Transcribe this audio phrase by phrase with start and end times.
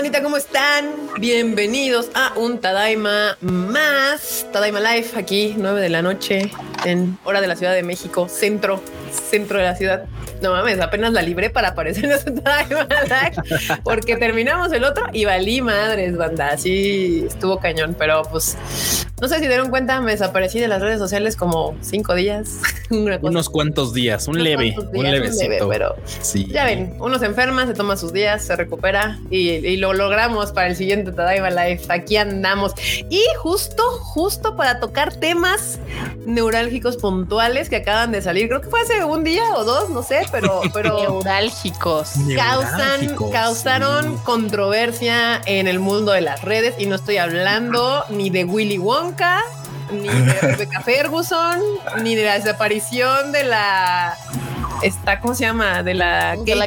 [0.00, 0.22] bandita?
[0.22, 0.94] ¿Cómo están?
[1.18, 4.46] Bienvenidos a un Tadaima más.
[4.50, 6.50] Tadaima Live aquí, 9 de la noche,
[6.86, 8.80] en hora de la Ciudad de México, centro,
[9.30, 10.04] centro de la ciudad.
[10.42, 12.10] No mames, apenas la libré para aparecer en
[13.84, 16.48] porque terminamos el otro y valí madres, banda.
[16.48, 18.56] Así estuvo cañón, pero pues
[19.20, 22.60] no sé si dieron cuenta, me desaparecí de las redes sociales como cinco días.
[23.20, 25.68] Unos cuantos días, un leve, un levecito.
[25.68, 26.46] pero sí.
[26.50, 30.68] ya ven, uno se enferma, se toma sus días, se recupera y, lo logramos para
[30.68, 31.84] el siguiente Tadaima Life.
[31.88, 32.72] Aquí andamos.
[33.08, 35.78] Y justo, justo para tocar temas
[36.26, 38.48] neurálgicos puntuales que acaban de salir.
[38.48, 42.12] Creo que fue hace un día o dos, no sé, pero, pero neurálgicos.
[42.34, 48.44] Causan, causaron controversia en el mundo de las redes y no estoy hablando ni de
[48.44, 49.42] Willy Wonka
[49.92, 51.60] ni de Rebecca Ferguson,
[52.02, 54.16] ni de la desaparición de la.
[54.82, 55.82] Esta, ¿Cómo se llama?
[55.82, 56.36] De la.
[56.36, 56.66] De la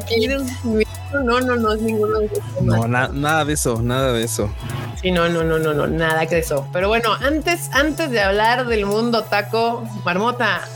[1.14, 4.50] no, no, no es ninguno de esos No, nada de eso, nada de eso.
[5.00, 6.68] Sí, no, no, no, no, no, nada que eso.
[6.74, 10.68] Pero bueno, antes, antes de hablar del mundo taco, Marmota,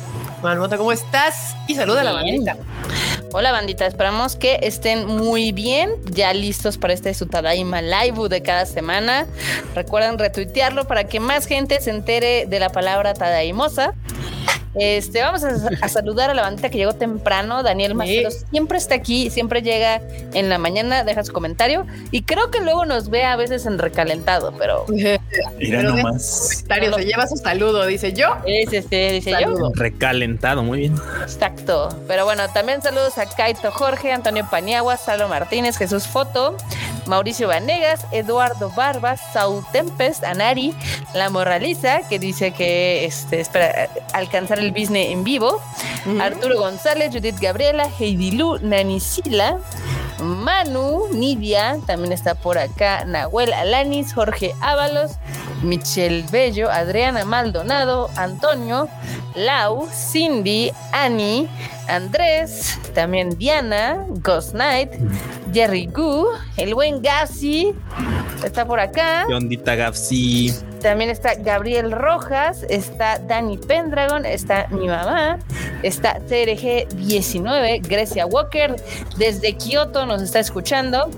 [0.42, 1.56] Marmota, ¿cómo estás?
[1.68, 2.58] Y saluda a la bandita.
[3.34, 8.66] Hola bandita, esperamos que estén muy bien, ya listos para este Sutadaima Live de cada
[8.66, 9.28] semana.
[9.76, 13.94] Recuerden retuitearlo para que más gente se entere de la palabra Tadaimosa.
[14.80, 17.64] Este, vamos a, saludar a la bandita que llegó temprano.
[17.64, 20.02] Daniel Macero siempre está aquí, siempre llega
[20.34, 23.80] en la mañana, deja su comentario y creo que luego nos ve a veces en
[23.80, 24.86] recalentado, pero.
[25.58, 26.64] Mira nomás.
[26.68, 28.38] se lleva su saludo, dice yo.
[28.46, 29.72] Es este, dice yo.
[29.74, 30.96] Recalentado, muy bien.
[31.22, 31.90] Exacto.
[32.08, 36.56] Pero bueno, también saludos a Kaito Jorge, Antonio Paniagua, Salo Martínez, Jesús Foto,
[37.08, 40.74] Mauricio Vanegas, Eduardo Barbas, Saúl Tempest, Anari,
[41.14, 45.62] La Moraliza, que dice que este, espera alcanzar el business en vivo,
[46.22, 49.60] Arturo González, Judith Gabriela, Heidi Lu, Nani Sila,
[50.20, 55.14] Manu, Nidia, también está por acá, Nahuel Alanis, Jorge Ábalos,
[55.62, 58.88] Michelle Bello, Adriana Maldonado, Antonio,
[59.36, 61.48] Lau, Cindy, Annie,
[61.88, 64.92] Andrés, también Diana, Ghost Knight,
[65.54, 67.74] Jerry Gu, el buen Gassi,
[68.44, 69.26] está por acá.
[69.30, 70.54] Yondita Gassi.
[70.82, 75.40] También está Gabriel Rojas, está Dani Pendragon, está mi mamá,
[75.84, 78.76] está TRG19, Grecia Walker,
[79.18, 81.10] desde Kioto nos está escuchando.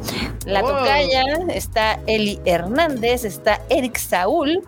[0.45, 4.63] La tocaya, está Eli Hernández, está Eric Saúl.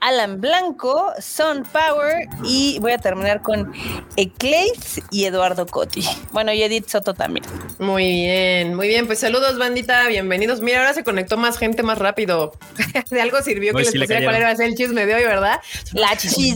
[0.00, 3.72] Alan Blanco, Son Power y voy a terminar con
[4.16, 6.04] Eclace y Eduardo Cotti.
[6.32, 7.44] Bueno, y Edith Soto también.
[7.78, 9.06] Muy bien, muy bien.
[9.06, 10.06] Pues saludos, bandita.
[10.08, 10.60] Bienvenidos.
[10.60, 12.52] Mira, ahora se conectó más gente más rápido.
[13.10, 15.60] de algo sirvió que les pusiera cuál era el chisme de hoy, ¿verdad?
[15.92, 16.54] La chisme.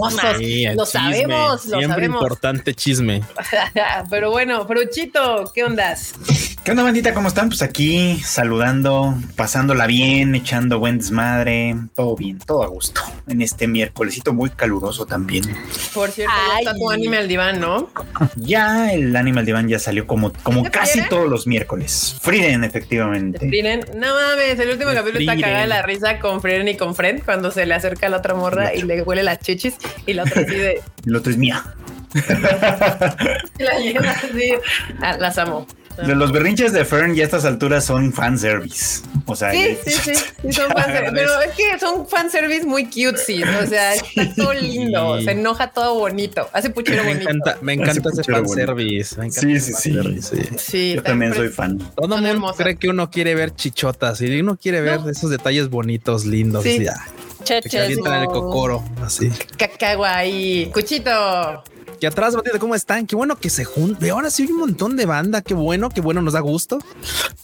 [0.75, 3.23] lo sabemos, lo Siempre importante chisme.
[4.11, 6.15] pero bueno, Fruchito, ¿qué ondas?
[6.65, 7.13] ¿Qué onda, bandita?
[7.13, 7.49] ¿Cómo están?
[7.49, 13.01] Pues aquí saludando, pasándola bien, echando buen desmadre, todo bien, todo a gusto.
[13.27, 15.45] En este miércolesito muy caluroso también.
[15.93, 17.91] Por cierto, ya está tu Animal Diván, ¿no?
[18.37, 22.17] Ya el Animal Diván ya salió como, como casi todos los miércoles.
[22.21, 23.41] Friden, efectivamente.
[23.41, 27.25] Friden, no mames, el último capítulo está cagada la risa con Friden y con Friend
[27.25, 29.75] cuando se le acerca a la otra morra y le huele las chichis
[30.07, 30.81] y la otra así de.
[31.07, 31.65] El otro es mía.
[33.59, 34.53] la llena así.
[35.01, 35.67] Ah, las amo.
[35.97, 39.03] De los berrinches de Fern ya a estas alturas son fanservice.
[39.27, 41.13] O sea, sí, sí, sí, sí, son fanservice.
[41.13, 43.43] Pero es que son fanservice muy cutesy.
[43.43, 45.21] O sea, está todo lindo.
[45.21, 46.49] Se enoja todo bonito.
[46.53, 47.31] Hace puchero me bonito.
[47.31, 49.17] Encanta, me encanta ese fanservice.
[49.21, 50.95] Me sí, sí, sí, sí.
[50.95, 51.79] Yo también soy fan.
[51.95, 55.69] Todo el mundo cree que uno quiere ver chichotas y uno quiere ver esos detalles
[55.69, 56.65] bonitos, lindos.
[56.65, 56.85] Sí.
[56.85, 56.95] Ya.
[57.45, 59.31] Que en el cocoro, así.
[59.57, 60.71] Cacagua ahí.
[60.73, 61.65] Cuchito.
[62.03, 63.07] Y atrás, Batida, ¿cómo están?
[63.07, 64.11] Qué bueno que se junten.
[64.11, 65.41] Ahora sí hay un montón de banda.
[65.41, 66.81] Qué bueno, qué bueno, nos da gusto.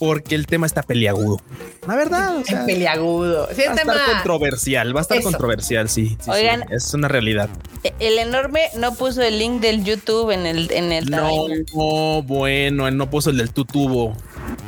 [0.01, 1.41] Porque el tema está peliagudo.
[1.87, 2.39] La verdad.
[2.39, 3.47] O peliagudo.
[3.47, 4.97] va a estar controversial.
[4.97, 6.19] Va a estar controversial, sí.
[6.27, 7.49] Oigan, es una realidad.
[7.85, 10.73] E-, el enorme no puso el link del YouTube en el.
[10.73, 14.17] En el no, bueno, él no puso el del tutubo.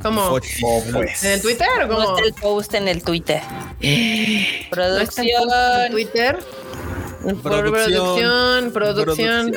[0.03, 0.31] ¿Cómo?
[0.31, 1.25] Pues.
[1.25, 2.00] ¿En el Twitter o cómo?
[2.00, 3.43] No está el post en el Twitter.
[4.71, 5.47] Producción.
[5.47, 6.38] ¿No Twitter?
[7.43, 9.53] Producción, producción,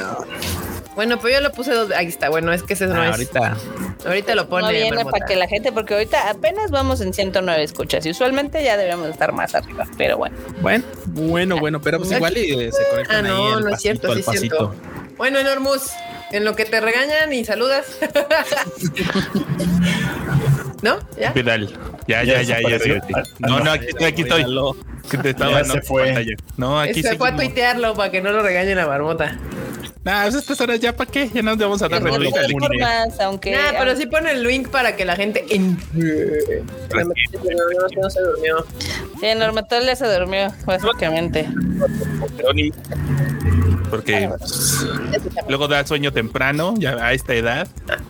[0.95, 1.91] Bueno, pues yo lo puse dos.
[1.91, 2.29] Ahí está.
[2.29, 3.11] Bueno, es que ese no ah, es.
[3.11, 3.57] Ahorita.
[4.05, 4.63] Ahorita lo pone.
[4.63, 8.63] No viene para que la gente, porque ahorita apenas vamos en 109 escuchas y usualmente
[8.63, 9.87] ya debemos estar más arriba.
[9.97, 10.35] Pero bueno.
[10.61, 14.13] Bueno, bueno, bueno, pero pues igual y eh, se conectan ah, no, no es cierto,
[14.13, 14.75] sí es cierto.
[15.17, 15.91] Bueno, Enormus,
[16.33, 17.85] en lo que te regañan y saludas.
[20.81, 20.97] ¿No?
[21.17, 21.31] ¿Ya?
[22.07, 23.23] Ya, ya, ya, ya.
[23.39, 24.43] No, no, aquí estoy, aquí estoy.
[25.09, 26.35] Que te estaba, se fue.
[26.57, 29.37] No, aquí se fue a tuitearlo para que no lo regañen a Marmota.
[30.03, 33.51] Nah, pues estas horas ya para qué, ya nos vamos a dar no, formas, aunque.
[33.51, 35.45] Nah, pero sí pone el link para que la gente.
[35.53, 35.77] No
[38.09, 38.65] se durmió.
[39.21, 41.47] Sí, Normatol ya se durmió, básicamente.
[43.89, 44.85] Porque pues,
[45.47, 47.67] luego da sueño temprano, ya a esta edad.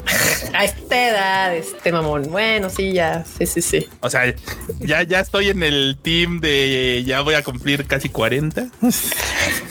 [0.53, 2.29] A esta edad, este mamón.
[2.29, 3.25] Bueno, sí, ya.
[3.25, 3.87] Sí, sí, sí.
[4.01, 4.35] O sea,
[4.81, 8.67] ya, ya estoy en el team de ya voy a cumplir casi 40.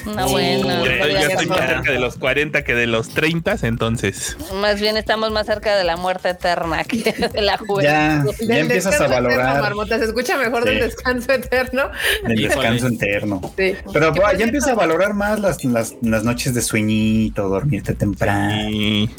[0.04, 0.84] No, bueno.
[0.84, 4.36] ya, ya estoy más cerca de los 40 que de los 30, entonces.
[4.60, 7.82] Más bien estamos más cerca de la muerte eterna que de la juventud.
[7.84, 11.90] Ya, ya Del empiezas a descanso eterno, valorar Marmota, se escucha mejor del descanso eterno.
[12.24, 12.48] el Híjole.
[12.48, 13.40] descanso interno.
[13.56, 13.76] Sí.
[13.92, 18.70] Pero ya empieza a valorar más las, las, las noches de sueñito, dormirte temprano.
[18.70, 19.10] Y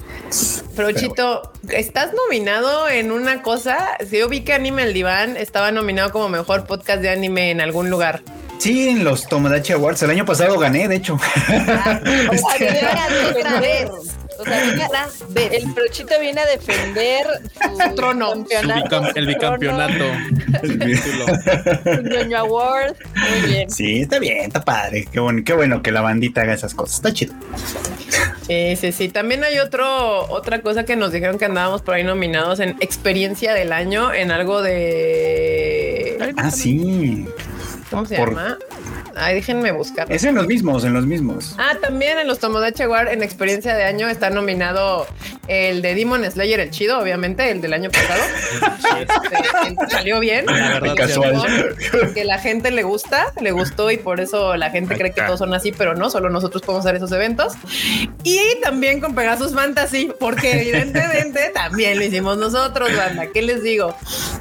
[0.75, 3.97] Pero Chito, ¿estás nominado en una cosa?
[4.07, 7.61] Si yo vi que Anime El Diván estaba nominado como mejor podcast de anime en
[7.61, 8.21] algún lugar.
[8.59, 10.03] Sí, en los Tomodachi Awards.
[10.03, 11.15] El año pasado gané, de hecho.
[11.15, 12.01] O sea,
[12.59, 13.89] viene a defender.
[14.39, 17.25] O sea, viene a- el Prochito viene a defender
[17.89, 18.31] su trono.
[18.31, 20.05] Su campeonato, bicam- el bicampeonato.
[20.61, 21.25] Título.
[21.95, 22.95] su ñoño award.
[23.15, 23.69] Muy bien.
[23.69, 25.07] Sí, está bien, está padre.
[25.11, 26.95] Qué bueno, qué bueno que la bandita haga esas cosas.
[26.97, 27.33] Está chido.
[28.47, 29.09] Sí, sí, sí.
[29.09, 33.53] También hay otro, otra cosa que nos dijeron que andábamos por ahí nominados en experiencia
[33.53, 36.33] del año en algo de.
[36.37, 37.25] Ah, sí.
[37.89, 38.57] ¿Cómo se Por- llama?
[39.15, 40.11] Ay, déjenme buscar.
[40.11, 41.55] Es en los mismos, en los mismos.
[41.57, 45.07] Ah, también en los Tomodachi Award en experiencia de año está nominado
[45.47, 48.21] el de Demon Slayer, el chido, obviamente, el del año pasado.
[48.93, 50.45] Este, salió bien.
[50.45, 51.75] La verdad, Casual.
[52.13, 55.39] Que la gente le gusta, le gustó y por eso la gente cree que todos
[55.39, 57.53] son así, pero no, solo nosotros podemos hacer esos eventos.
[58.23, 63.27] Y también con Pegasus Fantasy, porque evidentemente también lo hicimos nosotros, banda.
[63.33, 63.95] ¿Qué les digo?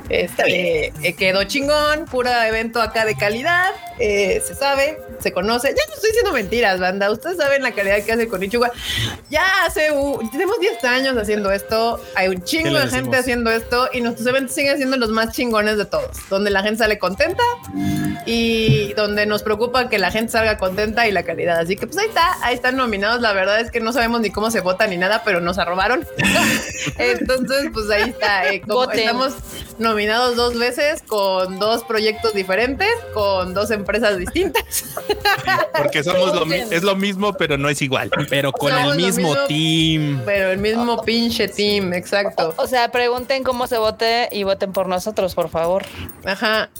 [0.08, 5.68] Este eh, quedó chingón, pura evento acá de calidad, eh, se sabe, se conoce.
[5.70, 7.10] Ya no estoy diciendo mentiras, banda.
[7.10, 8.70] Ustedes saben la calidad que hace con Ichuga.
[9.28, 12.00] Ya hace, uh, tenemos 10 años haciendo esto.
[12.14, 15.32] Hay un ¿Qué chingo de gente haciendo esto y nuestros eventos siguen siendo los más
[15.32, 17.42] chingones de todos, donde la gente sale contenta
[18.24, 21.58] y donde nos preocupa que la gente salga contenta y la calidad.
[21.58, 23.20] Así que pues ahí está, ahí están nominados.
[23.20, 26.06] La verdad es que no sabemos ni cómo se vota ni nada, pero nos arrobaron.
[26.98, 28.52] Entonces, pues ahí está.
[28.52, 29.34] eh, como estamos
[29.78, 34.51] nominados dos veces con dos proyectos diferentes, con dos empresas distintas.
[35.76, 38.10] porque somos lo es lo mismo, pero no es igual.
[38.28, 39.46] Pero con Somos el mismo mismo.
[39.46, 40.22] team.
[40.24, 42.54] Pero el mismo pinche team, exacto.
[42.56, 45.84] O sea, pregunten cómo se vote y voten por nosotros, por favor.
[46.24, 46.70] Ajá.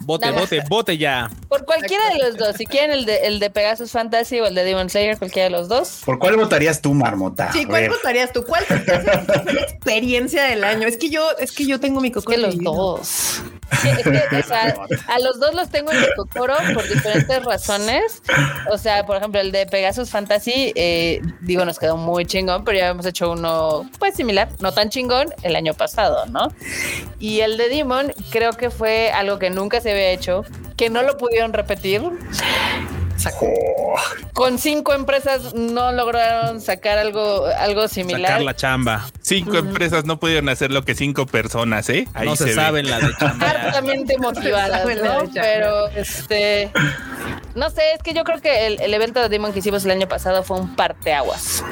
[0.00, 0.40] Bote, Nada.
[0.40, 1.30] bote, bote ya.
[1.48, 2.56] Por cualquiera de los dos.
[2.56, 5.50] Si quieren el de, el de Pegasus Fantasy o el de Demon Slayer, cualquiera de
[5.50, 6.02] los dos.
[6.04, 7.50] ¿Por cuál votarías tú, Marmota?
[7.52, 8.44] Sí, ¿cuál votarías tú?
[8.44, 10.86] ¿Cuál es la experiencia del año?
[10.86, 13.42] Es que yo, es que yo tengo mi Es coco que los dos.
[13.80, 14.74] Sí, es que, o sea,
[15.08, 18.22] a los dos los tengo en el cocoro por diferentes razones.
[18.70, 22.78] O sea, por ejemplo, el de Pegasus Fantasy, eh, digo, nos quedó muy chingón, pero
[22.78, 26.52] ya hemos hecho uno pues similar, no tan chingón, el año pasado, ¿no?
[27.18, 30.44] Y el de Demon creo que fue algo que nunca se había hecho,
[30.76, 32.02] que no lo pudieron repetir.
[33.40, 33.94] Oh,
[34.32, 38.30] Con cinco empresas no lograron sacar algo, algo similar.
[38.30, 39.06] Sacar la chamba.
[39.20, 42.06] Cinco empresas no pudieron hacer lo que cinco personas, ¿eh?
[42.14, 42.54] Ahí no se, ve.
[42.54, 43.50] saben la de chamba.
[43.50, 45.30] hartamente motivadas, ¿no?
[45.32, 46.70] Pero este
[47.54, 49.92] no sé, es que yo creo que el, el evento de Demon que hicimos el
[49.92, 51.62] año pasado fue un parteaguas.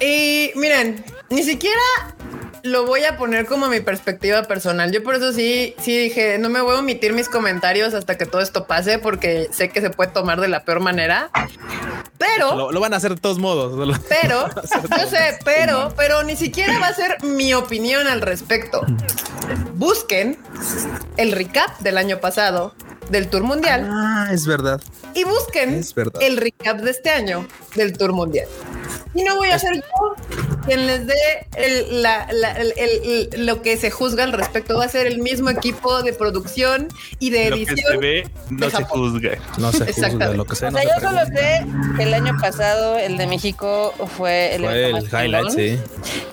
[0.00, 1.80] Y miren, ni siquiera
[2.62, 4.90] lo voy a poner como mi perspectiva personal.
[4.90, 8.26] Yo por eso sí, sí dije, no me voy a omitir mis comentarios hasta que
[8.26, 11.30] todo esto pase, porque sé que se puede tomar de la peor manera.
[12.18, 13.98] Pero, Lo, lo van a hacer de todos modos.
[14.08, 14.48] pero,
[14.98, 18.80] yo sé, pero, pero ni siquiera va a ser mi opinión al respecto.
[19.74, 20.36] Busquen
[21.16, 22.74] el recap del año pasado
[23.10, 24.80] del Tour Mundial Ah, es verdad.
[25.14, 26.20] y busquen Es verdad.
[26.20, 28.48] el recap de este año del Tour Mundial.
[29.16, 29.82] Y no voy a ser yo
[30.66, 31.14] quien les dé
[31.56, 34.76] el- la- la- el- el- el- lo que se juzga al respecto.
[34.76, 37.92] Va a ser el mismo equipo de producción y de Lo que edición.
[37.92, 39.12] se ve no se Japón.
[39.12, 39.38] juzga.
[39.58, 40.68] No se juzga lo que sea.
[40.68, 44.54] O no sea, se yo solo sé que el año pasado el de México fue
[44.56, 45.78] el, Fue el highlight, sí.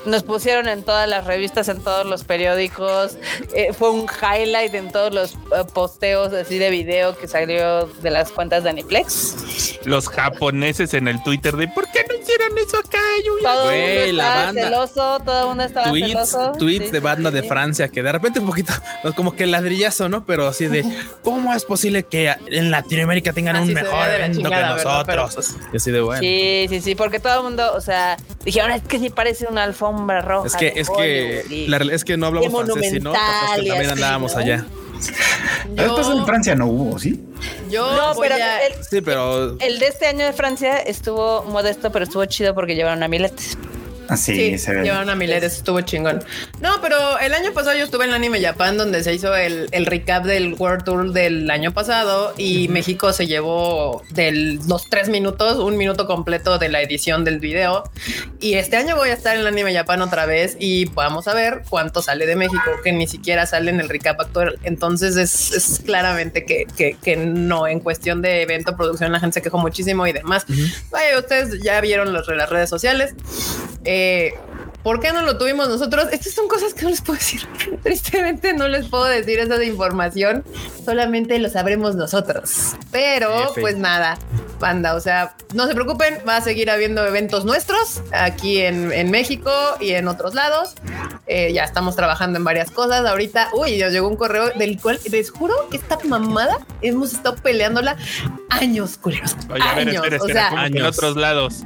[0.06, 3.18] Nos pusieron en todas las revistas, en todos los periódicos.
[3.54, 8.10] Eh, fue un highlight en todos los eh, posteos así de video que salió de
[8.12, 9.78] las cuentas de Aniplex.
[9.86, 13.00] Los japoneses en el Twitter de ¿por qué no hicieron eso acá?
[13.26, 14.64] Yuya?" Todo el Güey, mundo la estaba banda.
[14.64, 16.52] celoso, todo el mundo estaba Tweets, celoso.
[16.58, 17.44] tweets Sí, de banda sí, de.
[17.44, 18.74] Francia que de repente un poquito,
[19.16, 20.26] como que ladrillazo, ¿no?
[20.26, 20.84] Pero así de,
[21.24, 25.56] ¿cómo es posible que en Latinoamérica tengan Así un mejor evento que nosotros?
[25.74, 26.22] Y así de bueno.
[26.22, 29.64] Sí, sí, sí, porque todo el mundo, o sea, dijeron, es que sí parece una
[29.64, 30.48] alfombra roja.
[30.48, 33.82] Es que, es que, Hollywood", y- la realidad es que no hablamos francés, sino también
[33.82, 34.40] así, andábamos ¿no?
[34.40, 34.66] allá.
[35.76, 37.24] Yo, pasada en Francia no hubo, ¿sí?
[37.70, 41.92] yo No, pero a- el, Sí, pero el de este año de Francia estuvo modesto,
[41.92, 43.34] pero estuvo chido porque llevaron a Milet.
[44.10, 44.84] Así Sí, se ve.
[44.84, 46.24] llevaron a Mileres, estuvo chingón.
[46.62, 49.68] No, pero el año pasado yo estuve en el Anime Japan donde se hizo el,
[49.72, 55.10] el recap del World Tour del año pasado y México se llevó de los tres
[55.10, 57.84] minutos, un minuto completo de la edición del video.
[58.40, 61.34] Y este año voy a estar en el Anime Japan otra vez y vamos a
[61.34, 64.60] ver cuánto sale de México, que ni siquiera sale en el recap actual.
[64.64, 69.36] Entonces es, es claramente que, que, que no, en cuestión de evento, producción, la gente
[69.36, 70.46] se quejó muchísimo y demás.
[70.92, 73.14] Vaya, ustedes ya vieron los, las redes sociales.
[73.86, 73.93] Eh,
[74.84, 76.08] ¿Por qué no lo tuvimos nosotros?
[76.12, 77.48] Estas son cosas que no les puedo decir.
[77.84, 80.44] Tristemente no les puedo decir esa información.
[80.84, 82.76] Solamente lo sabremos nosotros.
[82.92, 83.62] Pero F.
[83.62, 84.18] pues nada,
[84.60, 84.96] banda.
[84.96, 86.20] O sea, no se preocupen.
[86.28, 90.76] Va a seguir habiendo eventos nuestros aquí en, en México y en otros lados.
[91.28, 93.06] Eh, ya estamos trabajando en varias cosas.
[93.06, 97.38] Ahorita, uy, nos llegó un correo del cual les juro que esta mamada hemos estado
[97.38, 97.96] peleándola
[98.50, 99.38] años, culeros.
[99.50, 100.04] Oye, a ver, años.
[100.04, 100.98] espera, o espera, sea, ¿cómo que en años.
[100.98, 101.64] otros lados.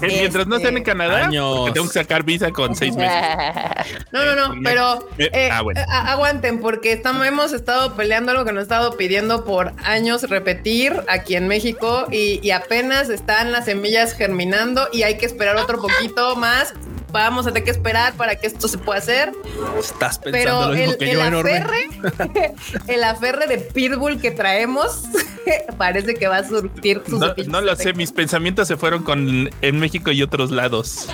[0.00, 1.56] ¿Qué, Mientras no estén en Canadá, Años.
[1.58, 3.16] porque tengo que sacar visa con seis meses.
[4.12, 5.80] No, no, no, Eh, pero eh, eh, ah, bueno.
[5.88, 10.92] aguanten porque estamos, hemos estado peleando algo que nos ha estado pidiendo por años repetir
[11.08, 15.80] aquí en México y, y apenas están las semillas germinando y hay que esperar otro
[15.80, 16.74] poquito más.
[17.12, 19.32] Vamos a tener que esperar para que esto se pueda hacer,
[19.78, 21.58] estás pensando pero lo mismo el, que el yo, enorme.
[21.58, 22.54] aferre,
[22.88, 25.02] el aferre de Pitbull que traemos
[25.78, 29.50] parece que va a surtir sus No, no lo sé, mis pensamientos se fueron con
[29.60, 31.08] en México y otros lados.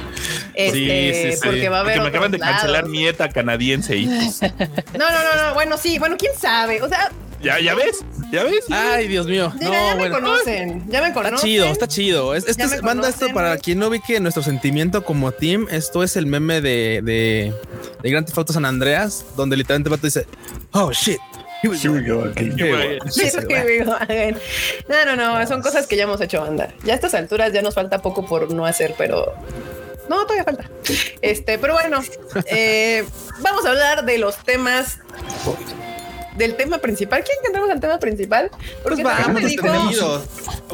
[0.55, 1.39] Este, Sí, sí, sí.
[1.45, 2.91] porque va a haber Porque me acaban de cancelar lados.
[2.91, 4.41] mi ETA canadiense y pues,
[4.99, 5.55] No, no, no, no.
[5.55, 6.83] Bueno, sí, bueno, quién sabe.
[6.83, 7.11] O sea,
[7.47, 8.65] ya, ya ves, ya ves.
[8.71, 9.53] Ay, Dios mío.
[9.59, 10.15] Diga, No, ya me bueno.
[10.17, 11.39] conocen, ya me Está conocen.
[11.49, 12.35] chido, está chido.
[12.35, 15.67] Es, esto Ya es, me banda, esto para quien no ubique nuestro sentimiento como team,
[15.71, 17.55] esto es el meme de, de,
[18.03, 20.27] de Grand Theft Auto San Andreas, donde literalmente el vato dice,
[20.73, 21.19] oh shit.
[21.63, 21.97] here we Sí, go".
[21.99, 22.37] yo, ok.
[22.37, 22.99] Here we güey.
[22.99, 23.09] go.
[23.11, 23.85] Sí, Sí, sí, güey.
[23.85, 24.37] güey.
[24.89, 26.75] No, no, no, son cosas que ya hemos hecho, banda.
[26.85, 29.35] Ya a estas alturas ya nos falta poco por no hacer, pero
[30.09, 30.71] no, todavía falta.
[31.23, 32.01] Este, pero bueno,
[32.47, 33.05] eh,
[33.41, 34.99] vamos a hablar de los temas.
[36.37, 37.23] Del tema principal.
[37.25, 38.51] ¿Quieren que entremos al tema principal?
[38.83, 39.63] Porque Pues también vamos, me dijo.
[39.63, 40.23] tenemos-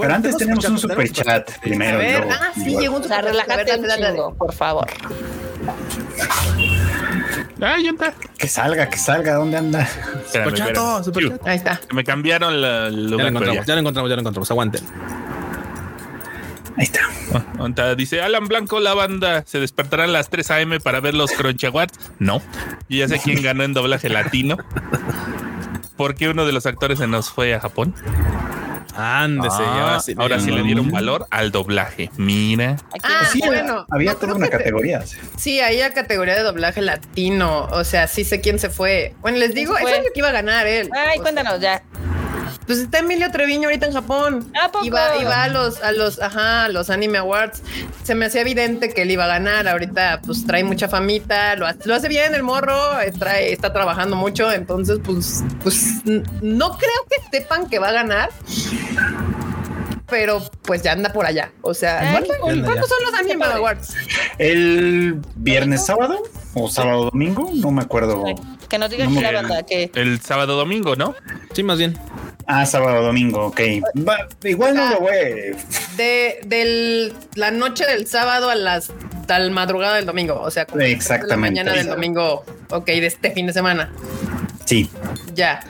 [0.01, 1.97] Pero antes tenemos un super chat primero.
[1.97, 2.83] A ver, luego- ah, sí, igual.
[2.83, 3.65] llegó un super-
[3.97, 4.87] chingo, por favor.
[7.65, 8.13] Ah, ya está.
[8.37, 9.35] Que salga, que salga.
[9.35, 9.87] ¿Dónde anda?
[10.27, 11.05] Superchato, espérame.
[11.05, 11.47] superchat.
[11.47, 11.81] Ahí está.
[11.93, 14.51] Me cambiaron la- el Ya lo encontramos, ya lo encontramos, ya lo encontramos.
[14.51, 14.83] Aguanten.
[16.77, 17.01] Ahí está.
[17.79, 20.81] Ah, Dice Alan Blanco, la banda se despertarán a las 3 a.m.
[20.81, 21.99] para ver los Crunchy Awards.
[22.19, 22.43] No,
[22.89, 24.57] yo ya sé quién ganó en doblaje latino.
[26.03, 27.95] Porque uno de los actores se nos fue a Japón.
[28.97, 30.15] Ándese, Ah, ahora sí.
[30.19, 32.11] ahora sí le dieron valor al doblaje.
[32.17, 32.73] Mira.
[32.93, 33.87] Aquí Ah, Sí, bueno.
[33.89, 35.05] había no toda una que te- categoría.
[35.37, 37.69] Sí, ahí a categoría de doblaje latino.
[37.71, 39.15] O sea, sí sé quién se fue.
[39.21, 40.91] Bueno, les digo, ¿Quién es obvio que iba a ganar él.
[40.93, 41.83] Ay, O cuéntanos ya.
[42.73, 44.51] Pues está Emilio Treviño ahorita en Japón.
[44.59, 44.87] ¿A poco?
[44.87, 44.89] Y
[45.25, 47.61] va a los, a los, ajá, a los Anime Awards.
[48.03, 49.69] Se me hacía evidente que él iba a ganar.
[49.69, 53.75] Ahorita, pues trae mucha famita, lo, hace- lo hace bien el morro, eh, trae, está
[53.75, 54.51] trabajando mucho.
[54.51, 55.85] Entonces, pues, pues
[56.41, 58.31] no creo que sepan que va a ganar.
[60.13, 61.51] Pero pues ya anda por allá.
[61.63, 62.65] O sea, Ay, ¿cuánto- qué cool.
[62.65, 63.45] ¿cuántos son los Anime.
[63.47, 63.95] Awards?
[64.39, 68.23] El viernes sábado o sábado domingo, no me acuerdo.
[68.69, 71.15] Que nos digan No, aquí la el- banda que El sábado domingo, ¿no?
[71.55, 71.99] Sí, más bien.
[72.47, 73.61] Ah, sábado domingo, ok.
[74.07, 75.57] Va, igual no lo voy.
[75.97, 78.91] de, del la noche del sábado a las
[79.27, 81.37] tal madrugada del domingo, o sea, como de la Exactamente.
[81.63, 83.91] mañana del domingo, ok, de este fin de semana.
[84.65, 84.89] Sí,
[85.35, 85.61] Ya.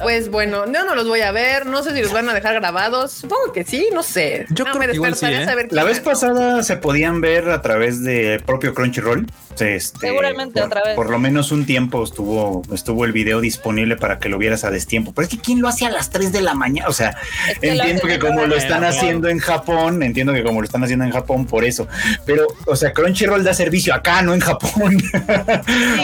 [0.00, 1.66] Pues bueno, no, no los voy a ver.
[1.66, 3.12] No sé si los van a dejar grabados.
[3.12, 4.46] Supongo que sí, no sé.
[4.50, 5.44] Yo no, creo me que igual sí, a ¿eh?
[5.44, 9.26] saber la vez pasada se podían ver a través del propio Crunchyroll.
[9.60, 10.96] Este, Seguramente por, otra vez.
[10.96, 14.70] Por lo menos un tiempo estuvo, estuvo el video disponible para que lo vieras a
[14.70, 15.12] destiempo.
[15.14, 16.88] Pero es que quién lo hace a las 3 de la mañana.
[16.88, 17.16] O sea,
[17.48, 20.64] Es que lo entiendo que como lo están haciendo en Japón, entiendo que como lo
[20.64, 21.86] están haciendo en Japón, por eso.
[22.26, 25.02] Pero, o sea, Crunchyroll da servicio acá, no en Japón.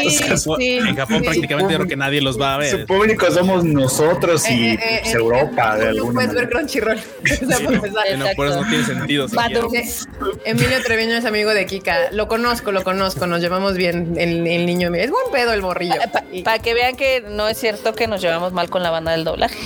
[0.00, 1.24] Sí, O sea, sí, En Japón sí.
[1.24, 2.86] prácticamente creo que nadie los va a Su ver.
[2.86, 6.50] público somos nosotros y Eh, eh, eh, pues, eh, Europa de no puedes ver manera.
[6.50, 6.98] Crunchyroll.
[7.22, 7.74] O sea, Sí, por
[8.18, 9.26] no, por eso no tiene sentido.
[9.26, 9.88] Eh,
[10.44, 12.10] Emilio Treviño es amigo de Kika.
[12.12, 13.26] Lo conozco, lo conozco.
[13.26, 14.14] Nos llevamos bien.
[14.16, 15.94] El, el niño es buen pedo el morrillo.
[16.32, 19.12] Y- Para que vean que no es cierto que nos llevamos mal con la banda
[19.12, 19.58] del doblaje.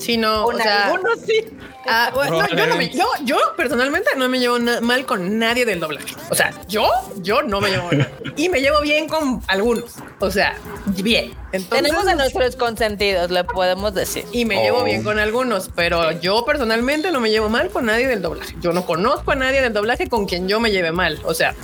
[0.00, 0.44] Sí, no.
[0.44, 1.44] Con o sea, algunos sí.
[1.86, 5.64] Ah, bueno, no, yo, no me- yo, yo personalmente no me llevo mal con nadie
[5.64, 6.14] del doblaje.
[6.30, 6.88] O sea, yo,
[7.18, 8.10] yo no me llevo mal.
[8.36, 9.96] Y me llevo bien con algunos.
[10.18, 11.34] O sea, bien.
[11.52, 14.24] Entonces, Tenemos a nuestros consentidos, le podemos decir.
[14.32, 14.84] y me llevo Oh.
[14.84, 18.54] bien con algunos, pero yo personalmente no me llevo mal con nadie del doblaje.
[18.60, 21.18] Yo no conozco a nadie del doblaje con quien yo me lleve mal.
[21.24, 21.54] O sea,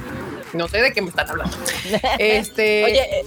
[0.53, 1.57] No sé de qué me están hablando.
[2.19, 2.85] Este.
[2.85, 3.25] Oye, eh,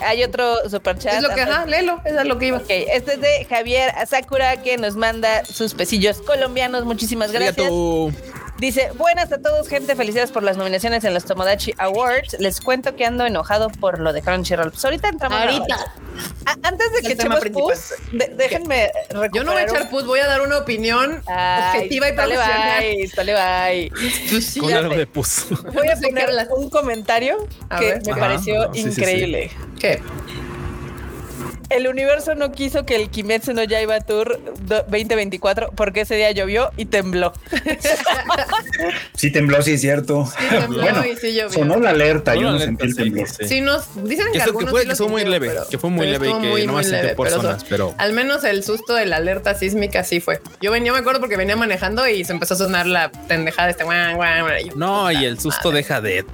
[0.00, 1.14] hay otro superchat.
[1.14, 2.58] es lo que, ajá, léelo, eso es lo que iba.
[2.58, 6.84] Ok, este es de Javier Asakura que nos manda sus pesillos colombianos.
[6.84, 7.58] Muchísimas gracias.
[7.58, 8.12] Arigato.
[8.60, 12.36] Dice, buenas a todos, gente, felicidades por las nominaciones en los Tomodachi Awards.
[12.40, 14.70] Les cuento que ando enojado por lo de Crunchyroll.
[14.70, 15.38] Pues ahorita entramos.
[15.38, 15.76] a- Ahorita.
[16.44, 18.90] Ah, antes de que echemos pus, de- déjenme
[19.32, 22.84] Yo no voy a echar pus, voy a dar una opinión objetiva y profesional.
[23.16, 23.92] Dale, bye.
[24.30, 25.46] Pues sí, Con algo de pus.
[25.72, 28.02] Voy a poner un comentario A que ver.
[28.04, 29.00] me Ajá, pareció sí, sí, sí.
[29.00, 29.50] increíble.
[29.78, 30.02] ¿Qué?
[31.70, 36.30] El universo no quiso que el Kimetsu no Yaiba Tour do- 2024 porque ese día
[36.32, 37.32] llovió y tembló.
[39.14, 40.26] Sí tembló, sí es cierto.
[40.26, 41.50] Sí, tembló bueno, y sí llovió.
[41.50, 43.28] sonó la alerta, yo no sentí el temblor.
[43.28, 45.78] sí, Sí, nos dicen que, Que, eso- que fue, sí que muy leve, pero- que
[45.78, 48.44] fue muy pero leve y que muy, sintió leve, pero personas, eso- pero- al menos
[48.44, 50.40] el susto de la alerta sísmica sí fue.
[50.62, 53.72] Yo venía, me acuerdo porque venía manejando y se empezó a sonar la pendejada de
[53.72, 55.76] este guan, guan, guan, y yo, No, puta y el susto madre.
[55.78, 56.24] deja de,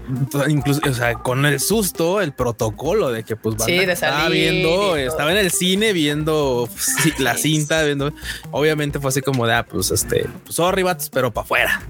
[0.49, 4.37] incluso, o sea, con el susto, el protocolo de que pues Sí, de estaba salir
[4.37, 4.97] y viendo, todo.
[5.27, 8.13] Estaba en el cine viendo sí, la cinta, viendo,
[8.51, 11.83] obviamente fue así como de, ah, pues este, pues, sorry, vatos, pero para afuera.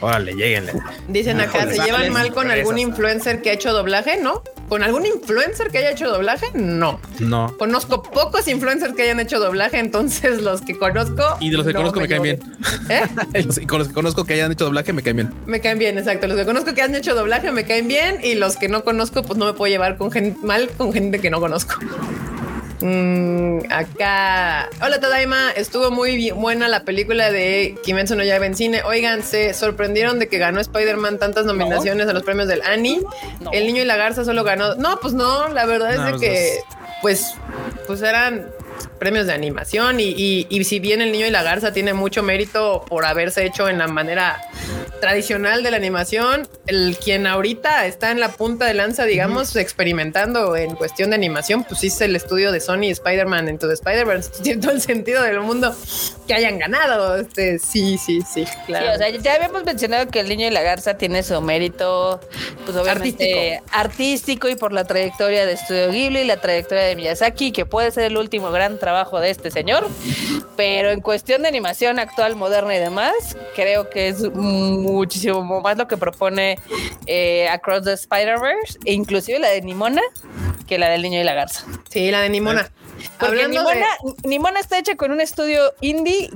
[0.00, 0.74] Órale, lleguenle.
[1.08, 4.16] Dicen acá, ¿se llevan mal con algún influencer que ha hecho doblaje?
[4.22, 4.42] ¿No?
[4.68, 6.46] ¿Con algún influencer que haya hecho doblaje?
[6.54, 7.00] No.
[7.18, 7.56] No.
[7.58, 11.24] Conozco pocos influencers que hayan hecho doblaje, entonces los que conozco.
[11.40, 12.40] Y de los que no conozco me caen bien.
[12.90, 13.00] ¿Eh?
[13.34, 15.34] Y los- y con los que conozco que hayan hecho doblaje me caen bien.
[15.46, 16.28] Me caen bien, exacto.
[16.28, 19.22] Los que conozco que han hecho doblaje me caen bien y los que no conozco,
[19.22, 21.74] pues no me puedo llevar con gente mal con gente que no conozco.
[22.80, 24.68] Mm, acá.
[24.80, 28.82] Hola Tadaima, estuvo muy buena la película de Kimetsu no Yaiba en cine.
[28.84, 33.00] Oigan, se sorprendieron de que ganó Spider-Man tantas nominaciones a los premios del Annie.
[33.40, 33.50] No.
[33.52, 34.76] El niño y la garza solo ganó.
[34.76, 36.58] No, pues no, la verdad es de que
[37.02, 37.34] pues
[37.86, 38.46] pues eran
[38.98, 42.22] premios de animación y, y- y si bien el niño y la garza tiene mucho
[42.22, 44.40] mérito por haberse hecho en la manera
[45.00, 50.56] tradicional de la animación, el quien ahorita está en la punta de lanza, digamos, experimentando
[50.56, 54.30] en cuestión de animación, pues es el estudio de Sony Spider-Man Into the Spider-Verse.
[54.42, 55.74] Tiene todo el sentido del mundo
[56.26, 57.16] que hayan ganado.
[57.16, 58.86] Este, sí, sí, sí, claro.
[58.86, 62.20] Sí, o sea, ya habíamos mencionado que el niño y la garza tiene su mérito,
[62.64, 64.48] pues obviamente artístico.
[64.48, 68.04] y por la trayectoria de Estudio Ghibli y la trayectoria de Miyazaki, que puede ser
[68.04, 69.88] el último gran trabajo de este señor.
[70.56, 73.14] Pero en cuestión de animación actual, moderna y demás,
[73.54, 76.58] creo que es muchísimo más lo que propone
[77.06, 80.02] eh, Across the Spider-Verse, e inclusive la de Nimona,
[80.66, 81.64] que la del niño y la garza.
[81.88, 82.70] Sí, la de Nimona.
[83.18, 83.86] Porque de- Nimona,
[84.24, 86.30] Nimona está hecha con un estudio indie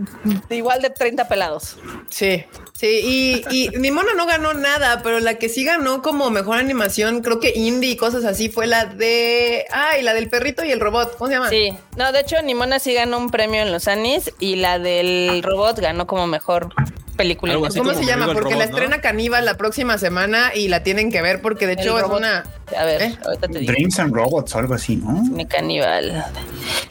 [0.49, 1.77] de igual de 30 pelados.
[2.09, 2.45] Sí,
[2.83, 7.23] sí, y, y Nimona no ganó nada, pero la que sí ganó como mejor animación,
[7.23, 9.65] creo que indie y cosas así, fue la de.
[9.71, 11.17] Ay, la del perrito y el robot.
[11.17, 11.49] ¿Cómo se llama?
[11.49, 15.43] Sí, no, de hecho, Nimona sí ganó un premio en los Anis y la del
[15.43, 16.71] robot ganó como mejor
[17.17, 17.55] película.
[17.55, 18.33] ¿Cómo se llama?
[18.33, 21.99] Porque la estrena Caníbal la próxima semana y la tienen que ver porque de hecho
[21.99, 22.45] es una.
[22.77, 23.17] A ver, ¿Eh?
[23.25, 23.73] ahorita te digo.
[23.73, 25.13] Dreams and Robots o algo así, ¿no?
[25.25, 26.25] Mi caníbal.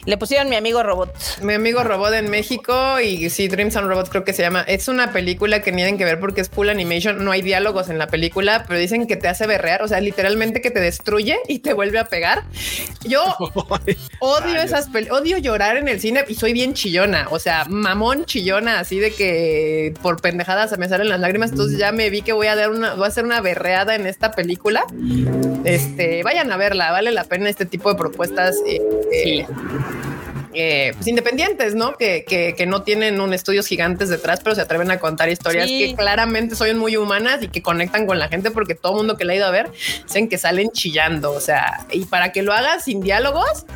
[0.04, 1.14] Le pusieron mi amigo robot.
[1.42, 4.62] Mi amigo Robot en México y sí, Dreams and Robots creo que se llama.
[4.62, 7.24] Es una película que tienen que ver porque es full animation.
[7.24, 9.82] No hay diálogos en la película, pero dicen que te hace berrear.
[9.82, 12.42] O sea, literalmente que te destruye y te vuelve a pegar.
[13.04, 13.22] Yo
[14.20, 17.28] odio esas pel- odio llorar en el cine y soy bien chillona.
[17.30, 21.50] O sea, mamón chillona, así de que por pendejadas se me salen las lágrimas.
[21.50, 24.06] Entonces ya me vi que voy a dar una, voy a hacer una berreada en
[24.06, 24.84] esta película.
[25.72, 28.56] Este, vayan a verla, vale la pena este tipo de propuestas.
[28.66, 28.80] eh,
[29.12, 29.46] eh,
[30.54, 31.94] eh, pues independientes, ¿no?
[31.96, 35.66] Que, que, que no tienen un estudios gigantes detrás, pero se atreven a contar historias
[35.66, 35.78] Sí.
[35.90, 39.24] que claramente son muy humanas y que conectan con la gente porque todo mundo que
[39.24, 39.70] la ha ido a ver
[40.04, 41.32] dicen que salen chillando.
[41.32, 43.66] O sea, y para que lo hagas sin diálogos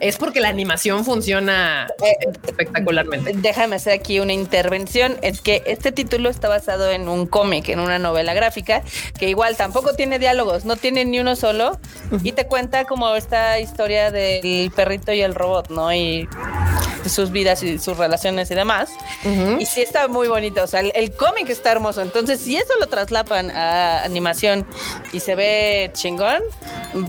[0.00, 3.32] es porque la animación funciona Eh, espectacularmente.
[3.34, 5.16] Déjame hacer aquí una intervención.
[5.22, 8.82] Es que este título está basado en un cómic, en una novela gráfica,
[9.18, 11.78] que igual tampoco tiene diálogos, no tiene ni uno solo,
[12.22, 15.92] y te cuenta como esta historia del perrito y el robot, ¿no?
[15.94, 16.25] Y
[17.08, 18.90] sus vidas y sus relaciones y demás.
[19.58, 22.02] Y sí está muy bonito, o sea, el, el cómic está hermoso.
[22.02, 24.66] Entonces, si eso lo traslapan a animación
[25.12, 26.42] y se ve chingón,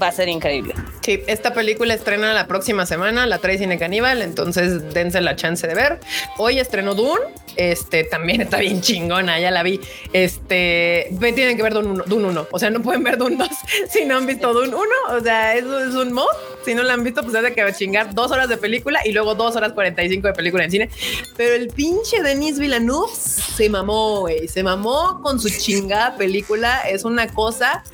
[0.01, 0.73] va a ser increíble.
[1.01, 5.65] Sí, esta película estrena la próxima semana, la trae Cine Caníbal, entonces dense la chance
[5.65, 5.99] de ver.
[6.37, 7.21] Hoy estrenó Dune,
[7.55, 9.79] este también está bien chingona, ya la vi.
[10.13, 13.37] Este, ve, tienen que ver Dune 1, Dune 1, o sea, no pueden ver Dune
[13.37, 13.47] 2
[13.89, 16.25] si no han visto Dune 1, o sea, eso es un mod.
[16.67, 19.13] Si no la han visto, pues es de que chingar dos horas de película y
[19.13, 20.89] luego dos horas 45 de película en cine.
[21.37, 26.81] Pero el pinche Denis Villeneuve se mamó, güey, se mamó con su chingada película.
[26.81, 27.85] Es una cosa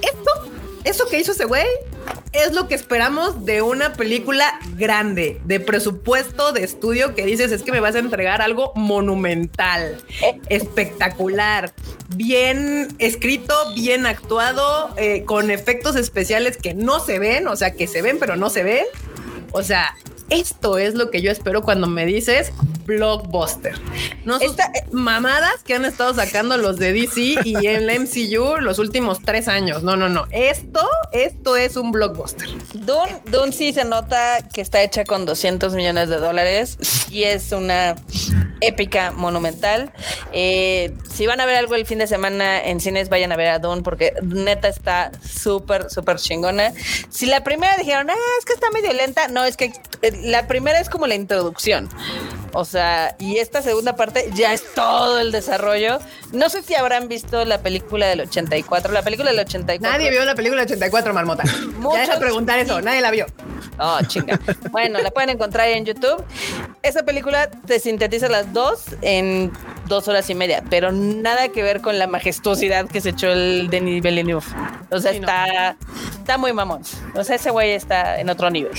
[0.00, 0.30] esto,
[0.84, 1.66] eso que hizo ese güey,
[2.32, 7.62] es lo que esperamos de una película grande, de presupuesto, de estudio, que dices es
[7.62, 10.02] que me vas a entregar algo monumental,
[10.48, 11.72] espectacular,
[12.14, 17.86] bien escrito, bien actuado, eh, con efectos especiales que no se ven, o sea, que
[17.86, 18.84] se ven pero no se ven.
[19.52, 19.96] O sea,
[20.30, 22.52] esto es lo que yo espero cuando me dices
[22.86, 23.74] blockbuster.
[24.24, 28.56] No sus Esta- mamadas que han estado sacando los de DC y en la MCU
[28.60, 29.82] los últimos tres años.
[29.82, 30.26] No, no, no.
[30.30, 30.80] Esto,
[31.12, 32.48] esto es un blockbuster.
[32.74, 36.78] Dune, Dune sí se nota que está hecha con 200 millones de dólares
[37.10, 37.96] y es una
[38.60, 39.92] épica monumental.
[40.32, 43.48] Eh, si van a ver algo el fin de semana en cines, vayan a ver
[43.48, 46.72] a Dune porque neta está súper, súper chingona.
[47.08, 50.46] Si la primera dijeron, ah, es que está medio lenta, no, es que eh, la
[50.46, 51.88] primera es como la introducción.
[52.52, 56.00] O sea, y esta segunda parte ya es todo el desarrollo.
[56.32, 58.92] No sé si habrán visto la película del 84.
[58.92, 59.88] La película del 84.
[59.88, 61.44] Nadie vio la película 84, Marmota.
[61.44, 62.80] Ya deja de preguntar eso.
[62.80, 63.26] Nadie la vio.
[63.78, 64.38] Oh, chinga.
[64.72, 66.24] Bueno, la pueden encontrar en YouTube.
[66.82, 69.52] Esa película te sintetiza las dos en
[69.86, 73.68] dos horas y media, pero nada que ver con la majestuosidad que se echó el
[73.70, 74.44] Denis Villeneuve.
[74.90, 75.28] O sea, Sí, no.
[75.28, 75.76] está,
[76.18, 76.82] está muy mamón.
[77.14, 78.72] O sea, ese güey está en otro nivel.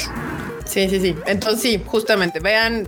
[0.71, 1.15] Sí, sí, sí.
[1.25, 2.87] Entonces sí, justamente vean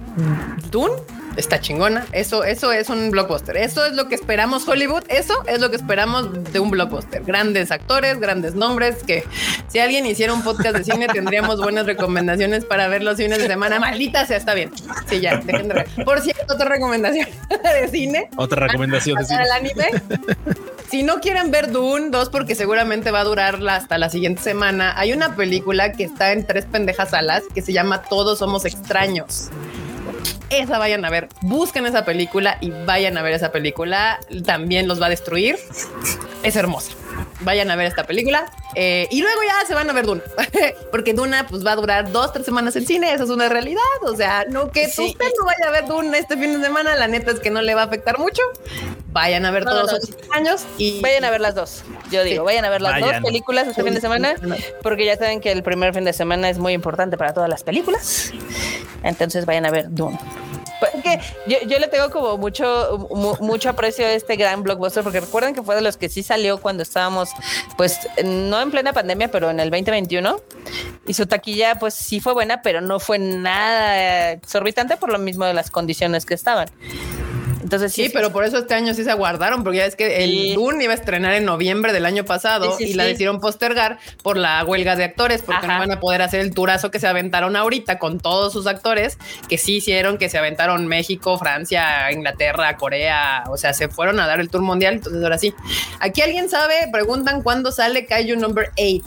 [0.72, 0.94] Dune.
[1.36, 2.06] Está chingona.
[2.12, 3.58] Eso, eso es un blockbuster.
[3.58, 5.04] Eso es lo que esperamos Hollywood.
[5.10, 7.24] Eso es lo que esperamos de un blockbuster.
[7.24, 9.02] Grandes actores, grandes nombres.
[9.04, 9.24] Que
[9.68, 13.48] si alguien hiciera un podcast de cine, tendríamos buenas recomendaciones para ver los fines de
[13.48, 13.80] semana.
[13.80, 14.72] Maldita sea, está bien.
[15.10, 15.88] Sí, ya, dejen de ver.
[16.06, 17.28] Por cierto, otra recomendación
[17.82, 18.30] de cine.
[18.38, 19.44] Otra recomendación de para cine.
[19.44, 20.66] el anime.
[20.94, 24.94] Si no quieren ver Dune 2, porque seguramente va a durar hasta la siguiente semana,
[24.96, 29.50] hay una película que está en tres pendejas salas que se llama Todos somos extraños.
[30.52, 34.20] Esa vayan a ver, busquen esa película y vayan a ver esa película.
[34.46, 35.58] También los va a destruir.
[36.44, 36.92] Es hermosa.
[37.40, 40.22] Vayan a ver esta película eh, y luego ya se van a ver Duna,
[40.92, 43.12] porque Duna pues va a durar dos, tres semanas en cine.
[43.14, 43.82] Eso es una realidad.
[44.04, 45.08] O sea, no que Sí.
[45.08, 46.96] usted no vaya a ver Duna este fin de semana.
[46.96, 48.44] La neta es que no le va a afectar mucho.
[49.14, 50.18] Vayan a ver No, no, todos no.
[50.18, 51.84] los años y Vayan a ver las dos.
[52.12, 52.46] Yo digo, Sí.
[52.46, 53.22] vayan a ver las Vayan.
[53.22, 54.36] dos películas este fin de semana,
[54.82, 57.64] porque ya saben que el primer fin de semana es muy importante para todas las
[57.64, 58.32] películas.
[59.04, 60.20] Entonces vayan a ver Dune.
[60.80, 65.22] Porque yo, yo le tengo como mucho, mu- mucho aprecio a este gran blockbuster, porque
[65.22, 67.30] recuerden que fue de los que sí salió cuando estábamos,
[67.78, 70.42] pues, no en plena pandemia, pero en el 2021.
[71.08, 75.46] Y su taquilla, pues sí fue buena, pero no fue nada exorbitante por lo mismo
[75.46, 76.70] de las condiciones que estaban.
[77.64, 80.30] Entonces Sí, pero por eso este año sí se aguardaron, porque ya es que el
[80.30, 80.54] Sí.
[80.56, 83.98] Dune iba a estrenar en noviembre del año pasado Sí, sí, y la decidieron postergar
[84.22, 85.74] por la huelga de actores, porque Ajá.
[85.76, 89.18] no van a poder hacer el turazo que se aventaron ahorita con todos sus actores,
[89.48, 94.28] que sí hicieron, que se aventaron México, Francia, Inglaterra, Corea, o sea, se fueron a
[94.28, 95.54] dar el tour mundial, entonces ahora sí.
[96.00, 99.04] Aquí alguien sabe, preguntan cuándo sale Kaiju Number 8.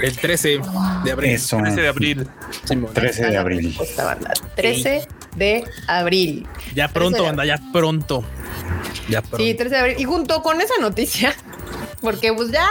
[0.00, 0.60] El 13
[1.04, 1.30] de abril.
[1.32, 1.58] Eso.
[1.58, 2.28] 13 de abril.
[2.64, 2.94] Simón.
[2.94, 3.76] 13 de abril.
[3.80, 5.06] Esta banda, 13
[5.38, 6.46] de abril.
[6.74, 8.24] Ya pronto, 13 de banda, ya pronto.
[9.08, 9.38] Ya pronto.
[9.38, 9.96] Sí, 13 de abril.
[9.98, 11.34] Y junto con esa noticia,
[12.00, 12.66] porque pues ya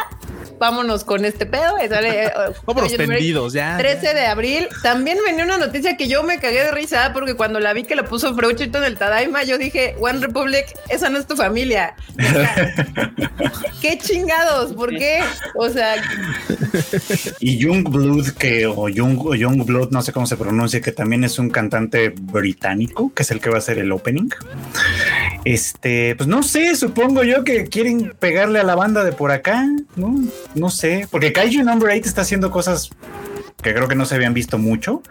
[0.60, 1.78] vámonos con este pedo.
[1.78, 2.32] eh, sale, eh,
[2.66, 3.78] Vámonos tendidos, ya.
[3.78, 4.68] 13 de abril.
[4.84, 7.96] También venía una noticia que yo me cagué de risa porque cuando la vi que
[7.96, 11.96] la puso Freuchito en el Tadaima, yo dije, One Republic, esa no es tu familia.
[12.18, 12.74] O sea,
[13.82, 14.74] ¿Qué chingados?
[14.74, 15.20] ¿Por qué?
[15.56, 15.96] O sea,
[17.40, 21.40] Y Youngblood, que, o, Young, o Youngblood, no sé cómo se pronuncia, que también es
[21.40, 24.30] un cantante británico, que es el que va a hacer el opening.
[25.46, 29.66] Este, pues no sé, supongo yo que quieren pegarle a la banda de por acá,
[29.96, 30.16] ¿no?
[30.56, 32.90] No sé, porque Kaiju Number 8 está haciendo cosas
[33.62, 35.02] que creo que no se habían visto mucho.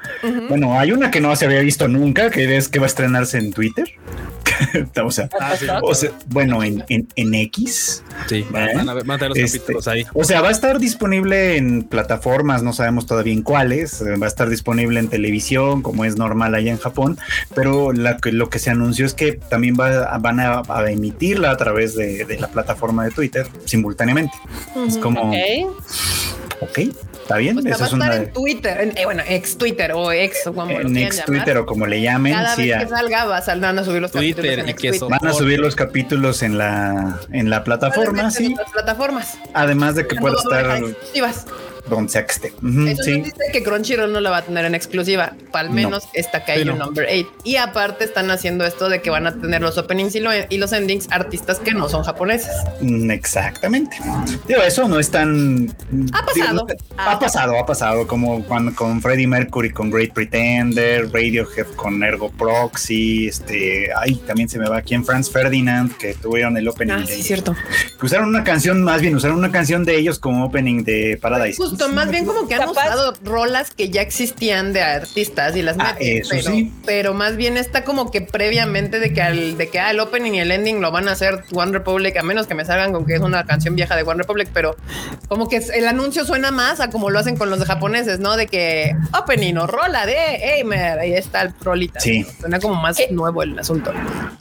[0.48, 3.38] Bueno, hay una que no se había visto nunca, que es que va a estrenarse
[3.38, 3.92] en Twitter.
[5.04, 5.66] o sea, Ah, sí.
[5.82, 8.02] o sea, bueno, en, en, en X.
[8.28, 8.46] Sí, ¿Eh?
[8.50, 10.04] van a ver, van a los Este, capítulos ahí.
[10.14, 14.26] O sea, va a estar disponible en plataformas, no sabemos todavía en cuáles, eh, va
[14.26, 17.18] a estar disponible en televisión, como es normal allá en Japón,
[17.54, 21.50] pero la que- lo que se anunció es que también va- van a, a emitirla
[21.50, 24.36] a través de, de la plataforma de Twitter simultáneamente.
[24.86, 25.36] Es como, Ok.
[26.60, 26.78] ok,
[27.26, 29.58] está bien, sea, eso va a es una estar en Twitter, en- eh, bueno, ex
[29.58, 31.26] Twitter o ex, como en ex llamar.
[31.26, 33.42] Twitter o como le llamen, Cada sí, vez a- que salga, va a
[33.78, 35.08] a subir los Twitter capítulos en y ex que Twitter.
[35.10, 39.38] van a subir los capítulos en la en la plataforma, Probablemente en sí, otras plataformas.
[39.54, 40.96] además de que a haber estar.
[41.88, 42.48] Donde sea que esté.
[42.48, 43.18] Eso sí.
[43.18, 45.72] nos dice que Crunchyroll no la va a tener en exclusiva, al No.
[45.74, 46.74] menos esta Sí, no.
[46.76, 47.28] Number 8.
[47.44, 50.58] Y aparte están haciendo esto de que van a tener los openings y, lo- y
[50.58, 52.52] los endings artistas que no son japoneses.
[52.80, 53.96] Mm, Exactamente.
[54.46, 55.74] Digo, eso no es tan.
[56.12, 56.66] Ha pasado.
[56.66, 58.06] digo, ha pasado, ha pasado.
[58.06, 63.28] Como cuando con Freddie Mercury con Great Pretender, Radiohead con Ergo Proxy.
[63.28, 66.92] Este, ay, también se me va aquí en Franz Ferdinand, que tuvieron el opening.
[66.94, 67.54] Ah, de- sí, cierto.
[67.98, 71.56] que usaron una canción, más bien usaron una canción de ellos como opening de Paradise.
[71.56, 75.54] Justo justo, más bien como que han Capaz- usado rolas que ya existían de artistas
[75.56, 76.72] y las Ah, meten, eso pero, sí.
[76.84, 80.32] pero más bien está como que previamente de que al de que ah, el opening
[80.32, 83.06] y el ending lo van a hacer One Republic, a menos que me salgan con
[83.06, 84.76] que es una canción vieja de One Republic, pero
[85.28, 88.36] como que el anuncio suena más a como lo hacen con los japoneses, ¿no?
[88.36, 92.00] De que opening o rola de Aimer, ahí está el rolita.
[92.00, 92.24] Sí.
[92.40, 93.08] Suena como más ¿Qué?
[93.10, 93.92] nuevo el asunto.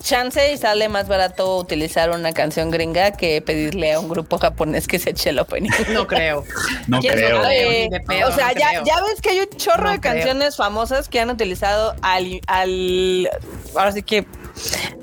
[0.01, 4.87] Chance y sale más barato utilizar una canción gringa que pedirle a un grupo japonés
[4.87, 5.69] que se eche el opening.
[5.93, 6.43] No creo.
[6.87, 7.41] No ¿Quién creo.
[7.43, 7.69] sabe?
[7.83, 8.83] Ni de pedo, o sea, no ya, creo.
[8.85, 10.13] ya ves que hay un chorro No de creo.
[10.13, 13.29] canciones famosas que han utilizado al, al
[13.75, 14.25] ahora sí que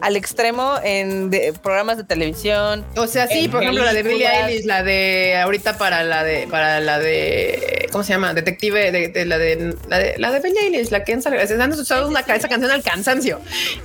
[0.00, 2.84] al extremo en de- programas de televisión.
[2.96, 4.26] O sea, sí, por ejemplo, la de Billie.
[4.26, 8.32] Eilish, la de ahorita para la de para la de ¿cómo se llama?
[8.34, 11.72] Detective de, de la de la de la de Billie Eilish, la que han han
[11.72, 13.40] usado una esa canción al cansancio,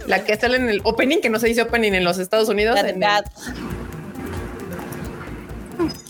[0.07, 2.75] la que sale en el opening que no se dice opening en los Estados Unidos.
[2.75, 3.23] La de en el-.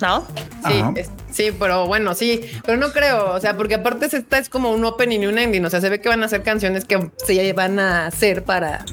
[0.02, 0.26] ¿No?
[0.66, 4.50] sí, es- sí, pero bueno, sí, pero no creo, o sea, porque aparte esta es
[4.50, 6.86] como un opening y un ending, o sea, se ve que van a hacer canciones
[6.86, 8.86] que se van a hacer para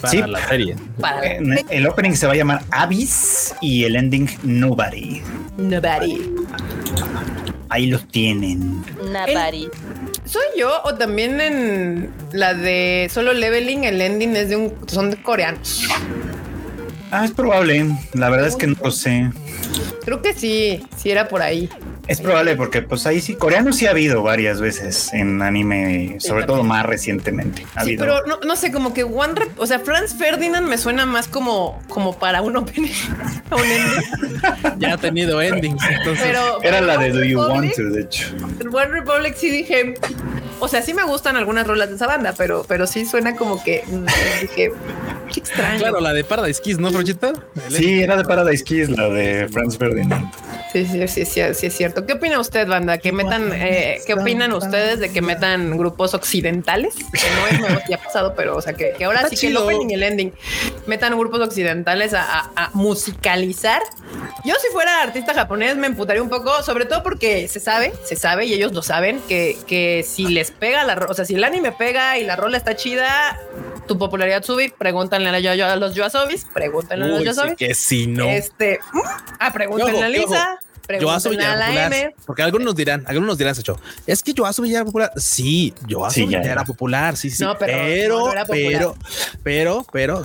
[0.00, 0.22] Para Sí.
[0.26, 0.76] la serie.
[1.00, 1.40] para Eh,
[1.70, 5.22] El opening se va a llamar Abyss y el ending Nobody.
[5.56, 6.30] nobody.
[7.70, 8.82] Ahí los tienen.
[9.12, 9.68] Nabari.
[10.24, 15.10] ¿Soy yo o también en la de solo leveling el ending es de un son
[15.10, 15.86] de coreanos?
[17.10, 17.86] Ah, es probable.
[18.12, 19.30] La verdad es que no lo sé.
[20.04, 21.68] Creo que sí, sí era por ahí.
[22.06, 26.44] Es probable porque pues ahí sí, coreano sí ha habido varias veces en anime, sobre
[26.44, 27.66] todo más recientemente.
[27.74, 28.04] Ha Sí, habido.
[28.04, 31.28] pero no, no sé, como que One Rep, o sea, Franz Ferdinand me suena más
[31.28, 32.88] como, como para un opening,
[33.52, 34.40] un ending.
[34.78, 35.82] Ya ha tenido endings.
[35.90, 38.26] Entonces, Pero Era la de Do You Want To, de hecho.
[38.72, 39.94] One Republic sí dije,
[40.60, 43.62] o sea, sí me gustan algunas rolas de esa banda, pero, pero sí suena como
[43.62, 44.04] que mm,
[44.42, 44.72] dije,
[45.32, 45.78] qué extraño.
[45.78, 47.32] claro, la de Paradise Kiss, ¿no, Frochita?
[47.68, 50.30] Sí, era de Paradise Kiss, la de Franz Ferdinand.
[50.72, 52.04] Sí, sí, sí, sí, sí es cierto.
[52.04, 52.98] ¿Qué opina usted, banda?
[52.98, 56.94] Que metan, eh, ¿qué opinan ustedes de que metan grupos occidentales?
[56.94, 59.36] Que no es nuevo, ya ha pasado, pero o sea que, que ahora Está sí
[59.36, 59.64] que el chido.
[59.64, 60.32] opening y el ending
[60.86, 63.82] metan grupos occidentales a, a- a musicalizar.
[64.44, 68.16] Yo si fuera artista japonés me emputaría un poco, sobre todo porque se sabe, se
[68.16, 71.44] sabe y ellos lo saben que, que si les pega la, o sea, si el
[71.44, 73.38] anime pega y la rola está chida,
[73.86, 74.72] tu popularidad sube.
[74.76, 77.54] Pregúntanle a, yo- a los Yoasobis, pregúntenle a los Uy, sí Yoasobis.
[77.56, 78.28] que sí, no.
[78.28, 78.80] Este,
[79.40, 80.16] ah, pregúntenle Ojo, a ojo.
[80.16, 80.58] Lisa.
[80.88, 82.14] A era la popular.
[82.26, 85.12] Porque algunos nos dirán, algunos nos dirán, Sacho, es que Yoasobi ya era popular.
[85.16, 86.52] Sí, Yoasobi Sí, ya, era.
[86.52, 87.16] era popular.
[87.16, 87.42] Sí, sí.
[87.42, 88.72] No, pero pero, no, no era popular.
[89.42, 90.22] pero, pero,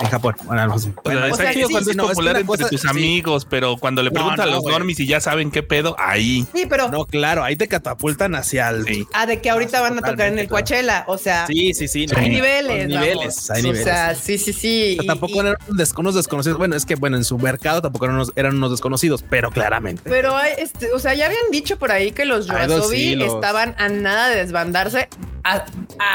[0.00, 0.36] en Japón.
[0.44, 0.88] Bueno, no sé.
[0.90, 2.46] O sea, Bueno, está sea, chido sí, cuando sí, es no, es que popular entre
[2.46, 2.88] cosa- tus sí.
[2.88, 6.46] amigos, pero cuando le preguntan no, a los normis y ya saben qué pedo, ahí.
[6.54, 8.84] Sí, pero no, claro, ahí te catapultan hacia el.
[8.84, 9.06] Sí.
[9.12, 10.48] ah, de que ahorita van a tocar en el.
[10.48, 12.06] Coachella, o sea, Sí, sí, sí.
[12.06, 12.16] no.
[12.18, 12.30] hay Sí.
[12.30, 13.82] niveles, Hay niveles, hay niveles.
[13.82, 14.94] O sea, sí, sí, sí.
[14.98, 15.56] Pero tampoco y- eran
[15.98, 16.58] unos desconocidos.
[16.58, 19.79] Bueno, es que bueno, en su mercado tampoco eran unos, eran unos desconocidos, pero claramente.
[20.04, 23.34] Pero hay, este, o sea, ya habían dicho por ahí que los Yoasobi sí, los-
[23.34, 25.08] estaban a nada de desbandarse.
[25.44, 25.64] A-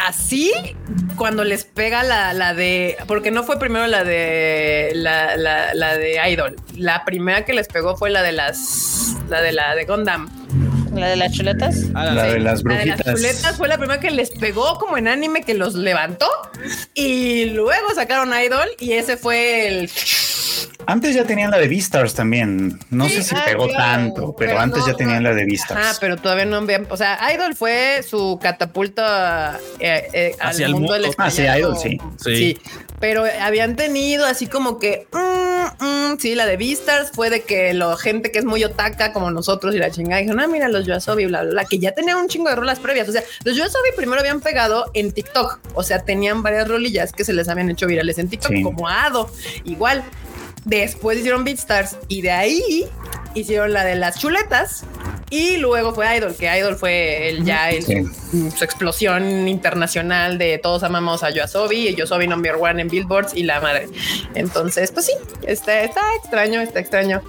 [0.07, 0.51] así
[1.15, 5.97] cuando les pega la, la de, porque no fue primero la de la, la, la
[5.97, 6.55] de Idol.
[6.75, 10.29] La primera que les pegó fue la de las, la de la de Gundam.
[10.93, 11.75] La de las chuletas.
[11.93, 12.31] Ah, La sí.
[12.33, 13.15] de las La de las brujitas.
[13.15, 16.27] chuletas fue la primera que les pegó como en anime que los levantó
[16.93, 19.89] y luego sacaron Idol y ese fue el
[20.87, 22.79] Antes ya tenían la de Beastars también.
[22.89, 25.29] No Sí, sé si ah, pegó claro, tanto, pero, pero antes no, ya tenían no.
[25.29, 25.97] la de Ah, Beastars.
[25.99, 30.73] pero todavía no habían, o sea, Idol fue su catapulta eh, eh, al Hacia el
[30.73, 31.15] mundo del mundo.
[31.17, 31.43] Ah, sí.
[31.43, 31.97] Idol, sí.
[32.23, 32.35] sí.
[32.35, 32.57] Sí.
[32.99, 37.73] pero habían tenido así como que, mm, mm, sí, la de Beastars fue de que
[37.73, 40.85] la gente que es muy otaka como nosotros y la chingada dijeron, ah, mira los
[40.85, 43.07] Yoasobi, bla, bla, bla, que ya tenían un chingo de rolas previas.
[43.09, 47.23] O sea, los Yoasobi primero habían pegado en TikTok, o sea, tenían varias rolillas que
[47.25, 48.61] se les habían hecho virales en TikTok, Sí.
[48.63, 49.29] como Ado,
[49.65, 50.03] igual.
[50.65, 52.85] Después hicieron Beatstars y de ahí
[53.35, 54.83] hicieron la de las chuletas
[55.29, 58.03] y luego fue Idol, que Idol fue el ya el- Sí.
[58.31, 63.33] su, su explosión internacional de todos amamos a Yoasobi y Yoasobi number one en billboards
[63.35, 63.87] y la madre.
[64.33, 65.13] Entonces, pues sí,
[65.47, 67.21] está, está extraño, está extraño.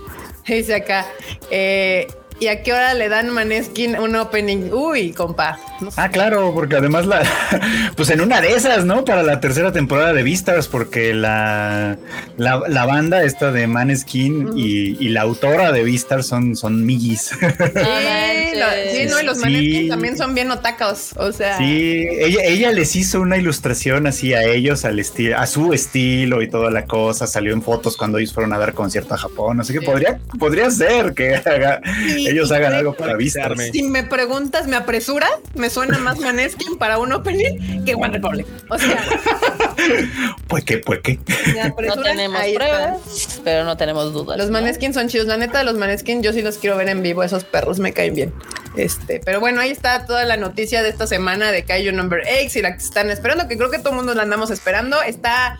[0.46, 1.06] Dice acá,
[1.50, 2.06] eh,
[2.40, 4.70] ¿y a qué hora le dan Maneskin un opening?
[4.72, 5.58] Uy, compa.
[5.80, 6.00] no sé.
[6.00, 7.22] Ah, claro, porque además la,
[7.96, 9.04] pues en una de esas, ¿no?
[9.04, 11.96] Para la tercera temporada de Beastars, porque la,
[12.36, 17.30] la, la banda esta de Maneskin y, y la autora de Beastars son, son migis.
[17.30, 19.42] Sí, lo- sí, no, y los Sí.
[19.44, 21.12] Maneskin también son bien otacos.
[21.16, 25.46] O sea, Sí, ella, ella les hizo una ilustración así a ellos, al estilo, a
[25.46, 27.26] su estilo y toda la cosa.
[27.26, 29.60] Salió en fotos cuando ellos fueron a dar concierto a Japón.
[29.60, 29.84] Así que Sí.
[29.86, 31.80] podría, podría ser que haga-
[32.26, 33.70] Y- ellos y hagan creo algo para quitarme.
[33.72, 35.28] Si me preguntas, ¿me apresura?
[35.54, 38.46] Me suena más Maneskin para un opening que One Republic.
[38.68, 39.02] O sea,
[40.48, 41.18] Pues qué, pues qué.
[41.54, 42.64] Me No apresuran, tenemos ahí está.
[42.66, 44.38] pruebas, pero no tenemos dudas.
[44.38, 44.54] Los ¿no?
[44.54, 45.26] Maneskin son chidos.
[45.26, 47.22] La neta, los Maneskin yo sí los quiero ver en vivo.
[47.22, 48.32] Esos perros me caen bien.
[48.76, 52.58] Este, pero bueno, ahí está toda la noticia de esta semana de Kaiju Number 8
[52.58, 55.00] y la que están esperando, que creo que todo el mundo la andamos esperando.
[55.02, 55.58] Está,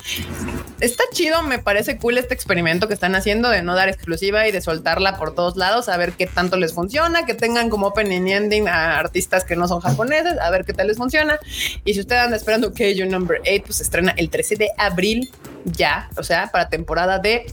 [0.80, 4.52] está chido, me parece cool este experimento que están haciendo de no dar exclusiva y
[4.52, 8.26] de soltarla por todos lados, a ver qué tanto les funciona, que tengan como opening
[8.26, 11.38] y ending a artistas que no son japoneses, a ver qué tal les funciona.
[11.84, 15.30] Y si ustedes andan esperando Kaiju Number 8, pues estrena el 13 de abril
[15.64, 17.46] ya, o sea, para temporada de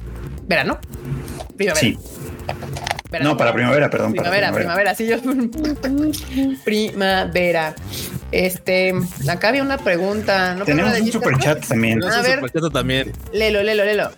[0.48, 0.80] verano.
[1.76, 1.98] Sí.
[3.14, 3.30] Verano.
[3.32, 4.12] No, para primavera, perdón.
[4.12, 5.18] Primavera, para primavera, sí, yo.
[6.66, 7.76] primavera.
[8.32, 8.94] Este,
[9.30, 10.56] acá había una pregunta.
[10.56, 10.66] ¿no?
[10.66, 11.44] Tenemos ¿De un Gita super Cruz?
[11.44, 12.04] chat también.
[12.04, 12.42] A ver.
[12.72, 13.14] También.
[13.32, 14.10] Lelo, lelo, lelo.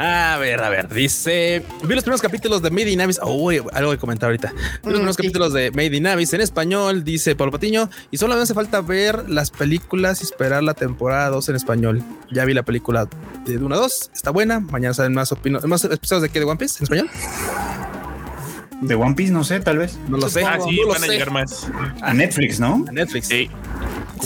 [0.00, 3.18] A ver, a ver, dice, vi los primeros capítulos de Made in Abyss.
[3.24, 4.52] Uy, algo que comentar ahorita.
[4.52, 5.22] Vi los Mm, primeros sí.
[5.22, 8.80] capítulos de Made in Abyss en español, dice Pablo Patiño, y solo me hace falta
[8.80, 12.02] ver las películas y esperar la temporada 2 en español.
[12.30, 13.08] Ya vi la película
[13.44, 14.60] de 1 a 2, está buena.
[14.60, 17.10] Mañana salen más más episodios de qué de One Piece en español.
[18.80, 19.98] De One Piece, no sé, tal vez.
[20.08, 20.44] No lo sé.
[20.44, 21.12] Ah, sí, no van a sé.
[21.12, 21.68] llegar más.
[22.00, 22.84] A Netflix, ¿no?
[22.88, 23.26] A Netflix.
[23.28, 23.50] Sí.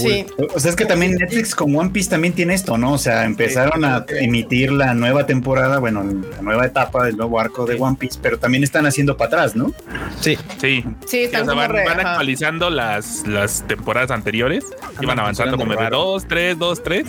[0.01, 0.27] Sí.
[0.55, 2.93] O sea, es que también Netflix con One Piece también tiene esto, ¿no?
[2.95, 7.67] O sea, empezaron a emitir la nueva temporada, bueno, la nueva etapa del nuevo arco
[7.67, 9.73] de One Piece, pero también están haciendo para atrás, ¿no?
[10.21, 10.37] Sí.
[10.61, 10.85] Sí.
[11.07, 12.11] Sí, o sea, van, re- van ajá.
[12.13, 14.65] actualizando las, las temporadas anteriores
[15.01, 16.13] y van Andan avanzando como de funcionando raro.
[16.13, 17.07] 2, 3, 2, 3.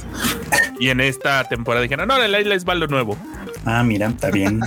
[0.80, 3.18] Y en esta temporada dijeron, no, la isla es va lo nuevo.
[3.66, 4.60] Ah, mira, está bien.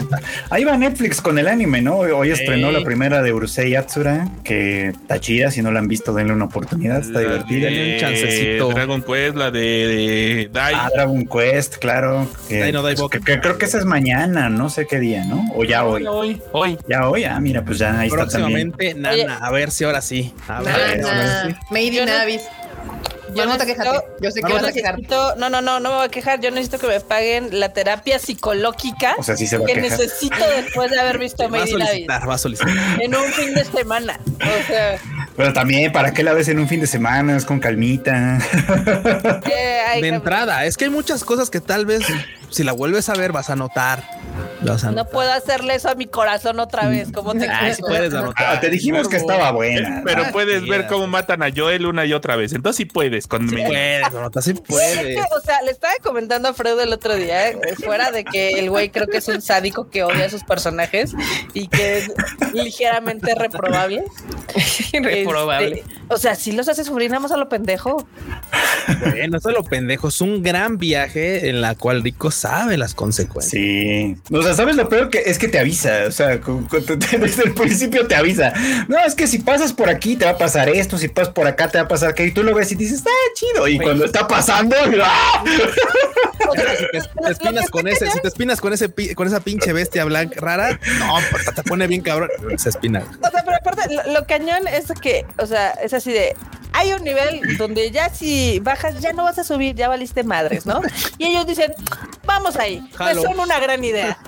[0.49, 1.97] Ahí va Netflix con el anime, ¿no?
[1.99, 6.15] Hoy estrenó la primera de Urusei Yatsura, que está chida, si no la han visto,
[6.15, 7.69] denle una oportunidad, está La divertida.
[7.69, 8.69] De chancecito.
[8.71, 10.75] Dragon Quest, la de, de Dai.
[10.77, 12.29] Ah, Dragon Quest, claro.
[12.49, 13.11] Que, Dai no Dai pues, Boku.
[13.11, 15.45] que- que creo que esa es mañana, no sé qué día, ¿no?
[15.55, 16.07] O ya hoy.
[16.07, 16.79] Hoy, hoy.
[16.89, 18.73] Ya hoy, ah, mira, pues ya ahí está también.
[18.73, 20.33] Próximamente, Nana, a ver si ahora sí.
[20.49, 21.61] A ver, ver, Nana.
[21.71, 22.43] Made in Abyss.
[23.37, 23.91] Yo No, te quejate.
[24.21, 24.99] Yo sé que vas a quejar.
[25.37, 26.41] no, no, no, no me voy a quejar.
[26.41, 29.81] Yo necesito que me paguen la terapia psicológica O sea, sí se va a que
[29.81, 32.75] necesito después de haber visto Made in Abyss solicitar, va a solicitar.
[33.03, 34.19] en un fin de semana.
[34.41, 34.99] O sea,
[35.37, 37.37] Pero también, ¿para qué la ves en un fin de semana?
[37.37, 38.39] Es con calmita.
[39.51, 42.03] eh, De entrada, es que hay muchas cosas que tal vez
[42.51, 44.03] si la vuelves a ver vas a notar.
[44.63, 45.13] Vas a no notar.
[45.13, 47.13] puedo hacerle eso a mi corazón otra vez.
[47.13, 48.57] como te Ay, sí puedes anotar.
[48.57, 50.03] Ah, te dijimos que estaba buena.
[50.05, 52.53] Pero Ah, puedes sí, ver cómo matan a Joel una y otra vez.
[52.53, 53.27] Entonces sí puedes.
[53.27, 55.19] Con mi- Puedes, anotar, sí Es puedes.
[55.37, 58.71] o sea, le estaba comentando a Freud el otro día, eh, fuera de que el
[58.71, 61.13] güey creo que es un sádico que odia a sus personajes
[61.55, 62.13] y que es
[62.55, 64.05] ligeramente reprobable.
[64.93, 65.81] Reprobable.
[65.81, 68.07] Este, o sea, si los hace sufrir nada más a lo pendejo.
[69.01, 70.09] Bueno, eso es lo pendejo.
[70.09, 73.51] Es un gran viaje en la cual Rico sabe las consecuencias.
[73.51, 74.17] Sí.
[74.33, 76.05] O sea, ¿sabes lo peor que es que te avisa?
[76.07, 78.53] O sea, desde el principio te avisa.
[78.89, 81.47] No, es que si pasas por aquí te va a pasar esto, si pasas por
[81.47, 83.67] acá te va a pasar que y tú lo ves y dices, está chido.
[83.67, 85.45] Y cuando está pasando, ¡ah!
[86.49, 89.27] O sea, Si te, te espinas con ese, si te espinas con ese pi- con
[89.27, 91.19] esa pinche bestia blanca rara, no,
[91.55, 92.31] te pone bien cabrón.
[92.57, 93.03] Se espina.
[93.21, 96.37] O sea, pero aparte, lo, lo cañón es que, o sea, es así de.
[96.73, 100.67] Hay un nivel donde ya si bajas, ya no vas a subir, ya valiste madres,
[100.67, 100.83] ¿no?
[101.17, 101.73] Y ellos dicen,
[102.27, 103.23] vamos ahí, Jalo.
[103.23, 104.19] son una gran idea.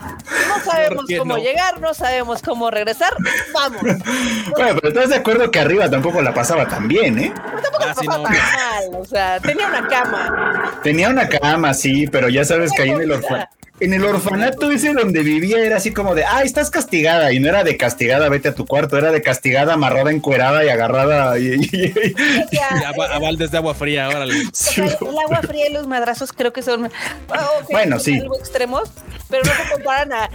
[0.49, 1.43] No sabemos cómo no?
[1.43, 3.15] llegar, no sabemos cómo regresar,
[3.53, 3.83] vamos.
[3.83, 7.35] Bueno, pero estás de acuerdo que arriba tampoco la pasaba tan bien, ¿eh?
[7.35, 8.25] Tampoco Ah, sí, pasaba no.
[8.25, 10.81] tan mal, o sea, tenía una cama.
[10.83, 13.55] Tenía una cama, sí, pero ya sabes que ahí en el orfanato.
[13.81, 17.33] En el orfanato ese donde vivía era así como de, ah, estás castigada.
[17.33, 20.69] Y no era de castigada, vete a tu cuarto, era de castigada, amarrada, encuerada y
[20.69, 21.39] agarrada.
[21.39, 22.15] Y, y- y-
[22.51, 24.35] Y a, a baldes de agua fría, órale.
[24.47, 26.91] o sea, el agua fría y los madrazos creo que son
[27.31, 28.19] ah, Bueno, son sí.
[28.21, 28.91] algo extremos,
[29.31, 30.31] pero no se comparan a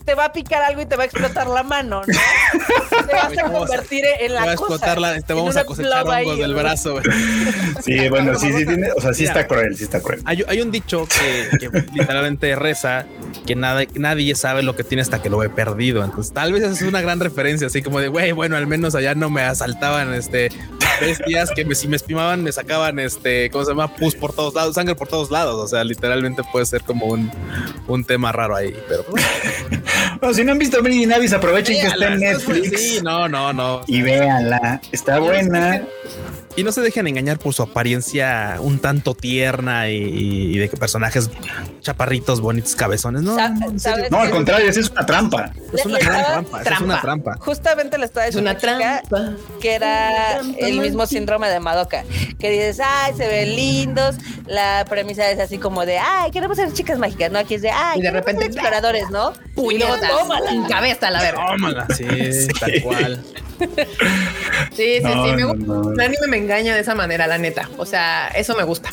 [0.00, 3.06] te, te va a picar algo y te va a explotar la mano, ¿no?
[3.06, 5.64] Te vas a convertir en Te la va a cosa, explotar la, te vamos a
[5.64, 6.92] cosechar hongos del brazo.
[6.92, 7.04] güey.
[7.82, 9.32] Sí, bueno, sí, sí, tiene, o sea, sí Mira.
[9.32, 10.20] está cruel, sí está cruel.
[10.24, 13.06] Hay, hay un dicho que, que literalmente reza
[13.46, 16.04] que nada, nadie sabe lo que tiene hasta que lo ve perdido.
[16.04, 18.94] Entonces, tal vez esa es una gran referencia, así como de, güey, bueno, al menos
[18.94, 20.50] allá no me asaltaban este
[21.00, 23.94] bestias que me, si me espimaban me sacaban este, ¿cómo se llama?
[23.96, 25.56] Pus por todos lados, sangre por todos lados.
[25.56, 27.30] O sea, literalmente puede ser como un,
[27.88, 28.76] un tema raro ahí.
[28.88, 29.24] Pero pues,
[30.20, 33.52] Bueno, si no han visto Mini Navis, aprovechen que está en Netflix Sí, no, no,
[33.52, 33.82] no.
[33.86, 34.80] y véanla.
[34.92, 35.82] Está buena.
[36.56, 40.76] Y no se dejen engañar por su apariencia un tanto tierna y, y de que
[40.76, 41.30] personajes
[41.80, 43.22] chaparritos, bonitos, cabezones.
[43.22, 43.36] No,
[44.10, 45.52] no, al contrario, esa es una trampa.
[45.72, 47.36] Es una gran trampa, es una trampa.
[47.40, 49.36] Justamente le estaba Es diciendo una chica trampa.
[49.60, 52.04] que era Trampa, el mismo síndrome de Madoka,
[52.38, 56.72] que dices, ay, se ven lindos, la premisa es así como de, ay, queremos ser
[56.72, 57.38] chicas mágicas, ¿no?
[57.38, 59.32] Aquí es de, ay, Y de repente, ser exploradores, ¿no?
[59.56, 60.10] Y luego, Puñetas.
[60.10, 60.50] tómala.
[60.50, 61.46] En cabeza, la verga.
[61.46, 62.04] Tómala, sí,
[62.60, 63.24] tal cual.
[64.76, 65.32] Sí, sí, No, sí.
[65.32, 65.64] Me no, gusta.
[65.66, 65.92] no.
[65.92, 67.68] El anime me engaña de esa manera, la neta.
[67.76, 68.90] O sea, eso me gusta.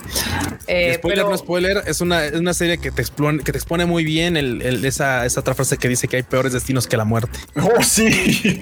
[0.67, 3.57] Eh, spoiler, pero- no spoiler, es una, es una serie que te expone, que te
[3.57, 6.87] expone muy bien el, el- esa, esa otra frase que dice que hay peores destinos
[6.87, 7.39] que la muerte.
[7.55, 8.11] Oh, sí.
[8.11, 8.59] Sí,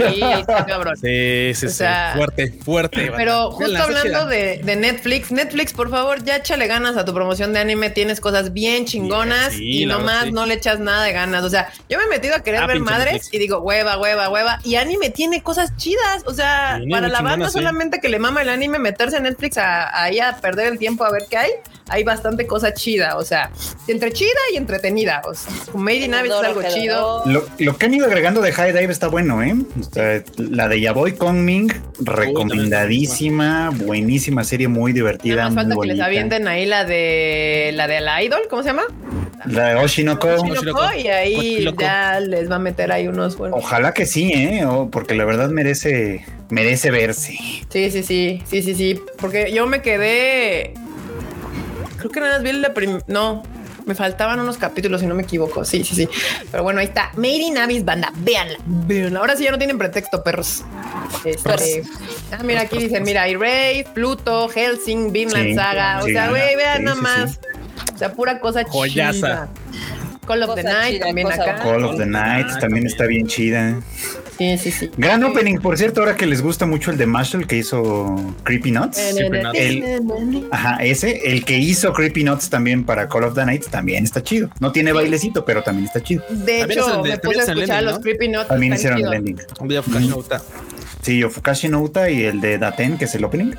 [0.68, 0.95] cabrón.
[0.97, 1.76] Sí, sí, O sí.
[1.76, 3.12] sea, fuerte, fuerte.
[3.16, 3.56] Pero banda.
[3.66, 7.60] justo hablando de, de Netflix, Netflix, por favor, ya échale ganas a tu promoción de
[7.60, 7.89] anime.
[7.89, 10.32] Tienes cosas bien chingonas Sí, y nomás verdad, sí.
[10.34, 11.43] no le echas nada de ganas.
[11.43, 13.34] O sea, yo me he metido a querer Ah, ver madres Netflix.
[13.34, 14.60] y digo, hueva, hueva, hueva.
[14.64, 15.95] Y anime tiene cosas chidas.
[16.26, 17.54] O sea, para la banda sí.
[17.54, 21.04] solamente que le mama el anime, meterse a Netflix a- ahí a perder el tiempo
[21.06, 21.52] a ver qué hay.
[21.88, 23.18] Hay bastante cosa chida.
[23.18, 23.52] O sea,
[23.88, 25.22] entre chida y entretenida.
[25.26, 27.22] O sea, Made in Abyss es algo chido.
[27.26, 29.54] Lo, lo que han ido agregando de High Dive está bueno, ¿eh?
[29.80, 35.36] O sea, la de Yaboy Kongming, recomendadísima, buenísima serie, muy divertida.
[35.36, 38.64] Nada más falta muy que les avienten ahí la de la de la idol, ¿cómo
[38.64, 38.84] se llama?
[39.46, 40.28] La de Oshinoko.
[40.28, 41.82] Oshinoko, y ahí Oshinoko.
[41.82, 43.60] ya les va a meter ahí unos buenos.
[43.60, 44.66] Ojalá que sí, ¿eh?
[44.91, 45.85] Porque la verdad merece,
[46.50, 47.38] merece verse.
[47.70, 49.02] Sí, sí, sí, sí, sí, sí.
[49.18, 50.74] Porque yo me quedé.
[51.98, 53.00] Creo que nada más vi la prim...
[53.08, 53.44] No,
[53.86, 55.64] me faltaban unos capítulos, si no me equivoco.
[55.64, 56.10] Sí, sí, sí.
[56.52, 57.12] Pero bueno, ahí está.
[57.16, 58.12] Made in Abyss, banda.
[58.18, 58.58] Véanla.
[58.66, 59.20] Véanla.
[59.20, 60.64] Ahora sí ya no tienen pretexto, perros.
[61.24, 61.84] Este,
[62.32, 66.04] ah, mira, aquí dicen, mira, Erase, Pluto, Helsing, Vinland Sí, Saga.
[66.04, 67.40] O sea, güey, vean sí, nada sí, más.
[67.94, 69.14] O sea, pura cosa Joyaza.
[69.14, 69.50] chida.
[70.26, 71.56] Call of the Night chida, también acá.
[71.62, 72.88] Call of the Night también también.
[72.88, 73.80] está bien chida.
[74.38, 74.92] Sí, sí, sí.
[74.98, 78.72] Gran opening, por cierto, ahora que les gusta mucho el de Marshall que hizo Creepy
[78.72, 79.00] Nuts.
[80.52, 84.22] Ajá, ese, el que hizo Creepy Nuts también para Call of the Night también está
[84.22, 84.50] chido.
[84.60, 86.24] No tiene bailecito, pero también está chido.
[86.30, 88.02] De También hecho, el me también puse a es el escuchar los ¿no?
[88.02, 88.48] creepy notes.
[88.50, 89.38] También hicieron el ending.
[89.60, 90.42] Un día Fukashi no Uta.
[91.02, 93.54] Sí, Yofukashi no Uta y el de Daten, que es el opening.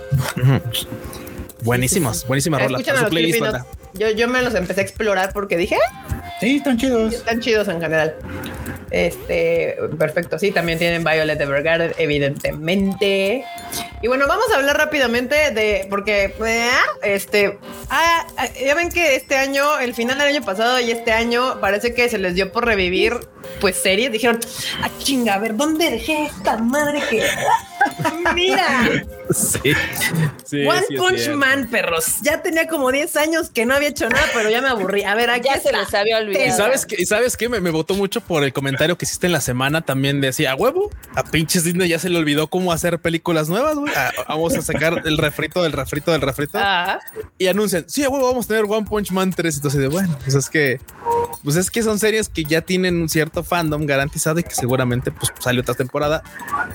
[1.62, 2.78] Buenísimos, buenísima rola.
[3.98, 7.14] Yo, yo me los empecé a explorar porque dije, "Ah, Sí, están chidos.
[7.14, 8.14] están chidos en general.
[8.90, 10.38] Este, perfecto.
[10.38, 13.44] Sí, también tienen Violet Evergarden, evidentemente.
[14.02, 16.70] Y bueno, vamos a hablar rápidamente de, porque, eh,
[17.02, 17.58] este,
[17.90, 21.58] ah, ah, ya ven que este año, el final del año pasado y este año,
[21.60, 23.14] parece que se les dio por revivir,
[23.60, 24.12] pues, series.
[24.12, 24.38] Dijeron,
[24.82, 27.24] ah, chinga, a ver, ¿dónde dejé esta madre que...
[28.34, 28.88] Mira,
[29.30, 29.72] Sí.
[30.44, 31.28] sí One sí Punch.
[31.30, 32.16] Man, perros.
[32.22, 35.02] Ya tenía como 10 años que no había hecho nada, pero ya me aburrí.
[35.04, 36.46] A ver, aquí Ya se les había olvidado.
[36.46, 39.26] Y sabes que, y sabes qué me, me votó mucho por el comentario que hiciste
[39.26, 42.72] en la semana también decía a huevo a pinches Disney ya se le olvidó cómo
[42.72, 43.76] hacer películas nuevas.
[43.76, 43.92] güey.
[43.96, 46.98] Ah, vamos a sacar el refrito del refrito del refrito Ah,
[47.38, 49.56] y anuncian sí a huevo vamos a tener One Punch Man 3.
[49.56, 50.80] Entonces de bueno, pues es que
[51.44, 55.10] pues es que son series que ya tienen un cierto fandom garantizado y que seguramente
[55.12, 56.22] pues sale otra temporada.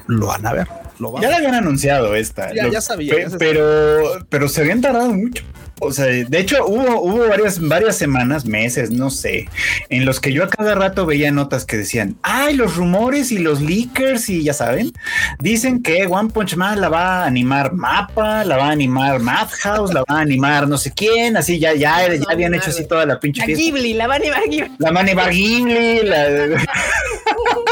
[0.07, 0.68] Lo van a ver,
[0.99, 2.53] lo van Ya a la habían anunciado esta.
[2.53, 5.43] Ya- Lo- ya sabía, pe- ya se pero, pero se habían tardado mucho.
[5.84, 9.49] O sea, de hecho, hubo, hubo varias, varias semanas, meses, no sé,
[9.89, 13.39] en los que yo a cada rato veía notas que decían, ay, los rumores y
[13.39, 14.91] los leakers y ya saben,
[15.39, 19.91] dicen que One Punch Man la va a animar Mapa, la va a animar Madhouse,
[19.93, 23.05] la va a animar no sé quién, así ya, ya, ya habían hecho así toda
[23.05, 23.63] la pinche a fiesta.
[23.63, 24.71] Ghibli, la van a animar Ghibli.
[24.77, 26.47] La Manny Bar Ghibli, la-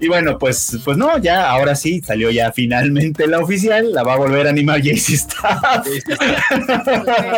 [0.00, 4.14] y bueno, pues, pues no, ya, ahora sí, salió ya finalmente la oficial, la va
[4.14, 5.86] a volver a animar JC Staff.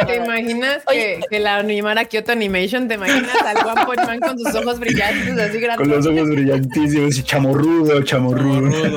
[0.07, 2.89] ¿Te imaginas que, que la animara Kyoto Animation?
[2.89, 6.07] ¿Te imaginas al One Punch Man con sus ojos brillantes así Con los grandes?
[6.07, 8.71] ojos brillantísimos y chamorrudo, chamorrudo.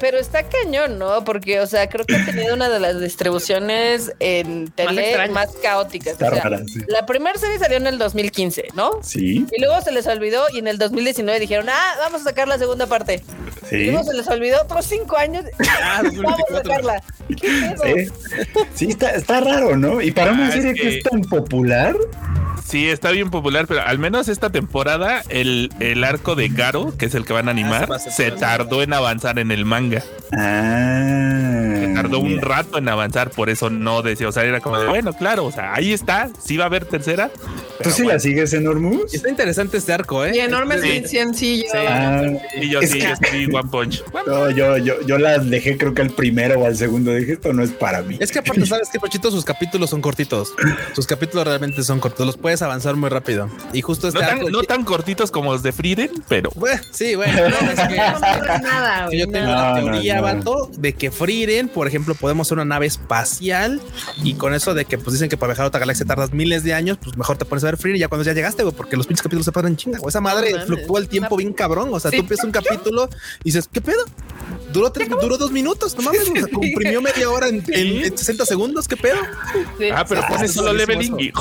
[0.00, 1.24] Pero está cañón, ¿no?
[1.24, 6.14] Porque, o sea, creo que ha tenido una de las distribuciones en tele más, caóticas.
[6.14, 6.80] Está O sea, rara, sí.
[6.88, 9.00] La primera serie salió en el 2015, ¿no?
[9.02, 12.48] Sí, Y luego se les olvidó y en el 2019 dijeron, ah, vamos a sacar
[12.48, 13.22] la segunda parte.
[13.72, 13.96] Y sí.
[14.04, 15.44] se les olvidó otros cinco años.
[15.80, 16.62] Ah, vamos a 2024.
[16.62, 17.02] sacarla.
[17.84, 18.08] Sí,
[18.74, 20.00] sí está, está raro, ¿no?
[20.00, 20.80] Y para una Ah, es serie que...
[20.82, 21.94] que- es tan popular,
[22.66, 27.06] Sí, está bien popular, pero al menos esta temporada el, el arco de Garo, que
[27.06, 29.38] es el que van a animar, Ah, se va a hacer se tardó en avanzar
[29.38, 30.02] en el manga.
[30.32, 34.86] ah, Tardó un rato en avanzar, por eso no decía, o sea, era como de,
[34.86, 37.30] bueno, claro, o sea, ahí está, sí va a haber tercera.
[37.82, 38.14] ¿Tú sí bueno.
[38.14, 39.14] la sigues, Enormous?
[39.14, 40.32] Está interesante este arco, ¿eh?
[40.36, 41.04] Y enorme Sí.
[41.06, 41.64] sencillo.
[41.74, 42.22] Ah,
[42.60, 44.02] Y yo Es sí, que- yo sí, One Punch.
[44.26, 47.12] no, yo, yo, yo la dejé creo que al primero o al segundo.
[47.14, 48.16] Dije, esto no es para mí.
[48.20, 49.30] Es que aparte, ¿sabes qué, Pochito?
[49.30, 50.52] Sus capítulos son cortitos.
[50.94, 52.26] Sus capítulos realmente son cortos.
[52.26, 53.48] Los puedes avanzar muy rápido.
[53.72, 56.80] Y justo este No tan, arco- no tan cortitos como los de Frieden, pero Bueno,
[56.92, 57.32] sí, bueno.
[57.48, 59.18] no, es que- No, no, no, nada, que güey.
[59.20, 60.22] yo tengo no, teoría, no.
[60.22, 63.80] vato, de que Frieden, por ejemplo, podemos ser una nave espacial
[64.22, 66.64] y con eso de que pues dicen que para viajar a otra galaxia tardas miles
[66.64, 68.96] de años, pues mejor te pones a ver Frieden ya cuando ya llegaste, güey, porque
[68.96, 69.98] los pinches capítulos se pasan en chinga.
[70.06, 71.88] Esa madre fluctúa el tiempo bien cabrón.
[71.92, 72.16] O sea, Sí.
[72.18, 73.08] tú empiezas un capítulo
[73.48, 74.04] y dices, ¿qué pedo?
[74.72, 78.18] duró, tres- duró dos minutos, no mames, o sea, comprimió media hora en, en- en
[78.18, 79.16] 60 segundos, ¿qué pedo?
[79.78, 79.88] Sí.
[79.92, 81.32] Ah, pero pones solo leveling y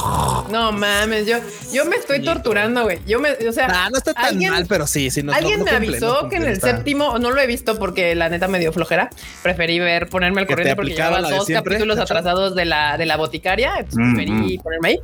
[0.50, 1.38] No mames, yo,
[1.74, 3.00] yo me estoy torturando, güey.
[3.06, 5.24] Yo me, o sea, Ah, no está tan alguien- mal, pero sí, sí.
[5.24, 7.42] No, Alguien no- no me cumple, avisó no que en el está- séptimo, no lo
[7.42, 9.10] he visto porque la neta me dio flojera.
[9.44, 13.18] Preferí ver, ponerme al corriente porque llevaba dos siempre, capítulos atrasados de la, de la
[13.18, 13.74] boticaria.
[13.80, 15.00] Entonces Mm, preferí ponerme ahí.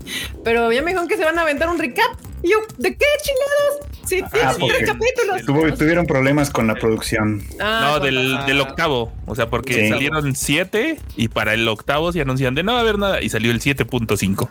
[0.45, 2.11] Pero ya me dijeron que se van a aventar un recap.
[2.43, 3.89] Y yo, ¿de qué chingados?
[4.05, 5.41] Sí, Ah, tres porque capítulos.
[5.45, 7.41] tuvo- tuvieron problemas con la producción.
[7.59, 9.13] Ah, No, del, octavo.
[9.25, 9.89] O sea, porque Sí.
[9.89, 13.29] salieron siete y para el octavo se anuncian de no va a haber nada y
[13.29, 14.49] salió el 7.5.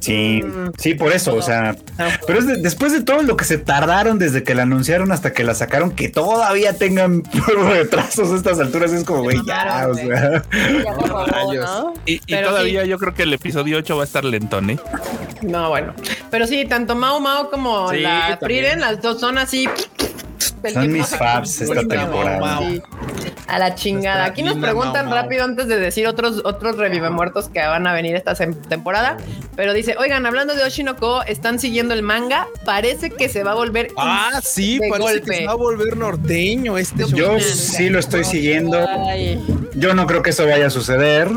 [0.00, 0.40] Sí,
[0.78, 1.76] sí, por eso, o sea,
[2.26, 5.32] pero es de- después de todo lo que se tardaron desde que la anunciaron hasta
[5.34, 7.22] que la sacaron, que todavía tengan
[7.68, 10.06] retrasos a estas alturas, es como, güey, ya, mamaron, o güey.
[10.06, 10.42] sea,
[10.84, 11.64] Ya, por favor, rayos.
[11.66, 11.94] ¿no?
[12.06, 12.88] Y, todavía sí.
[12.88, 14.78] yo creo que el episodio 8 va a estar lentón, ¿eh?
[15.42, 15.94] No, bueno.
[16.30, 17.17] Pero sí, tanto Mao
[17.50, 18.38] Como Sí, la.
[18.40, 19.68] Priren, las dos son así.
[20.72, 22.58] Son mis faves como esta temporada.
[22.60, 22.82] sí.
[23.46, 24.26] A la chingada.
[24.26, 28.14] Aquí nos preguntan rápido antes de decir otros, otros revive muertos que van a venir
[28.14, 29.16] esta temporada.
[29.56, 32.46] Pero dice, oigan, hablando de Oshinoko, están siguiendo el manga.
[32.66, 33.88] Parece que se va a volver.
[33.96, 35.30] Ah, sí, parece golpe.
[35.30, 37.16] que se va a volver norteño este show.
[37.18, 38.86] yo sí lo estoy siguiendo.
[39.08, 39.42] Ay,
[39.74, 41.28] Yo no creo que eso vaya a suceder.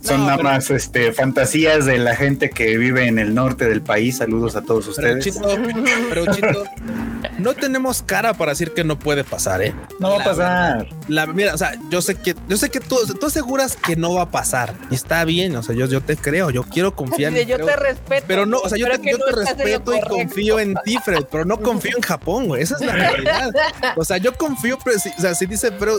[0.00, 3.68] Son No, nada pero- más este, fantasías de la gente que vive en el norte
[3.68, 4.18] del país.
[4.18, 5.24] Saludos a todos Pero ustedes.
[5.34, 5.48] Chito,
[6.08, 6.64] pero Chito,
[7.38, 9.74] no tenemos cara para decir que no puede pasar, ¿eh?
[10.00, 10.88] No va a pasar.
[11.08, 14.14] La, mira, o sea, yo sé que, yo sé que tú, tú aseguras que no
[14.14, 14.74] va a pasar.
[14.90, 17.56] Y está bien, o sea, yo, yo te creo, yo quiero confiar Dice, en yo
[17.56, 18.24] creo- te respeto.
[18.28, 20.08] Pero no, o sea, yo te, yo no te respeto y correcto.
[20.08, 22.62] confío en ti, Fred, pero no confío en Japón, güey.
[22.62, 23.50] Esa es la realidad.
[23.96, 25.96] O sea, yo confío, pero si, o sea, si dice, pero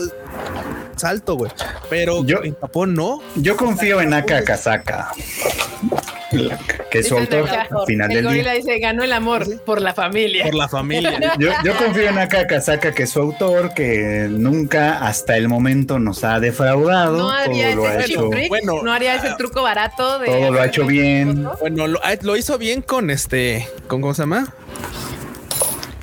[0.96, 1.50] salto, güey.
[1.88, 3.20] Pero Yo- en Japón no.
[3.36, 5.12] Yo confío en Aka Kazaka,
[6.90, 8.60] que es su Dicen autor acá, al final el del gorila día.
[8.60, 10.44] dice, ganó el amor por la familia.
[10.44, 11.34] Por la familia.
[11.38, 15.98] Yo, yo confío en Aka Kazaka, que es su autor, que nunca hasta el momento
[15.98, 17.18] nos ha defraudado.
[17.18, 18.28] no haría todo lo ha ese hecho.
[18.30, 21.46] trick, Bueno, no haría ese truco barato de todo lo ha hecho bien.
[21.60, 24.52] Bueno, lo, ah, lo hizo bien con este, con ¿cómo se llama?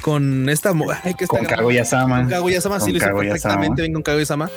[0.01, 0.71] Con esta
[1.03, 2.19] ay, que está Con Kaguya-sama.
[2.21, 4.49] Con Kaguya-sama, sí Con lo hizo perfectamente bien con Kaguya-sama.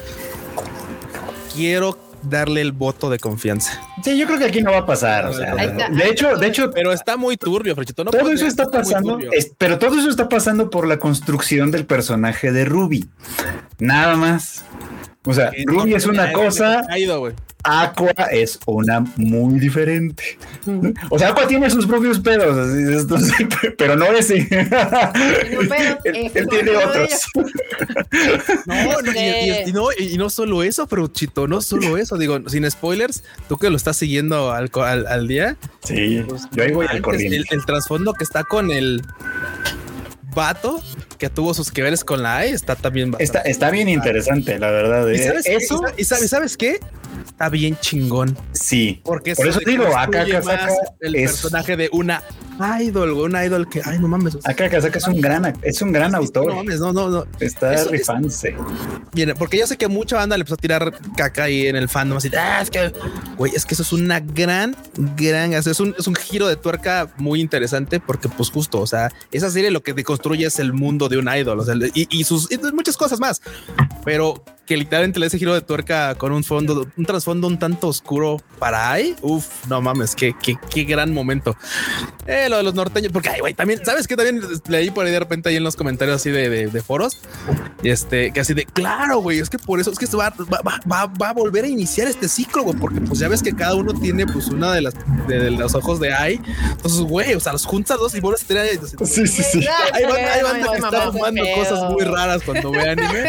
[1.55, 3.81] Quiero darle el voto de confianza.
[4.05, 5.27] Sí, yo creo que aquí no va a pasar.
[5.27, 8.05] o sea, de hecho, de hecho, Pero está muy turbio, Frechito.
[8.05, 11.87] No todo eso está pasando, es- pero todo eso está pasando por la construcción del
[11.87, 13.09] personaje de Ruby.
[13.79, 14.65] Nada más.
[15.25, 16.83] O sea, Ruby no es una cosa.
[17.63, 20.39] Aqua es una muy diferente.
[21.11, 23.47] O sea, Aqua tiene sus propios pedos, así, esto sí,
[23.79, 24.39] pero no ese.
[24.49, 24.49] él,
[26.05, 27.11] ese él es tiene otros.
[28.67, 32.17] No, no, y, y- y no, y no solo eso, pero Chito, no solo eso.
[32.17, 36.63] Digo, sin spoilers, tú que lo estás siguiendo al, co- al, al día, Sí, yo
[36.65, 37.37] ahí voy al corriente.
[37.37, 39.03] el, el trasfondo que está con el
[40.35, 40.81] vato
[41.21, 43.15] que tuvo sus que veres con la AI está también.
[43.19, 45.07] Está, está bien interesante, la verdad.
[45.09, 45.27] ¿Y eh.
[45.29, 45.55] sabes, qué?
[45.57, 46.81] Eso, ¿Y sabes, ¿sabes qué?
[47.27, 48.37] Está bien chingón.
[48.53, 49.01] sí.
[49.05, 52.23] Porque Por eso digo, acá el es- personaje de una
[52.83, 54.37] idol, una idol que, ay, no mames.
[54.45, 56.55] Acá Kazaka es un gran, es un gran No autor.
[56.55, 57.25] mames, no, no, no.
[57.39, 58.55] Está Eso es- rifándose.
[59.13, 61.89] Viene, porque yo sé que mucha banda le empezó a tirar caca ahí en el
[61.89, 62.93] fandom, así, ah, es que,
[63.37, 64.77] güey, es que eso es una gran,
[65.17, 69.11] gran, es un, es un giro de tuerca muy interesante porque, pues, justo, o sea,
[69.33, 72.25] esa serie lo que te construye es el mundo de un idol, o sea, y,
[72.25, 73.43] sus y muchas cosas más,
[74.05, 77.89] pero que literalmente le ese giro de tuerca con un fondo, un trasfondo un tanto
[77.89, 81.57] oscuro para ahí, uff, no mames, qué, qué, qué gran momento.
[82.29, 84.15] Eh, lo de los norteños, porque, ay, güey, también, ¿sabes qué?
[84.15, 87.17] También leí por ahí de repente ahí en los comentarios así de, de, de foros,
[87.83, 90.31] y este, que así de, claro, güey, es que por eso, es que se va,
[90.31, 93.43] va, va- va, va a volver a iniciar este ciclo, güey, porque pues ya ves
[93.43, 94.95] que cada uno tiene pues una de las,
[95.27, 96.41] de, de los ojos de ahí,
[96.71, 99.67] entonces, güey, o sea, los juntas dos y vuelves a tener ahí, Sí, sí, sí.
[99.93, 103.25] hay banda, hay banda Ay, que está fumando cosas muy raras cuando ve anime.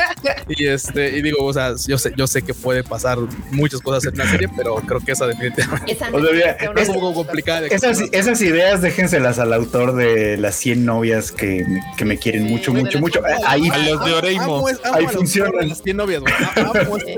[0.50, 3.18] Y este, y digo, o sea, yo sé, yo sé que puede pasar
[3.52, 6.82] muchas cosas en la serie, pero creo que esa definitivamente Esa O sea, mira, es
[6.84, 7.68] es- un poco complicada.
[7.68, 12.44] Esas, esas ideas déjenselas al autor de las 100 novias que, me- que me quieren
[12.46, 13.22] mucho, mucho, de mucho.
[13.46, 14.70] Ahí, A los de Oreimo.
[14.70, 15.52] Es- Ahí a los funciona.
[15.52, 16.24] morros, las 100 novias,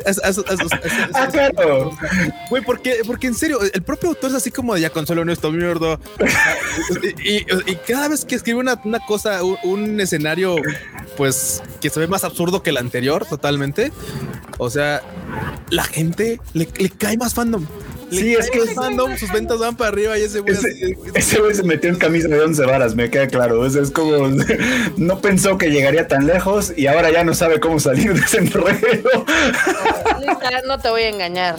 [0.05, 1.91] es- es- es- es- es- es- Ah, claro.
[2.49, 5.29] Güey, porque, porque en serio, el propio autor es así como de ya consuelo en
[5.29, 5.99] esta mierda.
[7.23, 10.55] y, y- y cada vez que escribe una, una cosa, un, un escenario,
[11.17, 13.91] pues que se ve más absurdo que el anterior, totalmente.
[14.57, 15.01] O sea,
[15.69, 17.65] la gente le, le cae más fandom.
[18.11, 20.53] Le Sí, es que es- fandom, sus ventas van para arriba y ese güey.
[20.53, 23.59] Ese- así- Ese güey se metió en camisa de once varas, me queda claro.
[23.59, 24.27] O sea, es como
[24.97, 28.37] no pensó que llegaría tan lejos y ahora ya no sabe cómo salir de ese
[28.37, 28.67] enredo.
[30.67, 31.55] No te voy a engañar.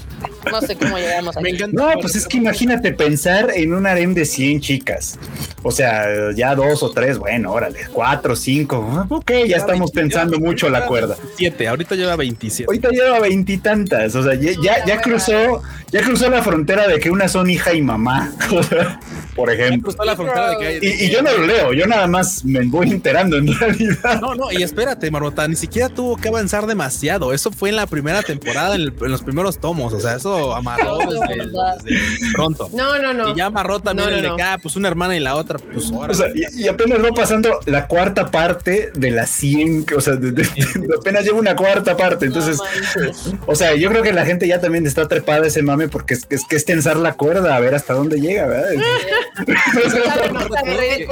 [0.50, 1.82] No sé cómo llegamos Me encanta.
[1.94, 5.18] No, pues es que imagínate pensar en un harem de 100 chicas.
[5.62, 9.06] O sea, ya dos o tres, bueno, órale, cuatro, cinco.
[9.08, 11.16] Ok, ya estamos pensando mucho la cuerda.
[11.36, 12.66] 7, ahorita lleva 27.
[12.68, 17.10] Ahorita lleva veintitantas, o sea, ya, ya, ya cruzó, ya cruzó la frontera de que
[17.10, 19.00] unas son hija y mamá, o sea,
[19.34, 19.90] por ejemplo.
[19.92, 22.44] cruzó la frontera de que hay- Y, y yo no lo leo, yo nada más
[22.44, 24.20] me voy enterando en realidad.
[24.20, 27.32] No, no, y espérate, Marmota, ni siquiera tuvo que avanzar demasiado.
[27.32, 29.92] Eso fue en la primera temporada, en, el- en los primeros tomos.
[29.92, 31.46] O sea, eso amarró desde,
[31.82, 32.68] desde pronto.
[32.72, 33.30] No, no, no.
[33.30, 35.58] Y ya amarró también No, no, el de ah, pues una hermana y la otra,
[35.58, 36.12] pues ahora.
[36.12, 40.14] O sea, y, y apenas va pasando la cuarta parte de las 100, o sea,
[40.16, 42.26] de- de- de- apenas lleva una cuarta parte.
[42.26, 42.58] Entonces,
[43.46, 46.14] o sea, yo creo que la gente ya también está trepada a ese mame porque
[46.14, 48.70] es, es que es tensar la cuerda a ver hasta dónde llega, ¿verdad?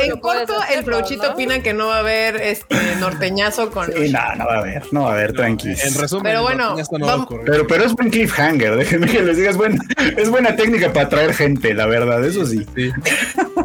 [0.02, 0.86] En, corto, el
[1.18, 1.28] ¿no?
[1.32, 3.86] opina que no va a haber este norteñazo con.
[3.92, 5.68] Sí, no, no va a haber, no va a haber, tranqui.
[5.70, 7.46] en resumen, Pero bueno, esto no va a vamos- ocurrir.
[7.46, 9.78] Pero, pero es buen cliffhanger, déjenme que les diga, es buena,
[10.16, 12.66] es buena técnica para atraer gente, la verdad, eso sí.
[12.74, 12.90] Sí.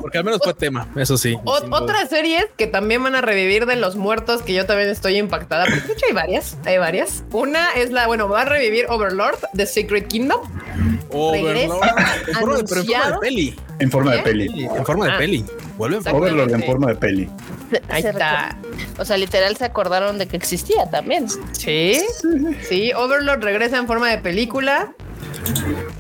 [0.01, 1.35] Porque al menos fue tema, eso sí.
[1.45, 5.17] O- otras series que también van a revivir de los muertos, que yo también estoy
[5.17, 5.65] impactada.
[5.65, 7.23] Porque de hecho hay varias, hay varias.
[7.31, 10.41] Una es la, bueno, va a revivir Overlord, The Secret Kingdom.
[11.09, 11.57] Overlord.
[12.27, 13.55] En forma de- pero en forma de peli.
[13.79, 14.23] En forma de ¿Eh?
[14.23, 14.65] peli.
[14.65, 15.17] En forma de Ah.
[15.17, 15.45] peli.
[15.77, 16.19] Vuelve en Exacto.
[16.19, 16.33] forma.
[16.33, 17.29] Overlord en forma de peli.
[17.89, 18.57] Ahí Se está.
[18.97, 21.27] O sea, literal se acordaron de que existía también.
[21.51, 22.01] Sí,
[22.67, 24.93] sí, Overlord regresa en forma de película.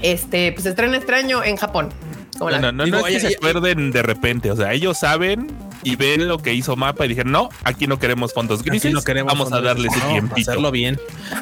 [0.01, 1.89] Este, pues estrena extraño en Japón.
[2.37, 4.51] Como la- No, no, no, es que se acuerden de repente.
[4.51, 5.47] O sea, ellos saben
[5.83, 8.85] y ven lo que hizo Mapa y dijeron, no, aquí no queremos fondos grises.
[8.85, 9.87] Aquí no queremos Vamos a darle.
[9.89, 10.51] No, tiempito.
[10.51, 10.99] hacerlo bien.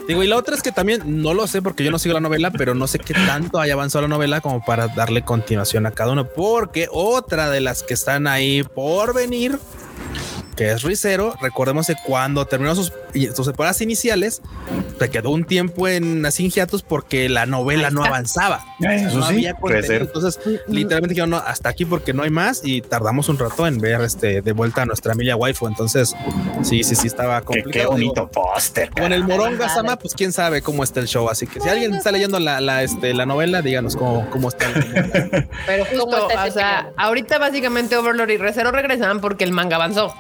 [0.08, 2.22] Digo, y la otra es que también no lo sé porque yo no sigo la
[2.22, 5.92] novela, pero no sé qué tanto haya avanzado la novela como para darle continuación a
[5.92, 6.26] cada uno.
[6.28, 9.60] Porque otra de las que están ahí por venir,
[10.56, 14.42] que es Rizero, recordemos que cuando terminó sus, y- sus temporadas iniciales,
[15.00, 18.64] se quedó un tiempo en hiatus porque la novela no avanzaba.
[18.80, 20.06] Eso no sí, había puede contenido.
[20.06, 20.16] ser.
[20.16, 23.80] Entonces, literalmente dijeron, no, hasta aquí porque no hay más y tardamos un rato en
[23.80, 25.68] ver este de vuelta a nuestra Emilia Waifu.
[25.68, 26.16] Entonces,
[26.64, 27.72] sí, sí, sí, estaba Qué, complicado.
[27.72, 28.90] qué Digo, bonito póster.
[28.92, 29.70] Con el Moronga.
[29.70, 31.30] Sama, pues quién sabe cómo está el show.
[31.30, 34.66] Así que si alguien está leyendo la, la, este, la novela, díganos cómo, cómo está.
[34.68, 36.94] el- Pero ¿Cómo justo, está o sea, tema?
[36.98, 40.14] ahorita básicamente Overlord y Recero regresan porque el manga avanzó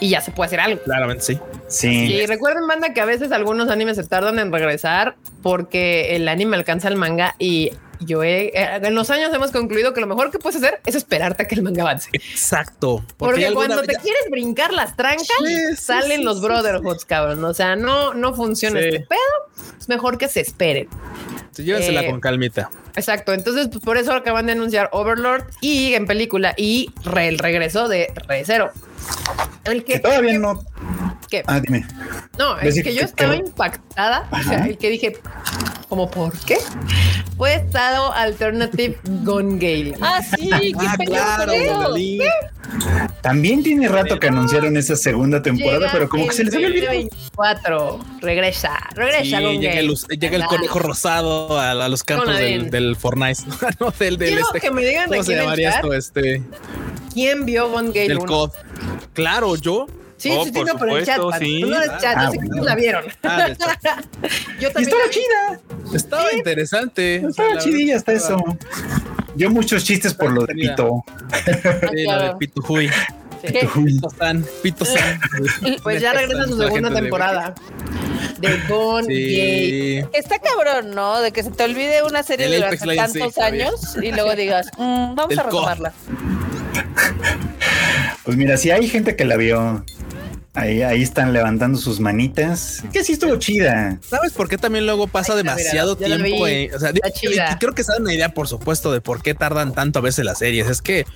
[0.00, 0.82] y ya se puede hacer algo.
[0.82, 1.38] Claramente sí.
[1.68, 1.88] Sí.
[2.14, 6.56] Y recuerden, banda, que a veces algunos animes se tardan en regresar porque el anime
[6.56, 10.30] alcanza el manga y yo he, eh, en los años hemos concluido que lo mejor
[10.30, 12.08] que puedes hacer es esperarte a que el manga avance.
[12.12, 13.04] Exacto.
[13.16, 17.44] Porque, cuando te ya- quieres brincar las trancas, Sí, salen sí, los sí, brotherhoods, cabrón.
[17.44, 19.74] O sea, no, no funciona este pedo.
[19.80, 20.88] Es mejor que se esperen.
[21.56, 22.70] Llévensela eh, con calmita.
[22.94, 23.32] Exacto.
[23.32, 27.88] Entonces, pues, por eso acaban de anunciar Overlord y en película y re- el regreso
[27.88, 28.70] de Re Zero.
[29.64, 30.64] El Que que, todavía no.
[31.28, 31.86] Que- Ah, dime.
[32.38, 34.66] no, el decir que yo que- estaba que- impactada, o sea, Ajá.
[34.66, 35.16] el que dije,
[35.88, 36.56] ¿como por qué?
[37.36, 39.94] Fue estado Alternative Gone Gale.
[40.00, 41.52] Ah, sí, qué Ah, claro.
[43.22, 46.66] También tiene rato que anunciaron esa segunda temporada, Llega pero como que se les había
[46.68, 46.94] olvidado.
[46.94, 48.00] 2024.
[48.20, 49.86] Regresa, regresa Sí, Gone llega, Gale.
[50.10, 50.46] el, llega el Ah.
[50.46, 53.42] conejo rosado a, a los campos del, del Fortnite.
[53.80, 54.60] no, del, del Quiero este.
[54.60, 55.94] que me digan ¿Cómo aquí se en el llamaría chat esto?
[55.94, 56.42] Este,
[57.14, 58.26] quién vio Gone Gale del 1.
[58.26, 58.50] COD.
[59.14, 59.86] Claro, yo.
[60.18, 61.20] Sí, Oh, sí, por no, por el chat.
[61.38, 61.62] sí.
[61.62, 63.04] No eres chat, Ah, yo sé la vieron.
[63.22, 63.48] Ah.
[64.60, 64.88] Yo Y también.
[64.88, 65.60] estaba la chida.
[65.94, 67.18] Estaba interesante.
[67.18, 68.36] O sea, Estaba la chidilla hasta eso.
[69.36, 70.54] Yo muchos chistes por lo de.
[70.54, 71.04] Pito.
[71.92, 72.36] Sí, la de.
[72.36, 72.90] Pitujuy.
[73.40, 73.68] ¿Qué?
[73.72, 74.44] Pito San.
[74.62, 75.20] Pito San.
[75.84, 77.54] Pues ya regresa su segunda temporada
[78.40, 79.98] de Gone.
[80.12, 81.20] Está cabrón, ¿no?
[81.20, 84.66] De que se te olvide una serie El durante sí, tantos años y luego digas,
[84.76, 85.92] "Mm, vamos Del a retomarla.
[88.24, 89.84] Pues mira, si hay gente que la vio,
[90.58, 92.82] ahí, ahí están levantando sus manitas.
[92.92, 93.98] Que sí estuvo chida.
[94.08, 96.44] ¿Sabes por qué también luego pasa demasiado mira, tiempo?
[96.76, 96.92] o sea,
[97.58, 100.24] creo que se dan una idea, por supuesto, de por qué tardan tanto a veces
[100.24, 100.68] las series.
[100.68, 101.06] Es que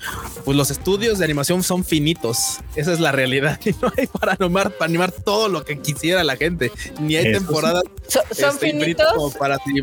[0.45, 2.61] pues, los estudios de animación son finitos.
[2.77, 3.59] Esa es la realidad.
[3.73, 6.71] Y no hay para animar, para animar todo lo que quisiera la gente.
[7.01, 9.83] Ni hay Eso temporadas So- son este, infinitas como finitos para ti.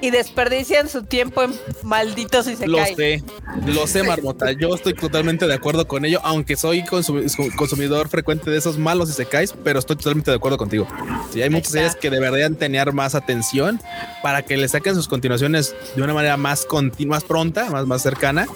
[0.00, 2.96] Y desperdician su tiempo en malditos y se Lo caen.
[2.96, 3.22] sé,
[3.66, 4.52] lo sé, Marmota.
[4.52, 8.78] Yo estoy totalmente de acuerdo con ello, aunque soy consumi- su- consumidor frecuente de esos
[8.78, 10.86] malos y se caes, pero estoy totalmente de acuerdo contigo.
[11.32, 13.80] Sí, hay muchas series que deberían tener más atención
[14.22, 18.02] para que le saquen sus continuaciones de una manera más continua, más pronta, más, más
[18.02, 18.46] cercana,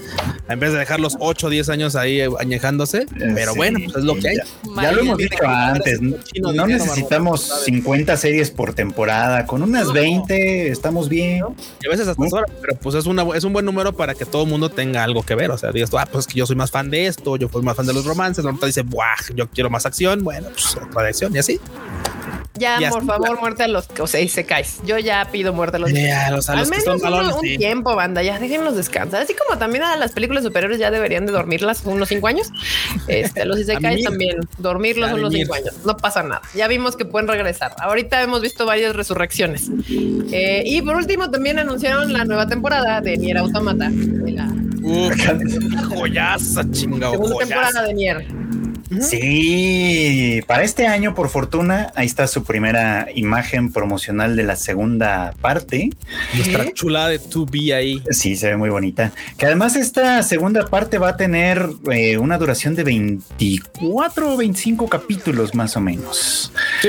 [0.49, 3.07] en vez de dejar los 8 o 10 años ahí añejándose.
[3.35, 4.37] Pero Sí, bueno, pues es lo que hay.
[4.37, 6.01] Ya, ya lo hemos dicho antes.
[6.01, 9.47] No, no dinero, necesitamos Marmota, 50 series por temporada.
[9.47, 9.93] Con unas No.
[9.93, 11.24] 20 estamos bien.
[11.25, 14.25] Y a veces hasta sobra, pero pues es, una, es un buen número para que
[14.25, 15.51] todo el mundo tenga algo que ver.
[15.51, 17.49] O sea, digas tú, ah, pues es que yo soy más fan de esto, yo
[17.49, 18.45] soy más fan de los romances.
[18.45, 20.23] Norma dice, buah, yo quiero más acción.
[20.25, 21.61] Bueno, pues otra de acción y así.
[22.57, 23.15] Ya, Ya por está.
[23.15, 24.79] favor, muerte a los o sea, se caes.
[24.87, 27.11] Yo ya pido muerte a los Ya, los, a Al los que menos son uno-
[27.11, 27.59] malones, un sí.
[27.59, 29.23] tiempo, banda, ya déjenlos descansar.
[29.23, 32.49] Así como también a las películas superiores ya deberían de dormirlas unos cinco años.
[33.09, 35.75] Este, los Isekais también, dormirlos a unos cinco años.
[35.85, 36.43] No pasa nada.
[36.55, 37.75] Ya vimos que pueden regresar.
[37.81, 39.69] Ahorita hemos visto varias resurrecciones.
[40.31, 43.89] Eh, y por último, también anunciaron la nueva temporada de Nier Automata.
[43.91, 44.47] de la
[44.83, 45.15] Uf,
[45.89, 47.13] joyaza, chingado.
[47.15, 47.49] segunda joyaza.
[47.49, 48.27] temporada de Nier.
[49.01, 55.35] Sí, para este año, por fortuna, ahí está su primera imagen promocional de la segunda
[55.41, 55.91] parte.
[56.35, 58.03] Nuestra chulada de 2B ahí.
[58.11, 59.13] Sí, se ve muy bonita.
[59.37, 64.89] Que además esta segunda parte va a tener eh, una duración de 24 o 25
[64.89, 66.53] capítulos más o menos.
[66.81, 66.89] Sí.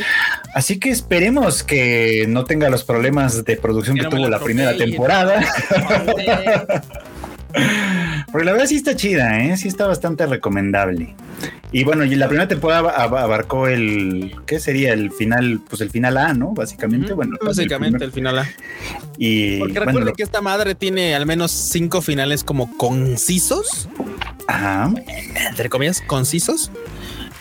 [0.53, 4.75] Así que esperemos que no tenga los problemas de producción Que tuvo la la primera
[4.75, 5.41] temporada.
[8.35, 9.55] Porque la verdad sí está chida, ¿eh?
[9.55, 11.15] sí está bastante recomendable.
[11.71, 14.91] Y bueno, y la primera temporada ab- abarcó el, ¿qué sería?
[14.91, 16.53] El final, pues el final A, ¿no?
[16.53, 17.37] Básicamente, bueno.
[17.41, 18.45] Básicamente el el final A.
[19.17, 23.87] y Porque bueno, recuerden lo- que esta madre tiene al menos cinco finales como concisos,
[24.49, 24.91] ajá.
[25.49, 26.71] entre comillas, concisos.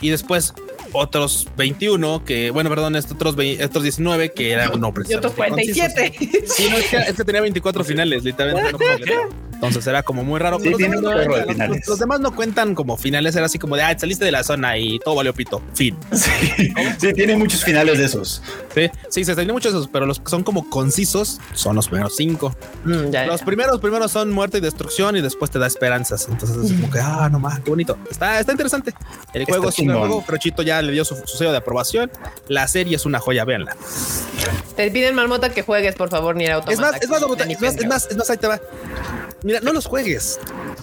[0.01, 0.55] Y después
[0.95, 5.33] otros 21 que, bueno, perdón, estos otros, 20 estos 19 que eran no Y otros
[5.35, 6.13] precisamente 47.
[6.19, 6.57] concisos.
[6.57, 8.73] Sí, no, es que, es que tenía 24 finales, literalmente.
[8.73, 10.59] no entonces era como muy raro.
[10.61, 11.89] Sí, los demás no- chorro de los- finales.
[11.89, 14.77] Los, demás no cuentan como finales, era así como de, ah, saliste de la zona
[14.79, 15.63] y todo valió pito.
[15.75, 15.97] Fin.
[16.13, 18.43] Sí, sí, tiene muchos finales de esos.
[18.75, 21.89] Sí, sí, se tiene muchos de esos, pero los que son como concisos son los
[21.89, 22.55] primeros cinco.
[22.85, 23.47] Mm, ya, Los ya.
[23.47, 26.29] primeros, primeros son muerte y destrucción y después te da esperanzas.
[26.29, 27.97] Entonces es como que, ah, no más, qué bonito.
[28.11, 28.93] Está, está interesante.
[29.33, 30.23] El Está juego es un juego.
[30.27, 32.11] Crochito ya le dio su, su sello de aprobación.
[32.49, 33.77] La serie es una joya, véanla.
[34.77, 36.73] Te piden Marmota que juegues, por favor, Nier Automata.
[36.73, 37.89] Es más, es más, ni es más, es pendejo.
[37.89, 38.61] más, es más, ahí te va.
[39.45, 40.41] Mira, no los juegues.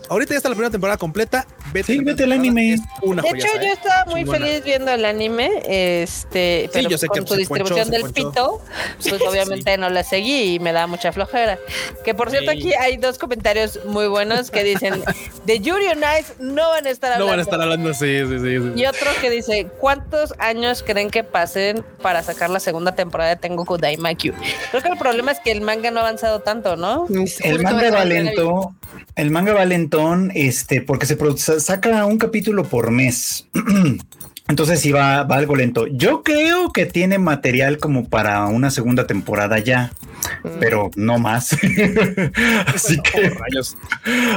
[0.07, 1.47] Ahorita ya está la primera temporada completa.
[1.73, 2.77] Vete, Sí, vete al anime.
[3.01, 7.15] Una De hecho, yo estaba muy feliz viendo el anime, este, pero yo sé con
[7.15, 8.61] que su ponchó, distribución del pito,
[9.01, 11.57] pues obviamente no la seguí y me da mucha flojera.
[12.05, 12.57] Que por cierto, Sí.
[12.57, 15.01] aquí hay dos comentarios muy buenos que dicen,
[15.45, 17.25] de Yuri on Ice no van a estar hablando.
[17.25, 18.59] No van a estar hablando, sí, sí, sí.
[18.59, 18.71] sí.
[18.75, 23.35] Y otro que dice, ¿cuántos años creen que pasen para sacar la segunda temporada de
[23.37, 24.33] Tengoku Daimakyu?
[24.69, 27.07] Creo que el problema es que el manga no ha avanzado tanto, ¿no?
[27.39, 28.50] El manga va lento,
[29.15, 31.17] el manga va lentón, este, porque se
[31.59, 33.47] saca un capítulo por mes.
[34.47, 35.87] Entonces sí va, va algo lento.
[35.87, 39.93] Yo creo que tiene material como para una segunda temporada ya,
[40.59, 41.53] pero no más.
[42.73, 43.77] así que, Rayos.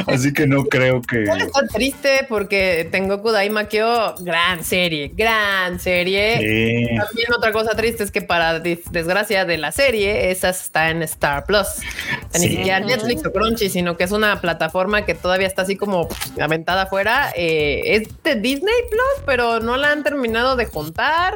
[0.07, 1.25] así que no creo que.
[1.25, 6.39] Está triste porque Tengoku Daimakyo, gran serie, gran serie.
[6.39, 6.97] Sí.
[6.97, 11.45] También otra cosa triste es que para desgracia de la serie, esa está en Star
[11.47, 11.67] Plus.
[11.67, 12.57] Sea, Ni Sí.
[12.57, 16.09] siquiera Netflix o Crunchy, sino que es una plataforma que todavía está así como
[16.41, 17.33] aventada afuera.
[17.37, 21.35] Eh, es de Disney Plus, pero no la han terminado de juntar.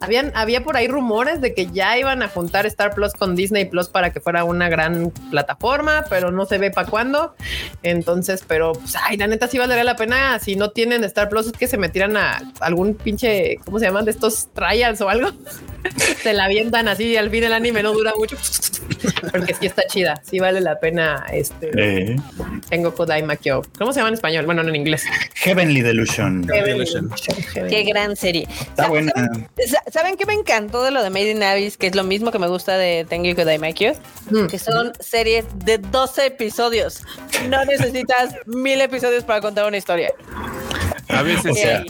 [0.00, 3.66] Habían, había por ahí rumores de que ya iban a juntar Star Plus con Disney
[3.66, 7.34] Plus para que fuera una gran plataforma, pero no se ve para cuándo.
[7.82, 11.46] Entonces, pero, pues, ay, la neta sí valdría la pena si no tienen Star Plus
[11.46, 14.04] es que se metieran a algún pinche, ¿cómo se llaman?
[14.04, 15.30] De estos trials o algo.
[16.22, 18.36] se la avientan así y al fin el anime no dura mucho.
[19.32, 21.26] Porque sí está chida, sí vale la pena.
[21.32, 22.16] Este Eh,
[22.68, 23.62] tengo Kodai Makyo.
[23.78, 24.46] ¿Cómo se llama en español?
[24.46, 25.04] Bueno, no en inglés.
[25.34, 26.42] Heavenly Delusion.
[26.42, 27.10] Delusion.
[27.68, 28.46] Qué gran serie.
[28.50, 29.12] Está buena.
[29.92, 31.76] Sa- ¿Saben qué me encantó de lo de Made in Abyss?
[31.76, 33.92] Que es lo mismo que me gusta de Tengoku Daimakyu.
[34.30, 34.46] Mm.
[34.46, 37.02] Que son series de 12 episodios.
[37.48, 40.12] No necesitas mil episodios para contar una historia.
[41.08, 41.84] A veces O sea,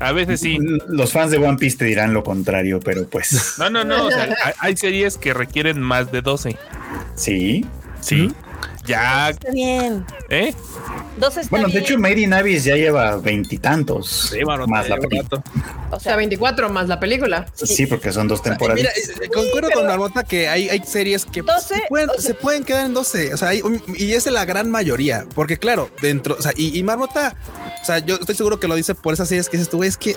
[0.00, 0.58] A veces sí.
[0.88, 4.06] Los fans de One Piece te dirán lo contrario, pero pues No, no, no.
[4.06, 6.56] o sea, hay- hay series que requieren más de 12.
[7.14, 7.64] sí.
[8.00, 8.30] Sí.
[8.86, 10.04] Ya, Está bien.
[10.28, 10.54] ¿eh?
[11.18, 11.84] 12 está Bueno, de bien.
[11.84, 14.28] hecho, Made in Abyss ya lleva veintitantos.
[14.32, 15.42] Sí, bueno, más la película.
[15.90, 17.46] o sea, 24 más la película.
[17.54, 18.84] Sí, porque son dos Mira, temporadas.
[18.84, 22.34] eh, concuerdo con Marmota que hay, hay series que 12, se, pueden, o sea- se
[22.34, 23.34] pueden quedar en 12.
[23.34, 25.24] O sea, hay un- y es la gran mayoría.
[25.34, 27.34] Porque, claro, dentro, o sea, y, y Marmota,
[27.82, 29.96] o sea, yo estoy seguro que lo dice por esas series que dices tú, es
[29.96, 30.16] que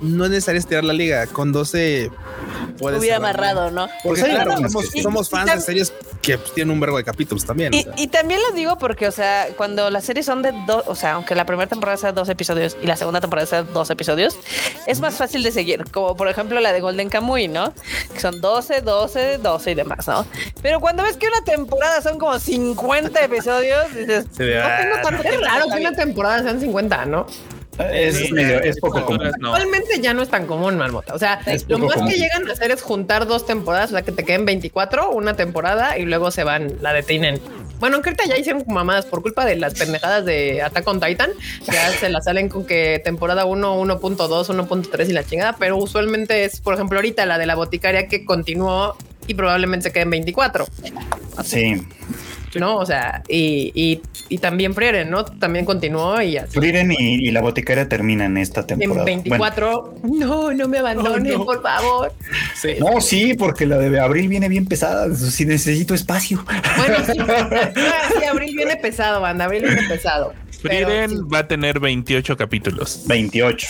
[0.00, 1.26] no es necesario estirar la liga.
[1.26, 2.10] Con 12
[2.78, 2.98] puedes.
[3.00, 3.88] hubiera amarrado, ¿no?
[4.02, 5.92] Porque, Pues hay claro, somos, somos Y- y fans de series
[6.22, 7.74] que pues, tienen un vergo de capítulos también.
[7.74, 7.92] o Y, sea.
[7.96, 11.14] y también lo digo porque, o sea, cuando las series son de dos, o sea,
[11.14, 14.36] aunque la primera temporada sea dos episodios y la segunda temporada sea dos episodios,
[14.86, 15.84] es más fácil de seguir.
[15.90, 17.74] Como por ejemplo la de Golden Kamuy, ¿no?
[18.14, 20.24] Que son 12, 12, 12 y demás, ¿no?
[20.62, 25.22] Pero cuando ves que una temporada son como 50 episodios, dices, Sí, no tengo tanto
[25.24, 25.98] Es tiempo raro para que una ver".
[25.98, 27.26] temporada sean 50, ¿no?
[27.92, 29.30] Es, Sí, medio- es poco común.
[29.38, 29.54] no.
[29.54, 31.14] Actualmente ya no es tan común, Marmota.
[31.14, 32.10] O sea, Es lo más común.
[32.10, 35.34] que llegan a hacer es juntar dos temporadas, o sea, que te queden 24, una
[35.36, 37.40] temporada y luego se van, la detienen
[37.80, 41.30] Bueno, aunque ahorita ya hicieron mamadas por culpa de las pendejadas de Attack on Titan.
[41.66, 46.44] Ya se la salen con que temporada 1, 1.2, 1.3 y la chingada, pero usualmente
[46.44, 48.96] es, por ejemplo, ahorita la de la boticaria que continuó
[49.26, 50.66] y probablemente se quede en 24.
[51.44, 51.82] Sí.
[52.54, 52.76] ¿No?
[52.76, 55.24] O sea, y, y, y también Frieren, ¿no?
[55.24, 56.52] También continuó y así.
[56.58, 56.96] Frieren y,
[57.28, 59.00] y la boticaria terminan esta temporada.
[59.00, 61.44] En 24, no, no me abandonen, Oh, no.
[61.44, 62.12] por favor.
[62.54, 62.74] Sí.
[62.78, 65.14] No, sí, porque la de abril viene bien pesada.
[65.14, 66.44] Si necesito espacio.
[66.76, 67.12] Bueno, sí,
[68.18, 70.32] sí, abril viene pesado, banda, abril viene pesado.
[70.62, 71.16] Pero Frieren sí.
[71.32, 73.02] va a tener 28 capítulos.
[73.06, 73.66] 28.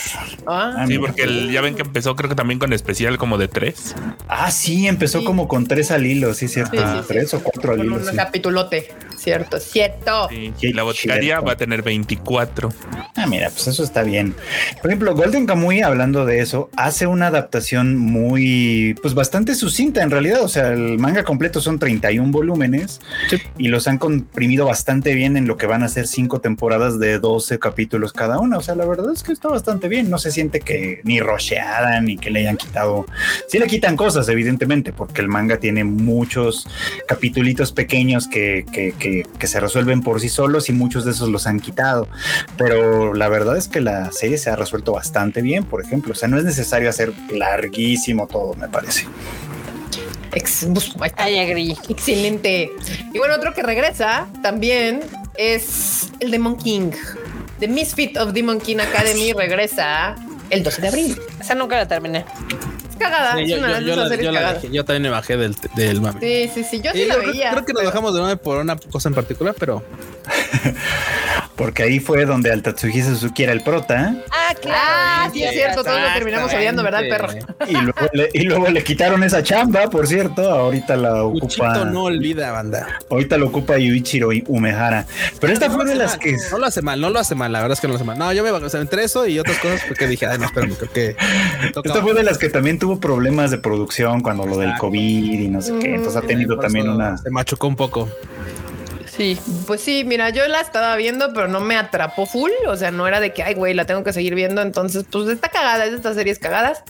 [0.47, 3.37] Ah, Ah, Sí, porque el- ya ven que empezó creo que también con especial como
[3.37, 3.95] de tres.
[4.27, 5.25] Ah, sí, empezó Sí.
[5.25, 6.77] como con tres al hilo, sí, cierto.
[6.77, 7.05] Sí, sí, sí.
[7.07, 7.95] tres o cuatro al con hilo.
[7.97, 8.15] un sí.
[8.15, 10.29] capitulote, cierto, cierto.
[10.31, 11.45] Y la boticaria cierto.
[11.45, 12.69] va a tener 24.
[13.15, 14.35] Ah, mira, pues eso está bien.
[14.81, 20.11] Por ejemplo, Golden Kamuy, hablando de eso, hace una adaptación muy, pues bastante sucinta en
[20.11, 20.41] realidad.
[20.41, 22.99] O sea, el manga completo son 31 volúmenes
[23.57, 27.19] y los han comprimido bastante bien en lo que van a ser cinco temporadas de
[27.19, 28.57] 12 capítulos cada una.
[28.57, 30.09] O sea, la verdad es que está bastante bien.
[30.09, 33.05] No se siente que ni rocheada ni que le hayan quitado.
[33.47, 36.67] Sí le quitan cosas, evidentemente, porque el manga tiene muchos
[37.07, 41.29] capitulitos pequeños que, que, que, que se resuelven por sí solos y muchos de esos
[41.29, 42.07] los han quitado.
[42.57, 46.13] Pero la verdad es que la serie se ha resuelto bastante bien, por ejemplo.
[46.13, 49.07] O sea, no es necesario hacer larguísimo todo, me parece.
[50.33, 50.67] Ex-.
[51.17, 51.77] Ay.
[51.89, 52.71] Excelente.
[53.13, 55.01] Y bueno, otro que regresa también
[55.35, 56.91] es el Demon King.
[57.59, 60.15] The Misfit of Demon King Academy regresa
[60.49, 61.21] el 12 de abril.
[61.39, 62.25] Esa nunca la terminé.
[63.03, 64.59] Cagada, Sí, yo, una, yo- es yo una la- serie yo la cagada.
[64.59, 64.73] dejé.
[64.73, 66.19] Yo también me bajé del, del mame.
[66.21, 67.51] Sí, sí, sí, yo sí Y la creo, veía.
[67.51, 69.83] creo que nos bajamos de mame por una cosa en particular, pero
[71.55, 74.79] Porque ahí fue donde al Tatsuhisa Suzuki era el prota Ah, claro.
[74.83, 77.27] Ah, sí, es cierto, todos lo terminamos odiando, ¿verdad, perro?
[77.67, 80.49] Y luego, le, y luego le quitaron esa chamba, por cierto.
[80.49, 81.45] Ahorita la ocupa.
[81.45, 82.99] Uchito no olvida, banda.
[83.09, 85.05] Ahorita lo ocupa Yuichiro Umehara.
[85.39, 86.35] Pero esta No fue de las mal, que.
[86.51, 88.05] No lo hace mal, no lo hace mal, la verdad es que no lo hace
[88.05, 88.17] mal.
[88.17, 90.45] No, yo me bajé, o sea, entre eso y otras cosas, porque dije, ay, no,
[90.45, 91.15] espérame, creo que.
[91.83, 94.73] Esta fue de las que también tuvo problemas de producción cuando lo del.
[94.77, 95.95] COVID y no sé qué.
[95.95, 97.17] Entonces ha tenido Por también una.
[97.17, 98.09] Se machucó un poco.
[99.05, 99.37] Sí.
[99.67, 102.51] Pues sí, mira, yo la estaba viendo, pero no me atrapó full.
[102.67, 104.61] O sea, no era de que, ay, güey, la tengo que seguir viendo.
[104.61, 106.83] Entonces, pues está cagada, es de estas series cagadas.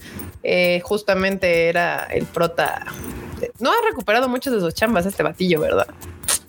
[0.44, 2.86] Eh, justamente era el prota.
[3.60, 5.88] No ha recuperado muchas de sus chambas este batillo, ¿verdad?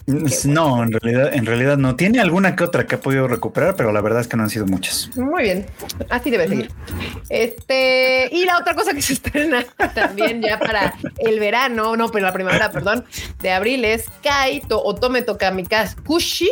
[0.07, 1.97] No, en realidad, en realidad no.
[1.97, 4.51] Tiene alguna que otra que ha podido recuperar, pero la verdad es que no han
[4.51, 5.11] sido muchas.
[5.17, 5.67] Muy bien,
[6.11, 6.71] así debe seguir.
[7.31, 12.27] Este, y la otra cosa que se estrena también ya para el verano, no, pero
[12.27, 13.05] la primavera, perdón,
[13.41, 16.51] de abril es Kai to Otome to Kamikaze Kushi.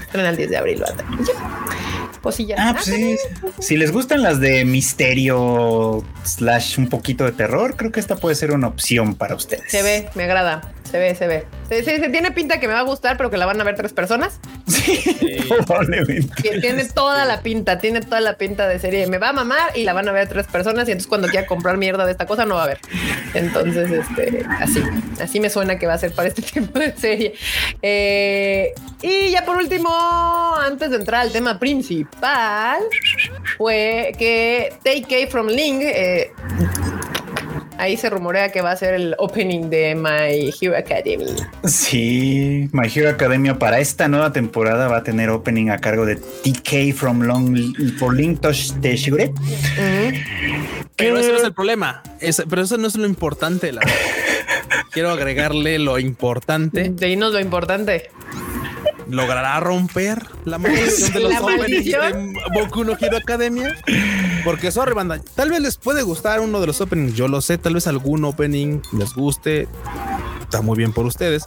[0.00, 0.84] Estrena el 10 de abril.
[1.18, 1.32] Y ya.
[2.24, 2.56] Pues sí, ya.
[2.58, 3.16] Ah, pues sí.
[3.60, 8.34] Si les gustan las de misterio slash un poquito de terror, creo que esta puede
[8.34, 9.70] ser una opción para ustedes.
[9.70, 10.72] Se ve, me agrada.
[10.90, 11.44] Se ve, se ve.
[11.68, 13.64] Se, se- se tiene pinta que me va a gustar, pero que la van a
[13.64, 14.38] ver tres personas.
[15.48, 16.42] Probablemente.
[16.42, 19.06] Que tiene toda la pinta, tiene toda la pinta de serie.
[19.06, 20.86] Me va a mamar y la van a ver tres personas.
[20.88, 22.78] Y entonces, cuando quiera comprar mierda de esta cosa, no va a haber.
[23.34, 24.82] Entonces, este, así,
[25.20, 27.34] así me suena que va a ser para este tipo de serie.
[27.82, 28.72] Eh,
[29.02, 29.90] y ya por último,
[30.60, 31.58] antes de entrar al tema
[32.14, 32.80] principal,
[33.56, 35.82] fue que Take from Link.
[35.82, 36.32] eh,
[37.76, 41.34] Ahí se rumorea que va a ser el opening de My Hero Academy.
[41.64, 46.14] Sí, My Hero Academia para esta nueva temporada va a tener opening a cargo de
[46.16, 47.56] TK from Long
[47.98, 49.32] for Link Tosh de Shigure.
[50.96, 52.02] Pero ese no es el problema.
[52.20, 53.72] Es- pero eso no es lo importante.
[53.72, 53.80] La.
[54.92, 56.90] Quiero agregarle lo importante.
[56.90, 58.08] De lo importante.
[59.08, 62.32] ¿Logrará romper la maldición de los La openings maldición.
[62.32, 63.74] de Boku no Hero Academia?
[64.44, 67.58] Porque, sorry, banda, tal vez les puede gustar uno de los openings, yo lo sé,
[67.58, 69.68] tal vez algún opening les guste,
[70.44, 71.44] está muy bien por ustedes,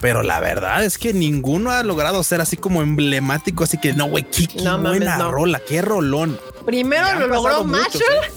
[0.00, 4.06] pero la verdad es que ninguno ha logrado ser así como emblemático, así que no,
[4.06, 5.30] güey, qué, qué No mames, buena no.
[5.32, 6.38] rola, qué rolón.
[6.64, 8.02] Primero lo logró Marshall.
[8.02, 8.30] ¿eh?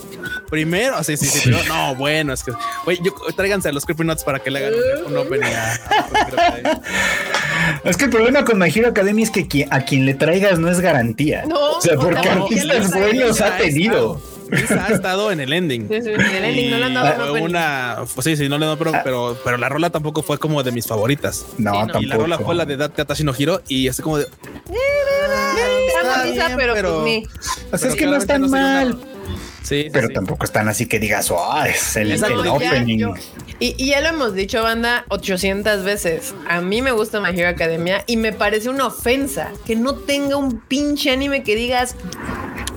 [0.50, 2.52] Primero, sí, sí, sí, pero no, bueno, es que,
[2.86, 4.74] güey, yo, tráiganse a los Creepy Nuts para que le hagan
[5.06, 6.82] un, un opening a, a-
[7.84, 10.70] Es que el problema con My Hero Academia es que a quien le traigas no
[10.70, 11.44] es garantía.
[11.48, 13.94] No, o sea, porque no, artistas no, buenos ha tenido.
[14.18, 15.88] estado- Lisa ha estado en el ending.
[15.88, 18.66] Sí, sí, en el ending no le han dado una, pues sí, sí, no le
[18.66, 21.46] doy, pero, pero, pero la rola tampoco fue como de mis favoritas.
[21.58, 21.86] No, Sí, no.
[21.88, 22.00] tampoco.
[22.04, 24.28] Y la rola fue la de That Katashi no Hiro y así como de.
[26.34, 27.24] Bien, pero, pero- pues, ni.
[27.72, 29.00] O sea, es que no es claramente tan no mal.
[29.62, 30.14] Sí, sí, Pero sí.
[30.14, 32.98] tampoco están así que digas, oh, es el, Exacto, el No, ya, opening.
[32.98, 33.14] yo-
[33.60, 36.34] y, y ya lo hemos dicho, banda, 800 veces.
[36.50, 40.38] A mí me gusta My Hero Academia y me parece una ofensa que no tenga
[40.38, 41.96] un pinche anime que digas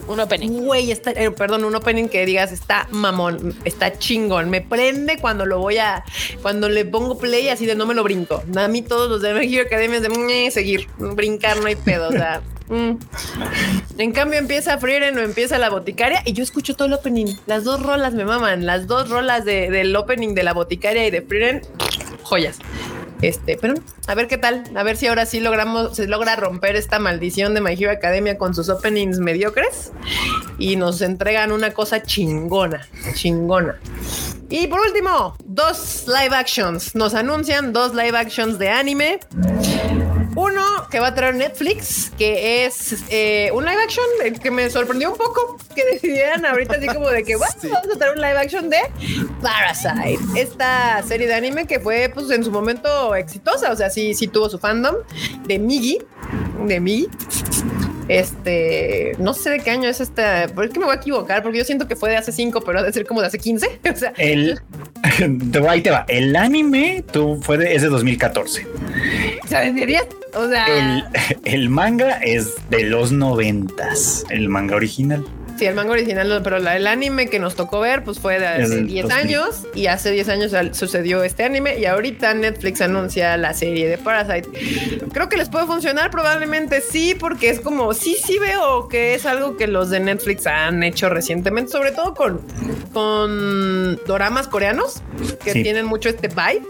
[0.08, 0.64] Un opening.
[0.64, 4.50] Güey, está, eh, perdón, un opening que digas está mamón, está chingón.
[4.50, 6.04] Me prende cuando lo voy a,
[6.42, 8.42] cuando le pongo play así de no me lo brinco.
[8.56, 12.08] A mí todos los de México Academia es de seguir, brincar, no hay pedo.
[12.08, 12.92] O sea, mm.
[13.98, 17.34] En cambio empieza Frieren o empieza la boticaria y yo escucho todo el opening.
[17.46, 21.10] Las dos rolas me maman, las dos rolas de- del opening de la boticaria y
[21.10, 21.62] de Frieren,
[22.22, 22.58] joyas.
[23.22, 23.74] Este, pero
[24.08, 27.54] a ver qué tal, a ver si ahora sí logramos, se logra romper esta maldición
[27.54, 29.92] de My Hero Academia con sus openings mediocres
[30.58, 33.78] y nos entregan una cosa chingona, chingona.
[34.52, 36.94] Y por último, dos live actions.
[36.94, 39.18] Nos anuncian dos live actions de anime.
[40.36, 44.68] Uno que va a traer Netflix, que es eh, un live action eh, que me
[44.68, 48.20] sorprendió un poco que decidieran ahorita así como de que "Bueno, vamos a traer un
[48.20, 48.78] live action de
[49.40, 54.12] Parasite, esta serie de anime que fue pues en su momento exitosa, o sea, sí,
[54.14, 54.96] sí tuvo su fandom
[55.44, 55.98] de Migi,
[56.66, 57.08] de Migi.
[58.08, 61.58] Este, no sé de qué año es esta, es que me voy a equivocar porque
[61.58, 63.80] yo siento que fue de hace 5, pero ha de ser como de hace 15.
[63.92, 64.60] O sea, El,
[65.68, 66.04] ahí te va.
[66.08, 68.66] El anime tú, fue de, es de 2014.
[69.44, 71.04] o sea, deberías, o sea, El,
[71.44, 74.24] el manga es de los noventas.
[74.30, 75.24] El manga original.
[75.62, 78.68] Sí, el manga original, pero el anime que nos tocó ver, pues fue de hace
[78.76, 79.12] del 10 2000.
[79.12, 83.96] años y hace 10 años sucedió este anime y ahorita Netflix anuncia la serie de
[83.96, 84.48] Parasite.
[85.12, 89.24] Creo que les puede funcionar, probablemente sí, porque es como, sí, sí veo que es
[89.24, 92.40] algo que los de Netflix han hecho recientemente, sobre todo con,
[92.92, 95.02] con doramas coreanos
[95.44, 95.62] que Sí.
[95.62, 96.66] tienen mucho este vibe.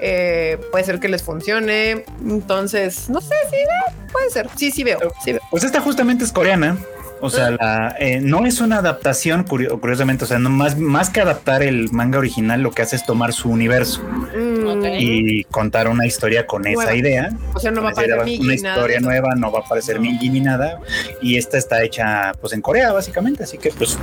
[0.00, 2.04] Eh, puede ser que les funcione.
[2.24, 4.48] Entonces, no sé si veo, puede ser.
[4.56, 4.98] Sí, sí veo.
[5.24, 5.40] Sí veo.
[5.50, 6.76] Pues esta justamente es coreana.
[7.20, 11.08] O sea, la, eh, no es una adaptación, curio- curiosamente, o sea, no, más, más
[11.10, 15.88] que adaptar el manga original, lo que hace es tomar su universo Mm, y contar
[15.88, 16.84] una historia con Nueva.
[16.84, 17.30] esa idea.
[17.54, 20.28] O sea, no va a aparecer Migi, una historia nueva, no va a aparecer Migi
[20.28, 20.80] ni nada.
[21.22, 23.44] Y esta está hecha pues en Corea, básicamente.
[23.44, 23.98] Así que pues,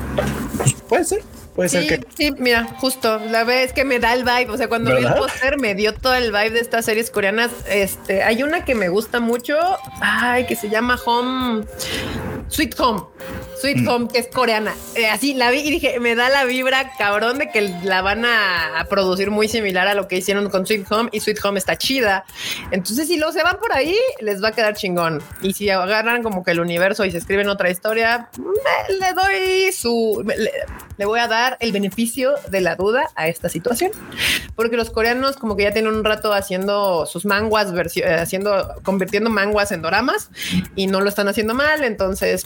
[0.57, 1.21] pues, puede ser.
[1.55, 4.57] Puede Sí, ser que sí, mira, justo la vez que me da el vibe, o
[4.57, 7.51] sea, cuando vi el póster me dio todo el vibe de estas series coreanas.
[7.69, 9.55] Este, hay una que me gusta mucho,
[10.01, 11.65] ay, que se llama Home
[12.49, 13.07] Sweet Home.
[13.63, 13.87] Sweet Mm.
[13.87, 14.73] Home, que es coreana.
[14.95, 18.25] Eh, así la vi y dije, me da la vibra cabrón de que la van
[18.25, 21.57] a, a producir muy similar a lo que hicieron con Sweet Home y Sweet Home
[21.59, 22.25] está chida.
[22.71, 25.21] Entonces, si lo se van por ahí, les va a quedar chingón.
[25.41, 29.71] Y si agarran como que el universo y se escriben otra historia, me- le doy
[29.71, 30.21] su.
[30.25, 30.51] me- Le,
[30.97, 33.91] le voy a dar el beneficio de la duda a esta situación.
[34.57, 39.29] Porque los coreanos, como que ya tienen un rato haciendo sus manguas, eh, haciendo, convirtiendo
[39.29, 40.29] manguas en doramas
[40.75, 41.83] y no lo están haciendo mal.
[41.85, 42.45] Entonces,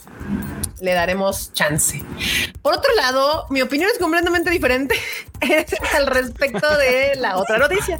[0.80, 2.04] le daremos chance.
[2.62, 4.96] Por otro lado, mi opinión es completamente diferente
[5.96, 7.98] al respecto de la otra noticia,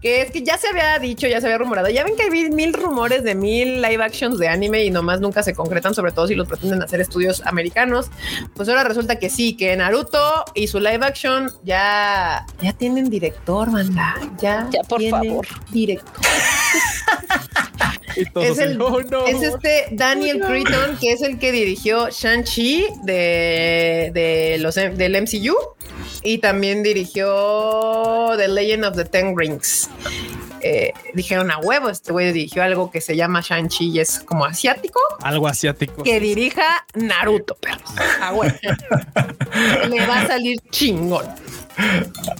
[0.00, 1.88] que es que ya se había dicho, ya se había rumorado.
[1.88, 5.44] Ya ven que hay mil rumores de mil live actions de anime y nomás nunca
[5.44, 8.10] se concretan, sobre todo si los pretenden hacer estudios americanos.
[8.54, 13.70] Pues ahora resulta que sí, que Naruto y su live action ya, ya tienen director,
[13.70, 14.16] manda.
[14.40, 15.46] Ya, Ya, por favor.
[15.70, 16.12] Director.
[18.16, 19.26] Y todos Es el- "Oh, no".
[19.26, 25.54] Es este Daniel Creighton, que es el que dirigió Shang-Chi de, de los, del MCU
[26.22, 29.88] y también dirigió The Legend of the Ten Rings.
[30.64, 34.44] Eh, dijeron a huevo, este güey dirigió algo que se llama Shang-Chi y es como
[34.44, 36.04] asiático, Algo asiático.
[36.04, 37.90] que dirija Naruto, perros.
[38.20, 38.54] A huevo.
[39.88, 41.26] Le va a salir chingón.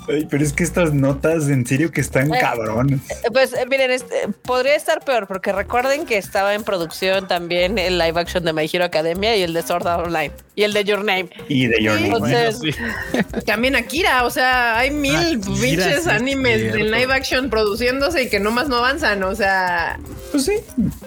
[0.09, 2.39] Ay, pero es que estas notas en serio que están Eh.
[2.41, 3.01] cabrones.
[3.11, 7.79] Eh, Pues eh, miren, este, podría estar peor porque recuerden que estaba en producción también
[7.79, 10.73] el live action de My Hero Academia y el de Sword Art Online y el
[10.75, 11.31] de Your Name.
[11.49, 12.03] Y de Your Sí.
[12.09, 12.15] Name.
[12.15, 12.77] Entonces, Bueno,
[13.13, 13.41] sí.
[13.47, 18.69] También Akira, o sea, hay mil pinches animes en live action produciéndose y que nomás
[18.69, 19.99] no avanzan, o sea,
[20.31, 20.53] Pues sí.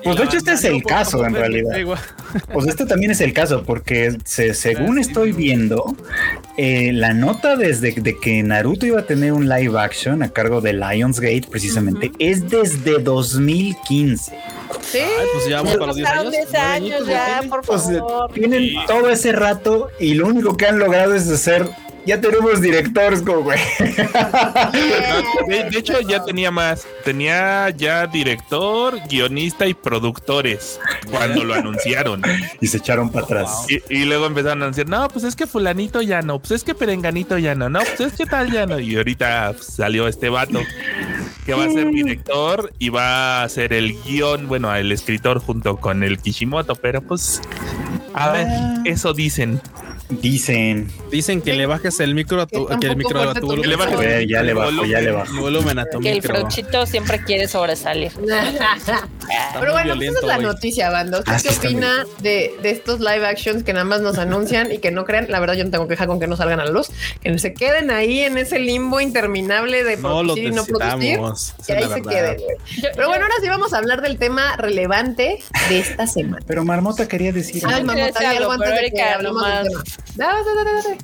[0.03, 1.71] Pues de hecho este es el caso en realidad.
[2.53, 5.95] Pues este también es el caso, porque se- según estoy viendo,
[6.57, 10.61] eh, la nota desde de que Naruto iba a tener un live action a cargo
[10.61, 14.31] de Lionsgate, precisamente, es desde 2015.
[14.81, 14.97] sí.
[14.97, 16.37] Ay, pues ya vamos para los 10 pasaron años.
[16.37, 17.49] 10 nueve años añitos ya, tiene.
[17.49, 18.31] por O sea, favor.
[18.33, 18.75] tienen Sí.
[18.87, 21.67] todo ese rato y lo único que han logrado es hacer,
[22.05, 23.59] ya tenemos directores güey.
[25.47, 26.87] De, de hecho, ya tenía más.
[27.03, 30.79] Tenía ya director, guionista y productores
[31.09, 32.21] cuando lo anunciaron.
[32.61, 33.67] y se echaron para atrás.
[33.69, 36.63] Y, y luego empezaron a decir, no, pues es que fulanito ya no, pues es
[36.63, 38.79] que perenganito ya no, no, pues es que tal ya no.
[38.79, 40.59] Y ahorita pues, salió este vato
[41.45, 45.77] que va a ser director y va a ser el guion, bueno, el escritor junto
[45.77, 47.41] con el Kishimoto, pero pues,
[48.13, 48.47] a ver,
[48.85, 49.61] eso dicen.
[50.09, 53.47] Dicen, Dicen que le bajes el micro a tu, Que que el micro a tu
[53.47, 53.69] volumen.
[53.71, 55.33] Le bajes Eh, ya le bajo, ya le bajo.
[55.33, 56.35] el volumen a tu Que el micro.
[56.35, 58.11] Frauchito siempre quiere sobresalir.
[59.59, 60.43] Pero bueno, esa es la hoy.
[60.43, 61.19] noticia, banda.
[61.19, 64.17] ¿Usted Ah, qué sí, está opina de, de estos live actions que nada más nos
[64.17, 65.25] anuncian y que no crean?
[65.29, 66.89] La verdad, yo no tengo queja con que no salgan a la luz,
[67.21, 71.19] que se queden ahí en ese limbo interminable de No lo producir y no producir.
[71.67, 72.37] Y ahí se queden.
[72.95, 75.39] Pero bueno, ahora sí vamos a hablar del tema relevante
[75.69, 76.43] de esta semana.
[76.47, 77.55] Pero Marmota quería decir.
[77.63, 79.63] Decir di algo antes de que nomás.
[79.63, 79.83] del tema.
[80.15, 80.97] Dale, dale, dale.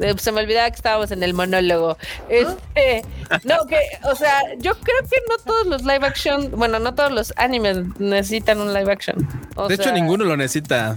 [0.00, 1.96] Eh, Se me olvidaba que estábamos en el monólogo.
[2.28, 3.04] Este,
[3.44, 7.12] no, que, o sea, yo creo que no todos los live action, bueno, no todos
[7.12, 9.26] los animes necesitan un live action.
[9.56, 10.96] O De hecho, ninguno lo necesita.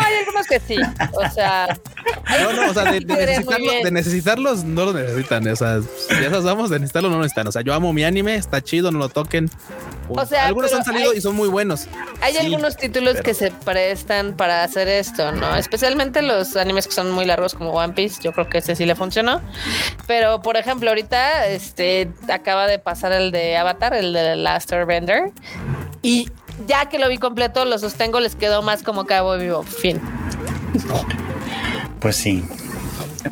[0.00, 0.76] No, hay algunos que sí.
[1.12, 1.78] O sea,
[2.40, 5.46] No, no, o sea, de, de necesitarlo- de necesitarlos no lo necesitan.
[5.48, 5.80] O sea,
[6.10, 7.46] ya sabemos de necesitarlo no lo necesitan.
[7.48, 9.50] O sea, yo amo mi anime, está chido, no lo toquen.
[10.08, 11.86] O sea, algunos han salido hay- y son muy buenos.
[12.22, 15.54] hay Sí, algunos títulos pero- que se prestan para hacer esto, ¿no?
[15.56, 18.86] Especialmente los animes que son muy largos como One Piece, yo creo que ese sí
[18.86, 19.40] le funcionó.
[20.06, 25.30] Pero, por ejemplo, ahorita este acaba de pasar el de Avatar, el de Last Airbender.
[26.02, 26.30] Y
[26.66, 29.62] ya que lo vi completo, lo sostengo, les quedó más como cabo vivo.
[29.62, 30.00] Fin.
[32.00, 32.44] Pues sí.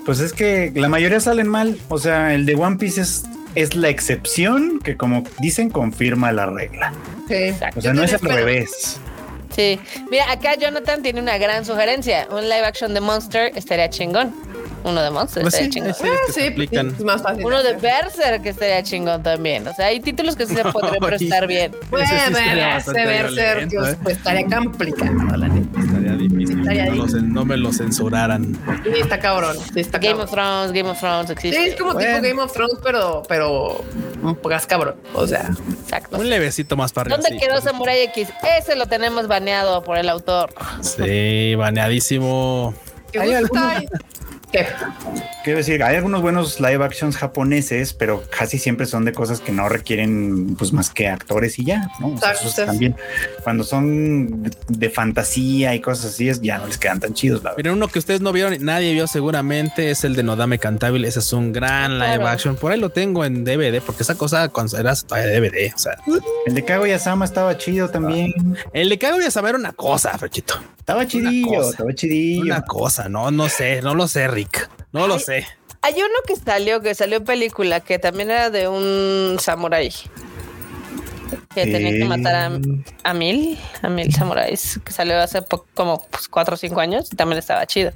[0.04, 1.78] Pues es que la mayoría salen mal.
[1.88, 3.24] O sea, el de One Piece es,
[3.54, 6.92] es la excepción que, como dicen, confirma la regla.
[7.28, 7.54] Sí.
[7.76, 8.98] O sea, no es al revés.
[9.54, 9.80] Sí.
[10.10, 12.28] Mira, acá Jonathan tiene una gran sugerencia.
[12.30, 14.34] Un live action de Monster estaría chingón.
[14.86, 16.10] Uno de Monster Pues sí, estaría chingón.
[16.14, 16.86] Ah, que se sí, aplican.
[16.88, 17.44] es más fácil.
[17.44, 19.66] Uno de Berserk que estaría chingón también.
[19.66, 21.72] O sea, hay títulos que sí se podrían prestar bien.
[21.90, 23.98] Bueno, Ese sí Berserk, Dios, ¿eh?
[24.02, 25.80] pues estaría complicado, la neta.
[25.80, 26.60] Estaría difícil.
[26.60, 27.22] Estaría No, difícil.
[27.46, 28.54] me lo censuraran.
[28.84, 29.56] Sí, está cabrón.
[29.74, 30.24] Sí, está Game cabrón.
[30.28, 31.66] of Thrones, Game of Thrones Sí, existe.
[31.68, 32.16] es como Bueno.
[32.16, 33.84] tipo Game of Thrones, pero, pero
[34.22, 34.96] un poco cabrón.
[35.14, 35.50] O sea,
[35.82, 36.18] Exacto.
[36.18, 37.16] Un levecito más para arriba.
[37.16, 37.44] ¿Dónde sí.
[37.44, 38.28] quedó Samurai X?
[38.58, 40.52] Ese lo tenemos baneado por el autor.
[40.80, 42.74] Sí, baneadísimo.
[43.12, 43.82] ¿qué Hay gusta?
[44.52, 44.66] ¿Qué?
[45.44, 49.52] Quiero decir, hay algunos buenos live actions japoneses, pero casi siempre son de cosas que
[49.52, 52.08] no requieren pues más que actores y ya, ¿no?
[52.08, 52.96] O sea, también
[53.44, 57.42] cuando son de, de fantasía y cosas así, es, ya no les quedan tan chidos,
[57.42, 57.56] la verdad.
[57.58, 61.06] Miren, uno que ustedes no vieron y nadie vio seguramente es el de Nodame Cantabile.
[61.08, 62.28] Ese es un gran live Claro.
[62.28, 62.56] action.
[62.56, 65.72] Por ahí lo tengo en DVD, porque esa cosa cuando era todavía DVD.
[65.74, 65.96] O sea,
[66.46, 68.32] El de Kaguya Sama estaba chido también.
[68.72, 70.54] el de Kaguya Sama era una cosa, Frechito.
[70.78, 71.70] Estaba chidillo, cosa.
[71.70, 72.42] estaba chidillo.
[72.42, 74.68] Una cosa, no, no sé, no lo sé, Rick.
[74.92, 75.46] No lo sé.
[75.82, 79.90] Hay uno que salió, que salió película, que también era de un samurái.
[81.54, 82.50] Que tenía que matar a,
[83.02, 87.08] a mil, a mil samuráis, que salió hace poco, como pues, cuatro o cinco años,
[87.10, 87.92] y también estaba chido.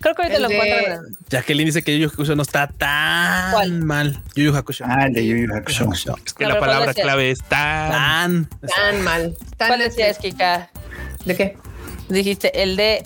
[0.00, 0.92] Creo que ahorita El lo de- encuentran.
[1.06, 3.72] en- Jacqueline dice que Yu Yu Hakusho no está tan ¿Cuál?
[3.82, 4.22] mal.
[4.34, 4.84] Yu Yu Hakusho.
[4.88, 6.16] Ah, el de Yu Yu Hakusho.
[6.24, 7.90] Es que la ver, ¿cuál palabra clave es tan.
[7.90, 8.48] Tan.
[8.74, 9.36] Tan mal.
[9.58, 10.70] Tan ¿Cuál decías, Kika?
[11.26, 11.56] ¿De qué?
[12.08, 13.04] Dijiste el de.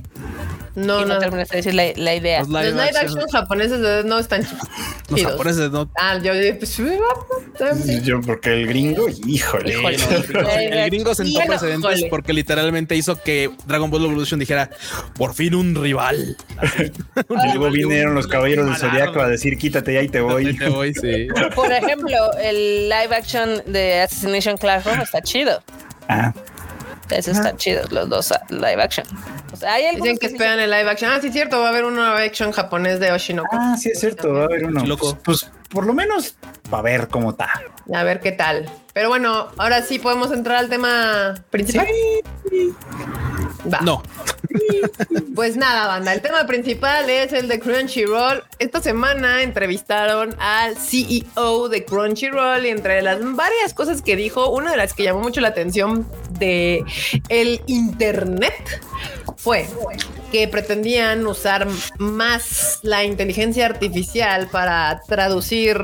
[0.77, 1.19] No, y no no.
[1.19, 2.41] terminaste de decir la, la idea.
[2.41, 4.53] Los Los live, live action, action japoneses de- no están ch-
[5.09, 5.33] los chidos.
[5.33, 5.91] japoneses no.
[5.99, 6.77] Ah, yo dije, pues.
[8.05, 9.71] Yo, porque el gringo, híjole.
[9.73, 9.97] Híjole.
[9.97, 14.71] El gringo- el gringo sentó precedentes porque literalmente hizo que Dragon Ball Evolution dijera
[15.17, 16.37] por fin un rival.
[17.27, 20.47] Y luego vinieron los caballeros del zodiaco a decir, quítate ya y te voy.
[20.47, 21.27] Ahí te voy, sí.
[21.55, 25.63] Por ejemplo, el live action de Assassination Classroom está chido.
[26.09, 26.33] Ah,
[27.11, 29.07] Eso está chido, los dos ah, live action.
[29.53, 31.11] O sea, hay algunos Dicen que esperan el live action.
[31.11, 33.57] Ah, sí, es cierto, va a haber un live action japonés de Oshinoko.
[33.59, 34.85] ah, sí es cierto, va a haber uno.
[34.85, 35.17] Loco.
[35.25, 36.37] Pues, pues, por lo menos
[36.71, 37.49] para ver cómo está.
[37.93, 38.69] A ver qué tal.
[38.97, 41.87] Pero bueno, ahora sí podemos entrar al tema principal.
[43.71, 43.81] Va.
[43.83, 44.03] No,
[45.35, 46.15] Pues nada, banda.
[46.15, 48.43] El tema principal es el de Crunchyroll.
[48.59, 54.71] Esta semana entrevistaron al CEO de Crunchyroll y entre las varias cosas que dijo, una
[54.71, 56.83] de las que llamó mucho la atención de
[57.29, 58.81] el internet
[59.37, 59.69] fue
[60.37, 61.67] que pretendían usar
[61.97, 65.81] más la inteligencia artificial para traducir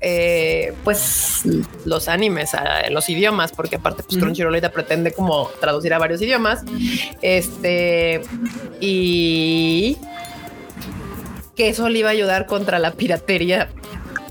[0.00, 1.40] eh, pues
[1.86, 6.20] los animes a los idiomas, porque aparte pues Crunchyroll ahorita pretende como traducir a varios
[6.20, 6.64] idiomas.
[7.22, 8.20] Este
[8.78, 9.96] y
[11.56, 13.70] que eso le iba a ayudar contra la piratería.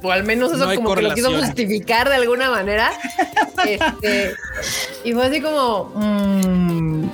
[0.04, 2.92] O al menos eso No como que lo quiso justificar de alguna manera.
[3.66, 4.36] Este,
[5.04, 7.10] y fue así como mm,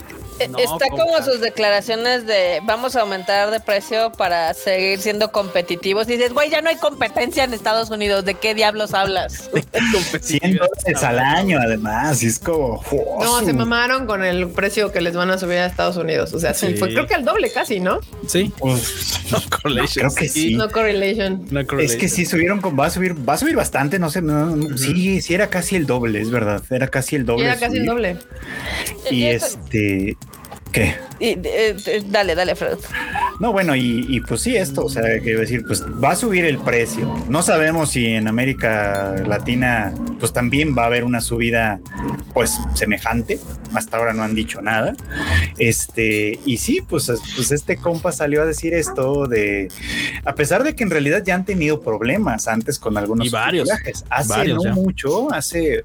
[0.49, 6.07] No, Está como sus declaraciones de vamos a aumentar de precio para seguir siendo competitivos.
[6.09, 8.25] Y dices, güey, ya no hay competencia en Estados Unidos.
[8.25, 9.49] ¿De qué diablos hablas?
[10.21, 12.21] 100 dólares al año, además.
[12.23, 12.83] Y es como.
[13.21, 16.33] no, su- se mamaron con el precio que les van a subir a Estados Unidos.
[16.33, 16.75] O sea, sí, Sí.
[16.75, 17.99] fue creo que al doble casi, ¿no?
[18.27, 18.51] sí.
[18.57, 20.07] Pues, No correlation.
[20.07, 20.55] creo que sí.
[20.55, 21.45] No correlation.
[21.51, 21.99] No Es correlation.
[21.99, 24.77] que sí subieron con, va a subir, va a subir bastante, no sé, no, no,
[24.77, 27.45] sí, sí era casi el doble, es verdad, era casi el doble.
[27.45, 28.17] Era casi el doble.
[29.09, 30.17] Y Y eso- este,
[30.73, 30.95] ¿qué?
[31.19, 32.77] y, eh, eh, dale, dale, Fred.
[33.39, 36.43] No, bueno, y, y pues sí, esto, o sea, quiero decir, pues va a subir
[36.45, 37.11] el precio.
[37.29, 41.79] No sabemos si en América Latina, pues también va a haber una subida,
[42.33, 43.39] pues semejante.
[43.73, 44.93] Hasta ahora no han dicho nada.
[45.57, 49.69] Este, y sí, pues, es- pues este compa salió a decir esto de,
[50.25, 53.65] a pesar de que en realidad ya han tenido problemas antes con algunos Y varios,
[53.67, 54.05] viajes.
[54.09, 54.73] Hace varios no ya.
[54.73, 55.83] mucho, hace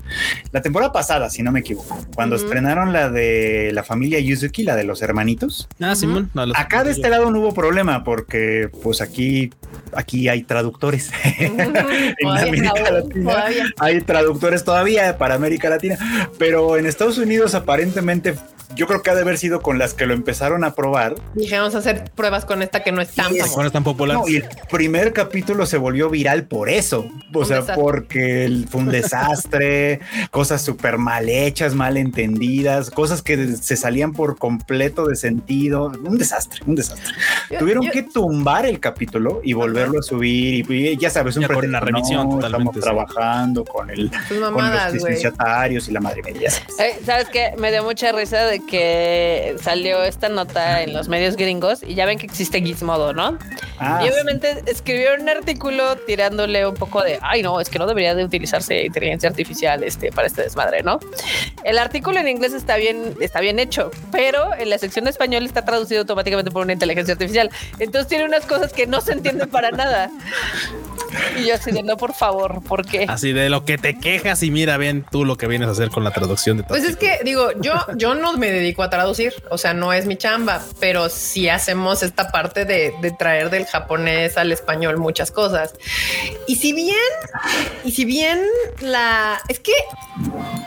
[0.52, 4.77] la temporada pasada, si no me equivoco, cuando estrenaron la de la familia Yuzuki, la
[4.78, 5.68] de los hermanitos.
[5.80, 6.30] Ah, Simón.
[6.34, 9.50] no, Acá de este lado no hubo problema porque pues aquí
[9.92, 11.10] aquí hay traductores.
[11.38, 13.64] en Todavía, América Latina todavía.
[13.78, 15.98] hay traductores todavía para América Latina,
[16.38, 18.34] pero en Estados Unidos aparentemente
[18.74, 21.15] yo creo que ha de haber sido con las que lo empezaron a probar.
[21.35, 24.16] Dije, vamos a hacer pruebas con esta que no es tan es- tan popular.
[24.19, 27.09] No, y el primer capítulo se volvió viral por eso.
[27.35, 27.82] O Un sea, desastre.
[27.82, 30.01] porque el- fue un desastre,
[30.31, 35.93] cosas súper mal hechas, mal entendidas, cosas que se salían por completo de sentido.
[36.05, 37.12] Un desastre, un desastre.
[37.51, 40.70] Yo- Tuvieron yo- que tumbar el capítulo y volverlo a subir.
[40.70, 42.81] Y, y ya sabes, un Ya con una revisión no, totalmente, Estamos sí.
[42.81, 46.62] trabajando con el Sus con los mamadas, licenciatarios y la madre sabes.
[46.78, 47.53] Eh, ¿Sabes qué?
[47.59, 52.06] Me dio mucha risa de que salió esta nota en los medios gringos y ya
[52.06, 53.39] ven que existe Gizmodo, ¿no?
[53.78, 57.86] Ah, y obviamente escribieron un artículo tirándole un poco de, ay no, es que no
[57.86, 60.98] debería de utilizarse inteligencia artificial este, para este desmadre, ¿no?
[61.64, 65.44] El artículo en inglés está bien, está bien hecho, pero en la sección de español
[65.44, 67.51] está traducido automáticamente por una inteligencia artificial.
[67.78, 70.10] Entonces tiene unas cosas que no se entienden para nada.
[71.39, 73.06] Y yo así de, no, por favor, ¿por qué?
[73.09, 75.90] Así de lo que te quejas y mira bien tú lo que vienes a hacer
[75.90, 76.70] con la traducción de todo.
[76.70, 80.07] Pues es que digo, yo, yo no me dedico a traducir, o sea, no es
[80.07, 85.75] mi chamba, pero sí hacemos esta parte de, traer del japonés al español muchas cosas.
[86.47, 86.97] Y si bien,
[87.85, 88.41] y si bien
[88.81, 89.73] la es que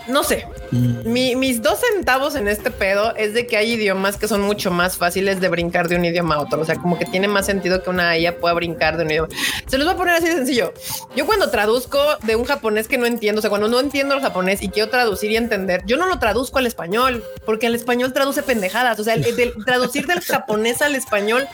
[0.07, 4.27] no sé, mi- mis dos centavos en este pedo es de que hay idiomas que
[4.27, 6.61] son mucho más fáciles de brincar de un idioma a otro.
[6.61, 9.27] O sea, como que tiene más sentido que una IA pueda brincar de un idioma.
[9.67, 10.73] Se los voy a poner así de sencillo.
[11.15, 14.21] Yo cuando traduzco de un japonés que no entiendo, o sea, cuando no entiendo el
[14.21, 18.13] japonés y quiero traducir y entender, yo no lo traduzco al español, porque al español
[18.13, 18.99] traduce pendejadas.
[18.99, 21.47] O sea, el, del- traducir del japonés al español,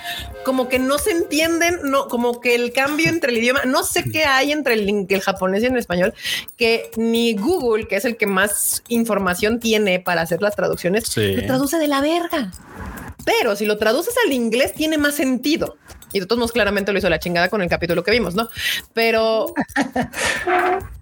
[0.44, 4.04] como que no se entienden, no, como que el cambio entre el idioma, no sé
[4.04, 6.14] qué hay entre el, el japonés y el español,
[6.58, 11.36] que ni Google, que es el que más información tiene para hacer las traducciones, Sí.
[11.36, 12.52] lo traduce de la verga.
[13.26, 15.78] Pero si lo traduces al inglés, tiene más sentido.
[16.14, 18.48] Y de todos modos, claramente lo hizo la chingada con el capítulo que vimos, ¿no?
[18.94, 19.54] Pero,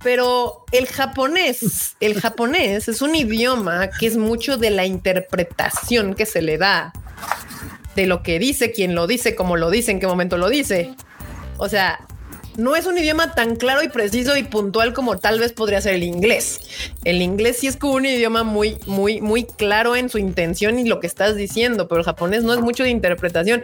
[0.04, 6.26] pero el japonés, el japonés es un idioma que es mucho de la interpretación que
[6.26, 6.94] se le da
[7.96, 10.94] de lo que dice, quién lo dice, cómo lo dice, en qué momento lo dice.
[11.58, 12.00] O sea,
[12.58, 15.96] no es un idioma tan claro y preciso y puntual como tal vez podría ser
[15.96, 16.60] el inglés.
[17.04, 20.86] El inglés sí es como un idioma muy, muy, muy claro en su intención y
[20.86, 23.64] lo que estás diciendo, pero el japonés no es mucho de interpretación.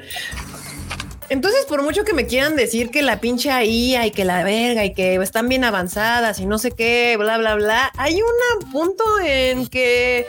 [1.31, 4.83] Entonces, por mucho que me quieran decir que la pinche IA y que la verga
[4.83, 9.01] y que están bien avanzadas y no sé qué, bla, bla, bla, hay un punto
[9.25, 10.25] en que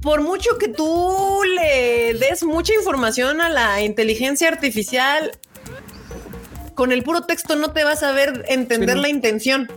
[0.00, 5.32] por mucho que tú le des mucha información a la inteligencia artificial,
[6.76, 9.02] con el puro texto no te vas a ver entender Sí, no.
[9.02, 9.68] la intención.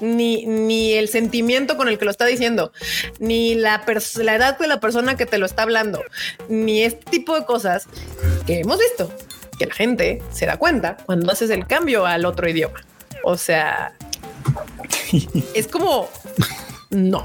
[0.00, 2.72] Ni, ni el sentimiento con el que lo está diciendo,
[3.20, 3.84] ni la,
[4.16, 6.02] la edad de la persona que te lo está hablando,
[6.48, 7.86] ni este tipo de cosas
[8.44, 9.10] que hemos visto
[9.64, 12.80] que la gente se da cuenta cuando haces el cambio al otro idioma.
[13.22, 13.92] O sea,
[15.54, 16.08] es como
[16.90, 17.24] no.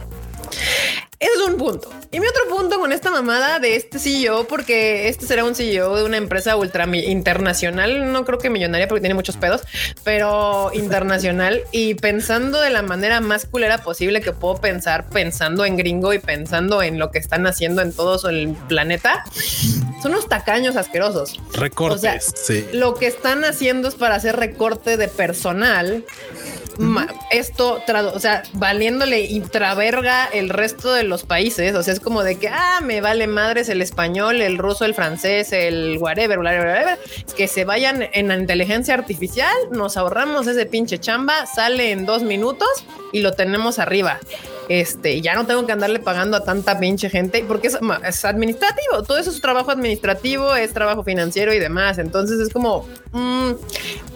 [1.19, 1.91] Ese es un punto.
[2.11, 5.97] Y mi otro punto con esta mamada de este CEO, porque este será un CEO
[5.97, 9.61] de una empresa ultra internacional, no creo que millonaria porque tiene muchos pedos,
[10.05, 15.75] pero internacional y pensando de la manera más culera posible que puedo pensar, pensando en
[15.75, 19.25] gringo y pensando en lo que están haciendo en todo el planeta,
[20.01, 21.37] son unos tacaños asquerosos.
[21.51, 21.97] Recortes.
[21.97, 22.65] o sea, sí.
[22.71, 26.05] Lo que están haciendo es para hacer recorte de personal.
[27.29, 31.76] Esto, tradu- o sea, valiéndole intraverga el resto de los países.
[31.76, 34.94] O sea, es como de que, ah, me vale madres el español, el ruso, el
[34.94, 36.99] francés, el whatever, whatever, whatever.
[37.36, 42.23] Que se vayan en la inteligencia artificial, nos ahorramos ese pinche chamba, sale en dos
[42.23, 42.69] minutos
[43.11, 44.19] y lo tenemos arriba.
[44.69, 49.01] Este, ya no tengo que andarle pagando a tanta pinche gente porque es, administrativo.
[49.01, 51.97] Todo eso es trabajo administrativo, es trabajo financiero y demás.
[51.97, 53.51] Entonces es como, mm,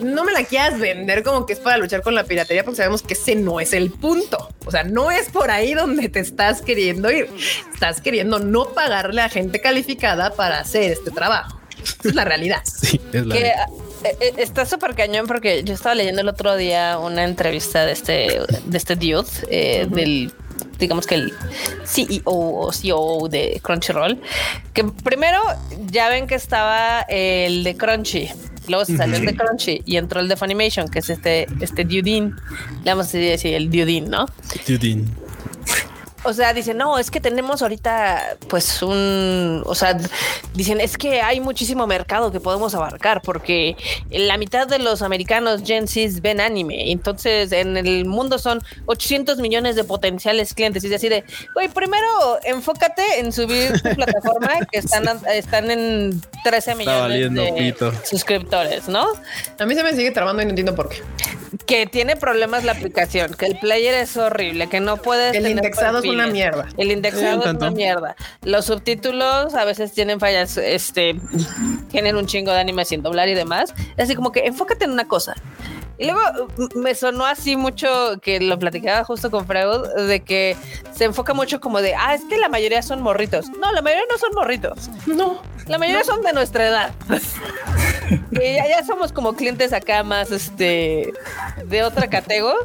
[0.04, 3.02] no me la quieras vender como que es para luchar con la piratería porque sabemos
[3.02, 4.50] que ese no es el punto.
[4.66, 7.30] O sea, no es por ahí donde te estás queriendo ir.
[7.74, 11.60] Estás queriendo no pagarle a gente calificada para hacer este trabajo.
[11.84, 12.62] Esa es la realidad.
[12.84, 16.56] Sí, es la Que eh, eh, está súper cañón porque yo estaba leyendo el otro
[16.56, 20.32] día una entrevista de este, de este dude, eh, del
[20.80, 21.34] digamos que el
[21.86, 24.20] CEO o CEO de Crunchyroll,
[24.74, 25.40] que primero
[25.88, 28.30] ya ven que estaba el de Crunchy,
[28.68, 31.84] luego se salió el de Crunchy y entró el de Funimation, que es este, este
[31.84, 32.36] Dudin,
[32.84, 34.26] le vamos a decir el Dudin, ¿no?
[34.68, 35.10] Dudin.
[36.26, 39.98] O sea, dicen, no, es que tenemos ahorita pues un, o sea,
[40.54, 43.76] dicen, es que hay muchísimo mercado que podemos abarcar porque
[44.10, 46.92] la mitad de los americanos Gen Z ven anime.
[46.92, 50.84] Entonces, en el mundo son 800 millones de potenciales clientes.
[50.84, 51.24] Y es así de,
[51.54, 52.08] güey, primero
[52.44, 57.92] enfócate en subir tu plataforma que están, están en 13 millones valiendo de pito.
[58.04, 59.08] suscriptores, ¿no?
[59.60, 61.02] A mí se me sigue trabando y no entiendo por qué.
[61.66, 65.36] Que tiene problemas la aplicación, que el player es horrible, que no puedes.
[65.36, 66.68] El tener indexado es una mierda.
[66.78, 68.16] El Sí, indexado un es una mierda.
[68.44, 71.20] Los subtítulos a veces tienen fallas, este,
[71.90, 73.74] tienen un chingo de anime sin doblar y demás.
[73.98, 75.36] Así como que enfócate en una cosa.
[75.98, 76.22] Y luego
[76.76, 80.58] me sonó así mucho que lo platicaba justo con Freud de que
[80.92, 83.50] se enfoca mucho como de, ah, es que la mayoría son morritos.
[83.50, 84.90] No, la mayoría no son morritos.
[85.06, 85.42] No.
[85.68, 86.92] La mayoría son de nuestra edad.
[88.32, 91.14] ya, ya somos como clientes acá más este
[91.66, 92.60] de otra categoría.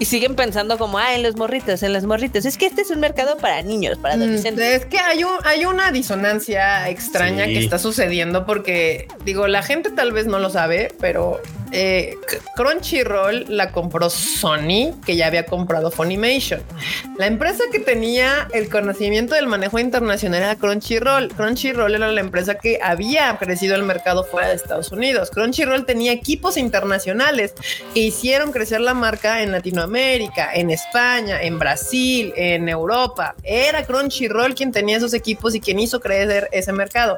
[0.00, 2.44] Y siguen pensando como, ah, en los morritos, en los morritos.
[2.44, 4.64] Es que este es un mercado para niños, para Mm, adolescentes.
[4.82, 7.54] Es que hay, un, hay una disonancia extraña Sí.
[7.54, 11.40] que está sucediendo porque, digo, la gente tal vez no lo sabe, pero
[11.72, 12.16] eh,
[12.56, 16.62] Crunchyroll la compró Sony, que ya había comprado Funimation.
[17.18, 21.28] La empresa que tenía el conocimiento del manejo internacional era Crunchyroll.
[21.28, 25.30] Crunchyroll era la empresa que había crecido el mercado fuera de Estados Unidos.
[25.30, 27.54] Crunchyroll tenía equipos internacionales
[27.94, 33.34] que hicieron crecer la marca en Latinoamérica, en España, en Brasil, en Europa.
[33.42, 37.16] Era Crunchyroll quien tenía esos equipos y quien hizo crecer ese mercado.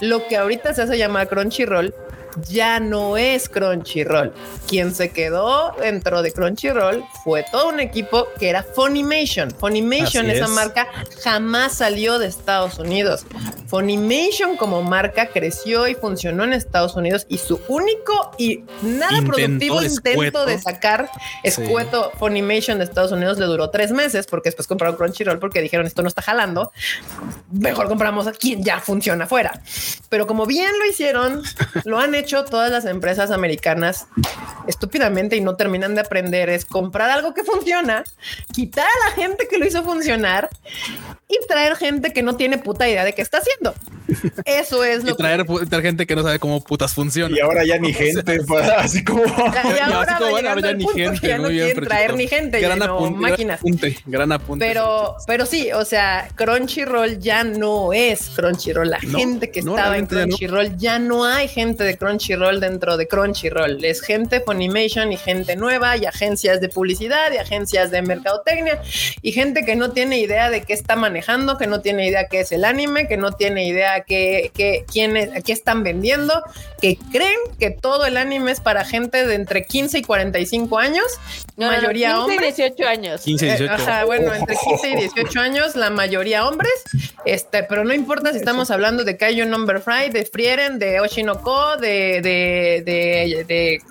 [0.00, 1.94] Lo que ahorita se hace llamar Crunchyroll
[2.48, 4.32] ya no es Crunchyroll.
[4.68, 9.50] Quien se quedó dentro de Crunchyroll fue todo un equipo que era Funimation.
[9.50, 10.50] Funimation, Así esa es.
[10.50, 10.88] marca
[11.22, 13.26] jamás salió de Estados Unidos.
[13.66, 19.80] Funimation como marca creció y funcionó en Estados Unidos y su único y nada productivo
[19.80, 20.18] escueto.
[20.18, 21.08] intento de sacar
[21.42, 25.86] escueto Funimation de Estados Unidos le duró tres meses porque después compraron Crunchyroll porque dijeron
[25.86, 26.72] esto no está jalando.
[27.50, 29.60] Mejor compramos a quien ya funciona afuera.
[30.08, 31.42] Pero como bien lo hicieron,
[31.84, 34.06] lo han hecho todas las empresas americanas
[34.66, 38.04] estúpidamente y no terminan de aprender es comprar algo que funciona,
[38.52, 40.48] quitar a la gente que lo hizo funcionar
[41.28, 43.74] y traer gente que no tiene puta idea de qué está haciendo.
[44.44, 47.36] Eso es Y lo que traer, pu- traer gente que no sabe cómo putas funciona.
[47.36, 49.24] Y ahora ya ni gente, pues, así como.
[49.24, 51.28] Ya- ya Y ahora como, bueno, ahora ya ni que gente.
[51.28, 53.60] ya no muy bien, traer ni gente, gran ya no apunte, máquinas.
[53.62, 54.66] Gran apunte, gran apunte.
[54.66, 58.90] Pero, pero sí, o sea, Crunchyroll ya no es Crunchyroll.
[58.90, 60.36] La No, gente que no, estaba en realmente ya no.
[60.36, 61.24] Crunchyroll ya no.
[61.24, 63.84] hay gente de Crunchyroll dentro de Crunchyroll.
[63.84, 68.82] Es gente Funimation y gente nueva y agencias de publicidad y agencias de mercadotecnia
[69.22, 72.40] y gente que no tiene idea de qué está manejando, que no tiene idea qué
[72.40, 76.42] es el anime, que no tiene idea qué, qué, quién es, qué están vendiendo,
[76.80, 81.04] que creen que todo el anime es para gente de entre 15 y 45 años,
[81.56, 82.56] No, no, no, mayoría 15 y hombres.
[82.56, 83.20] 18 años.
[83.22, 83.72] 15, Eh, 18.
[83.72, 86.72] ajá, bueno, entre 15 y 18 años, la mayoría hombres,
[87.24, 91.76] este, pero no importa si estamos hablando de Kaiju Number Fry, de Frieren, de Oshinoko,
[91.76, 93.82] de, de, de, de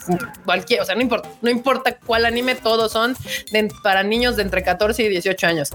[0.45, 3.15] cualquier, o sea, no importa, no importa cuál anime, todos son
[3.51, 5.69] de- para niños de entre 14 y 18 años.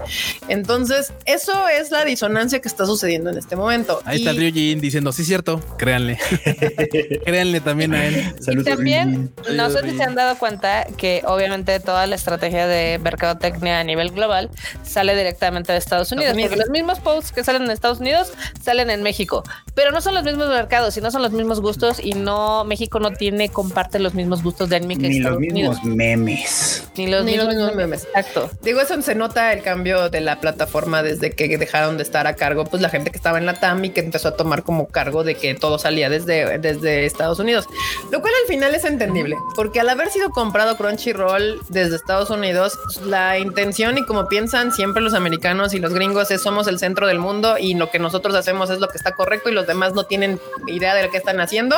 [0.47, 4.01] Entonces, eso es la disonancia que está sucediendo en este momento.
[4.05, 6.17] Ahí está Y- Ryujin diciendo, sí, cierto, créanle.
[7.25, 8.33] créanle también a él.
[8.39, 9.57] Y Saludos, también, Rin.
[9.57, 13.83] no sé si se han dado cuenta que obviamente toda la estrategia de mercadotecnia a
[13.83, 14.49] nivel global
[14.83, 16.49] sale directamente de Estados Unidos, Unidos.
[16.51, 18.31] porque los mismos posts que salen en Estados Unidos
[18.63, 19.43] salen en México,
[19.73, 22.24] pero no son los mismos mercados y no son los mismos gustos y no,
[22.65, 25.75] México no tiene, comparte los mismos gustos de anime que Ni los Estados Unidos.
[25.83, 26.87] mismos memes.
[26.95, 28.03] Ni los, Ni mismos, los mismos memes.
[28.05, 28.49] Exacto.
[28.61, 32.35] Digo, eso se nota el cambio de la plataforma desde que dejaron de estar a
[32.35, 34.87] cargo, pues la gente que estaba en la TAM y que empezó a tomar como
[34.87, 37.65] cargo de que todo salía desde, desde Estados Unidos,
[38.11, 42.77] lo cual al final es entendible, porque al haber sido comprado Crunchyroll desde Estados Unidos,
[43.05, 47.07] la intención y como piensan siempre los americanos y los gringos es somos el centro
[47.07, 49.93] del mundo y lo que nosotros hacemos es lo que está correcto y los demás
[49.93, 51.75] no tienen idea de lo que están haciendo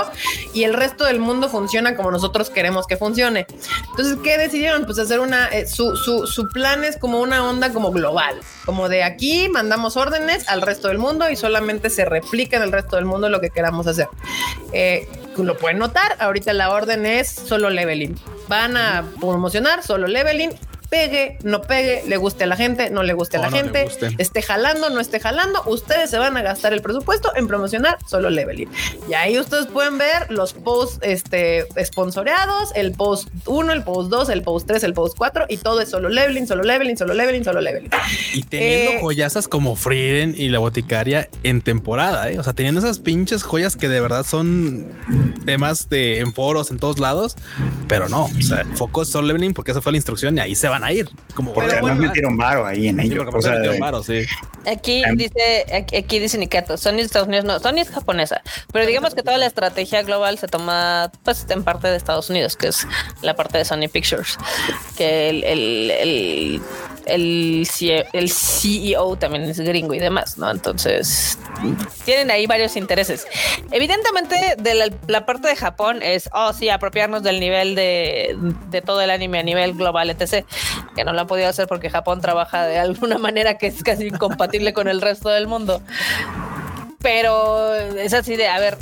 [0.54, 3.48] y el resto del mundo funciona como nosotros queremos que funcione.
[3.92, 4.86] Entonces, ¿qué decidieron?
[4.86, 8.90] Pues hacer una, eh, su, su, su plan es como una onda como global, como
[8.90, 12.96] de aquí mandamos órdenes al resto del mundo y solamente se replica en el resto
[12.96, 14.08] del mundo lo que queramos hacer.
[14.74, 15.08] Eh,
[15.38, 18.16] lo pueden notar, ahorita la orden es solo leveling.
[18.48, 20.52] Van a promocionar solo leveling
[20.90, 23.88] pegue, no pegue, le guste a la gente, no le guste a la no gente,
[24.18, 28.30] esté jalando, no esté jalando, ustedes se van a gastar el presupuesto en promocionar solo
[28.30, 28.70] leveling.
[29.10, 34.30] Y ahí ustedes pueden ver los posts este, sponsoreados, el post 1, el post 2,
[34.30, 37.44] el post 3, el post 4 y todo es solo leveling, solo leveling, solo leveling,
[37.44, 37.90] solo leveling.
[38.34, 42.40] Y teniendo Eh, joyasas como Frieden y la boticaria en temporada, ¿eh?
[42.40, 44.88] o sea, teniendo esas pinches joyas que de verdad son
[45.46, 47.36] temas de en foros en todos lados,
[47.88, 50.56] pero no, o sea, foco es solo leveling porque esa fue la instrucción y ahí
[50.56, 51.10] se van a ir.
[51.36, 53.18] Como Porque además bueno, metieron varo ahí en Sí, ello.
[53.26, 54.26] porque O sea, aparte metieron varo, sí.
[54.66, 55.16] Aquí Em.
[55.16, 58.42] dice, aquí, aquí dice Nikato, Sony de Estados Unidos, no, Sony es japonesa,
[58.74, 62.58] pero digamos que toda la estrategia global se toma pues en parte de Estados Unidos,
[62.58, 62.86] que es
[63.22, 64.38] la parte de Sony Pictures,
[64.98, 66.62] que el, el, el,
[67.06, 70.52] el, C- el CEO también es gringo y demás, ¿no?
[70.52, 71.38] Entonces,
[72.04, 73.26] tienen ahí varios intereses.
[73.72, 78.36] Evidentemente, de la, la parte de Japón es, oh, sí, apropiarnos del nivel de,
[78.70, 80.46] de todo el anime a nivel global, etc.
[80.96, 84.08] Que no lo han podido hacer porque Japón trabaja de alguna manera que es casi
[84.08, 85.82] incompatible con el resto del mundo.
[87.00, 88.76] Pero es así de, a ver,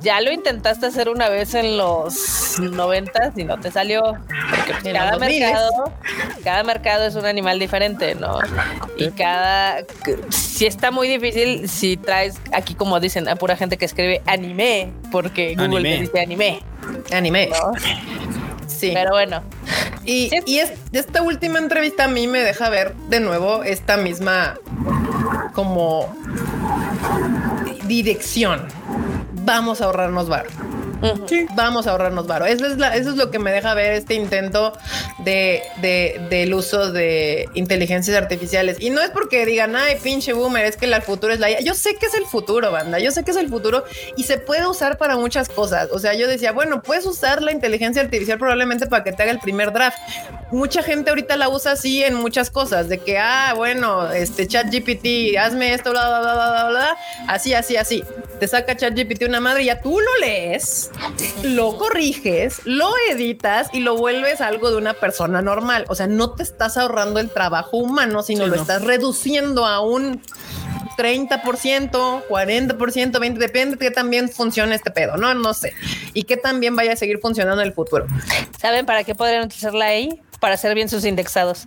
[0.00, 4.02] ya lo intentaste hacer una vez en los 90 y no te salió.
[4.50, 5.40] Porque En cada los 2000s.
[5.40, 5.92] mercado,
[6.42, 8.40] cada mercado es un animal diferente, ¿no?
[8.96, 9.78] Y cada.
[10.30, 14.92] Si está muy difícil, si traes aquí, como dicen, a pura gente que escribe anime,
[15.12, 15.94] porque Google Anime.
[15.96, 16.60] te dice anime,
[17.12, 17.50] Anime.
[17.50, 17.72] ¿no?
[18.66, 18.90] Sí.
[18.94, 19.42] Pero bueno,
[20.04, 20.40] Y, Sí.
[20.46, 24.54] y es, esta última entrevista a mí me deja ver de nuevo esta misma
[25.54, 26.14] como
[27.84, 28.66] dirección.
[29.44, 30.46] Vamos a ahorrarnos bar.
[31.12, 31.26] Ujú.
[31.54, 32.46] Vamos a ahorrarnos varo.
[32.46, 34.72] Eso es, la- eso es lo que me deja ver este intento
[35.18, 38.76] de, de- del uso de inteligencias artificiales.
[38.80, 41.60] Y no es porque digan, ay, pinche boomer, es que el futuro es la IA.
[41.60, 42.98] Yo sé que es el futuro, banda.
[42.98, 43.84] Yo sé que es el futuro
[44.16, 45.88] y se puede usar para muchas cosas.
[45.92, 49.32] O sea, yo decía, bueno, puedes usar la inteligencia artificial probablemente para que te haga
[49.32, 49.98] el primer draft.
[50.50, 54.66] Mucha gente ahorita la usa así en muchas cosas, de que, ah, bueno, este chat
[54.70, 56.96] GPT, hazme esto, bla, bla, bla, bla, bla, bla,
[57.28, 58.04] así, así, así.
[58.40, 60.90] Te saca chat GPT una madre y ya tú lo lees,
[61.42, 65.84] lo corriges, lo editas y lo vuelves algo de una persona normal.
[65.88, 68.62] O sea, no te estás ahorrando el trabajo humano, sino Sí, lo no.
[68.62, 70.20] estás reduciendo a un
[70.98, 75.34] 30%, 40%, 20%, depende de qué también funcione este pedo, ¿no?
[75.34, 75.72] No sé.
[76.12, 78.06] Y qué también vaya a seguir funcionando en el futuro.
[78.58, 80.20] ¿saben para qué podrían utilizarla ahí?
[80.44, 81.64] Para hacer bien sus indexados.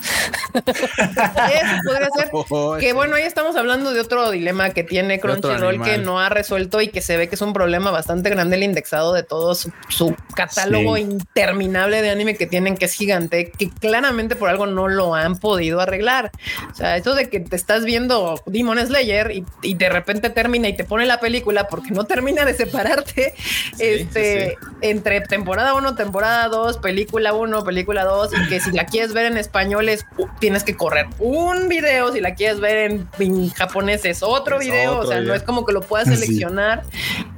[0.53, 2.29] Eso podría ser.
[2.49, 6.29] Oh, Que bueno, ahí estamos hablando de otro dilema que tiene Crunchyroll que no ha
[6.29, 9.55] resuelto y que se ve que es un problema bastante grande el indexado de todo
[9.55, 11.01] su, su catálogo Sí.
[11.01, 15.37] interminable de anime que tienen, que es gigante, que claramente por algo no lo han
[15.37, 16.31] podido arreglar.
[16.71, 20.67] O sea, eso de que te estás viendo Demon Slayer y, y de repente termina
[20.67, 23.33] y te pone la película porque no termina de separarte
[23.79, 29.14] este, entre temporada 1, temporada 2, película 1, película 2 y que si la quieres
[29.14, 33.07] ver en español es uh, tienes que correr un video, si la quieres ver en,
[33.19, 35.30] en japonés es otro Es video, otro o sea, video.
[35.34, 36.15] no es como que lo puedas Sí.
[36.15, 36.84] seleccionar.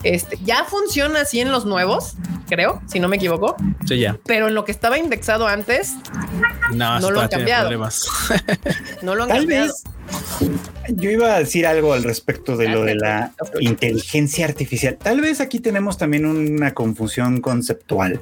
[0.03, 2.15] Este, ya funciona así en los nuevos,
[2.47, 4.17] creo, si no me equivoco, Sí, ya.
[4.25, 5.93] pero en lo que estaba indexado antes
[6.73, 7.69] No, No lo han cambiado.
[9.01, 9.65] no lo han Tal cambiado.
[9.67, 9.83] vez
[10.95, 14.97] yo iba a decir algo al respecto de lo de la inteligencia artificial.
[15.01, 18.19] Tal vez aquí tenemos también una confusión conceptual.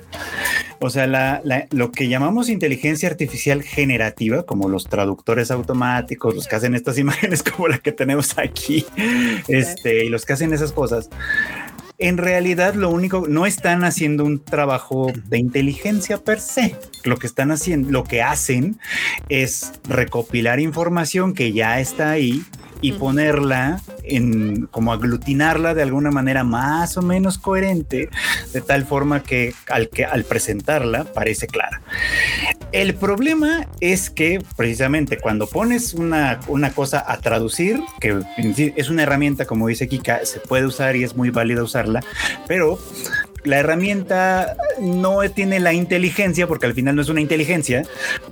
[0.79, 6.47] O sea, la- la- lo que llamamos inteligencia artificial generativa, como los traductores automáticos, los
[6.47, 8.85] que hacen estas imágenes como la que tenemos aquí,
[9.47, 11.09] este, y los que hacen esas cosas.
[11.99, 16.75] En realidad, lo único, no están haciendo un trabajo de inteligencia per se.
[17.05, 18.79] Lo que están haciendo, lo que hacen
[19.29, 22.43] es recopilar información que ya está ahí
[22.81, 28.09] y ponerla en como aglutinarla de alguna manera más o menos coherente,
[28.53, 31.81] de tal forma que al, que al presentarla parece clara.
[32.71, 38.21] El problema es que precisamente cuando pones una, una cosa a traducir, que
[38.75, 42.03] es una herramienta, como dice Kika, se puede usar y es muy válida usarla,
[42.47, 42.79] pero
[43.43, 47.83] la herramienta no tiene la inteligencia, porque al final no es una inteligencia,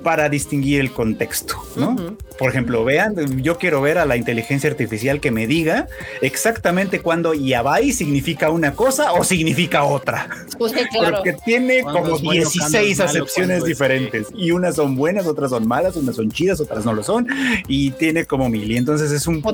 [0.03, 2.17] para distinguir el contexto, ¿no?
[2.37, 5.87] Por ejemplo, vean, yo quiero ver a la inteligencia artificial que me diga
[6.21, 10.27] exactamente cuándo yabai significa una cosa o significa otra.
[10.57, 11.17] Pues claro.
[11.17, 15.27] Porque tiene como es bueno, cuándo 16 es malo, acepciones diferentes y unas son buenas,
[15.27, 17.27] otras son malas, unas son chidas, otras no lo son
[17.67, 18.69] y tiene como mil.
[18.69, 19.53] Y entonces es un O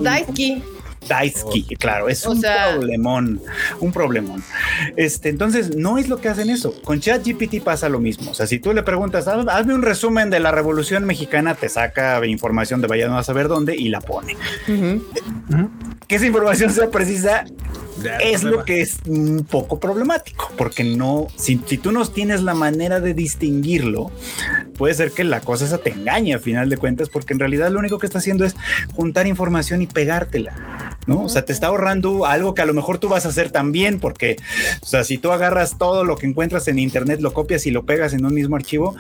[1.08, 1.62] Daisuki.
[1.62, 3.42] Daisuki, claro, es O un sea- problemón,
[3.80, 4.44] un problemón.
[4.96, 6.74] Este, entonces no es lo que hacen eso.
[6.84, 8.32] Con ChatGPT pasa lo mismo.
[8.32, 11.70] O sea, si tú le preguntas, "Haz- hazme un resumen de la Revolución Mexicana, te
[11.70, 14.36] saca información de vaya no a saber dónde y la pone.
[14.68, 15.02] Ujú.
[16.08, 17.46] Que esa información sea precisa
[18.04, 22.44] Ya, es lo que es un poco problemático, porque no, si, si tú no tienes
[22.44, 24.12] la manera de distinguirlo,
[24.78, 27.70] puede ser que la cosa esa te engañe a final de cuentas, porque en realidad
[27.70, 28.56] lo único que está haciendo es
[28.94, 31.24] juntar información y pegártela, ¿no?
[31.24, 34.00] O sea, te está ahorrando algo que a lo mejor tú vas a hacer también,
[34.00, 34.38] porque,
[34.82, 37.84] o sea, si tú agarras todo lo que encuentras en internet, lo copias y lo
[37.84, 38.96] pegas en un mismo archivo,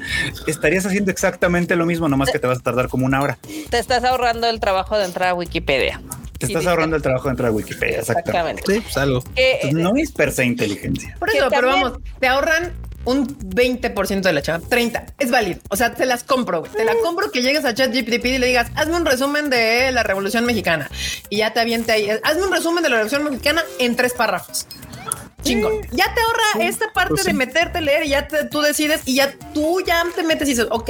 [0.47, 3.37] estarías haciendo exactamente lo mismo, nomás que te vas a tardar como una hora.
[3.69, 6.01] Te estás ahorrando el trabajo de entrar a Wikipedia.
[6.41, 8.61] Te estás ahorrando el trabajo de entrar a Wikipedia, exactamente.
[8.61, 8.73] Exactamente.
[8.73, 9.21] Sí, pues algo.
[9.35, 11.15] Que, Pues no es per se inteligencia.
[11.19, 12.73] Por eso, pero vamos, te ahorran
[13.05, 15.59] un 20% de la chava, 30, es válido.
[15.69, 16.71] O sea, te las compro, güey.
[16.71, 20.03] Te la compro que llegues a ChatGPT y le digas, hazme un resumen de la
[20.03, 20.89] Revolución Mexicana
[21.29, 24.67] y ya te aviente ahí, hazme un resumen de la Revolución Mexicana en tres párrafos.
[25.43, 25.73] Chingón.
[25.91, 27.37] Ya te ahorra esta parte Pues de sí.
[27.37, 30.67] meterte, leer y ya te- tú decides y ya tú ya te metes y dices,
[30.69, 30.89] ok,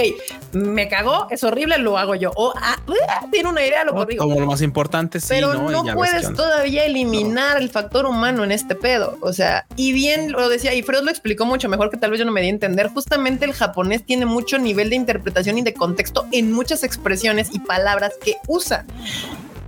[0.53, 2.31] me cagó, es horrible, lo hago yo.
[2.35, 2.77] O ah,
[3.09, 3.97] ah, tiene una idea, lo ¿no?
[3.99, 4.23] corrijo.
[4.23, 5.83] Como lo más importante, sí, Pero ¿no?
[5.83, 9.17] no, puedes todavía eliminar el factor humano en este pedo.
[9.21, 12.19] O sea, y bien lo decía, y Freud lo explicó mucho mejor que tal vez
[12.19, 12.89] yo no me di a entender.
[12.89, 17.59] Justamente el japonés tiene mucho nivel de interpretación y de contexto en muchas expresiones y
[17.59, 18.85] palabras que usa.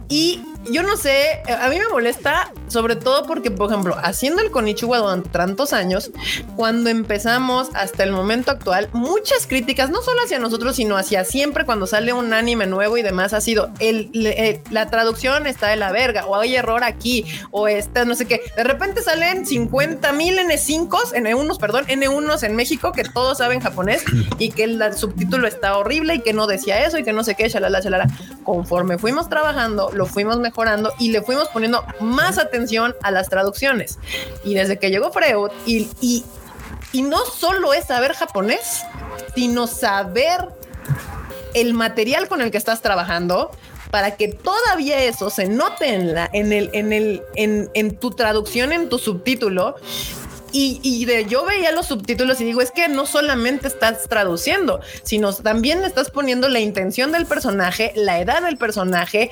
[0.10, 4.50] Y yo no sé, a mí me molesta sobre todo porque, por ejemplo, haciendo el
[4.50, 6.12] Konichiwa durante tantos años,
[6.56, 11.66] cuando empezamos hasta el momento actual, muchas críticas, no solo hacia nosotros, sino hacia siempre
[11.66, 15.76] cuando sale un anime nuevo y demás, ha sido el, eh, la traducción está de
[15.76, 18.42] la verga, o hay error aquí, o está no sé qué.
[18.56, 24.04] De repente salen 50 mil N5, N1, perdón, N1 en México, que todos saben japonés
[24.40, 27.36] y que el subtítulo está horrible y que no decía eso y que no sé
[27.36, 28.08] qué, shalala, shalala.
[28.44, 30.53] Conforme fuimos trabajando, lo fuimos mejorando
[31.00, 34.00] y le fuimos poniendo más atención a las traducciones.
[34.44, 36.24] Y desde que llegó Freud, y, y,
[36.92, 38.84] y no solo es saber japonés,
[39.36, 40.50] sino saber
[41.54, 43.52] el material con el que estás trabajando
[43.92, 48.10] para que todavía eso se note en la en el en el en, en tu
[48.10, 49.76] traducción en tu subtítulo
[50.54, 54.80] y, y de yo veía los subtítulos y digo, es que no solamente estás traduciendo,
[55.02, 59.32] sino también estás poniendo la intención del personaje, la edad del personaje,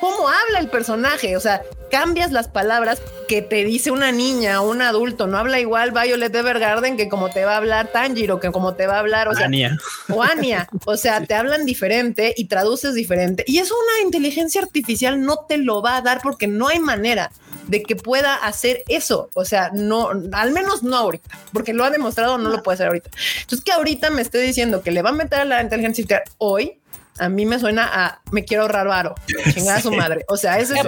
[0.00, 1.36] cómo habla el personaje.
[1.36, 5.26] O sea, cambias las palabras que te dice una niña o un adulto.
[5.26, 8.86] No habla igual Violet Evergarden que como te va a hablar Tanjiro, que como te
[8.86, 9.76] va a hablar, o sea, Ania.
[10.08, 10.68] o Anya.
[10.84, 13.44] O sea, te hablan diferente y traduces diferente.
[13.46, 17.30] Y eso una inteligencia artificial no te lo va a dar porque no hay manera
[17.68, 19.28] de que pueda hacer eso.
[19.34, 22.86] O sea, no, al menos no ahorita, porque lo ha demostrado, no lo puede hacer
[22.88, 23.10] ahorita.
[23.42, 26.22] Entonces, que ahorita me esté diciendo que le va a meter a la inteligencia artificial
[26.38, 26.77] hoy.
[27.18, 29.14] A mí me suena a me quiero ahorrar varo,
[29.54, 30.24] chingada a su madre.
[30.28, 30.86] O sea, ese Y es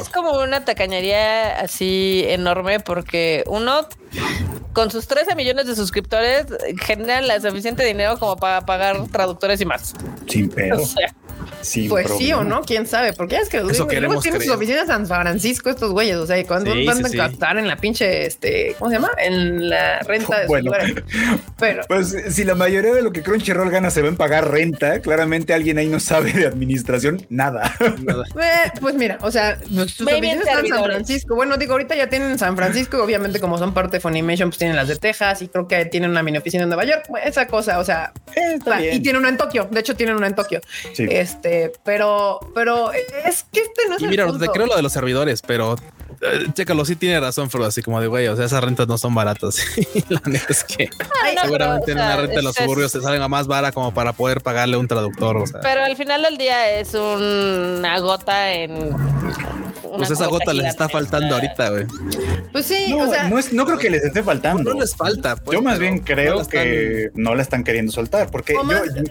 [0.00, 3.86] es como una tacañería así enorme porque uno
[4.72, 6.46] con sus 13 millones de suscriptores
[6.80, 9.94] generan la suficiente dinero como para pagar traductores y más.
[10.28, 10.80] Sin pedo.
[10.80, 11.14] O sea,
[11.62, 14.50] sin Pues sí o no, quién sabe, porque ya es que Eso luego tienen sus
[14.50, 17.16] oficinas en San Francisco estos güeyes, o sea, y cuando Sí, van sí, a sí.
[17.16, 19.10] captar en la pinche, este, ¿cómo se llama?
[19.18, 20.72] En la renta de Bueno.
[21.58, 25.00] Pero Pues si la mayoría de lo que Crunchyroll gana se va en pagar renta,
[25.00, 27.74] claramente alguien ahí no sabe de administración nada.
[28.02, 28.24] Nada.
[28.40, 30.84] Eh, pues mira, o sea, sus oficinas están en San.
[30.84, 31.34] Francisco.
[31.34, 34.48] Bueno, digo, ahorita ya tienen en San Francisco, y obviamente como son parte de Funimation,
[34.48, 37.04] pues tienen las de Texas y creo que tienen una mini oficina en Nueva York.
[37.24, 38.58] Esa cosa, o sea, Eh,
[38.94, 39.68] y tienen una en Tokio.
[39.70, 40.60] De hecho, tienen una en Tokio.
[40.94, 41.06] Sí.
[41.50, 44.52] Este, pero, pero es que este no es Y el mira, te punto.
[44.52, 45.76] creo lo de los servidores, pero eh,
[46.54, 49.14] chécalo, sí tiene razón, Frodo, así como de güey, o sea, esas rentas no son
[49.14, 49.56] baratas.
[50.08, 50.88] la neta es que
[51.24, 53.22] Ay, no, seguramente pero, en o una sea, renta en los es- suburbios te salen
[53.22, 55.36] a más vara como para poder pagarle un traductor.
[55.38, 58.72] O sea, Pero al final del día es una gota en.
[58.72, 61.86] una pues esa gota les está faltando ahorita, güey.
[62.52, 64.74] Pues sí, No, o sea, no, es- no creo que les esté faltando.
[64.74, 65.36] No les falta.
[65.36, 68.54] pues, yo más bien creo no la están- que no la están queriendo soltar, porque
[68.54, 69.02] yo-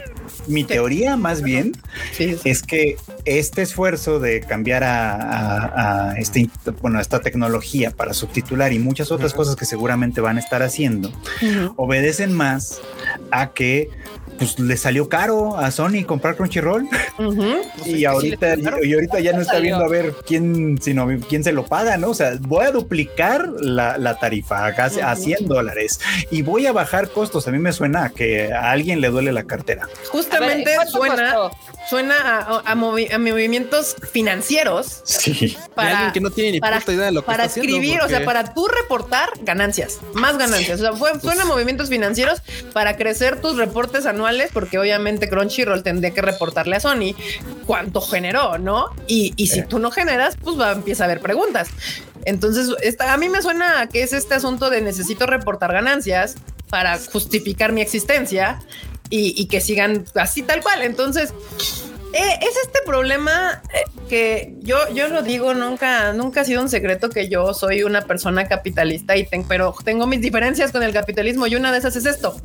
[0.47, 1.73] mi teoría más bien
[2.13, 2.49] sí, sí.
[2.49, 2.95] es que
[3.25, 6.49] este esfuerzo de cambiar a, a- a este,
[6.81, 11.11] bueno, esta tecnología para subtitular y muchas otras cosas que seguramente van a estar haciendo,
[11.75, 12.81] obedecen más
[13.31, 13.89] a que
[14.37, 16.87] pues le salió caro a Sony comprar Crunchyroll
[17.85, 21.65] y ahorita y ahorita ya no está viendo a ver quién sino quién se lo
[21.65, 22.11] paga, ¿no?
[22.11, 25.23] O sea, voy a duplicar la, la tarifa a, casi- a Ujú.
[25.23, 25.99] 100 dólares
[26.31, 27.49] y voy a bajar costos.
[27.49, 29.87] A mí me suena a que a alguien le duele la cartera.
[29.87, 31.57] Ver, Justamente ¿cuánto suena, costó?
[31.89, 35.57] suena a, a movi- a movimientos financieros Sí.
[35.75, 37.77] Para, alguien que no tiene ni para, puta idea de lo que para está haciendo,
[37.77, 40.79] escribir, o sea, para tú reportar ganancias, más ganancias.
[40.79, 42.41] O sea, fue, suena a movimientos financieros
[42.73, 47.15] para crecer tus reportes anuales, porque obviamente Crunchyroll tendría que reportarle a Sony
[47.65, 48.87] cuánto generó, ¿no?
[49.07, 51.69] Y, y si tú no generas, pues va, empieza a haber preguntas.
[52.25, 56.35] Entonces, esta, a mí me suena a que es este asunto de necesito reportar ganancias
[56.69, 58.59] para justificar mi existencia
[59.09, 60.81] y, y que sigan así tal cual.
[60.83, 61.33] Entonces,
[62.13, 66.69] eh, es este problema eh, que yo, yo lo digo, nunca, nunca ha sido un
[66.69, 70.91] secreto que yo soy una persona capitalista y ten- pero tengo mis diferencias con el
[70.93, 72.35] capitalismo y una de esas es esto.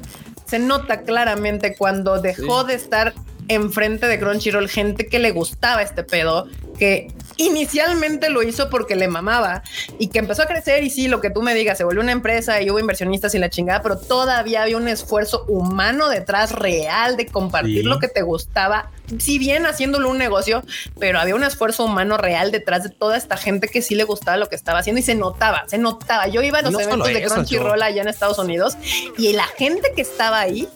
[0.47, 3.15] se nota claramente cuando dejó de estar
[3.49, 6.47] enfrente de Crunchyroll gente que le gustaba este pedo,
[6.79, 9.63] que inicialmente lo hizo porque le mamaba
[9.99, 12.13] y que empezó a crecer y sí, lo que tú me digas, se volvió una
[12.13, 17.17] empresa y hubo inversionistas y la chingada, pero todavía había un esfuerzo humano detrás real
[17.17, 17.89] de compartir Sí.
[17.89, 20.63] lo que te gustaba, si bien haciéndolo un negocio,
[20.99, 24.37] pero había un esfuerzo humano real detrás de toda esta gente que sí le gustaba
[24.37, 26.29] lo que estaba haciendo y se notaba, se notaba.
[26.29, 28.77] Yo iba a los No eventos de Crunchyroll allá en Estados Unidos
[29.19, 30.69] y la gente que estaba ahí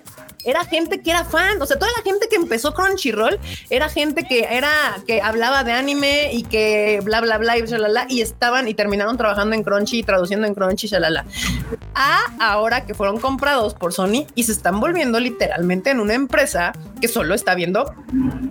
[0.45, 3.39] era gente que era fan, o sea, toda la gente que empezó Crunchyroll
[3.71, 4.71] era gente que era
[5.07, 9.17] que hablaba de anime y que bla bla bla y shalala y estaban y terminaron
[9.17, 11.25] trabajando en Crunchy y traduciendo en Crunchy shalala.
[11.95, 16.73] A ahora que fueron comprados por Sony y se están volviendo literalmente en una empresa
[17.01, 17.93] que solo está viendo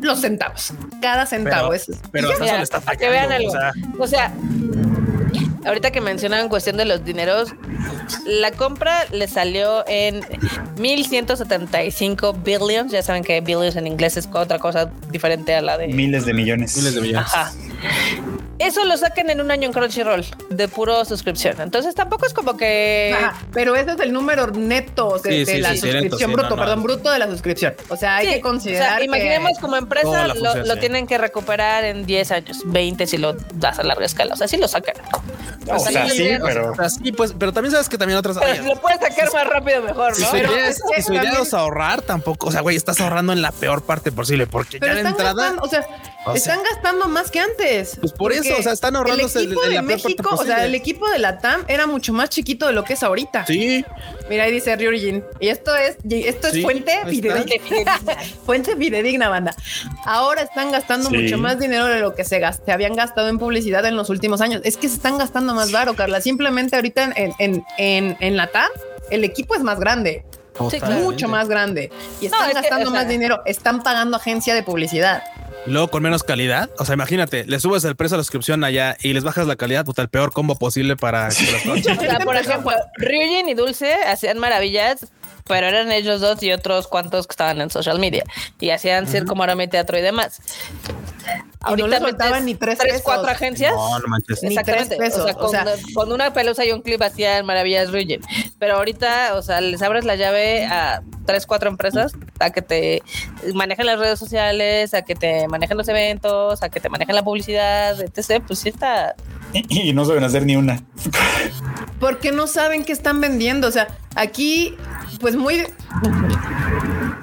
[0.02, 0.74] los centavos.
[1.02, 3.58] Cada centavo Pero- es Pero Mira, está para que vean fallando.
[3.60, 4.04] algo.
[4.04, 4.34] O sea, O sea,
[5.68, 7.54] ahorita que mencionaban cuestión de los dineros,
[8.26, 10.22] la compra le salió en
[10.80, 12.92] 1175 billions.
[12.92, 15.88] Ya saben que billions en inglés es otra cosa diferente a la de.
[15.88, 16.76] Miles de millones.
[16.78, 17.28] miles de millones.
[17.34, 17.52] Ajá.
[18.60, 21.62] Eso lo sacan en un año en Crunchyroll de puro suscripción.
[21.62, 23.16] Entonces tampoco es como que.
[23.16, 25.92] Ajá, pero ese es el número neto de, Sí, de sí, la sí, sí, neto,
[26.00, 26.62] suscripción sí, bruto, no, no.
[26.64, 27.76] perdón, bruto de la suscripción.
[27.90, 31.06] O sea, hay Sí, que considerar o sea, que- imaginemos como empresa lo, lo tienen
[31.06, 34.34] que recuperar en 10 años, 20 si lo das a larga escala.
[34.34, 34.96] O sea, sí lo sacan.
[35.70, 38.38] O sea, sí, pero O sea, sí, pues, pero también sabes que también otras.
[38.40, 40.28] Pero si lo puedes sacar más rápido, mejor, Si ¿no?
[40.30, 42.48] su Pero idea es es, que si su idea también- es ahorrar, tampoco.
[42.48, 45.34] O sea, güey, estás ahorrando en la peor parte posible porque Pero ya de entrada.
[45.34, 45.86] gastando, o sea,
[46.26, 47.98] o sea- están gastando más que antes.
[48.00, 50.76] Pues por eso, O sea, están ahorrándose el equipo en de México, o sea, el
[50.76, 53.46] equipo de la TAM era mucho más chiquito de lo que es ahorita.
[53.46, 53.84] Sí,
[54.30, 55.24] Mira, ahí dice Ryujin.
[55.40, 57.46] Y esto es, y esto es Sí, fuente fidedigna.
[58.46, 59.56] fuente fidedigna, banda.
[60.06, 61.18] Ahora están gastando Sí.
[61.18, 64.10] mucho más dinero de lo que se, gas- se habían gastado en publicidad en los
[64.10, 64.62] últimos años.
[64.66, 66.20] Es que se están gastando más baro, Carla.
[66.22, 68.70] Simplemente ahorita en, en, en, en la TAM,
[69.12, 70.26] el equipo es más grande.
[70.72, 70.96] Sí, claro.
[71.02, 74.54] mucho más grande y están es que, gastando o sea- más dinero, están pagando agencia
[74.56, 75.24] de publicidad.
[75.66, 76.70] Y luego con menos calidad.
[76.80, 79.58] O sea, imagínate, le subes el precio a la suscripción allá y les bajas la
[79.58, 83.54] calidad, puta, el peor combo posible para que los O sea, por ejemplo, Ryujin y
[83.54, 85.08] Dulce hacían maravillas,
[85.48, 88.24] pero eran ellos dos y otros cuantos que estaban en social media
[88.60, 90.40] y hacían circo, maroma y teatro y demás.
[91.70, 93.02] Y no le metes ni tres pesos.
[93.04, 93.74] cuatro agencias.
[93.76, 94.42] No, no manches.
[94.44, 94.96] Ni Exactamente.
[94.96, 97.92] tres pesos, o sea, o con, sea- con una pelusa y un clip hacían maravillas
[97.92, 98.22] Ryujin.
[98.60, 103.04] Pero ahorita, o sea, les abres la llave a tres, cuatro empresas a que te
[103.54, 107.24] manejen las redes sociales, a que te manejen los eventos, a que te manejen la
[107.24, 108.42] publicidad, etc.
[108.46, 109.16] Pues sí está.
[109.70, 110.84] y, no saben hacer ni una.
[112.00, 113.68] porque no saben qué están vendiendo.
[113.68, 114.76] O sea, aquí,
[115.20, 115.64] pues muy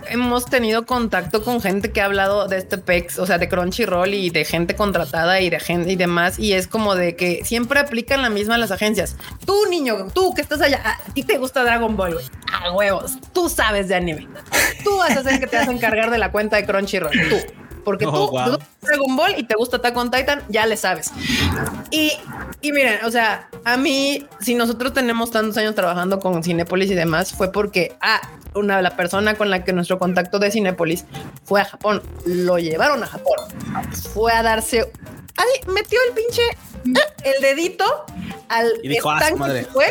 [0.08, 4.14] hemos tenido contacto con gente que ha hablado de este PEX, o sea, de Crunchyroll
[4.14, 6.38] y de gente contratada y de gente y demás.
[6.38, 9.16] Y es como de que siempre aplican la misma las agencias.
[9.44, 12.18] Tú, niño, tú que estás allá, a ti te gusta Dragon Ball.
[12.52, 13.18] A huevos.
[13.32, 14.28] Tú sabes de anime.
[14.84, 17.12] Tú vas a ser el que te vas a encargar de la cuenta de Crunchyroll.
[17.28, 17.63] Tú.
[17.84, 18.58] Porque Oh, tú, wow.
[18.82, 21.10] Dragon Ball y te gusta Attack on Titan, ya le sabes.
[21.90, 22.12] Y,
[22.60, 26.94] y miren, o sea, a mí, si nosotros tenemos tantos años trabajando con Cinépolis y
[26.94, 28.20] demás, fue porque, ah,
[28.54, 31.04] una la persona con la que nuestro contacto de Cinépolis
[31.44, 33.36] fue a Japón, lo llevaron a Japón,
[34.12, 34.80] fue a darse,
[35.36, 36.42] ahí metió el pinche,
[37.24, 37.84] el dedito
[38.48, 39.64] al Y dijo, "Ah, su estanque madre".
[39.64, 39.86] que fue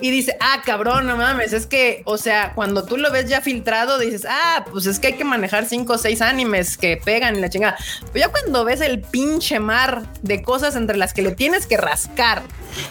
[0.00, 3.40] y dice, ah, cabrón, no mames, es que, o sea, cuando tú lo ves ya
[3.42, 7.36] filtrado, dices, ah, pues es que hay que manejar cinco o seis animes que pegan
[7.36, 7.76] y la chingada.
[8.12, 11.76] Pero ya cuando ves el pinche mar de cosas entre las que le tienes que
[11.76, 12.42] rascar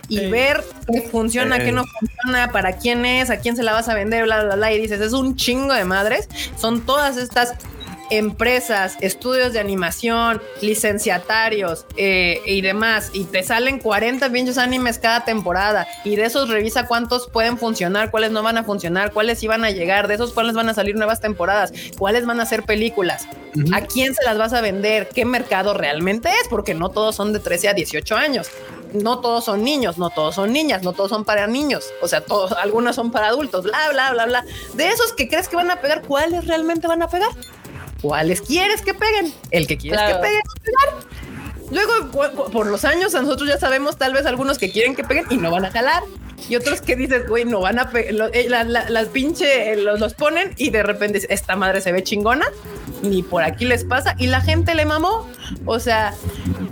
[0.08, 1.72] y ver qué funciona, qué Eh.
[1.72, 4.72] no funciona, para quién es, a quién se la vas a vender, bla, bla, bla,
[4.72, 6.30] y dices, es un chingo de madres,
[6.60, 7.54] son todas estas
[8.10, 15.26] empresas, estudios de animación, licenciatarios eh, y demás, y te salen 40 pinches animes cada
[15.26, 19.64] temporada, y de esos revisa cuántos pueden funcionar, cuáles no van a funcionar, cuáles iban
[19.64, 23.28] a llegar, de esos cuáles van a salir nuevas temporadas, cuáles van a ser películas,
[23.74, 27.34] a quién se las vas a vender, qué mercado realmente es, porque no todos son
[27.34, 28.50] de 13 a 18 años.
[28.94, 32.22] No todos son niños, no todos son niñas, no todos son para niños, o sea,
[32.22, 34.46] todos, algunos son para adultos, bla, bla, bla, bla.
[34.76, 37.32] De esos que crees que van a pegar, ¿cuáles realmente van a pegar?
[38.02, 39.34] ¿Cuáles quieres que peguen?
[39.52, 40.18] El que quieres Claro.
[40.22, 40.42] que peguen.
[41.70, 45.26] Luego, por los años, a nosotros ya sabemos tal vez algunos que quieren que peguen
[45.30, 46.04] y no van a jalar.
[46.48, 48.32] Y otros que dices, güey, no van a pegar.
[48.68, 52.46] las pinche, eh, los, los ponen y de repente esta madre se ve chingona.
[53.02, 54.16] Ni por aquí les pasa.
[54.18, 55.28] Y la gente le mamó.
[55.66, 56.14] O sea,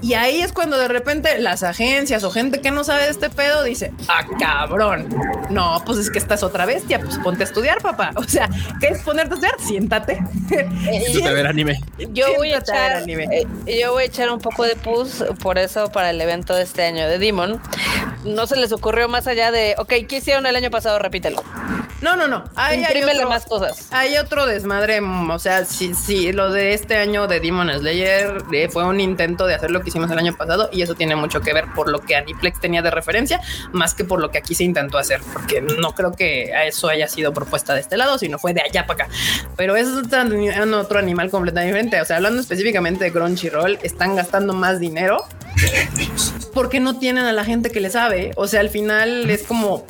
[0.02, 3.30] y ahí es cuando de repente las agencias o gente que no sabe de este
[3.30, 5.07] pedo dice, ah, cabrón.
[5.49, 6.99] No, pues es que estás otra bestia.
[6.99, 8.11] Pues ponte a estudiar, papá.
[8.15, 8.49] O sea,
[8.80, 9.56] ¿qué es ponerte a estudiar?
[9.60, 10.19] Siéntate.
[10.49, 11.81] Siéntate a ver anime.
[12.11, 13.27] Yo voy a echar, anime.
[13.31, 16.64] eh, yo voy a echar un poco de pus por eso para el evento de
[16.64, 17.61] este año de Demon.
[18.23, 20.97] No se les ocurrió más allá de, ok, ¿qué hicieron el año pasado?
[20.99, 21.43] Repítelo.
[22.02, 22.43] No, no, no.
[22.56, 23.88] Hay Imprímele otro, más cosas.
[23.91, 24.99] hay otro desmadre.
[25.02, 29.56] O sea, sí, sí, lo de este año de Demon Slayer fue un intento de
[29.56, 32.02] hacer lo que hicimos el año pasado y eso tiene mucho que ver por lo
[32.02, 35.62] que Aniplex tenía de referencia, más que por lo que aquí se intentó hacer, porque
[35.62, 39.06] no creo que eso haya sido propuesta de este lado, sino fue de allá para
[39.06, 39.14] acá.
[39.56, 42.02] Pero es otro, animal completamente diferente.
[42.02, 45.24] O sea, hablando específicamente de Crunchyroll, están gastando más dinero
[46.54, 48.32] porque no tienen a la gente que le sabe.
[48.36, 49.86] O sea, al final es como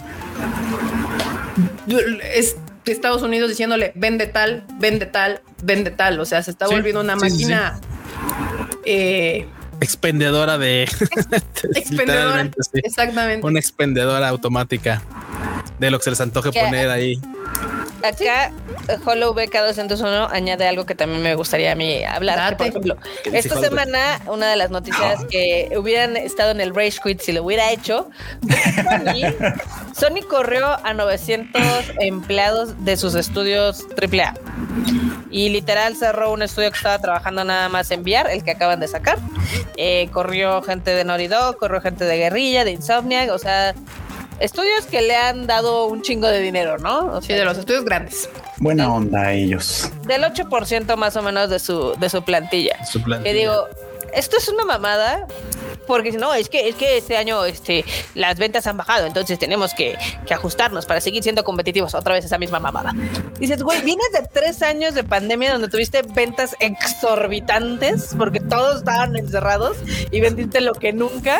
[2.33, 2.55] es
[2.91, 6.19] Estados Unidos diciéndole vende tal, vende tal, vende tal.
[6.19, 7.79] O sea, se está Sí, volviendo una sí, sí, máquina
[8.85, 9.45] eh,
[9.81, 10.83] Expendedora de
[11.75, 12.49] expendedora.
[12.73, 13.45] Exactamente.
[13.45, 15.01] Una expendedora automática
[15.79, 17.19] de lo que se les antoje poner ahí.
[18.03, 18.51] Acá,
[19.03, 22.55] Hollow BK201 añade algo que también me gustaría a mí hablar.
[22.55, 23.69] por ejemplo, ¿Qué dice esta Hollow?
[23.69, 27.71] semana, una de las noticias que hubieran estado en el Rage Quit si lo hubiera
[27.71, 28.09] hecho,
[28.43, 29.33] Sony,
[29.95, 31.61] Sony corrió a 900
[31.99, 34.35] empleados de sus estudios AAA.
[35.31, 38.79] Y literal cerró un estudio que estaba trabajando nada más en VR, el que acaban
[38.79, 39.17] de sacar.
[39.77, 43.73] Eh, corrió gente de Dog, corrió gente de Guerrilla, de Insomniac, o sea,
[44.39, 47.13] estudios que le han dado un chingo de dinero, ¿no?
[47.13, 48.29] O Sí, de los estudios grandes.
[48.57, 49.89] Buena onda ellos.
[50.05, 52.83] del 8% más o menos de su, de su plantilla.
[52.85, 53.31] Su plantilla.
[53.33, 53.67] Que digo,
[54.15, 55.27] esto es una mamada.
[55.87, 57.85] Porque si no, es que, es que este año este,
[58.15, 61.93] las ventas han bajado, entonces tenemos que, que ajustarnos para seguir siendo competitivos.
[61.93, 62.91] Otra vez esa misma mamada.
[63.39, 69.15] Dices, güey, vienes de tres años de pandemia donde tuviste ventas exorbitantes porque todos estaban
[69.15, 69.77] encerrados
[70.09, 71.39] y vendiste lo que nunca.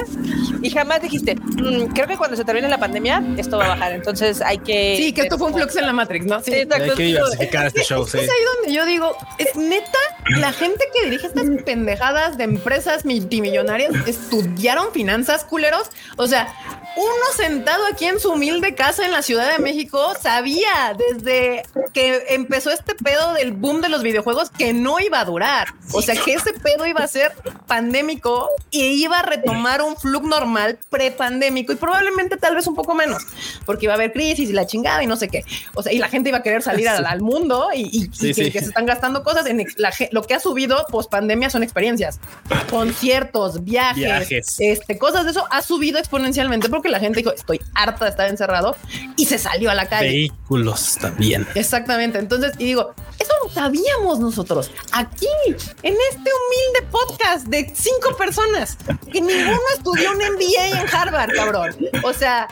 [0.61, 3.93] Y jamás dijiste, "Mm, creo que cuando se termine la pandemia, esto va a bajar.
[3.93, 4.95] Entonces hay que.
[4.97, 6.41] Sí, que esto fue un flux en la Matrix, ¿no?
[6.41, 6.91] Sí, exacto.
[6.91, 8.19] Hay que diversificar este show, sí.
[8.19, 9.97] Es ahí donde yo digo, es neta,
[10.38, 15.91] la gente que dirige estas pendejadas de empresas multimillonarias estudiaron finanzas culeros.
[16.17, 16.51] O sea,
[16.97, 21.63] uno sentado aquí en su humilde casa en la Ciudad de México sabía desde
[21.93, 25.67] que empezó este pedo del boom de los videojuegos que no iba a durar.
[25.93, 27.34] O sea, que ese pedo iba a ser
[27.67, 32.93] pandémico y iba a retomar un flujo normal prepandémico y probablemente tal vez un poco
[32.95, 33.23] menos,
[33.65, 35.43] porque iba a haber crisis y la chingada y no sé qué.
[35.73, 38.09] O sea, y la gente iba a querer salir al, al mundo y, y- y
[38.15, 38.51] Sí, que, sí.
[38.51, 39.45] que se están gastando cosas.
[39.47, 42.19] En la lo que ha subido post pandemia son experiencias,
[42.69, 44.55] conciertos, viajes, Viajes.
[44.59, 48.30] este, cosas de eso ha subido exponencialmente porque la gente dijo estoy harta de estar
[48.30, 48.76] encerrado
[49.18, 50.07] y se salió a la calle.
[50.07, 51.48] Vehículos también.
[51.56, 52.20] Exactamente.
[52.20, 58.78] Entonces, y digo, eso lo sabíamos nosotros aquí, en este humilde podcast de cinco personas
[59.12, 61.76] que ninguno estudió un MBA en Harvard, cabrón.
[62.03, 62.48] O sea,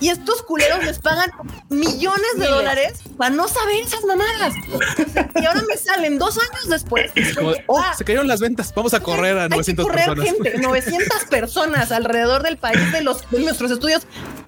[0.00, 1.30] y estos culeros les pagan
[1.68, 2.50] millones de Miles.
[2.50, 4.52] dólares para no saber esas mamadas.
[5.40, 7.12] Y ahora me salen dos años después.
[7.36, 8.72] Como, oh, Ah, se cayeron las ventas.
[8.74, 10.26] Vamos a correr a hay que 900 correr personas.
[10.26, 14.02] gente, 900 personas alrededor del país de los de nuestros estudios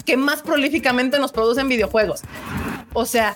[0.04, 2.20] que más prolíficamente nos producen videojuegos.
[2.92, 3.34] O sea,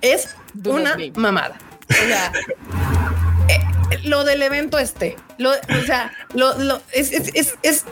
[0.00, 1.58] es Do una mamada.
[1.90, 2.32] O sea,
[3.48, 7.84] eh, lo del evento este, lo, o sea, lo, lo- es, es, es, es-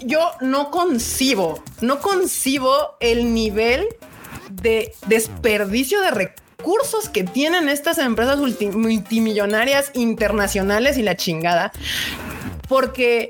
[0.00, 3.86] yo no concibo, no concibo el nivel
[4.50, 11.72] de desperdicio de recursos que tienen estas empresas multi- multimillonarias internacionales y la chingada.
[12.68, 13.28] Porque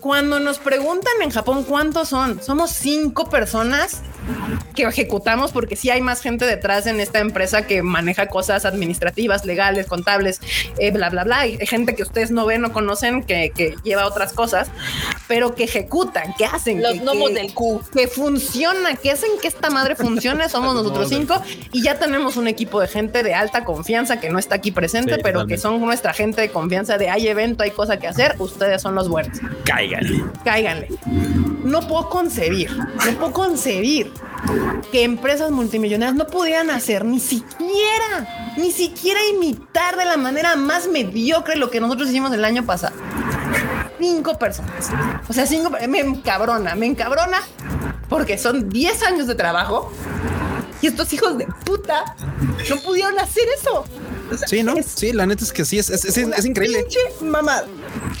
[0.00, 4.00] cuando nos preguntan en Japón cuántos son, somos cinco personas
[4.74, 9.44] que ejecutamos porque sí hay más gente detrás en esta empresa que maneja cosas administrativas,
[9.44, 10.40] legales, contables,
[10.78, 11.40] eh, bla, bla, bla.
[11.40, 14.68] Hay gente que ustedes no ven o conocen que, que lleva otras cosas,
[15.26, 16.80] pero que ejecutan, que hacen.
[16.82, 17.82] Los que, gnomos que- del Q.
[17.92, 22.46] que funciona, que hacen que esta madre funcione, somos nosotros cinco y ya tenemos un
[22.46, 25.54] equipo de gente de alta confianza que no está aquí presente, Sí, pero totalmente.
[25.56, 28.94] que son nuestra gente de confianza de hay evento, hay cosa que hacer, ustedes son
[28.94, 29.38] los buenos.
[29.90, 30.24] Cáiganle.
[30.44, 30.88] Cáiganle.
[31.64, 34.12] No puedo concebir, no puedo concebir
[34.92, 40.88] que empresas multimillonarias no pudieran hacer ni siquiera, ni siquiera imitar de la manera más
[40.88, 42.96] mediocre lo que nosotros hicimos el año pasado.
[43.98, 44.90] Cinco personas.
[45.28, 47.38] O sea, cinco, me encabrona, me encabrona
[48.08, 49.92] porque son 10 años de trabajo
[50.80, 52.16] y estos hijos de puta
[52.68, 53.84] no pudieron hacer eso.
[54.46, 54.76] Sí, ¿no?
[54.76, 56.80] Es- Sí, la neta es que sí, es, es, es- increíble.
[56.82, 57.64] Pinche mamada.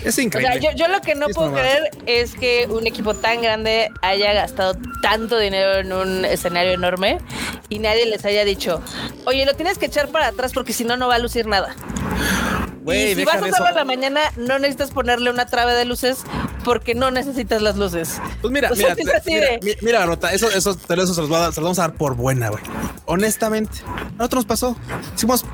[0.04, 0.60] Es O sea, increíble.
[0.60, 4.76] yo, yo lo que no puedo creer es que un equipo tan grande haya gastado
[5.02, 7.18] tanto dinero en un escenario enorme
[7.68, 8.82] y nadie les haya dicho,
[9.24, 11.74] oye, lo tienes que echar para atrás porque si no, no va a lucir nada.
[12.86, 13.66] Y si vas a eso.
[13.68, 16.18] en la mañana, no necesitas ponerle una trave de luces
[16.64, 18.20] porque no necesitas las luces.
[18.40, 21.20] Pues mira, O sea, mira, así mira, de- mi- mira, Rota, eso, eso, eso se
[21.20, 22.62] los, va a dar- se los vamos a dar por buena, güey.
[23.06, 24.76] Honestamente, a nosotros nos pasó.
[25.16, 25.44] Hicimos,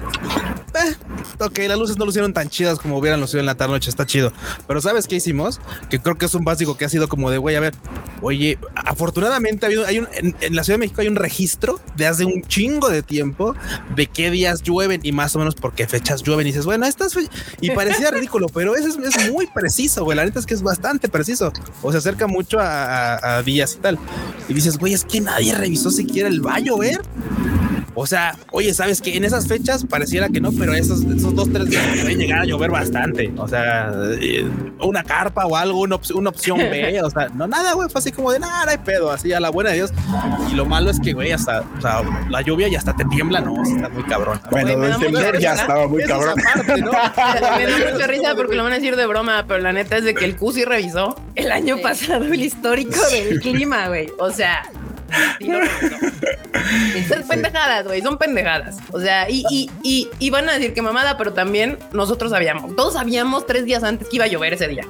[0.74, 0.94] eh,
[1.40, 3.90] ok, las luces no lo hicieron tan chidas como hubieran lucido en la tarde noche,
[3.90, 4.32] está chido.
[4.66, 5.60] Pero ¿sabes qué hicimos?
[5.90, 7.74] Que creo que es un básico que ha sido como de, güey, a ver,
[8.22, 11.80] oye, afortunadamente ha habido- hay un, en, en la Ciudad de México hay un registro
[11.96, 13.54] de hace un chingo de tiempo
[13.94, 16.46] de qué días llueven y más o menos por qué fechas llueven.
[16.46, 17.14] Y dices, bueno, estas
[17.60, 18.96] y parecía ridículo, pero eso es,
[19.30, 20.16] muy preciso, güey.
[20.16, 21.52] La neta es que es bastante preciso.
[21.82, 23.38] O se acerca mucho a, a-
[23.76, 23.98] y tal.
[24.48, 27.00] Y dices, güey, es que nadie revisó siquiera el va a llover.
[27.98, 31.50] O sea, oye, ¿sabes que En esas fechas pareciera que no, pero esos, esos dos,
[31.50, 33.32] tres días pueden llegar a llover bastante.
[33.38, 33.90] O sea,
[34.20, 34.46] eh,
[34.80, 37.00] una carpa o algo, una, op- una opción B.
[37.02, 37.88] O sea, no, nada, güey.
[37.88, 39.92] Fue así como de nada, no hay pedo, así a la buena de Dios.
[40.52, 43.40] Y lo malo es que, güey, hasta, o sea, la lluvia ya hasta te tiembla,
[43.40, 44.38] no, Sí está muy cabrón.
[44.50, 46.38] Bueno, da el ya estaba muy cabrón.
[46.38, 46.90] aparte, ¿no?
[47.56, 50.04] Me da mucha risa porque lo van a decir de broma, pero la neta es
[50.04, 54.08] de que el Q sí revisó el año pasado el histórico del clima, güey.
[54.18, 54.62] O sea,
[57.08, 58.76] Son pendejadas, güey, son pendejadas.
[58.92, 62.74] O sea, y, y, y, y van a decir que mamada, pero también nosotros sabíamos,
[62.76, 64.84] todos sabíamos tres días antes que iba a llover ese día.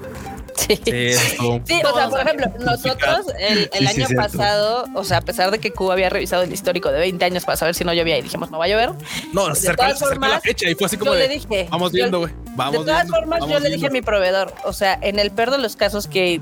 [0.57, 0.75] Sí.
[0.83, 4.17] Sí, eso estuvo- Sí, o sea, por ejemplo, nosotros el, el Sí, sí, año cierto.
[4.17, 7.45] pasado, o sea, a pesar de que Cuba había revisado el histórico de 20 años
[7.45, 8.91] para saber si no llovía y dijimos no va a llover,
[9.33, 11.69] No, De se acercó, la formas, fecha y fue así como yo de, le dije,
[11.71, 12.33] vamos viendo, güey.
[12.33, 13.91] De todas viendo, formas, yo le dije a viendo".
[13.93, 16.41] mi proveedor, o sea, en el peor de los casos que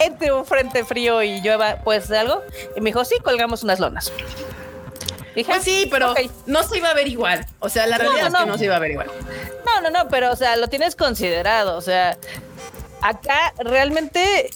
[0.00, 2.42] entre un frente frío y llueva, pues algo,
[2.76, 4.12] y me dijo, sí, colgamos unas lonas.
[5.34, 6.12] Dije, Pues sí, pero
[6.46, 7.46] no se iba a ver igual.
[7.60, 8.38] O sea, la No, realidad es no.
[8.40, 9.10] que no se iba a ver igual.
[9.64, 11.76] No, no, no, pero o sea, lo tienes considerado.
[11.76, 12.18] O sea,
[13.00, 14.50] acá realmente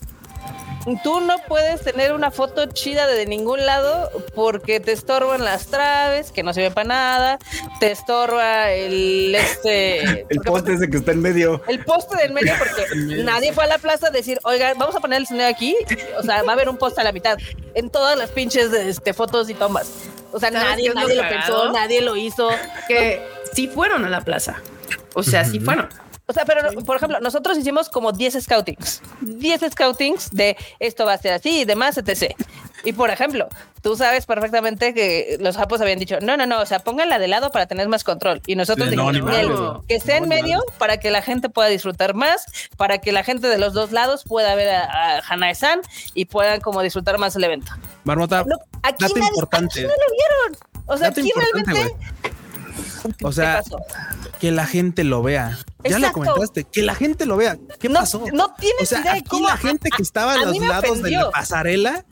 [1.02, 6.31] tú no puedes tener una foto chida de ningún lado porque te estorban las traves,
[6.32, 7.39] que no sirven para nada,
[7.81, 11.62] te estorba el este El poste ese que está en medio.
[11.69, 15.01] el poste del medio porque nadie fue a la plaza a decir, oiga, vamos a
[15.01, 15.77] poner el sonido aquí.
[16.19, 17.39] O sea, va a haber un poste a la mitad
[17.74, 19.90] en todas las pinches este, fotos y tomas.
[20.32, 22.48] O sea, ¿Sabes qué nadie, nadie lo pensó, nadie lo hizo.
[22.89, 24.61] Que sí fueron a la plaza.
[25.15, 25.89] O sea, sí fueron.
[26.26, 29.02] O sea, pero por ejemplo, nosotros hicimos como 10 scoutings.
[29.20, 32.34] 10 scoutings de esto va a ser así y demás, etc.
[32.82, 33.46] Y por ejemplo,
[33.82, 37.28] tú sabes perfectamente que los japos habían dicho, no, no, no, o sea, pónganla de
[37.28, 38.40] lado para tener más control.
[38.46, 39.86] Y nosotros Sí, no, dijimos, ni "Bien, madres, güey.
[39.86, 42.46] que esté en No, ni medio para que la gente pueda disfrutar más,
[42.78, 45.82] para que la gente de los dos lados pueda ver a, a Hanae-san
[46.14, 47.70] y puedan como disfrutar más el evento.
[48.05, 49.80] Marmota, No, aquí, dato nadie- importante.
[49.80, 50.59] aquí no lo vieron.
[50.86, 51.96] O sea, Dato aquí realmente...
[53.22, 53.62] O ¿Qué sea?
[54.45, 55.59] Que la gente lo vea.
[55.85, 56.12] Ya lo Exacto.
[56.12, 57.57] comentaste, que la gente lo vea.
[57.81, 58.23] ¿Qué No- pasó?
[58.35, 60.59] no tienes o sea, idea de aquí cómo- la gente que estaba a, a los
[60.59, 62.05] lados de la pasarela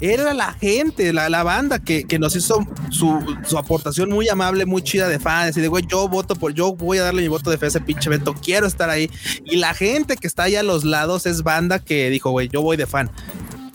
[0.00, 4.66] era la gente, la, la banda que, que nos hizo su, su aportación muy amable,
[4.66, 5.56] muy chida de fans.
[5.56, 7.68] Y de güey, yo voto por, yo voy a darle mi voto de fe a
[7.70, 9.10] ese pinche evento, quiero estar ahí.
[9.44, 12.62] Y la gente que está allá a los lados es banda que dijo, güey, yo
[12.62, 13.10] voy de fan.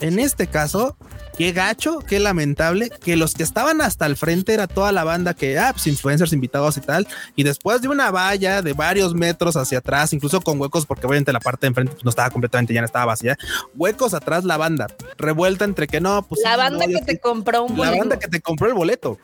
[0.00, 0.96] En este caso,
[1.36, 5.34] qué gacho, qué lamentable que los que estaban hasta el frente era toda la banda
[5.34, 7.06] que, ah, pues influencers invitados y tal.
[7.34, 11.32] Y después de una valla de varios metros hacia atrás, incluso con huecos, porque obviamente
[11.32, 13.36] la parte de enfrente pues, no estaba completamente llena, estaba vacía.
[13.74, 14.86] Huecos atrás, la banda
[15.18, 17.98] revuelta entre que no, pues La banda no, que te compró un La boleto.
[17.98, 19.18] banda que te compró el boleto.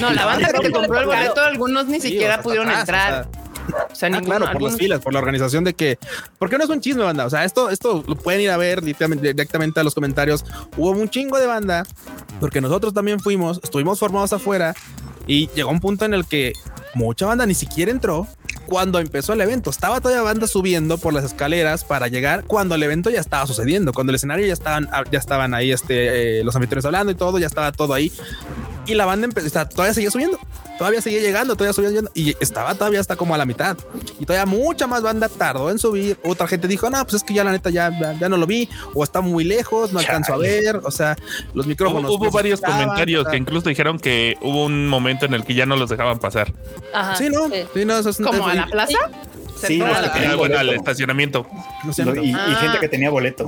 [0.00, 2.68] No, la banda que te compró el boleto, algunos ni Sí, siquiera o sea, pudieron
[2.68, 2.80] atrás,
[3.26, 3.28] entrar.
[3.30, 3.43] o sea,
[3.90, 5.98] O sea, Ah, ninguno, claro, por algunos- las filas, por la organización de que.
[6.38, 7.24] Porque no es un chisme, banda.
[7.26, 10.44] O sea, esto, esto lo pueden ir a ver directamente, directamente a los comentarios.
[10.76, 11.84] Hubo un chingo de banda,
[12.40, 14.74] porque nosotros también fuimos, estuvimos formados afuera
[15.26, 16.52] y llegó un punto en el que
[16.94, 18.26] mucha banda ni siquiera entró
[18.66, 19.70] cuando empezó el evento.
[19.70, 23.92] Estaba todavía banda subiendo por las escaleras para llegar cuando el evento ya estaba sucediendo,
[23.92, 27.38] cuando el escenario ya estaban, ya estaban ahí, este, eh, los anfitriones hablando y todo,
[27.38, 28.12] ya estaba todo ahí.
[28.86, 30.38] Y la banda empezó, o sea, todavía seguía subiendo,
[30.78, 33.76] todavía seguía llegando, todavía subía llegando, y estaba todavía hasta como a la mitad.
[34.20, 36.18] Y todavía mucha más banda tardó en subir.
[36.24, 38.46] Otra gente dijo, no, pues es que ya la neta ya, ya, ya no lo
[38.46, 40.80] vi, o está muy lejos, no alcanzo a ver.
[40.84, 41.16] O sea,
[41.54, 42.10] los micrófonos.
[42.10, 45.54] Hubo, varios comentarios o sea, que incluso dijeron que hubo un momento en el que
[45.54, 46.52] ya no los dejaban pasar.
[46.92, 47.64] Ajá, Sí, no, sí.
[47.72, 48.98] sí, no, eso es como a la plaza.
[49.66, 51.46] Sí, no, la- Ah, bueno, al estacionamiento.
[51.84, 52.58] no Lo- y, y Ah.
[52.60, 53.46] gente que tenía boleto.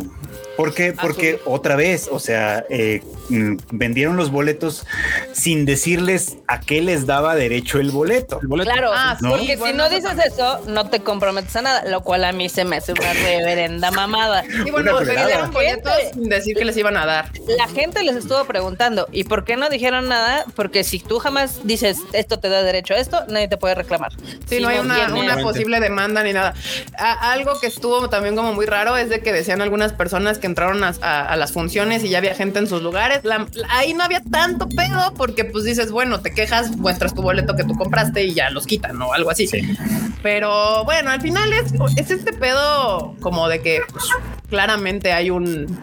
[0.57, 0.93] ¿Por qué?
[0.93, 4.87] Porque otra vez, o sea, eh, mm, vendieron los boletos
[5.33, 8.39] sin decirles a qué les daba derecho el boleto.
[8.41, 8.71] el boleto.
[8.71, 12.25] Claro, Ah, porque bueno, si no dices eso, no te comprometes a nada, lo cual
[12.25, 14.45] a mí se me hace una reverenda mamada.
[14.65, 15.27] Y bueno, Una se fregada.
[15.27, 17.31] dieron boletos sin decir que les iban a dar.
[17.59, 20.45] La gente les estuvo preguntando, ¿y por qué no dijeron nada?
[20.55, 24.13] Porque si tú jamás dices esto te da derecho a esto, nadie te puede reclamar.
[24.47, 26.55] Sí, Si no hay una, posible demanda ni nada.
[26.99, 30.46] A- algo que estuvo también como muy raro es de que decían algunas personas que
[30.47, 33.21] entraron a, a- a las funciones y ya había gente en sus lugares.
[33.25, 37.55] La- ahí no había tanto pedo porque pues dices, bueno, te quejas, muestras tu boleto
[37.57, 39.47] que tú compraste y ya los quitan o algo así.
[39.47, 39.61] Sí.
[40.23, 44.05] Pero bueno, al final es, es este pedo como de que pues,
[44.49, 45.79] claramente hay un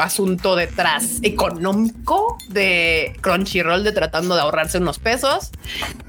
[0.00, 5.50] asunto detrás económico de Crunchyroll de tratando de ahorrarse unos pesos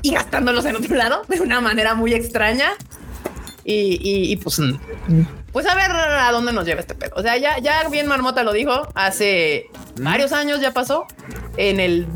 [0.01, 2.71] y gastándolos en otro lado de una manera muy extraña.
[3.65, 4.59] Y, y- y, pues,
[5.53, 7.13] pues a ver a dónde nos lleva este pedo.
[7.15, 9.67] O sea, ya, ya bien Marmota lo dijo hace
[10.01, 11.05] varios años ya pasó
[11.55, 12.07] en el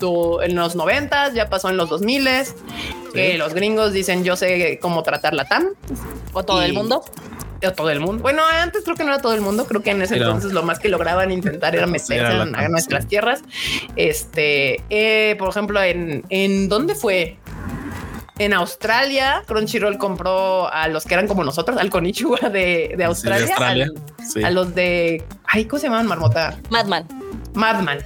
[0.00, 2.26] do- en los noventas, ya pasó en los 2000
[3.14, 5.66] que los gringos dicen yo sé cómo tratar la TAM
[6.32, 7.02] O todo el mundo.
[7.66, 8.22] o todo el mundo.
[8.22, 9.66] Bueno, antes creo que no era todo el mundo.
[9.66, 12.14] Creo que en ese entonces lo más que lograban intentar era meterse
[12.54, 13.42] a nuestras tierras.
[13.96, 17.36] Este, eh, por ejemplo, en, en dónde fue?
[18.38, 23.46] En Australia, Crunchyroll compró a los que eran como nosotros, al Konichiwa de, de Australia,
[23.48, 23.86] Australia,
[24.18, 24.44] al- sí.
[24.44, 26.56] a los de, ay, ¿cómo se llamaban Marmota?
[26.70, 27.06] Madman.
[27.54, 27.98] Madman.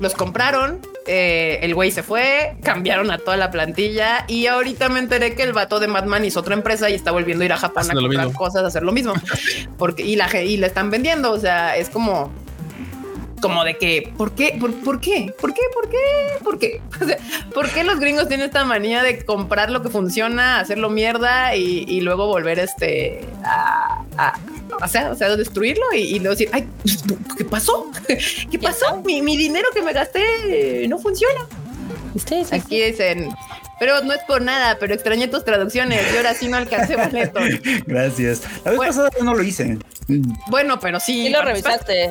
[0.00, 4.98] Los compraron, eh, el güey se fue, cambiaron a toda la plantilla y ahorita me
[5.00, 7.56] enteré que el vato de Madman hizo otra empresa y está volviendo a ir a
[7.56, 9.14] Japón Haciendo a comprar cosas, a hacer lo mismo.
[9.78, 12.30] Porque y la y le están vendiendo, o sea, es como
[13.38, 14.56] como de que ¿por qué?
[14.60, 15.32] ¿Por, por qué?
[15.40, 15.60] ¿Por qué?
[15.74, 15.98] ¿Por qué?
[16.44, 16.80] ¿Por qué?
[17.00, 17.16] O sea,
[17.54, 21.84] ¿por qué los gringos tienen esta manía de comprar lo que funciona, hacerlo mierda y,
[21.88, 24.38] y luego volver este a, a-
[24.82, 26.68] o sea, o sea, destruirlo y, y luego decir, ay,
[27.38, 27.90] ¿qué pasó?
[28.50, 29.02] ¿Qué pasó?
[29.04, 31.46] Mi, mi dinero que me gasté no funciona.
[32.26, 33.28] Sí, sí, Aquí dicen,
[33.80, 37.40] pero no es por nada, pero extrañé tus traducciones y ahora sí no alcancé boleto.
[37.86, 38.42] Gracias.
[38.64, 38.90] La vez Bueno.
[38.92, 39.78] pasada yo no lo hice.
[40.48, 41.26] Bueno, pero sí.
[41.26, 42.10] Sí lo revisaste.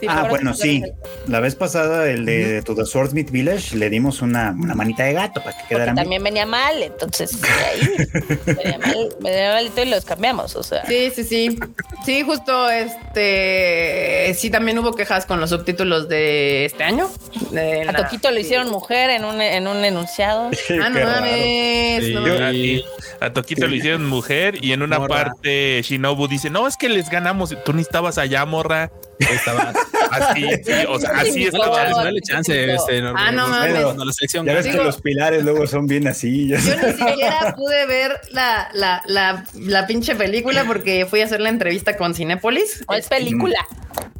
[0.00, 0.82] Sí, ah, bueno, sí.
[1.26, 5.12] La vez pasada, el de To the Swordsmith Village, le dimos una, una manita de
[5.12, 8.06] gato para que quedara también venía mal, entonces ahí
[8.46, 10.84] venía mal, venía malito y los cambiamos, o sea.
[10.86, 11.58] Sí, sí, sí.
[12.04, 14.34] Sí, justo este.
[14.34, 17.10] Sí, también hubo quejas con los subtítulos de este año.
[17.50, 20.50] De A la- Toquito lo hicieron mujer en un, en un enunciado.
[20.82, 22.04] Ah, no mames.
[22.06, 22.14] Sí.
[22.14, 22.54] no Yo- mames.
[22.56, 22.84] Y
[23.20, 25.24] a Toquito lo hicieron mujer y en una Morra.
[25.24, 28.90] parte Shinobu dice, no, es que les ganamos, tú ni estabas allá, morra.
[29.20, 29.72] Estaba.
[30.10, 31.66] Así, sí, o sea, así Sí, estaba.
[31.66, 32.72] no, Dale, dale chance.
[32.74, 33.82] Este, no, Ah, no no, mames.
[33.84, 36.48] Cuando la selección Ya ves que los pilares luego son bien así.
[36.48, 36.98] ya Yo sabes.
[36.98, 41.48] ni siquiera pude ver la, la, la, la pinche película porque fui a hacer la
[41.50, 42.84] entrevista con Cinépolis.
[42.88, 43.58] O es película.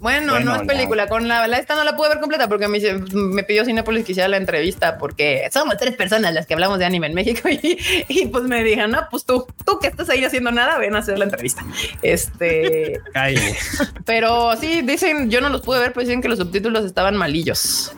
[0.00, 1.06] Bueno, Bueno, no es la- película.
[1.08, 2.78] Con la, la esta no la pude ver completa porque me,
[3.12, 6.84] me pidió Cinépolis que hiciera la entrevista porque somos tres personas las que hablamos de
[6.84, 7.78] anime en México y,
[8.08, 10.98] y, pues me dijeron, no, pues tú, tú que estás ahí haciendo nada, ven a
[11.00, 11.64] hacer la entrevista.
[12.02, 13.56] Este, Cállate.
[14.04, 17.92] pero sí, dicen, yo no los pude ver, pero dicen que los subtítulos estaban malillos.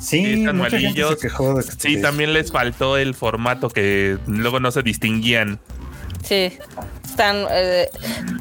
[0.00, 1.10] Sí, están malillos.
[1.10, 5.58] se quejó de que Sí, también les faltó el formato que luego no se distinguían.
[6.22, 6.52] Sí.
[7.04, 7.46] Están.
[7.50, 7.88] eh,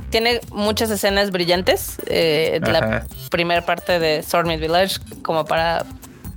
[0.09, 1.97] tiene muchas escenas brillantes.
[2.07, 5.85] eh, de la primera parte de Stormy Village, como para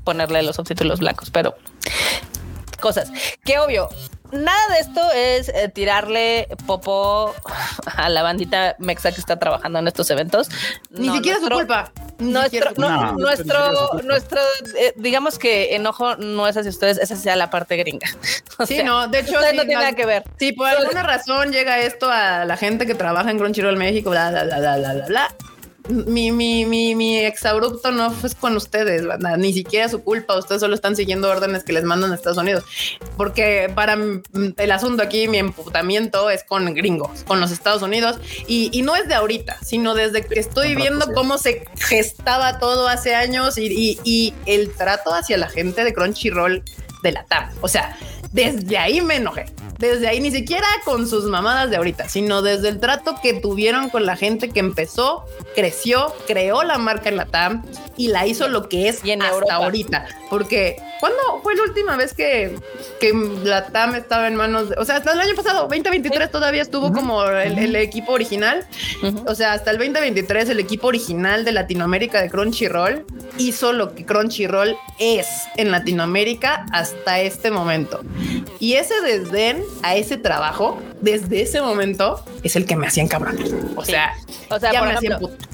[0.04, 1.56] ponerle los subtítulos blancos, pero
[2.80, 3.10] cosas
[3.44, 3.88] que obvio.
[4.32, 7.34] Nada de esto es eh, tirarle popo
[7.96, 10.48] a la bandita mexa que está trabajando en estos eventos.
[10.90, 11.92] Ni No, siquiera nuestro- su culpa.
[12.18, 12.88] Nuestro, no.
[12.88, 14.40] No, nuestro, no, nuestro,
[14.76, 18.09] eh, digamos que enojo no es hacia ustedes, esa sea la parte gringa.
[18.60, 20.24] O Sí, sea, no, de hecho, sí, no tiene nada que ver.
[20.36, 24.30] Si por alguna razón llega esto a la gente que trabaja en Crunchyroll México, bla,
[24.30, 25.34] bla, bla, bla, bla, bla, bla.
[25.89, 30.36] Mi, mi, mi, mi exabrupto no es con ustedes, banda, ni siquiera su culpa.
[30.39, 32.65] Ustedes solo están siguiendo órdenes que les mandan a Estados Unidos.
[33.16, 38.19] Porque para el asunto aquí, mi emputamiento es con gringos, con los Estados Unidos.
[38.47, 41.12] Y, y no es de ahorita, sino desde que estoy viendo sí.
[41.15, 45.94] cómo se gestaba todo hace años y, y- y el trato hacia la gente de
[45.94, 46.62] Crunchyroll
[47.02, 47.51] de la TAM.
[47.60, 47.97] O sea,
[48.32, 49.46] desde ahí me enojé.
[49.78, 53.90] Desde ahí, ni siquiera con sus mamadas de ahorita, sino desde el trato que tuvieron
[53.90, 55.24] con la gente que empezó,
[55.55, 57.64] creció, creó la marca en la TAM
[57.96, 59.55] y la hizo lo que es Y en hasta Europa.
[59.55, 60.06] ahorita.
[60.30, 62.54] Porque, ¿cuándo fue la última vez que,
[63.00, 63.12] que
[63.44, 66.92] la TAM estaba en manos de, o sea, hasta el año pasado, 2023 todavía estuvo
[66.92, 68.66] como el, el equipo original.
[69.26, 73.04] O sea, hasta el 2023 el equipo original de Latinoamérica de Crunchyroll
[73.38, 75.26] hizo lo que Crunchyroll es
[75.56, 78.00] en Latinoamérica hasta este momento.
[78.58, 83.38] Y ese desdén a ese trabajo, desde ese momento, es el que me hacían cabrón.
[83.76, 83.92] O Sí.
[83.92, 84.12] sea,
[84.50, 85.48] O sea, ya por me hacían ejemplo, puto.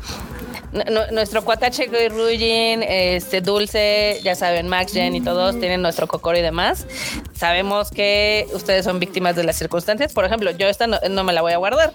[1.13, 6.37] Nuestro cuatache y Rujin, este Dulce, ya saben, Max, Jen y todos tienen nuestro cocoro
[6.37, 6.87] y demás.
[7.33, 10.13] Sabemos que ustedes son víctimas de las circunstancias.
[10.13, 11.93] Por ejemplo, yo esta no, no me la voy a guardar.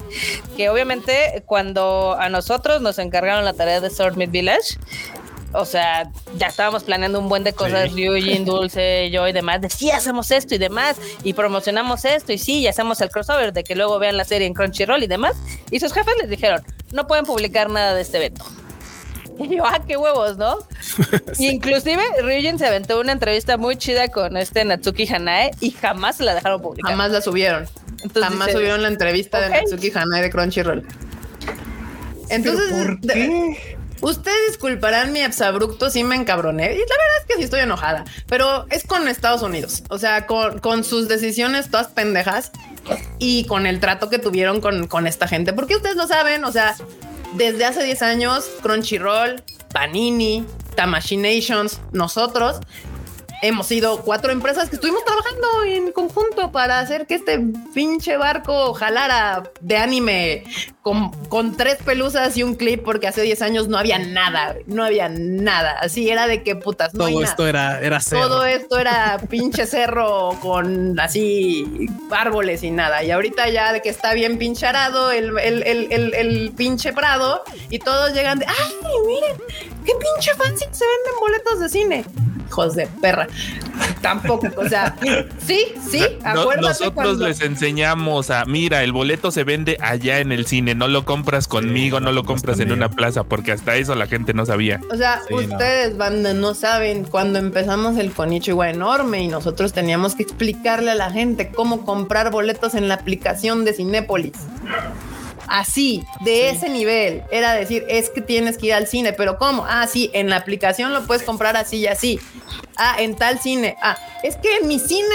[0.56, 4.78] Que obviamente cuando a nosotros nos encargaron la tarea de Sword Mid Village,
[5.52, 9.70] o sea, ya estábamos planeando un buen de cosas, Ryujin, Dulce, yo y demás, de
[9.70, 13.64] sí, hacemos esto y demás, y promocionamos esto, y sí, y hacemos el crossover, de
[13.64, 15.36] que luego vean la serie en Crunchyroll y demás.
[15.72, 16.62] Y sus jefes les dijeron,
[16.92, 18.46] no pueden publicar nada de este evento.
[19.50, 20.58] Y yo, ah, qué huevos, ¿no?
[21.40, 26.36] Inclusive Ryujin se aventó una entrevista muy chida con este Natsuki Hanae y jamás la
[26.36, 26.92] dejaron publicar.
[26.92, 27.68] Jamás la subieron.
[28.04, 30.86] Entonces Jamás dice, subieron la entrevista de Natsuki Hanai de Crunchyroll.
[32.30, 33.78] Entonces, ¿Por de- qué?
[34.02, 36.66] ustedes disculparán mi absabrupto, sí me encabroné.
[36.74, 39.84] Y la verdad es que sí estoy enojada, pero es con Estados Unidos.
[39.90, 42.52] O sea, con, con sus decisiones todas pendejas
[43.18, 45.54] y con el trato que tuvieron con, con esta gente.
[45.54, 46.76] Porque ustedes lo saben, o sea,
[47.34, 49.44] desde hace 10 años, Crunchyroll,
[49.74, 50.46] Panini,
[50.76, 52.60] Tamashinations, nosotros
[53.42, 57.40] hemos sido cuatro empresas que estuvimos trabajando en conjunto para hacer que este
[57.74, 60.44] pinche barco jalara de anime
[60.82, 64.84] con, con tres pelusas y un clip, porque hace 10 años no había nada, no
[64.84, 65.78] había nada.
[65.80, 67.32] Así era de que putas, no Todo nada.
[67.32, 68.22] esto era, era cero.
[68.28, 73.04] Todo esto era pinche cerro con así árboles y nada.
[73.04, 77.44] Y ahorita ya de que está bien pincharado el, el, el, el, el pinche prado
[77.70, 78.74] y todos llegan de, ay,
[79.06, 79.38] miren,
[79.86, 82.06] qué pinche fancy se venden boletos de cine.
[82.50, 83.28] Hijos de perra.
[84.02, 84.96] Tampoco, o sea,
[85.46, 85.60] sí,
[85.90, 87.28] sí, No- acuérdate nosotros cuando...
[87.28, 91.48] les enseñamos a, mira, el boleto se vende allá en el cine, no lo compras
[91.48, 94.80] conmigo, no lo compras en una plaza, porque hasta eso la gente no sabía.
[94.92, 95.42] O sea, Sí, no.
[95.42, 100.96] ustedes, banda, no saben cuando empezamos el Konichiwa enorme y nosotros teníamos que explicarle a
[100.96, 104.34] la gente cómo comprar boletos en la aplicación de Cinépolis.
[105.50, 107.24] Así, de ese nivel.
[107.32, 109.66] Era decir, es que tienes que ir al cine, pero ¿cómo?
[109.68, 112.20] Ah, sí, en la aplicación lo puedes comprar así y así.
[112.78, 113.76] Ah, en tal cine.
[113.82, 115.06] Ah, es que en mi cine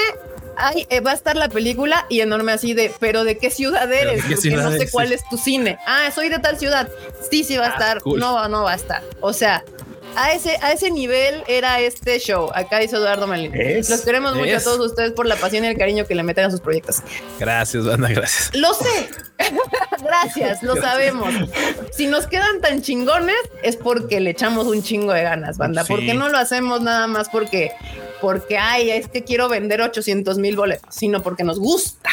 [0.56, 3.88] ay, eh, va a estar la película y enorme así de, pero ¿de qué ciudad
[3.88, 4.14] ¿Pero de eres?
[4.24, 4.90] qué Porque ciudad no sé eres?
[4.92, 5.78] cuál es tu cine.
[5.86, 6.88] Ah, soy de tal ciudad.
[7.30, 8.00] Sí, sí va a estar.
[8.00, 8.20] cool.
[8.20, 9.02] No, no va a estar.
[9.20, 9.64] O sea,
[10.16, 12.50] a ese, a ese nivel era este show.
[12.54, 13.52] Acá dice Eduardo Malín.
[13.88, 16.46] Los queremos mucho a todos ustedes por la pasión y el cariño que le meten
[16.46, 17.02] a sus proyectos.
[17.38, 18.50] Gracias, banda, gracias.
[18.54, 19.08] Lo sé.
[20.04, 21.32] Gracias, lo sabemos.
[21.92, 25.82] Si nos quedan tan chingones es porque le echamos un chingo de ganas, banda.
[25.82, 25.92] Sí.
[25.92, 27.72] Porque no lo hacemos nada más porque,
[28.20, 32.10] porque, ay, es que quiero vender 800 mil boletos, sino porque nos gusta.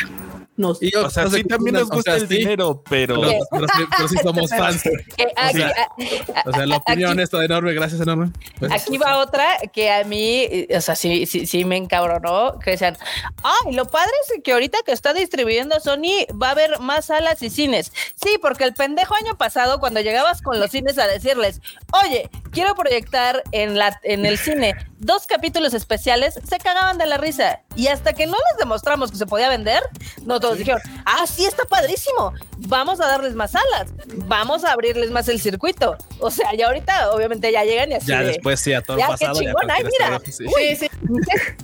[0.62, 2.84] Nos Y yo, O sea, no sí también nos gusta o sea, el sí, dinero,
[2.90, 3.20] pero...
[3.22, 4.84] Pero, pero sí, pero sí somos fans.
[4.84, 8.32] Que aquí, sea, a- O sea, la opinión Aquí- esta de enorme, gracias, enorme.
[8.60, 12.60] Pues, Aquí va otra que a mí, eh, o sea, sí, sí, sí me encabronó,
[12.60, 12.98] que decían,
[13.44, 17.42] ay, lo padre es que ahorita que está distribuyendo Sony va a haber más salas
[17.42, 17.92] y cines.
[18.22, 21.62] Sí, porque el pendejo año pasado, cuando llegabas con los cines a decirles,
[22.06, 27.18] oye, quiero proyectar en, la, en el cine dos capítulos especiales, se cagaban de la
[27.18, 27.62] risa.
[27.76, 29.82] Y hasta que no les demostramos que se podía vender,
[30.24, 33.94] no todos dijeron, ah, sí, está padrísimo, vamos a darles más salas,
[34.28, 35.98] vamos a abrirles más el circuito.
[36.19, 38.07] O sea, ya ahorita, obviamente, ya llegan y así.
[38.07, 39.34] ya de, después sí, a todo Ya, qué pasado.
[39.34, 40.22] ya chingón, ay, mira.
[40.26, 40.32] sí.
[40.32, 40.88] Sí, sí.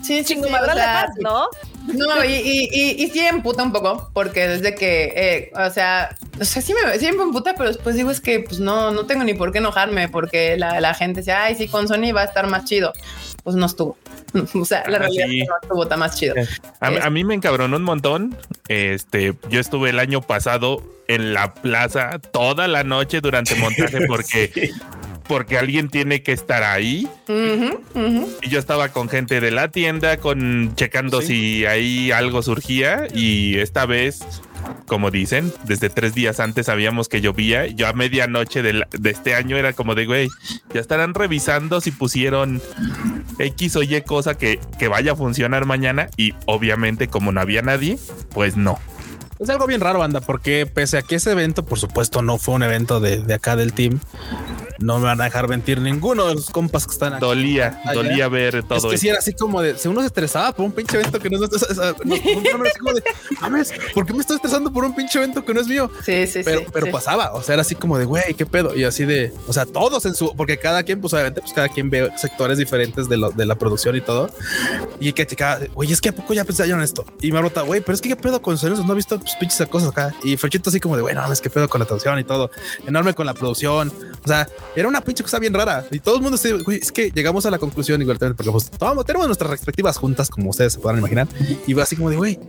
[0.04, 1.48] Sí, sí, o sea, ¿no?
[1.94, 6.16] No, y, y, y, y sí emputa un poco, porque desde que, eh, o sea,
[6.40, 9.06] o sea, sí me, sí me emputa, pero después digo es que pues no, no
[9.06, 12.22] tengo ni por qué enojarme, porque la, la gente dice, ay, sí, con Sony va
[12.22, 12.92] a estar más chido.
[13.48, 13.98] Pues no estuvo.
[14.56, 15.40] O sea, la Ah, realidad sí.
[15.40, 16.36] es que no estuvo, está más chido.
[16.82, 18.36] A, mí me encabronó un montón.
[18.68, 24.72] Este, yo estuve el año pasado en la plaza toda la noche durante montaje porque,
[25.30, 27.08] porque alguien tiene que estar ahí.
[28.42, 33.08] Y yo estaba con gente de la tienda, con checando si ahí algo surgía.
[33.14, 34.42] Y esta vez,
[34.88, 37.68] como dicen, desde tres días antes sabíamos que llovía.
[37.68, 40.30] Yo a medianoche del- de, este año era como de, güey,
[40.74, 42.62] ya estarán revisando si pusieron
[43.40, 46.10] X o Y cosa que, que vaya a funcionar mañana.
[46.18, 47.98] Y obviamente, como no había nadie,
[48.34, 48.80] pues no.
[49.40, 52.56] Es algo bien raro, banda, porque pese a que ese evento, por supuesto, no fue
[52.56, 54.00] un evento de, de acá del team,
[54.80, 57.22] no me van a dejar mentir ninguno de los compas que están aquí.
[57.26, 59.02] Dolía, Ah, dolía ver Es todo que eso.
[59.02, 61.44] sí era así como de, si uno se estresaba por un pinche evento que no
[61.44, 61.78] es, es- es-
[63.42, 65.90] mames, ¿por qué me estoy estresando por un pinche evento que no es mío?
[66.04, 66.66] Sí, sí, Pero, sí.
[66.72, 66.92] pero sí.
[66.92, 68.76] pasaba, o sea, era así como de, güey, qué pedo.
[68.76, 71.70] Y así de, o sea, todos en su, porque cada quien, pues obviamente, pues cada
[71.70, 74.30] quien ve sectores diferentes de, lo, de la producción y todo.
[75.00, 77.06] Y que checaba, güey, es que a poco ya pensaron esto.
[77.22, 79.36] Y me brota, güey, pero es que qué pedo con sonidos, no he visto pues,
[79.40, 80.14] pinches cosas acá.
[80.24, 82.50] Y Ferchito así como de, bueno, mames, qué pedo con la traducción y todo.
[82.86, 83.92] Enorme con la producción.
[84.24, 85.86] O sea, era una pinche cosa bien rara.
[85.92, 88.52] Y todo el mundo se, güey, es que llegamos a la conclusión igual también, porque
[88.52, 88.70] pues
[89.06, 91.28] tenemos nuestras respectivas juntas, como ustedes se podrán imaginar.
[91.66, 92.40] Y así como de, güey,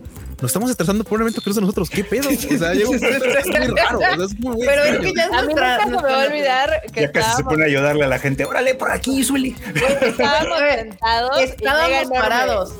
[0.41, 1.89] nos estamos estresando por un evento que no es de nosotros.
[1.89, 2.29] ¿Qué pedo?
[2.29, 3.97] O sea, un estrés muy raro.
[3.97, 6.13] o sea, es muy, Pero es que ya es A mí nuestra- nunca se me
[6.13, 8.45] va a olvidar que Ya casi se pone a ayudarle a la gente.
[8.45, 9.55] Órale, por aquí, Sueli.
[10.01, 11.39] estábamos sentados.
[11.39, 12.73] y Estábamos parados.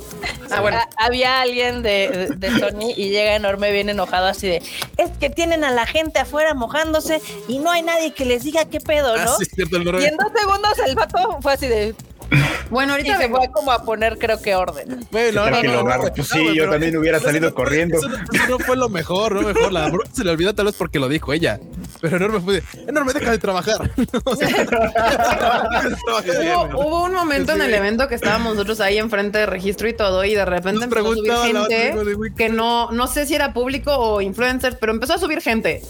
[0.51, 0.77] Ah, bueno.
[0.77, 4.61] Ha- Había alguien de, de Sony y llega enorme bien enojado así de
[4.97, 8.65] es que tienen a la gente afuera mojándose y no hay nadie que les diga
[8.65, 9.37] qué pedo, Ah, ¿no?
[9.37, 11.95] sí, es cierto, el Y en dos segundos el vato fue así de
[12.69, 15.05] Bueno, y ahorita se fue como a poner creo que orden.
[15.11, 15.83] Güey, no, no, que no.
[16.15, 17.97] Pues sí, yo también hubiera eso salido no- corriendo.
[17.97, 19.73] Eso, no- eso no fue lo mejor, no mejor.
[19.73, 21.59] La broma se le olvidó tal vez porque lo dijo ella.
[22.01, 23.91] Pero enorme fue de, enorme, deja de trabajar.
[26.75, 30.23] Hubo, un momento en el evento que estábamos nosotros ahí enfrente de registro y todo,
[30.23, 31.95] y de repente empezó a subir gente
[32.37, 35.81] que no, no sé si era público o influencer, pero empezó a subir gente.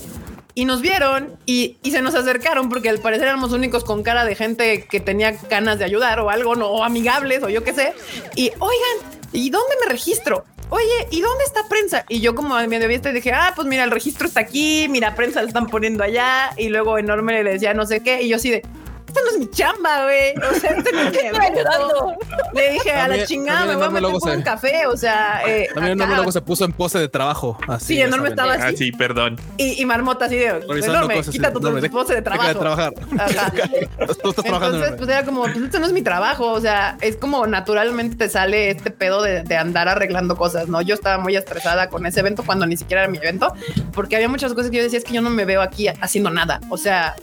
[0.59, 4.25] Y nos vieron y, y se nos acercaron porque al parecer éramos únicos con cara
[4.25, 7.73] de gente que tenía ganas de ayudar o algo, no o amigables o yo qué
[7.73, 7.93] sé.
[8.35, 10.43] Y oigan, ¿y dónde me registro?
[10.69, 12.03] Oye, ¿y dónde está prensa?
[12.09, 15.41] Y yo como medio vista dije, ah, pues mira, el registro está aquí, mira, prensa
[15.41, 16.51] lo están poniendo allá.
[16.57, 18.21] Y luego enorme le decía no sé qué.
[18.23, 18.63] Y yo así de,
[19.09, 20.33] esta no es mi chamba, güey.
[20.37, 22.13] O sea, este no es ayudando.
[22.53, 24.87] Le dije a la También- chingada, me voy a meter por se- un café.
[24.87, 27.57] O sea, eh, También acá- enorme luego se puso en pose de trabajo.
[27.67, 28.77] Así, Sí, enorme estaba Ah, así.
[28.77, 29.37] sí, perdón.
[29.57, 32.47] Y, y marmota así de enorme, cosas, quita tu enorme, pose de trabajo.
[32.47, 32.93] de trabajar.
[33.17, 33.51] Ajá.
[34.21, 34.77] Tú estás trabajando.
[34.77, 34.97] Entonces, enorme.
[34.97, 36.51] pues era como, pues esto no es mi trabajo.
[36.51, 40.81] O sea, es como naturalmente te sale este pedo de, de andar arreglando cosas, ¿no?
[40.81, 43.53] Yo estaba muy estresada con ese evento cuando ni siquiera era mi evento,
[43.93, 46.29] porque había muchas cosas que yo decía, es que yo no me veo aquí haciendo
[46.29, 46.59] nada.
[46.69, 47.15] O sea,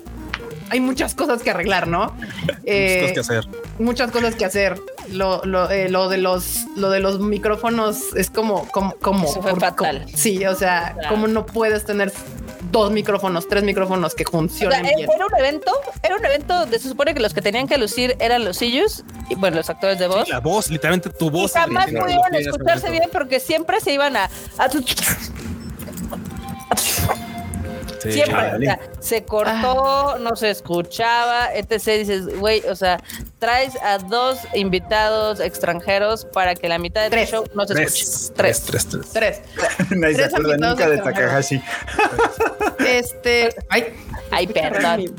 [0.70, 2.16] hay muchas cosas que arreglar, ¿no?
[2.64, 3.62] Eh, Muchas cosas que hacer.
[3.78, 4.80] muchas cosas que hacer.
[5.10, 9.40] Lo, lo, eh, lo de los lo de los micrófonos es como como como Eso
[9.42, 10.02] fue por- fatal.
[10.04, 11.08] como- sí, o sea, Claro.
[11.10, 12.12] como no puedes tener
[12.72, 15.08] dos micrófonos, tres micrófonos que O sea, funcionen era bien.
[15.10, 15.72] un evento,
[16.02, 19.04] era un evento donde se supone que los que tenían que lucir eran los sillos
[19.30, 20.28] y bueno, los actores de voz.
[20.28, 21.52] La voz, literalmente tu y voz.
[21.52, 24.24] jamás Argentina, pudieron escucharse bien porque siempre se iban a,
[24.58, 24.68] a-
[28.12, 28.22] Sí.
[28.22, 31.70] siempre, o sea, se cortó, no se escuchaba, etc.
[31.98, 33.02] Dices, güey, o sea,
[33.38, 37.30] traes a dos invitados extranjeros para que la mitad de tu Tres.
[37.30, 38.34] show no se Tres, escuche.
[38.36, 39.12] tres, tres, tres.
[39.12, 39.40] Tres.
[39.90, 40.98] Nadie se acuerda nunca de.
[40.98, 41.62] Takahashi.
[42.86, 43.94] Este, ay,
[44.30, 45.14] Ay, perdón.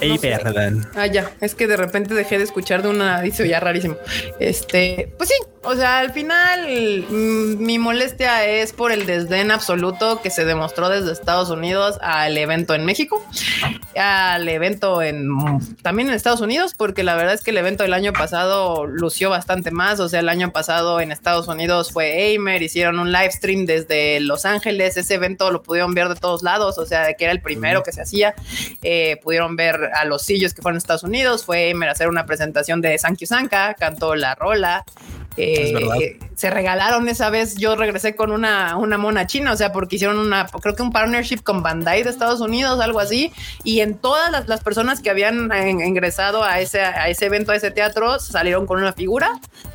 [0.00, 0.38] Ey, No sé.
[0.42, 0.86] perdón.
[0.94, 3.96] Ah, ya, es que de repente dejé de escuchar de una, dice ya rarísimo.
[4.40, 10.20] Este, pues sí, o sea, al final mm, mi molestia es por el desdén absoluto
[10.22, 13.20] que se demostró desde Estados Unidos al evento en México,
[13.96, 15.28] al evento en
[15.82, 19.30] también en Estados Unidos, porque la verdad es que el evento del año pasado lució
[19.30, 19.98] bastante más.
[19.98, 24.20] O sea, el año pasado en Estados Unidos fue Aimer, hicieron un live stream desde
[24.20, 24.96] Los Ángeles.
[24.96, 27.82] Ese evento lo pudieron ver de todos lados, o sea, de que era el primero
[27.82, 28.34] que se hacía.
[28.82, 31.44] Eh, pudieron ver a los sillos que fueron a Estados Unidos.
[31.44, 34.84] Fue hacer una presentación de Sankyu Sanka, cantó la rola.
[35.36, 35.96] Eh, Es verdad.
[36.00, 37.56] eh, se regalaron esa vez.
[37.56, 40.92] Yo regresé con una, una mona china, o sea, porque hicieron una, creo que un
[40.92, 43.32] partnership con Bandai de Estados Unidos, algo así.
[43.64, 47.52] Y en todas las, las personas que habían en- ingresado a ese, a ese evento,
[47.52, 49.30] a ese teatro, salieron con una figura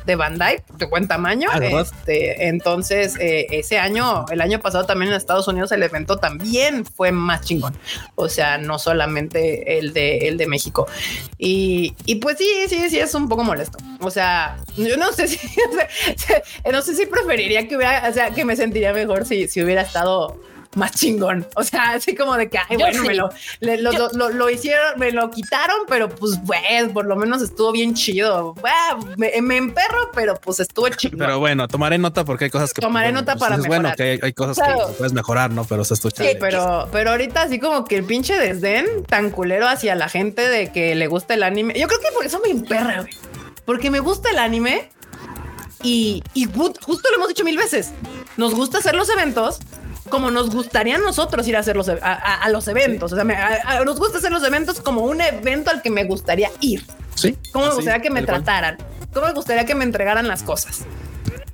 [0.06, 1.48] de Bandai de buen tamaño.
[1.52, 1.58] Ah.
[1.62, 6.84] Este, entonces, eh, ese año, el año pasado también en Estados Unidos, el evento también
[6.84, 7.74] fue más chingón.
[8.14, 10.86] O sea, no solamente el de, el de México.
[11.38, 13.78] Y, y pues sí, sí, sí, es un poco molesto.
[14.00, 15.51] O sea, yo no sé si,
[16.72, 19.82] no sé si preferiría que hubiera, o sea, que me sentiría mejor si, si hubiera
[19.82, 20.40] estado
[20.74, 21.46] más chingón.
[21.54, 23.06] O sea, así como de que, ay, bueno, sí.
[23.08, 23.28] me lo,
[23.60, 27.42] le- lo, Yo- lo- lo hicieron, me lo quitaron, pero pues, pues, por lo menos
[27.42, 28.54] estuvo bien chido.
[29.18, 31.18] Me, me emperro, pero pues estuvo chido.
[31.18, 32.80] Pero bueno, tomaré nota porque hay cosas que.
[32.80, 34.86] Tomaré bueno, nota pues, para Es bueno que hay, hay cosas Claro.
[34.86, 35.64] que puedes mejorar, ¿no?
[35.66, 36.24] Pero se escucha.
[36.24, 40.48] Sí, pero, pero ahorita así como que el pinche desdén tan culero hacia la gente
[40.48, 41.74] de que le gusta el anime.
[41.78, 43.12] Yo creo que por eso me emperra, güey.
[43.66, 44.88] Porque me gusta el anime
[45.82, 47.90] y, y ju- justo lo hemos dicho mil veces.
[48.36, 49.58] Nos gusta hacer los eventos
[50.10, 53.12] como nos gustaría a nosotros ir a hacer los, e- a, a- a los eventos.
[53.12, 55.90] O sea, me- a- a- nos gusta hacer los eventos como un evento al que
[55.90, 56.84] me gustaría ir.
[57.14, 57.36] Sí.
[57.52, 58.44] ¿Cómo me gustaría que me tal cual.
[58.44, 58.78] trataran?
[59.14, 60.80] ¿Cómo me gustaría que me entregaran las cosas?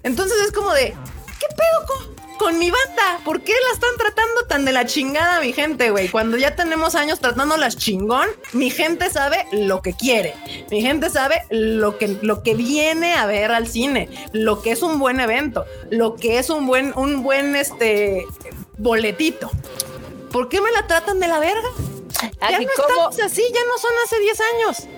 [0.03, 0.95] Entonces es como de,
[1.41, 1.87] ¿qué pedo
[2.39, 3.21] con, mi banda?
[3.25, 6.09] ¿Por qué la están tratando tan de la chingada mi gente, güey?
[6.09, 10.35] Cuando ya tenemos años tratándolas chingón, mi gente sabe lo que quiere.
[10.71, 14.83] Mi gente sabe lo que, lo que viene a ver al cine, lo que es
[14.83, 18.25] un buen evento, lo que es un buen, un buen este
[18.77, 19.51] boletito.
[20.33, 21.69] ¿Por qué me la tratan de la verga?
[22.41, 24.98] Ya no estamos así, ya no son hace 10 años.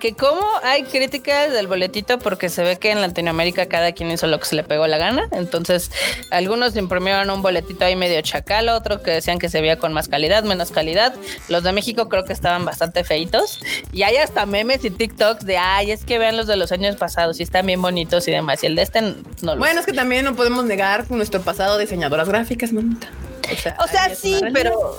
[0.00, 4.26] Que como hay críticas del boletito porque se ve que en Latinoamérica cada quien hizo
[4.26, 5.28] lo que se le pegó la gana.
[5.32, 5.90] Entonces,
[6.30, 10.08] algunos imprimieron un boletito ahí medio chacal, otros que decían que se veía con más
[10.08, 11.14] calidad, menos calidad.
[11.48, 13.60] Los de México creo que estaban bastante feitos.
[13.92, 16.96] Y hay hasta memes y TikToks de, ay, es que vean los de los años
[16.96, 18.62] pasados y están bien bonitos y demás.
[18.62, 21.76] Y el de este no lo Bueno, es que también no podemos negar nuestro pasado
[21.76, 23.08] de diseñadoras gráficas, mamita.
[23.52, 24.96] O sea, O sí, pero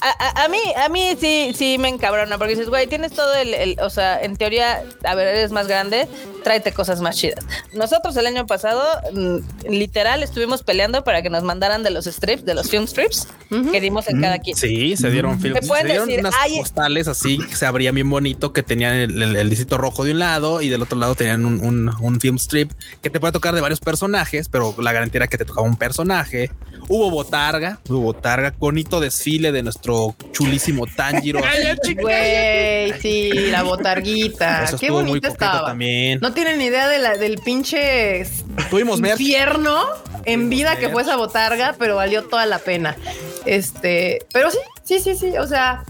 [0.00, 3.34] a, a- a mí, a mí sí, sí me encabrona, porque dices, güey, tienes todo
[3.34, 6.06] el, el- o sea, en teoría, a ver, eres más grande,
[6.44, 7.44] tráete cosas más chidas.
[7.74, 8.82] Nosotros el año pasado,
[9.12, 13.26] mm, literal, estuvimos peleando para que nos mandaran de los strips, de los film strips,
[13.72, 14.56] que dimos en cada quien.
[14.56, 15.54] Sí, se dieron film.
[15.60, 19.22] Se dieron decir, unas "Ay, postales así que se abría bien bonito que tenían el,
[19.22, 22.20] el, el distrito rojo de un lado y del otro lado tenían un, un, un
[22.20, 22.70] film strip
[23.02, 25.76] que te puede tocar de varios personajes, pero la garantía era que te tocaba un
[25.76, 26.50] personaje.
[26.88, 31.40] Hubo botarga, hubo botarga, bonito desfile de nuestro chulísimo Tanjiro.
[32.00, 34.64] Güey, sí, la botarguita.
[34.64, 35.66] Eso Qué bonita estaba.
[35.66, 36.18] también.
[36.22, 38.24] No tienen idea de la, del pinche
[38.70, 39.20] Tuvimos merch.
[39.20, 39.84] infierno
[40.24, 42.96] en vida que fue esa botarga, pero valió toda la pena.
[43.44, 45.36] Este, pero sí, sí, sí, sí.
[45.38, 45.84] O sea,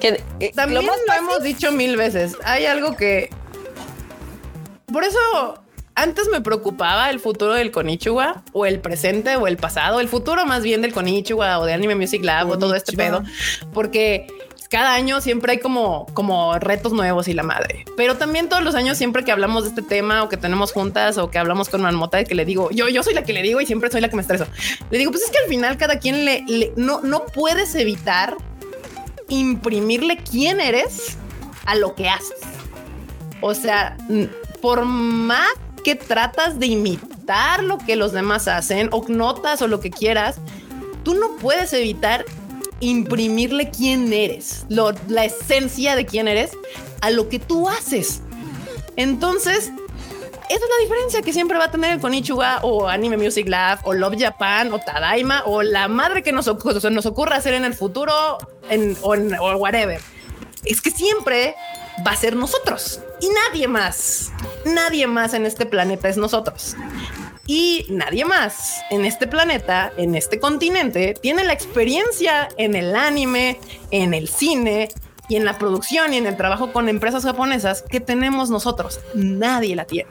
[0.00, 2.36] Que, eh, también lo lo, más fácil- hemos dicho mil veces.
[2.44, 3.28] Hay algo que.
[4.92, 5.18] Por eso
[5.94, 10.44] antes me preocupaba el futuro del Konichiwa o el presente o el pasado, el futuro
[10.46, 13.22] más bien del Konichiwa o de Anime Music Lab o todo este pedo,
[13.72, 14.26] porque
[14.70, 17.84] cada año siempre hay como, como retos nuevos y la madre.
[17.96, 21.16] Pero también todos los años, siempre que hablamos de este tema o que tenemos juntas
[21.16, 23.60] o que hablamos con Marmota, que le digo, yo, yo soy la que le digo
[23.60, 24.46] y siempre soy la que me estreso.
[24.90, 28.36] Le digo, pues es que al final cada quien le, le- no, no puedes evitar
[29.28, 31.18] imprimirle quién eres
[31.66, 32.40] a lo que haces.
[33.40, 33.96] O sea,
[34.60, 35.48] por más
[35.84, 40.36] que tratas de imitar lo que los demás hacen o notas o lo que quieras,
[41.04, 42.24] tú no puedes evitar
[42.80, 46.50] imprimirle quién eres, la esencia de quién eres
[47.00, 48.20] a lo que tú haces.
[48.96, 49.70] Entonces,
[50.50, 53.78] esa es la diferencia que siempre va a tener el Konichiwa o Anime Music Lab
[53.84, 57.54] o Love Japan o Tadaima o la madre que nos, oc- se nos ocurra hacer
[57.54, 58.38] en el futuro o,
[58.70, 58.96] en-
[59.40, 60.00] o whatever.
[60.64, 61.54] Es que siempre
[62.06, 64.32] va a ser nosotros y nadie más.
[64.64, 66.76] Nadie más en este planeta es nosotros.
[67.46, 73.58] Y nadie más en este planeta, en este continente, tiene la experiencia en el anime,
[73.90, 74.88] en el cine
[75.28, 79.00] y en la producción y en el trabajo con empresas japonesas que tenemos nosotros.
[79.14, 80.08] Nadie la tiene.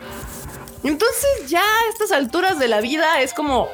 [0.84, 3.68] Entonces ya a estas alturas de la vida es como...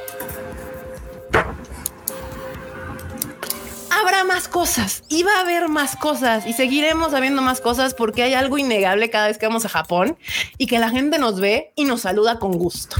[4.00, 8.22] Habrá más cosas y va a haber más cosas y seguiremos habiendo más cosas porque
[8.22, 10.16] hay algo innegable cada vez que vamos a Japón
[10.58, 12.96] y que la gente nos ve y nos saluda con gusto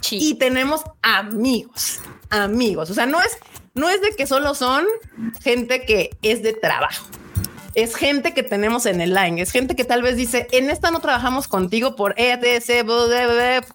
[0.00, 0.18] Sí.
[0.20, 2.00] y tenemos amigos,
[2.30, 2.90] amigos.
[2.90, 3.38] O sea, no es,
[3.74, 4.84] no es de que solo son
[5.42, 7.06] gente que es de trabajo.
[7.74, 10.90] Es gente que tenemos en el line, es gente que tal vez dice, en esta
[10.90, 12.86] no trabajamos contigo por ETC,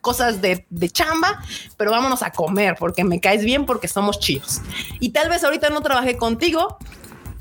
[0.02, 1.42] cosas de, de chamba,
[1.78, 4.62] pero vámonos a comer porque me caes bien porque somos chidos.
[5.00, 6.78] Y tal vez ahorita no trabajé contigo,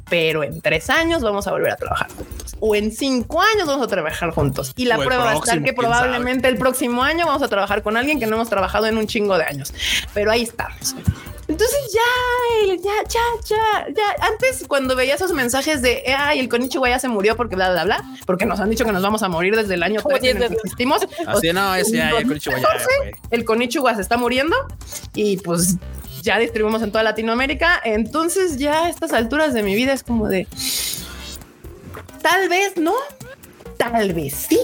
[0.08, 2.56] pero en tres años vamos a volver a trabajar juntos.
[2.60, 4.72] O en cinco años vamos a trabajar juntos.
[4.76, 7.82] Y la prueba va a estar próximo, que probablemente el próximo año vamos a trabajar
[7.82, 9.74] con alguien que no hemos trabajado en un chingo de años.
[10.14, 10.94] Pero ahí estamos.
[11.48, 12.00] Entonces ya,
[12.72, 14.26] el- ya, ya, ya, ya.
[14.26, 17.84] Antes cuando veía esos mensajes de, ay, el Konichiwa ya se murió porque bla, bla,
[17.84, 20.42] bla, porque nos han dicho que nos vamos a morir desde el año 13 en
[20.42, 21.02] el que existimos.
[21.26, 23.12] Así no, ese ya, ya, En Konichiwa, ya, 2014, güey.
[23.30, 24.56] el Konichiwa se está muriendo
[25.14, 25.76] y pues
[26.22, 27.80] ya distribuimos en toda Latinoamérica.
[27.84, 30.48] Entonces ya a estas alturas de mi vida es como de
[32.22, 32.94] tal vez no,
[33.76, 34.60] tal vez sí.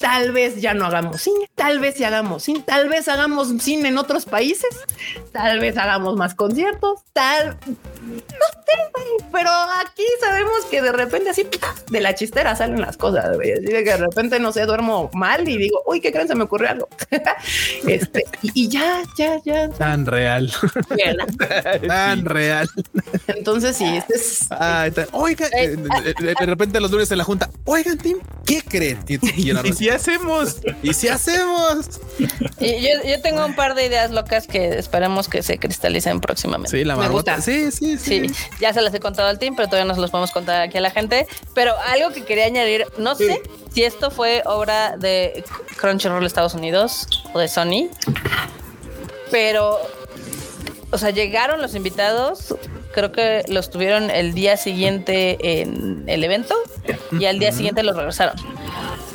[0.00, 3.90] Tal vez ya no hagamos cine, tal vez sí hagamos cine, tal vez hagamos cine
[3.90, 4.74] en otros países,
[5.30, 7.58] tal vez hagamos más conciertos, tal,
[8.02, 11.46] no sé, güey, pero aquí sabemos que de repente así
[11.90, 13.52] de la chistera salen las cosas, güey.
[13.52, 16.28] Así de que de repente no sé, duermo mal y digo, uy, ¿qué creen?
[16.28, 16.88] Se me ocurrió algo.
[17.86, 19.68] este, y, y ya, ya, ya.
[19.70, 20.52] Tan real,
[21.86, 22.68] tan real.
[23.28, 27.24] Entonces, sí, este es Ay, ta- Oiga, eh, de, de- repente los lunes en la
[27.24, 28.98] junta, oigan, Tim, ¿qué creen?
[29.08, 29.14] Y,
[29.48, 30.58] y Y si hacemos.
[30.82, 32.00] ¿y si hacemos?
[32.58, 36.76] Y yo, yo tengo un par de ideas locas que esperemos que se cristalicen próximamente.
[36.78, 37.40] Sí, la Me gusta.
[37.40, 38.28] Sí, sí, sí.
[38.28, 40.60] Sí, ya se las he contado al team, pero todavía no se los podemos contar
[40.62, 41.26] aquí a la gente.
[41.54, 43.42] Pero algo que quería añadir, no sé
[43.72, 45.44] si esto fue obra de
[45.76, 47.88] Crunchyroll Estados Unidos o de Sony,
[49.30, 49.78] pero,
[50.90, 52.54] o sea, llegaron los invitados,
[52.92, 56.54] creo que los tuvieron el día siguiente en el evento
[57.12, 58.34] y al día siguiente los regresaron.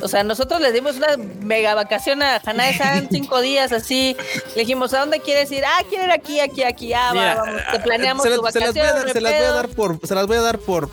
[0.02, 4.16] O sea, nosotros les dimos una mega vacación a Hanae-san, cinco días así.
[4.54, 5.64] Le dijimos, ¿a dónde quieres ir?
[5.64, 6.92] Ah, quiero ir aquí, aquí, aquí.
[6.92, 8.86] Ah, va, Mira, vamos, te planeamos se, tu las- se las vacación.
[8.86, 10.90] voy a dar, se las voy a dar por, se las voy a dar por,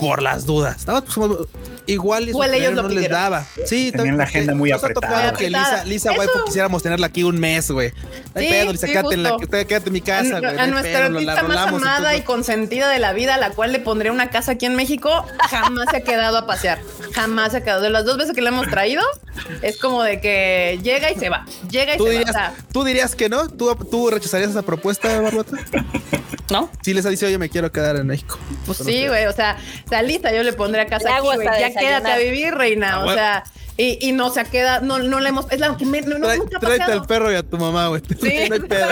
[0.00, 0.86] por las dudas.
[0.86, 1.36] Nada más, como-
[1.86, 3.44] igual y Igual ellos no les daba.
[3.66, 5.32] Sí, Tenían la agenda muy ha apretada.
[5.32, 7.92] que Lisa, Lisa Eso- Waifu quisiéramos tenerla aquí un mes, güey.
[8.34, 10.58] No hay Sí, pedo, Lisa, sí, quédate, en la, quédate en mi casa, a, güey.
[10.58, 13.72] a nuestra pedo, la artista más amada y consentida de la vida, a la cual
[13.72, 16.78] le pondré una casa aquí en México, jamás se ha quedado a pasear.
[17.12, 17.82] Jamás se ha quedado.
[17.82, 19.02] De las dos veces que le hemos traído,
[19.62, 21.44] es como de que llega y se va.
[21.70, 22.30] Llega y ¿Tú se dirías, va.
[22.30, 23.48] O sea, ¿Tú dirías que no?
[23.48, 25.56] ¿Tú, ¿Tú rechazarías esa propuesta, Barbota?
[26.50, 26.70] ¿No?
[26.82, 28.38] Si les dice, oye, me quiero quedar en México.
[28.66, 29.26] pues sí, güey.
[29.26, 29.56] O sea,
[29.88, 31.46] salita, yo le pondré a casa aquí, güey.
[31.46, 31.66] hasta Ya.
[31.80, 32.94] Quédate a vivir, reina.
[32.94, 33.44] Ah, O sea,
[33.76, 36.38] y, y no se queda, no, no le hemos, es la que me, no, Trae-
[36.38, 38.02] nunca ha tráete al perro y a tu mamá, güey.
[38.20, 38.86] Sí, no hay pedo.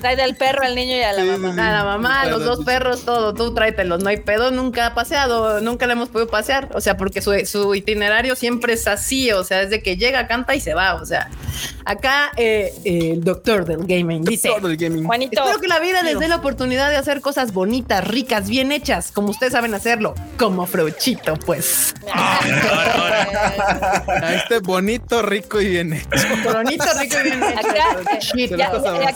[0.00, 1.48] Trae del perro al niño y a la Sí, mamá.
[1.48, 1.60] sí, sí.
[1.60, 4.94] A la mamá, a los dos perros, todo, tú tráetelos, no hay pedo, nunca ha
[4.94, 9.30] paseado, nunca le hemos podido pasear, o sea, porque su, su itinerario siempre es así,
[9.32, 11.28] o sea, es de que llega, canta y se va, o sea,
[11.84, 15.04] acá eh, eh, el doctor del gaming dice, Todo el gaming.
[15.04, 15.40] Juanito.
[15.42, 19.12] espero que la vida les dé la oportunidad de hacer cosas bonitas, ricas, bien hechas,
[19.12, 21.94] como ustedes saben hacerlo, como Frochito, pues.
[22.12, 22.40] Ah,
[24.22, 26.08] A este bonito, rico y bien hecho.
[26.52, 27.58] Bonito, rico y bien hecho.
[27.68, 28.56] Acá, Se Ya,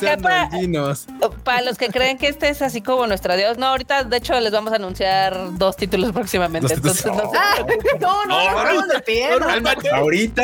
[0.00, 0.50] ya, acá.
[1.44, 4.38] Para los que creen que este es así como nuestro Dios, no, ahorita de hecho
[4.40, 6.74] les vamos a anunciar dos títulos próximamente.
[6.76, 7.04] Dos títulos.
[7.04, 7.54] Entonces, no, Ah,
[8.00, 9.28] no, no, no, no, de pie.
[9.92, 10.42] Ahorita,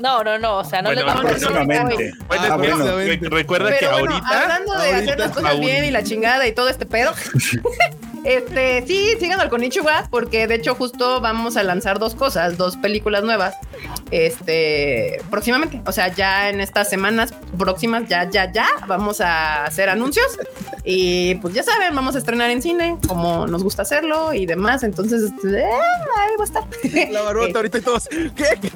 [0.00, 2.12] no, no, no, o sea, no Bueno, les vamos a próximamente.
[2.26, 2.96] Bueno, Ah, bueno.
[2.96, 6.46] re- recuerda que bueno, ahorita hablando de hacer las cosas aún- bien y la chingada
[6.46, 7.12] y todo este pedo,
[8.24, 12.67] este, sí, sigan al Konichiwa, porque de hecho justo vamos a lanzar dos cosas, dos
[12.76, 13.54] películas nuevas,
[14.10, 15.80] este, próximamente.
[15.86, 20.26] O sea, ya en estas semanas próximas, ya, ya, ya, vamos a hacer anuncios
[20.84, 24.82] y pues ya saben, vamos a estrenar en cine, como nos gusta hacerlo y demás.
[24.82, 26.64] Entonces, este, eh, ahí va a estar.
[27.12, 28.08] La barbota ahorita y todos.
[28.08, 28.70] ¿Qué?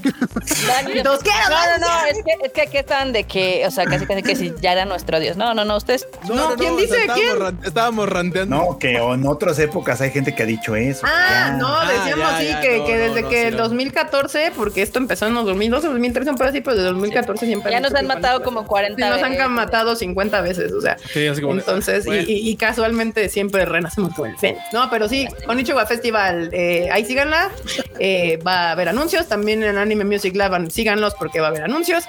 [0.85, 1.31] No, Y todos, ¿qué?
[1.49, 4.23] no, no, no, es que, es que aquí están de que, o sea, casi casi
[4.23, 5.37] que si ya era nuestro Dios.
[5.37, 6.07] No, no, no, ustedes.
[6.29, 6.97] No, ¿quién dice?
[7.03, 7.39] estábamos ¿Quién?
[7.41, 8.57] ran- estábamos ranteando.
[8.57, 11.01] no, que en otras épocas hay gente que ha dicho eso.
[11.05, 11.53] Ah, ya.
[11.57, 13.63] no, Ah, decíamos ya, sí, ya, que, no, que no, desde no, que el no.
[13.85, 17.71] 2014, porque esto empezó en los 2012, 2013, un pedo así, pero desde 2014 siempre.
[17.73, 19.49] Ya nos han matado como 40 Sí, nos han veces.
[19.49, 20.97] matado 50 veces, o sea.
[21.13, 22.23] Sí, así como de, Entonces, y, bueno.
[22.29, 24.63] y- y casualmente siempre renacemos como el Fénix.
[24.73, 27.51] No, pero sí, con Ichiwa Festival, eh, ahí síganla.
[27.99, 29.27] Eh, va a haber anuncios.
[29.29, 32.05] También en Anime Music Lab, síganlos porque va a haber anuncios.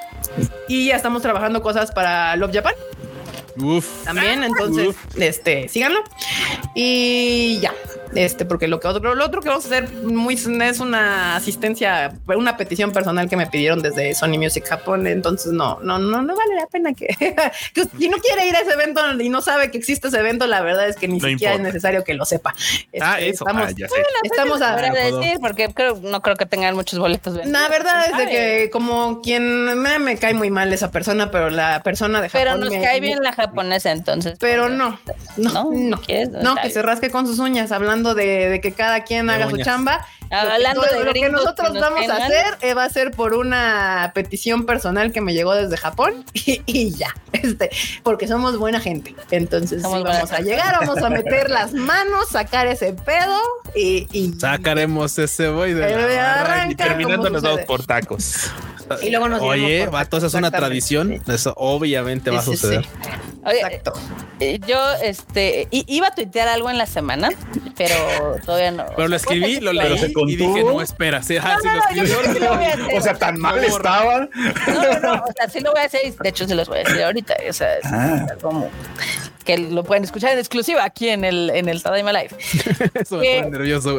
[0.67, 2.73] Y ya estamos trabajando cosas para Love Japan
[3.57, 4.03] Uf.
[4.03, 4.43] también.
[4.43, 4.97] Entonces, Uf.
[5.19, 5.99] este, síganlo.
[6.75, 7.73] Y ya.
[8.15, 12.13] Este, porque lo que otro, lo otro que vamos a hacer muy es una asistencia,
[12.27, 15.07] una petición personal que me pidieron desde Sony Music Japón.
[15.07, 17.07] Entonces, no, no, no, no vale la pena que,
[17.73, 20.47] que si no quiere ir a ese evento y no sabe que existe ese evento,
[20.47, 21.69] la verdad es que ni No siquiera importa.
[21.69, 22.53] es necesario que lo sepa.
[23.01, 23.95] Ah, Este, eso, Estamos, ah, ya sé.
[24.23, 27.35] estamos a, decir, porque creo, no creo que tengan muchos boletos.
[27.35, 27.61] vendidos.
[27.61, 31.49] la verdad es de que como quien me, me cae muy mal esa persona, pero
[31.49, 34.37] la persona de Japón Pero nos me- cae bien la japonesa, entonces.
[34.39, 34.99] Pero pues, no,
[35.37, 35.71] no, ¿No?
[35.71, 36.01] no,
[36.43, 39.49] no, que se rasque con sus uñas, hablando de, de que cada quien De haga
[39.49, 40.05] su chamba.
[40.31, 42.73] Ah, Lo que hablando todo- de lo que nosotros que nos vamos a hacer eh,
[42.73, 47.13] va a ser por una petición personal que me llegó desde Japón y, y ya,
[47.33, 47.69] este,
[48.01, 49.15] porque somos buena gente.
[49.29, 53.37] Entonces Somos sí, buena vamos a llegar, vamos a meter las manos, sacar ese pedo
[53.75, 56.41] y, y Sacaremos ese boy de la barra.
[56.41, 56.71] arranca.
[56.71, 58.49] Y terminando ¿cómo nos vamos por tacos.
[59.03, 61.21] y luego nos Oye, por- vatos, es una tradición.
[61.27, 62.83] Eso obviamente va a suceder.
[62.85, 62.89] sí.
[63.45, 63.93] Exacto.
[64.39, 67.29] eh, yo este iba a tuitear algo en la semana,
[67.77, 67.95] pero
[68.45, 68.85] todavía no.
[68.95, 71.21] Pero lo escribí, lo leí Pero se y dije, no, espera.
[71.23, 72.17] Sí, ajá, No, sí, no, lo no, yo escribí.
[72.21, 72.97] creo que lo voy a hacer.
[72.97, 74.29] O sea, tan mal estaban.
[74.67, 76.67] No, no, no, o sea, sí lo voy a hacer y de hecho se los
[76.67, 77.35] voy a decir ahorita.
[77.49, 78.27] O sea, es Ah.
[78.41, 78.69] como
[79.45, 82.29] que lo pueden escuchar en exclusiva aquí en el, en el Tadaima Live.
[82.93, 83.97] Eso me pone nervioso.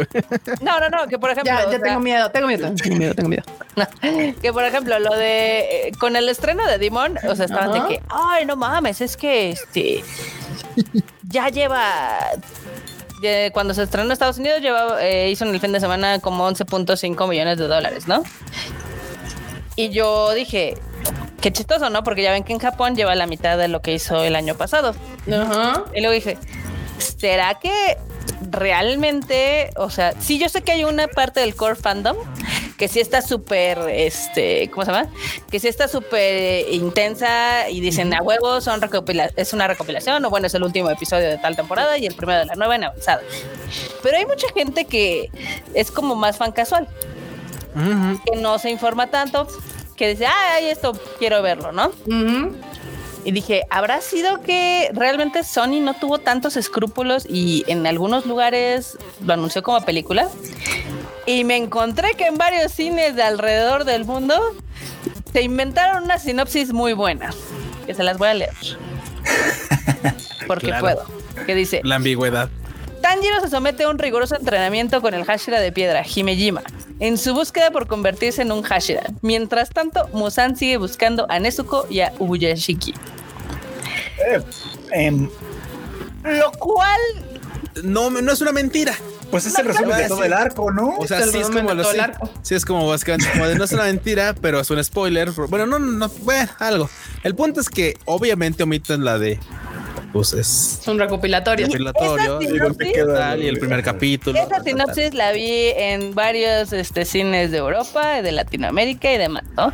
[0.62, 1.52] No, no, no, que por ejemplo.
[1.52, 3.42] Ya, ya sea, tengo miedo, tengo miedo, tengo miedo, tengo miedo.
[4.42, 7.88] que por ejemplo, lo de eh, con el estreno de Demon, o sea, estaban de
[7.94, 10.04] que, ay, no mames, es que este
[11.28, 12.18] ya lleva.
[13.52, 16.48] cuando se estrenó en Estados Unidos, lleva, eh, hizo en el fin de semana como
[16.48, 18.22] 11.5 millones de dólares, ¿no?
[19.76, 20.74] Y yo dije,
[21.40, 22.04] qué chistoso, ¿no?
[22.04, 24.54] Porque ya ven que en Japón lleva la mitad de lo que hizo el año
[24.54, 24.94] pasado.
[25.26, 25.84] Ajá.
[25.94, 26.38] Y luego dije,
[26.98, 27.98] ¿será que
[28.50, 32.16] realmente, o sea, sí yo sé que hay una parte del core fandom
[32.76, 35.08] que sí está súper, este, ¿cómo se llama?
[35.50, 40.30] Que sí está súper intensa y dicen a huevos, son recopila es una recopilación o
[40.30, 42.84] bueno, es el último episodio de tal temporada y el primero de la nueva en
[42.84, 43.22] avanzada.
[44.02, 45.30] Pero hay mucha gente que
[45.74, 46.88] es como más fan casual,
[48.24, 49.46] que no se informa tanto,
[49.96, 51.92] que dice, ay, esto quiero verlo, ¿no?
[53.24, 58.98] Y dije, ¿habrá sido que realmente Sony no tuvo tantos escrúpulos y en algunos lugares
[59.24, 60.28] lo anunció como película?
[61.26, 64.38] Y me encontré que en varios cines de alrededor del mundo
[65.32, 67.30] se inventaron una sinopsis muy buena,
[67.86, 68.52] que se las voy a leer.
[70.46, 70.82] Porque Claro.
[70.82, 71.06] puedo.
[71.46, 72.50] Que dice, La ambigüedad.
[73.04, 76.62] Tanjiro se somete a un riguroso entrenamiento con el Hashira de piedra, Himejima,
[77.00, 79.02] en su búsqueda por convertirse en un Hashira.
[79.20, 82.94] Mientras tanto, Musan sigue buscando a Nezuko y a Ubuyashiki.
[84.26, 84.40] Eh,
[84.92, 85.28] em,
[86.22, 86.98] Lo cual
[87.82, 88.94] No, no es una mentira.
[89.30, 90.96] pues es el resumen de todo el arco, ¿no?
[90.96, 91.98] O sea, sí es como lo sí,
[92.40, 95.30] sí es como básicamente como de no es una mentira, pero es un spoiler.
[95.32, 96.88] Bueno, no, no, bueno, algo.
[97.22, 99.38] El punto es que obviamente omiten la de
[100.14, 101.66] pues es Es un recopilatorio.
[101.66, 104.38] recopilatorio Esa y sinopsis- y el primer capítulo.
[104.40, 109.72] Esa sinopsis la vi en varios este, cines de Europa, de Latinoamérica y demás, ¿no?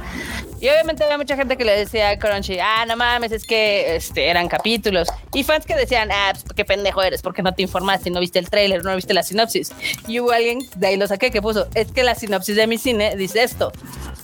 [0.59, 3.97] Y obviamente había mucha gente que le decía a Crunchy, ah, no mames, es que
[3.97, 5.09] este, eran capítulos.
[5.35, 8.39] Y fans que decían, ah, pues qué pendejo eres, porque no te informaste, no viste
[8.39, 9.73] el tráiler, no viste la sinopsis.
[10.09, 12.79] Y hubo alguien, de ahí lo saqué, que puso, es que la sinopsis de mi
[12.79, 13.73] cine dice esto.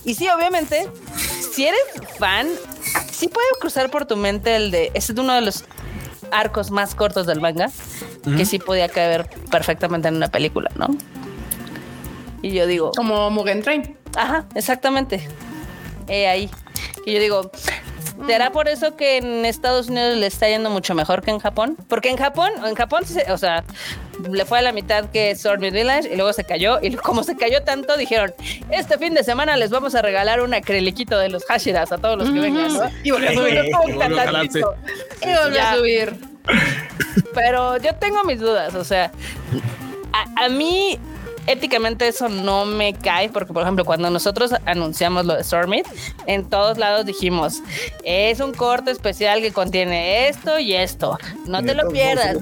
[0.03, 0.87] Y sí, obviamente,
[1.53, 1.79] si eres
[2.19, 2.47] fan,
[3.11, 5.63] sí puede cruzar por tu mente el de, ese es uno de los
[6.31, 7.69] arcos más cortos del manga,
[8.37, 10.87] que sí podía caber perfectamente en una película, ¿no?
[12.41, 13.97] Y yo digo, Como Mugen Train.
[14.15, 15.27] Ajá, exactamente.
[16.07, 16.49] Eh, ahí.
[17.05, 17.51] Y yo digo,
[18.25, 21.77] ¿será por eso que en Estados Unidos le está yendo mucho mejor que en Japón?
[21.87, 23.63] Porque en Japón, en Japón, o sea,
[24.29, 26.79] le fue a la mitad que Sword Village y luego se cayó.
[26.81, 28.33] Y como se cayó tanto, dijeron,
[28.71, 32.17] este fin de semana les vamos a regalar un acriliquito de los Hashiras a todos
[32.17, 32.89] los que vengan, ¿no?
[33.03, 33.65] Y volvió a subir.
[33.65, 34.75] Y volvió a tantito.
[35.21, 36.15] Y volvió a subir.
[37.33, 39.11] Pero yo tengo mis dudas, o sea,
[40.13, 40.97] a, a mí
[41.47, 45.87] éticamente eso no me cae, porque por ejemplo, cuando nosotros anunciamos lo de Stormit,
[46.27, 47.61] en todos lados dijimos,
[48.03, 52.37] es un corte especial que contiene esto y esto, no te lo pierdas.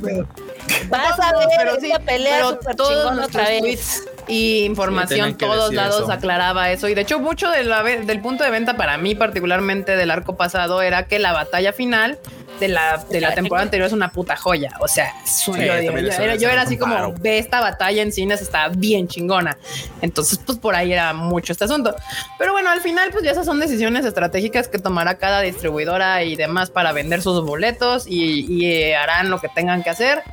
[0.89, 3.61] Vas a ver pero esta pelea pero súper todos chingona nuestros otra vez.
[3.61, 6.11] tweets y información, que todos lados eso.
[6.11, 6.87] aclaraba eso.
[6.89, 10.09] Y de hecho, mucho de la ve- del punto de venta para mí, particularmente del
[10.09, 12.17] arco pasado, era que la batalla final
[12.59, 14.71] de la, de la temporada anterior es una puta joya.
[14.79, 18.41] O sea, su- Sí, yo, yo- era, yo así como ve esta batalla en cines,
[18.41, 19.57] está bien chingona.
[20.01, 21.95] Entonces, pues por ahí era mucho este asunto.
[22.39, 26.35] Pero bueno, al final, pues ya esas son decisiones estratégicas que tomará cada distribuidora y
[26.35, 30.23] demás para vender sus boletos y, y, eh, harán lo que tengan que hacer.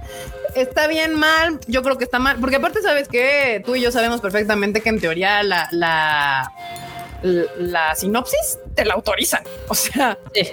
[0.55, 3.90] Está bien mal, yo creo que está mal, porque aparte sabes que tú y yo
[3.90, 6.53] sabemos perfectamente que en teoría la, la,
[7.23, 9.43] la sinopsis te la autorizan.
[9.69, 10.49] O sea, Sí.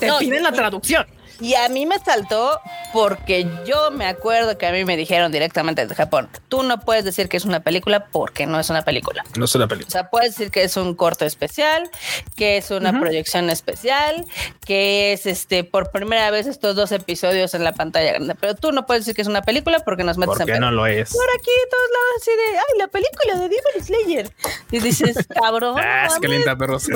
[0.00, 1.06] te No, piden la traducción.
[1.40, 2.60] Y a mí me saltó
[2.92, 7.04] porque yo me acuerdo que a mí me dijeron directamente desde Japón, tú no puedes
[7.04, 9.24] decir que es una película porque no es una película.
[9.36, 9.90] No es una O película.
[9.90, 11.90] sea, puedes decir que es un corto especial,
[12.36, 13.00] que es una Ujú.
[13.00, 14.24] proyección especial,
[14.64, 18.34] que es este por primera vez estos dos episodios en la pantalla grande.
[18.36, 20.52] Pero tú no puedes decir que es una película porque nos metes ¿Por en qué
[20.52, 20.60] pedo.
[20.60, 21.10] no lo es?
[21.12, 24.30] Por aquí, todos lados, así de, ay, la película de Demon Slayer.
[24.70, 25.76] Y dices, cabrón.
[25.78, 26.20] Ah, se mames".
[26.20, 26.86] calienta perros.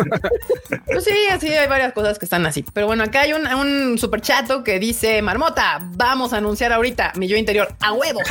[0.86, 2.64] Pues sí, así hay varias cosas que están así.
[2.72, 7.14] Pero bueno, acá hay un, un super chato que dice: Marmota, vamos a anunciar ahorita
[7.16, 8.20] mi yo interior a huevo.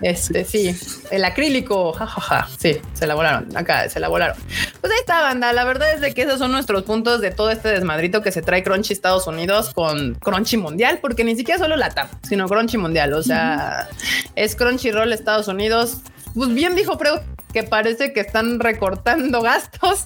[0.00, 0.76] Este sí,
[1.10, 2.48] el acrílico, jajaja.
[2.56, 3.56] Sí, se la volaron.
[3.56, 4.36] Acá se la volaron.
[4.80, 5.52] Pues ahí está, banda.
[5.52, 8.40] La verdad es de que esos son nuestros puntos de todo este desmadrito que se
[8.40, 12.78] trae Crunchy Estados Unidos con Crunchy Mundial, porque ni siquiera solo la TAP, sino Crunchy
[12.78, 13.14] Mundial.
[13.14, 13.88] O sea,
[14.36, 15.98] es Crunchyroll Estados Unidos.
[16.34, 17.20] Pues bien dijo Freud
[17.52, 20.04] que parece que están recortando gastos,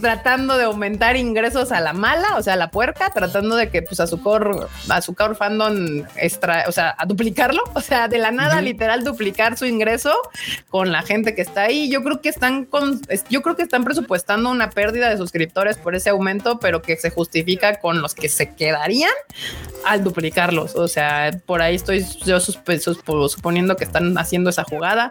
[0.00, 3.82] tratando de aumentar ingresos a la mala, o sea, a la puerca, tratando de que
[3.82, 8.08] pues a su core, a su core fandom extra, o sea, a duplicarlo, o sea,
[8.08, 10.14] de la nada literal duplicar su ingreso
[10.68, 11.90] con la gente que está ahí.
[11.90, 15.94] Yo creo que están con, yo creo que están presupuestando una pérdida de suscriptores por
[15.94, 19.12] ese aumento, pero que se justifica con los que se quedarían
[19.84, 20.76] al duplicarlos.
[20.76, 25.10] O sea, por ahí estoy yo suponiendo que están haciendo esa jugada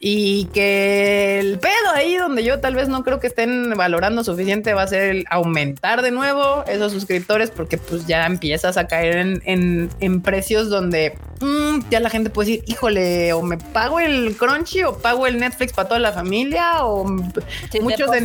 [0.00, 4.72] y que el pedo ahí donde yo tal vez no creo que estén valorando suficiente
[4.74, 9.16] va a ser el aumentar de nuevo esos suscriptores porque pues ya empiezas a caer
[9.16, 13.98] en, en- en precios donde mm, ya la gente puede decir, híjole, o me pago
[14.00, 17.04] el Crunchy o pago el Netflix para toda la familia o
[17.82, 18.20] muchos de,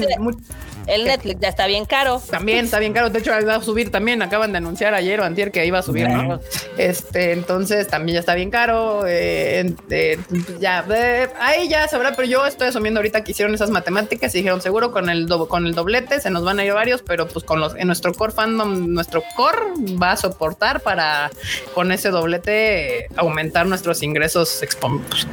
[0.87, 2.21] El Netflix ya está bien caro.
[2.29, 3.09] también está bien caro.
[3.09, 4.21] De hecho, va a subir también.
[4.21, 6.39] Acaban de anunciar ayer o antier que iba a subir, ¿no?
[6.77, 9.05] Este, entonces también ya está bien caro.
[9.07, 10.19] eh, eh,
[10.59, 14.39] ya, eh, ahí ya sabrá, pero yo estoy asumiendo ahorita que hicieron esas matemáticas y
[14.39, 17.27] dijeron seguro con el do- con el doblete se nos van a ir varios, pero
[17.27, 19.57] pues con los en nuestro core fandom, nuestro core
[20.01, 21.31] va a soportar para
[21.73, 25.27] con ese doblete aumentar nuestros ingresos expon- pues,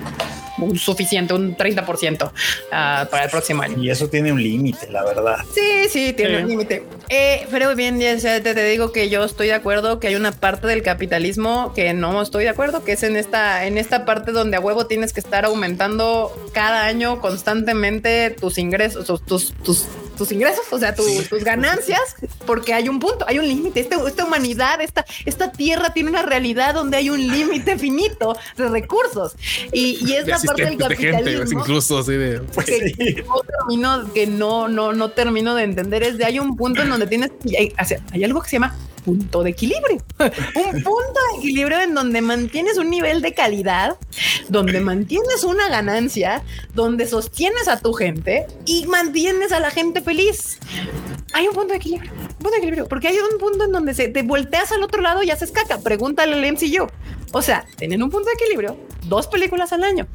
[0.62, 2.30] un suficiente, un 30%
[2.72, 3.82] ah, para el próximo año.
[3.82, 5.38] Y eso tiene un límite, la verdad.
[5.54, 6.42] Sí, sí, tiene Sí.
[6.44, 6.84] un límite.
[7.08, 10.32] Eh, pero bien, ya te, te digo que yo estoy de acuerdo que hay una
[10.32, 14.32] parte del capitalismo que no estoy de acuerdo, que es en esta, en esta parte
[14.32, 19.84] donde a huevo tienes que estar aumentando cada año constantemente tus ingresos, tus, tus, tus,
[20.20, 21.98] tus ingresos, o sea, tu- tus ganancias,
[22.46, 23.80] porque hay un punto, hay un límite.
[23.80, 28.68] Este- esta humanidad, esta, esta tierra tiene una realidad donde hay un límite finito de
[28.68, 29.34] recursos.
[29.72, 32.40] Y, y es De la parte del asistentes de gente, capitalismo incluso así de.
[32.40, 33.14] Pues que sí.
[33.26, 36.90] no termino, que no, no, no termino de entender es de hay un punto en
[36.90, 37.72] donde tienes, hay,
[38.12, 42.78] hay algo que se llama punto de equilibrio, un punto de equilibrio en donde mantienes
[42.78, 43.96] un nivel de calidad,
[44.48, 46.42] donde mantienes una ganancia,
[46.74, 50.58] donde sostienes a tu gente y mantienes a la gente feliz.
[51.32, 53.94] Hay un punto de equilibrio, un punto de equilibrio, porque hay un punto en donde
[53.94, 55.78] se te volteas al otro lado y haces caca.
[55.78, 56.86] Pregúntale al MCU.
[57.32, 60.08] O sea, tienen un punto de equilibrio, dos películas al año.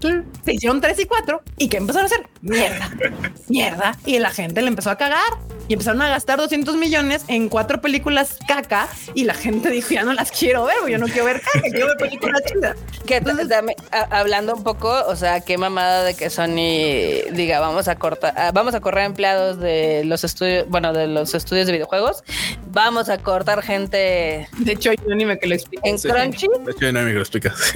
[0.00, 2.90] Se hicieron tres y cuatro y que empezaron a hacer mierda,
[3.48, 3.96] mierda.
[4.06, 5.22] Y la gente le empezó a cagar
[5.68, 10.02] y empezaron a gastar 200 millones en cuatro películas caca y la gente dijo, ya
[10.04, 12.76] no las quiero ver, yo no quiero ver caca, quiero ver películas chidas.
[13.06, 17.60] Que t- dame- a- hablando un poco, o sea, qué mamada de que Sony diga,
[17.60, 21.72] vamos a cortar, vamos a correr empleados de los estudios, bueno, de los estudios de
[21.72, 22.22] videojuegos,
[22.70, 25.82] vamos a cortar gente De hecho, hay un anime que lo explica.
[25.88, 27.74] en Crunchy De hecho, no me lo explicas.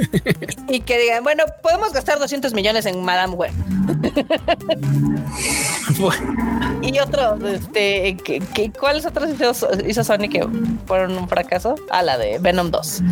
[0.68, 3.52] y que digan, bueno, podemos gastar 200 millones en Madame Web.
[6.82, 10.46] y otro, este, que- ¿cuáles otros hizo, hizo Sony que
[10.86, 11.74] fueron un fracaso?
[11.90, 13.02] Ah, la de Venom 2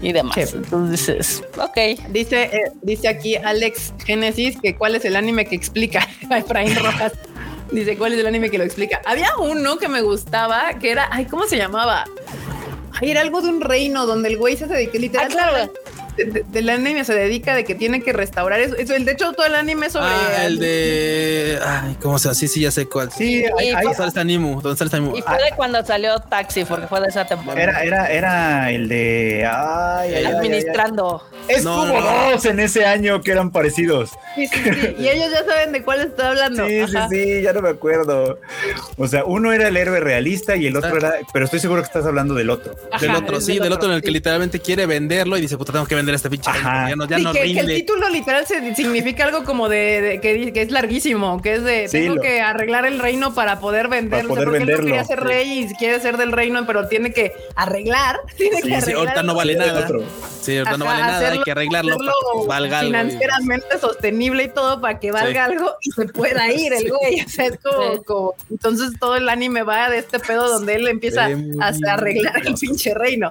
[0.00, 0.34] y demás.
[0.36, 0.42] Sí.
[0.54, 2.08] Entonces, ok.
[2.10, 6.76] Dice, eh, dice aquí Alex Genesis que cuál es el anime que explica a Efraín
[6.76, 7.12] Rojas.
[7.72, 9.00] Dice cuál es el anime que lo explica.
[9.04, 12.04] Había uno que me gustaba que era, ay, ¿cómo se llamaba?
[13.00, 15.26] Ay, era algo de un reino donde el güey se dedica literal.
[15.30, 15.72] Ah, claro.
[16.18, 18.76] De- de- del anime se dedica de que tiene que restaurar eso.
[18.76, 20.08] eso de hecho, todo el anime es sobre.
[20.08, 21.58] Ah, el de.
[21.64, 22.34] Ay, ¿cómo se llama?
[22.34, 23.10] Sí, sí, ya sé cuál.
[23.12, 24.60] Sí, ¿Dónde sale este Animu?
[24.60, 25.16] ¿Dónde sale este Animu?
[25.16, 27.62] Y fue de cuando salió Taxi, porque fue de esa temporada.
[27.62, 29.48] era, era, era el de.
[29.50, 30.24] Ay, ay.
[30.26, 31.22] Administrando.
[31.48, 32.30] Es No, como no, no.
[32.32, 34.10] dos en ese año que eran parecidos.
[34.34, 34.96] Sí, sí, sí.
[34.98, 36.66] Y ellos ya saben de cuál estoy hablando.
[36.66, 37.08] Sí, Ajá.
[37.08, 38.38] sí, sí, ya no me acuerdo.
[38.96, 40.98] O sea, uno era el héroe realista y el otro Ah.
[40.98, 42.74] era, pero estoy seguro que estás hablando del otro.
[43.00, 45.72] Del otro, sí, del del otro en el que literalmente quiere venderlo y dice, puta,
[45.72, 46.50] tengo que vender este pinche.
[46.50, 46.86] Ajá.
[46.86, 49.68] reino, Ya no, ya Sí, no que, que el título literal se, significa algo como
[49.68, 53.34] de, de- que, es larguísimo, que es de Sí, tengo lo- que arreglar el reino
[53.34, 54.30] para poder venderlo.
[54.30, 55.24] poder porque él no venderlo, quería ser sí.
[55.24, 58.16] rey y quiere ser del reino, pero tiene que arreglar.
[58.36, 59.80] Tiene Sí, que sí, arreglar ahorita no vale nada.
[59.84, 60.02] otro.
[60.40, 62.10] Sí, ahorita no vale nada, hay que arreglarlo para
[62.40, 62.88] que valga algo.
[62.88, 65.52] y- financieramente sostenible y todo para que valga Sí.
[65.52, 67.20] algo y se pueda ir el güey.
[67.20, 68.00] O sea, es como, Sí.
[68.06, 72.54] como- entonces todo el anime va de este pedo donde él empieza a, arreglar el
[72.54, 73.30] pinche reino.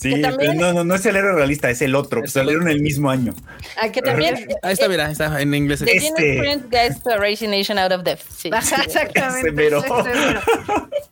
[0.00, 2.20] Sí, Que también- pero no, no, no es el héroe realista, es el otro.
[2.24, 3.34] Es que el salieron el mismo año.
[3.80, 4.34] Ah, Que también.
[4.62, 5.80] Ahí está, mira, está en inglés.
[5.84, 8.52] The Este- Guides to Nation Out of Deficit.
[8.54, 9.48] Ajá, Exactamente.
[9.48, 9.78] Ese mero.
[9.84, 10.40] ese mero.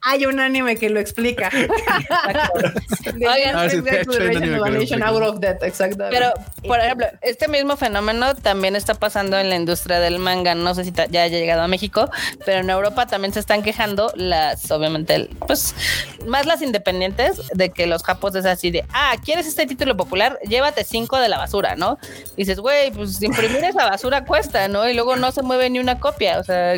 [0.03, 1.49] Hay un anime que lo explica.
[3.07, 5.07] Oigan, sí, Nation explica.
[5.09, 6.16] out of death, exactamente.
[6.19, 6.32] Pero,
[6.66, 10.55] por ejemplo, este mismo fenómeno también está pasando en la industria del manga.
[10.55, 12.11] No sé si ya haya llegado a México,
[12.44, 15.74] pero en Europa también se están quejando las, obviamente, el- pues,
[16.27, 20.39] más las independientes de que los japos es así de, ah, ¿quieres este título popular?
[20.49, 21.99] Llévate cinco de la basura, ¿no?
[22.37, 24.89] dices, güey, pues imprimir esa basura cuesta, ¿no?
[24.89, 26.77] Y luego no se mueve ni una copia, o sea...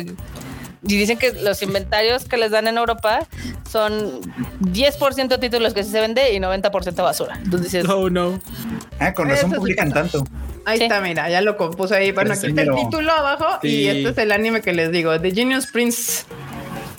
[0.87, 3.25] Y dicen que los inventarios que les dan en Europa
[3.67, 4.21] son
[4.61, 7.39] 10% títulos que sí se vende y 90% basura.
[7.43, 8.39] Entonces dices, No, no.
[8.99, 10.23] Ah, con razón publican tanto.
[10.63, 10.83] Ahí Sí.
[10.83, 12.11] está, mira, ya lo compuse ahí.
[12.11, 15.31] Bueno, aquí está el título abajo y este es el anime que les digo: The
[15.31, 16.23] Genius Prince.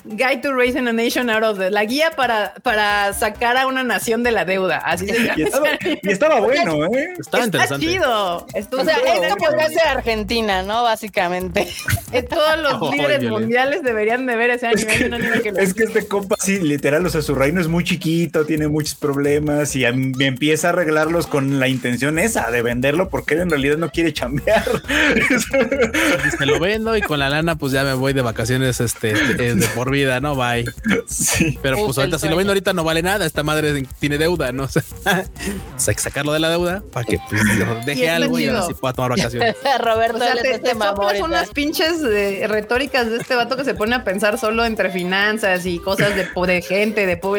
[0.09, 3.83] Guide to Raising a Nation Out of the La guía para, para sacar a una
[3.83, 4.79] nación de la deuda.
[4.79, 5.07] Así.
[5.37, 7.09] Y estaba, y estaba bueno, ¿eh?
[7.19, 7.87] Estaba Está interesante.
[7.87, 8.47] chido.
[8.55, 10.83] Estuvo O sea, esto podría ser Argentina, ¿no?
[10.83, 11.67] Básicamente.
[12.13, 14.93] Eh, Todos los Oh, líderes mundiales deberían de ver ese anime.
[14.93, 14.99] Es
[15.43, 18.47] que lo- Es que este compa, sí, literal, o sea, su reino es muy chiquito,
[18.47, 23.35] tiene muchos problemas y em- empieza a arreglarlos con la intención esa de venderlo porque
[23.35, 24.65] él en realidad no quiere chambear.
[26.39, 29.55] Se lo vendo y con la lana, pues ya me voy de vacaciones este, de,
[29.57, 30.35] de por vida, ¿no?
[30.35, 30.65] Bye.
[31.07, 31.59] sí.
[31.63, 33.27] Pero pues ahorita si lo vendo ahorita no vale nada.
[33.27, 34.65] Esta madre tiene deuda, ¿no?
[34.77, 37.43] O sea, hay que sacarlo de la deuda para que pues,
[37.87, 39.57] deje algo y ahora sí pueda tomar vacaciones.
[39.79, 43.65] Roberto O sea, te, hace te soplas unas pinches eh, retóricas de este vato que
[43.65, 47.37] se pone a pensar solo entre finanzas y cosas de, de gente, de pobreza,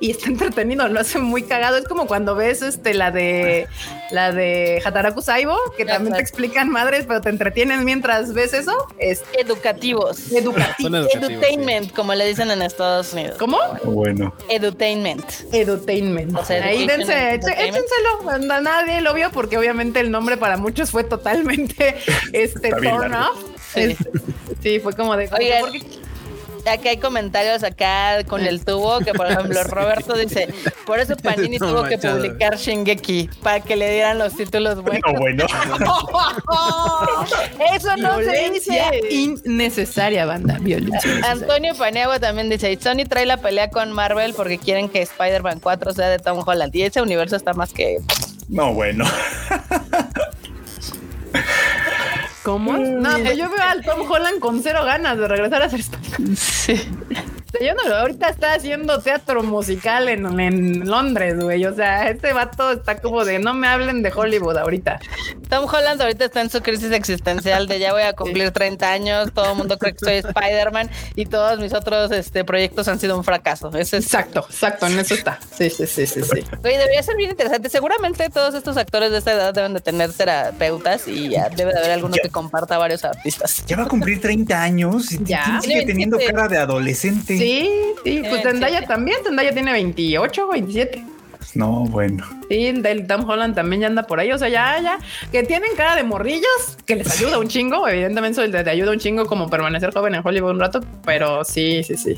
[0.00, 1.76] y está entretenido, lo hace muy cagado.
[1.76, 3.68] Es como cuando ves este la de
[4.10, 8.88] la de Hataraku Saibo, que también te explican madres, pero te entretienen mientras ves eso.
[8.98, 10.32] Es Educativos.
[10.32, 10.96] educativo.
[10.96, 13.36] Educativos, Edutainment, como le dicen en Estados Unidos.
[13.38, 13.58] ¿Cómo?
[13.84, 14.34] Bueno.
[14.48, 15.24] Edutainment.
[15.52, 16.36] Edutainment.
[16.36, 18.30] O sea, Ahí dense, échenselo.
[18.30, 21.96] A Nadie lo vio porque obviamente el nombre para muchos fue totalmente
[22.32, 23.42] este turn off.
[23.72, 23.96] Sí.
[24.62, 25.28] Sí, fue como de.
[25.28, 25.72] como que, Oigan, ¿por
[26.66, 30.48] Aquí hay comentarios acá con el tubo que, por ejemplo, Roberto dice,
[30.86, 35.02] por eso Panini No tuvo que publicar Shingeki para que le dieran los títulos buenos.
[35.06, 35.46] No, bueno.
[37.74, 39.00] Eso no se dice.
[39.10, 40.56] innecesaria, banda.
[40.60, 41.10] Violencia.
[41.24, 45.60] Antonio Paniagua también dice, y Sony trae la pelea con Marvel porque quieren que Spider-Man
[45.60, 46.74] 4 sea de Tom Holland.
[46.74, 47.98] Y ese universo está más que...
[48.48, 49.04] No, bueno.
[52.50, 52.76] ¿Cómo?
[52.76, 56.36] No, pues yo veo al Tom Holland con cero ganas de regresar a ser Spider-Man.
[56.36, 56.74] Sí.
[57.60, 61.64] Yo no lo, ahorita está haciendo teatro musical en, en Londres, güey.
[61.66, 65.00] O sea, este vato está como de no me hablen de Hollywood ahorita.
[65.48, 69.32] Tom Holland ahorita está en su crisis existencial de ya voy a cumplir 30 años,
[69.34, 73.16] todo el mundo cree que soy Spider-Man y todos mis otros este, proyectos han sido
[73.16, 73.68] un fracaso.
[73.76, 75.38] Ese es Exacto, exacto, en eso está.
[75.56, 76.40] Sí, sí, sí, sí, sí.
[76.64, 77.68] Oye, debería ser bien interesante.
[77.68, 81.78] Seguramente todos estos actores de esta edad deben de tener terapeutas y ya debe de
[81.78, 82.22] haber alguno Ya.
[82.22, 83.64] que comparta varios artistas.
[83.66, 85.60] Ya va a cumplir 30 años y Ya.
[85.62, 86.32] sigue teniendo 27.
[86.32, 87.39] cara de adolescente.
[87.40, 87.70] Sí,
[88.04, 88.86] sí, pues Eh, Tendaya sí.
[88.86, 89.18] también.
[89.22, 91.04] Tendaya tiene 28, 27.
[91.54, 92.24] No, bueno.
[92.48, 94.30] Sí, del Tom Holland también ya anda por ahí.
[94.32, 94.98] O sea, ya, ya,
[95.32, 97.88] que tienen cara de morrillos, que les ayuda un chingo.
[97.88, 101.82] Evidentemente, eso te ayuda un chingo como permanecer joven en Hollywood un rato, pero sí,
[101.82, 102.16] sí, sí.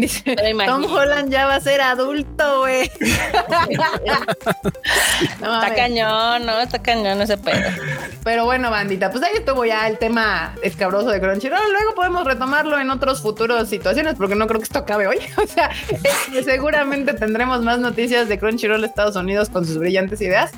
[0.00, 0.36] Dice.
[0.66, 2.90] Tom Holland ya va a ser adulto, güey.
[5.40, 6.58] No Está cañón, ¿no?
[6.60, 7.70] Está cañón ese pedo.
[8.24, 11.72] Pero bueno, bandita, pues ahí estuvo ya el tema escabroso de Crunchyroll.
[11.72, 15.18] Luego podemos retomarlo en otros futuros situaciones, porque no creo que esto acabe hoy.
[15.42, 15.70] O sea,
[16.34, 20.50] eh, seguramente tendremos más noticias de Crunchyroll Estados Unidos con sus brillantes ideas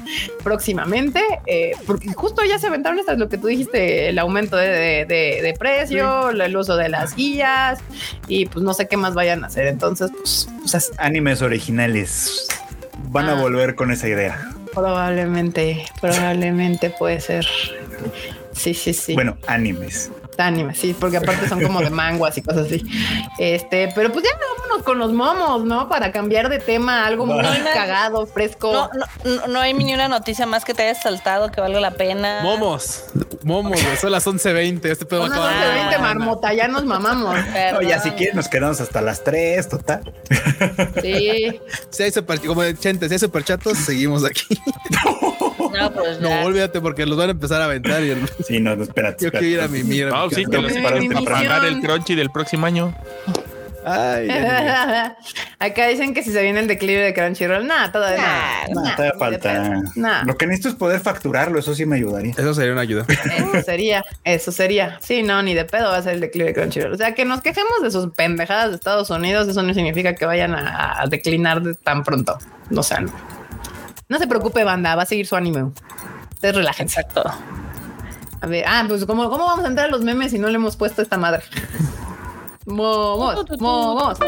[0.42, 4.68] próximamente, eh, porque justo ya se aventaron estas, lo que tú dijiste, el aumento de,
[4.68, 7.78] de- de- de precio, el uso de las guías
[8.28, 9.66] y pues no sé qué más vayan a hacer.
[9.66, 12.46] Entonces, pues, pues, Animes originales
[13.08, 13.40] van a Ah.
[13.40, 14.48] volver con esa idea.
[14.72, 17.46] probablemente, probablemente puede ser.
[18.52, 19.12] Sí, sí, sí.
[19.14, 20.10] Bueno, animes.
[20.38, 22.82] Anime, sí, porque aparte son como de manguas y cosas así.
[23.38, 25.88] Este, pero pues ya vámonos con los momos, ¿no?
[25.88, 27.42] Para cambiar de tema, algo muy
[27.74, 28.72] cagado, fresco.
[28.72, 28.90] No,
[29.24, 31.92] no, no, no hay ni una noticia más que te haya saltado que valga la
[31.92, 32.40] pena.
[32.42, 33.04] Momos,
[33.42, 34.84] momos, son las 11.20.
[34.86, 35.98] Este pedo Unas acaba de 11, 20 Ah.
[35.98, 37.36] marmota, ya nos mamamos.
[37.52, 37.84] Perdón.
[37.84, 40.12] Oye, si quieren nos quedamos hasta las 3, total.
[41.02, 41.60] Sí.
[41.90, 44.46] Si hay super, como de Chente, si hay superchatos, seguimos aquí.
[45.72, 46.44] No, pues No, ya.
[46.44, 48.02] olvídate porque los van a empezar a aventar.
[48.02, 49.24] Y el- Sí, no, no, espérate.
[49.24, 50.10] yo quiero ir a mi mira.
[50.10, 52.94] No, sí, que los para, mi para pagar el crunchy del próximo año.
[53.84, 54.28] Ay.
[55.58, 58.94] Acá dicen que si se viene el declive de Crunchyroll, nada, todavía Nah, No, nah,
[58.94, 59.82] todavía falta.
[59.96, 60.22] Nah.
[60.24, 62.30] Lo que necesito es poder facturarlo, eso sí me ayudaría.
[62.30, 63.04] Eso sería una ayuda.
[63.08, 64.98] Eso sería, eso sería.
[65.00, 66.92] Sí, no, ni de pedo va a ser el declive de Crunchyroll.
[66.92, 70.26] O sea, que nos quejemos de sus pendejadas de Estados Unidos, eso no significa que
[70.26, 72.38] vayan a, a declinar de tan pronto.
[72.70, 73.00] No sé.
[73.00, 73.10] No.
[74.12, 75.72] No se preocupe, banda, va a seguir su anime.
[76.34, 77.00] Ustedes relájense.
[77.00, 77.24] Exacto.
[78.42, 80.56] A ver, ah, pues ¿cómo, ¿cómo vamos a entrar a los memes si no le
[80.56, 81.42] hemos puesto esta madre?
[82.66, 84.18] Momos, momos.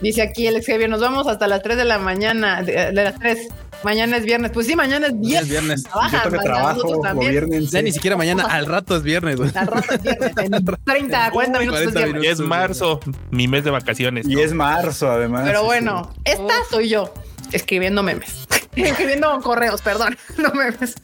[0.00, 3.04] Dice aquí el ex Javier, nos vamos hasta las 3 de la mañana, de, de
[3.04, 3.48] las 3.
[3.84, 4.50] Mañana es viernes.
[4.52, 5.48] Pues sí, mañana es viernes.
[5.50, 5.82] viernes.
[5.84, 7.32] Trabajas, Yo trabajo, también.
[7.32, 7.70] gobiernense.
[7.76, 9.36] Ya ni siquiera mañana, al rato es viernes.
[9.36, 9.50] güey.
[9.54, 10.32] Al rato es viernes.
[10.38, 12.24] En 30, 40 Uy, minutos es 40 viernes.
[12.24, 14.26] Y es marzo, mi mes de vacaciones.
[14.28, 15.42] Y es marzo, además.
[15.44, 17.12] Pero sí, bueno, esta soy yo
[17.54, 18.46] escribiendo memes.
[18.76, 20.94] escribiendo correos, perdón, no memes.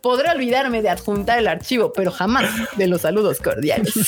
[0.00, 3.94] Podré olvidarme de adjuntar el archivo, pero jamás de los saludos cordiales.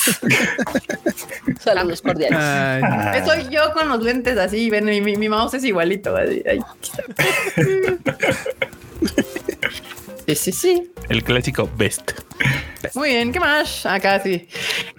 [1.63, 2.37] Saludos cordiales.
[2.39, 6.15] Ay, Soy yo con los lentes así, ven, mi, mi- mi mouse es igualito.
[6.15, 6.59] así, ay,
[10.27, 10.91] Sí, sí, sí.
[11.07, 12.11] El clásico best.
[12.93, 13.85] Muy bien, ¿qué más?
[13.85, 14.47] Acá sí.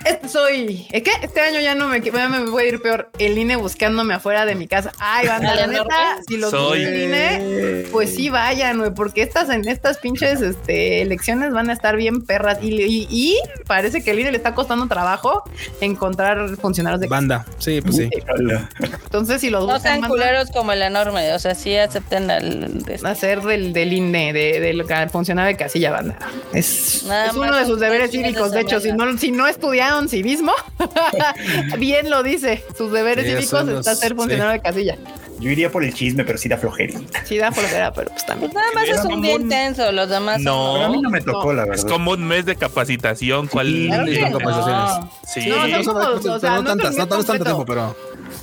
[0.04, 0.86] Este soy.
[0.90, 1.10] ¿eh, ¿Qué?
[1.22, 3.10] Este año ya no me, ya me voy a ir peor.
[3.18, 4.90] El INE buscándome afuera de mi casa.
[4.98, 9.22] Ay, banda, la neta, si los Soy- busca el INE, pues sí vayan, güey, porque
[9.22, 12.58] estas en estas pinches este, elecciones van a estar bien perras.
[12.62, 15.44] Y, y- y parece que el INE le está costando trabajo
[15.80, 17.16] encontrar funcionarios de casa.
[17.16, 17.46] banda.
[17.58, 18.08] Sí, pues sí.
[19.04, 21.32] Entonces, si los No buscan, sean banda, culeros como el enorme.
[21.34, 22.82] O sea, sí acepten al.
[23.04, 24.84] hacer del, del INE, de- del
[25.18, 26.18] funcionario de casilla, banda.
[26.52, 28.50] Es, es uno de sus deberes cívicos.
[28.52, 30.52] De hecho, si no, si no estudiaron civismo,
[31.78, 32.64] bien lo dice.
[32.76, 34.96] Sus deberes Sí, cívicos los- está ser funcionario de casilla.
[35.40, 37.24] Yo iría por el chisme, pero sí da flojerita.
[37.24, 38.50] Sí, da flojera, pero pues también.
[38.50, 39.92] Pues nada más es un día intenso.
[39.92, 40.40] Los demás.
[40.40, 40.84] No.
[40.84, 41.88] A mí no me tocó, la Es verdad.
[41.88, 43.46] como un mes de capacitación.
[43.46, 43.66] ¿Cuál?
[43.68, 45.10] Sí, Claro no.
[45.24, 45.48] Sí.
[45.48, 47.44] No, No, no, no no tantas, es no un tanto completo.
[47.44, 47.96] tiempo, pero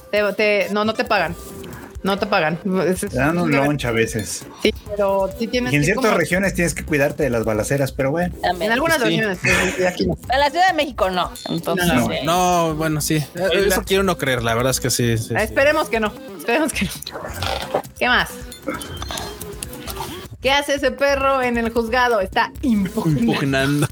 [0.09, 1.35] Te, te- no, no te pagan.
[2.05, 2.57] No te pagan.
[2.57, 4.45] Te dan un lunch a veces.
[4.61, 7.91] Sí, pero sí tienes Y en ciertas como- regiones tienes que cuidarte de las balaceras,
[7.91, 8.33] pero bueno.
[8.43, 8.67] También.
[8.71, 9.03] En algunas Sí.
[9.05, 9.39] regiones,
[9.87, 10.15] aquí no.
[10.31, 11.31] En la Ciudad de México no.
[11.49, 11.87] Entonces.
[11.87, 12.11] No, no.
[12.13, 13.23] eh, no, bueno, sí.
[13.53, 15.17] Eso quiero no creer, la verdad es que sí.
[15.17, 15.35] sí, sí.
[15.35, 16.13] Esperemos que no.
[16.37, 16.91] Esperemos que no.
[17.97, 18.29] ¿Qué más?
[20.45, 22.21] ¿Qué hace ese perro en el juzgado?
[22.21, 23.19] Está impugnando.
[23.19, 23.87] Impugnando.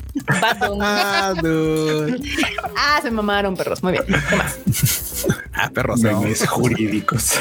[0.79, 1.33] Ah.
[2.77, 3.81] Ah, se mamaron perros.
[3.81, 4.03] Muy bien.
[4.05, 4.59] ¿Qué más?
[5.51, 6.01] Ah, perros.
[6.01, 6.21] no.
[6.21, 7.39] Memes jurídicos.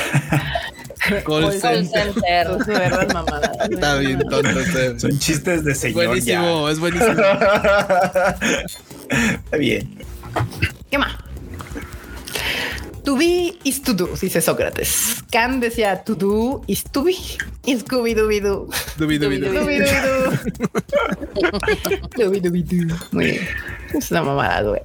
[0.99, 2.15] Call Call center.
[2.15, 2.47] center.
[2.47, 3.51] Son de verdad mamadas.
[3.71, 4.99] Está bien tonto.
[4.99, 6.07] Son chistes de señor.
[6.07, 7.13] Buenísimo, es buenísimo.
[9.11, 9.95] Está bien.
[10.91, 11.13] ¿Qué más?
[13.05, 15.25] To be is to do, dice Sócrates.
[15.31, 17.17] Can decía to do is to be.
[17.65, 18.69] Y Scooby Dooby Doo.
[18.97, 19.57] Dubi, dubi, dubi.
[19.57, 20.31] Scooby Dooby Doo.
[22.13, 22.97] Scooby Dooby Doo.
[23.11, 23.49] Muy bien.
[23.95, 24.83] Es una mamada, güey.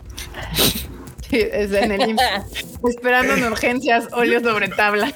[1.29, 2.79] Sí, es en el IMSS.
[2.89, 5.13] Esperando en urgencias, óleo sobre tabla.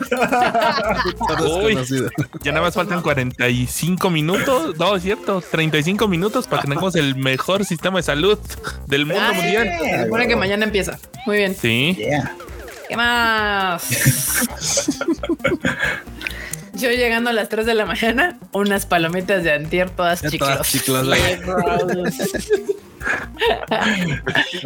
[1.63, 1.77] Uy.
[2.43, 4.77] Ya nada más faltan 45 minutos.
[4.77, 8.37] No, es cierto, 35 minutos para que tengamos el mejor sistema de salud
[8.87, 9.69] del mundo Ay, mundial.
[9.79, 10.99] Se supone que mañana empieza.
[11.25, 11.55] Muy bien.
[11.55, 11.95] Sí.
[11.97, 12.35] Yeah.
[12.91, 13.83] ¿Qué más?
[16.73, 20.21] Yo llegando a las 3 de la mañana, unas palomitas de antier todas.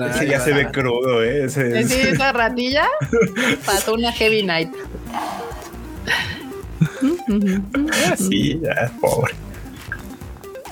[0.10, 1.46] Ese ya se ve crudo, ¿eh?
[1.46, 2.88] Ese es- Sí, esa ratilla
[3.64, 4.72] pasó una heavy night.
[8.18, 9.36] Sí, ya, pobre.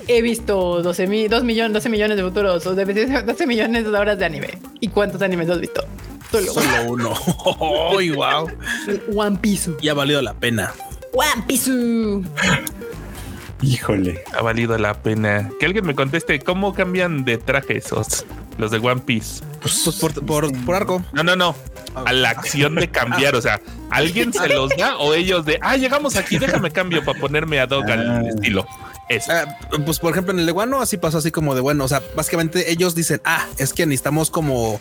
[0.07, 2.83] He visto 12, mi- 2 millones, 12 millones de futuros, o de
[3.23, 4.57] 12 millones de horas de anime.
[4.79, 5.85] ¿Y cuántos animes has visto?
[6.41, 7.13] Solo Solo uno.
[7.95, 8.49] Uy, wow.
[9.15, 9.71] One Piece.
[9.81, 10.73] Y ha valido la pena.
[11.13, 11.71] One Piece.
[13.61, 14.23] Híjole.
[14.37, 15.49] Ha valido la pena.
[15.59, 18.25] Que alguien me conteste cómo cambian de traje esos,
[18.57, 19.43] los de One Piece.
[19.61, 21.01] Pues por, por, por arco.
[21.13, 21.55] No, no, no.
[21.95, 23.35] A la acción de cambiar.
[23.35, 27.17] O sea, ¿alguien se los da o ellos de, ah, llegamos aquí, déjame cambio para
[27.19, 28.21] ponerme a dog al Ah.
[28.27, 28.67] estilo?
[29.09, 29.31] Eso.
[29.31, 31.87] Ah, pues por ejemplo en el de Guano así pasó así como de bueno, o
[31.87, 34.79] sea, básicamente ellos dicen, ah, es que necesitamos como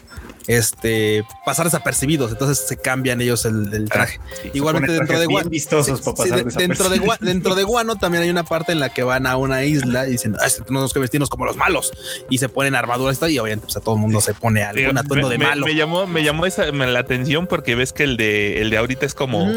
[0.49, 4.19] este pasar desapercibidos, entonces se cambian ellos el, el traje.
[4.55, 7.07] Igualmente dentro de Guano, vistosos para pasar dentro de desapercibidos.
[7.07, 10.07] Gua- dentro de Guano también hay una parte en la que van a una isla
[10.09, 10.35] y dicen,
[10.67, 11.93] tenemos que vestirnos como los malos
[12.31, 15.29] y se ponen armaduras y obviamente pues a todo el mundo se pone algún atuendo
[15.29, 15.67] de me- malo.
[15.67, 19.07] me llamó, me llamó esa, la atención porque ves que el de el de ahorita
[19.07, 19.49] es como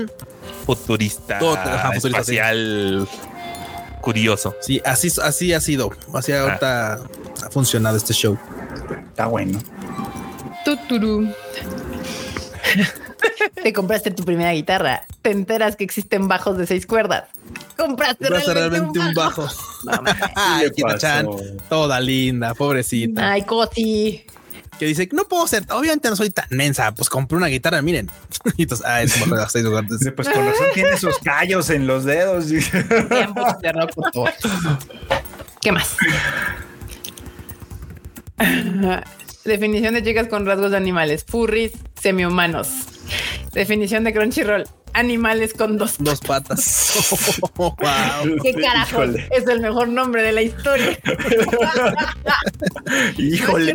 [0.66, 2.38] futurista, Todo- ajá, futurista, sí.
[4.06, 4.56] Curioso.
[4.62, 8.38] Sí, así, así ha sido, así ahorita ha funcionado este show.
[9.10, 9.60] Está bueno.
[10.64, 11.34] Tuturu.
[13.62, 15.06] Te compraste tu primera guitarra.
[15.24, 17.26] Te enteras que existen bajos de seis cuerdas.
[17.76, 19.48] Compraste realmente, realmente un bajo.
[20.76, 21.44] Kita-chan, pasó?
[21.68, 23.32] toda linda, pobrecita.
[23.32, 24.24] Ay, Coti.
[24.80, 28.10] Que dice no puedo ser, obviamente no soy tan mensa, pues compré una guitarra, miren.
[28.58, 29.90] y entonces, ah, eso me seis lugares.
[30.16, 32.46] Pues con razón tiene sus callos en los dedos.
[33.74, 34.34] Locutor.
[35.62, 35.96] ¿Qué más?
[39.46, 41.24] Definición de chicas con rasgos de animales.
[41.28, 42.68] Furries, semihumanos.
[43.54, 44.66] Definición de Crunchyroll.
[44.96, 45.96] Animales con dos.
[46.00, 46.94] Dos patas.
[47.58, 47.76] wow.
[48.42, 49.04] ¿Qué carajo?
[49.04, 49.28] Híjole.
[49.30, 50.98] Es el mejor nombre de la historia.
[53.18, 53.74] Híjole.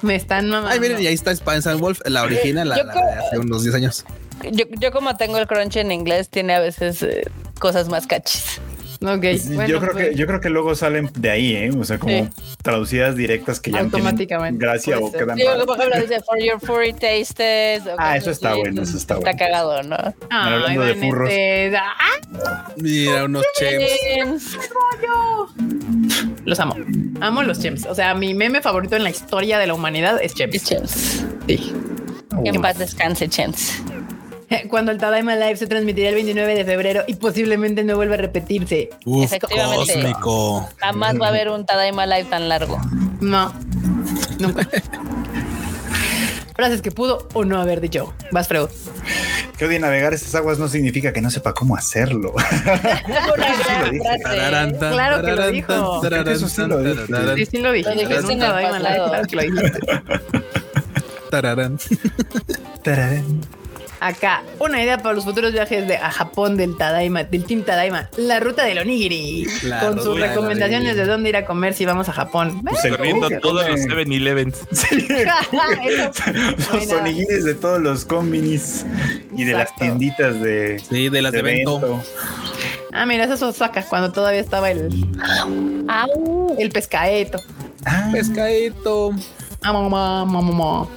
[0.00, 0.70] Me están mamando.
[0.70, 3.62] Ay, miren, y ahí está Spice Wolf, la original, la, Yo la de hace unos
[3.62, 4.06] 10 años.
[4.50, 7.24] Yo, yo como tengo el crunch en inglés, tiene a veces eh,
[7.58, 8.58] cosas más cachis.
[9.02, 9.24] Ok,
[9.54, 11.70] bueno, yo creo pues, que yo creo que luego salen de ahí, ¿eh?
[11.76, 12.28] O sea, como Sí.
[12.62, 15.66] traducidas directas que ya no tienen Automáticamente, gracia puede o quedan mal.
[15.66, 17.86] por ejemplo, dice for your furry tastes.
[17.86, 19.38] o Ah, eso está bueno, eso está Está bueno.
[19.38, 19.96] cagado, ¿no?
[20.30, 21.28] Ay, hablando de furros.
[21.28, 22.68] Vanessa, ¡ah!
[22.76, 23.90] Mira, unos chems.
[24.06, 24.38] Em,
[26.44, 26.76] Los amo.
[27.20, 27.86] Amo los chems.
[27.86, 30.64] O sea, mi meme favorito en la historia de la humanidad es chems.
[30.64, 31.26] Chance.
[31.46, 31.72] Sí.
[32.42, 33.82] Que en paz descanse, Chance.
[34.68, 38.18] Cuando el Tadaima Live se transmitirá el 29 de febrero y posiblemente no vuelva a
[38.18, 38.90] repetirse.
[39.04, 39.94] Uf, Efectivamente.
[39.94, 40.68] cósmico.
[40.78, 42.80] Jamás va a haber un Tadaima Live tan largo.
[43.20, 43.52] No,
[44.38, 44.68] nunca.
[46.54, 48.12] Frases que pudo o no haber dicho.
[48.30, 48.68] Vas, Freud.
[49.56, 52.34] Que odie navegar estas aguas no significa que no sepa cómo hacerlo.
[53.90, 54.00] Dije.
[54.78, 56.02] Claro que lo dijo.
[56.04, 57.06] Eso sí lo dije.
[57.36, 57.94] Sí, sí lo dijiste.
[57.94, 59.08] Lo dijiste en un en el Tadaima Live, pasado.
[59.08, 59.80] claro que lo dijiste.
[61.30, 61.78] tararán.
[62.82, 63.40] Tararán.
[64.04, 68.10] Acá, una idea para los futuros viajes de a Japón del Tadaima, del Team Tadaima,
[68.16, 72.08] la ruta del onigiri, La con sus recomendaciones de dónde ir a comer si vamos
[72.08, 72.62] a Japón.
[72.64, 74.56] Pues Corriendo todos los come 7-Elevens.
[74.82, 76.32] Eso.
[76.72, 78.84] Los onigiris de todos los combinis
[79.36, 82.02] y de las tienditas de, Sí, de las de evento.
[82.92, 85.06] Ah, mira, eso es Osaka, cuando todavía estaba el,
[85.88, 86.56] Au.
[86.58, 87.38] el pescaeto.
[87.84, 89.12] Ah, Pescadito.
[89.62, 90.88] Ah, mamá, mamá, mamá.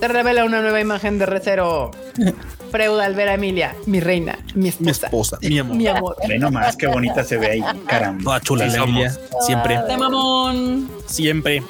[0.00, 1.90] Se revela una nueva imagen de Recero.
[2.70, 4.84] Freud al ver a Emilia, mi reina, mi esposa.
[4.84, 5.76] Mi esposa, mi amor.
[5.76, 6.16] Mi amor.
[6.26, 8.22] ve nomás qué bonita se ve ahí, caramba.
[8.24, 8.76] Toda chula Sí.
[8.76, 9.12] Emilia.
[9.40, 9.78] Siempre.
[9.88, 10.88] De mamón.
[11.06, 11.62] Siempre.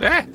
[0.00, 0.26] Eh,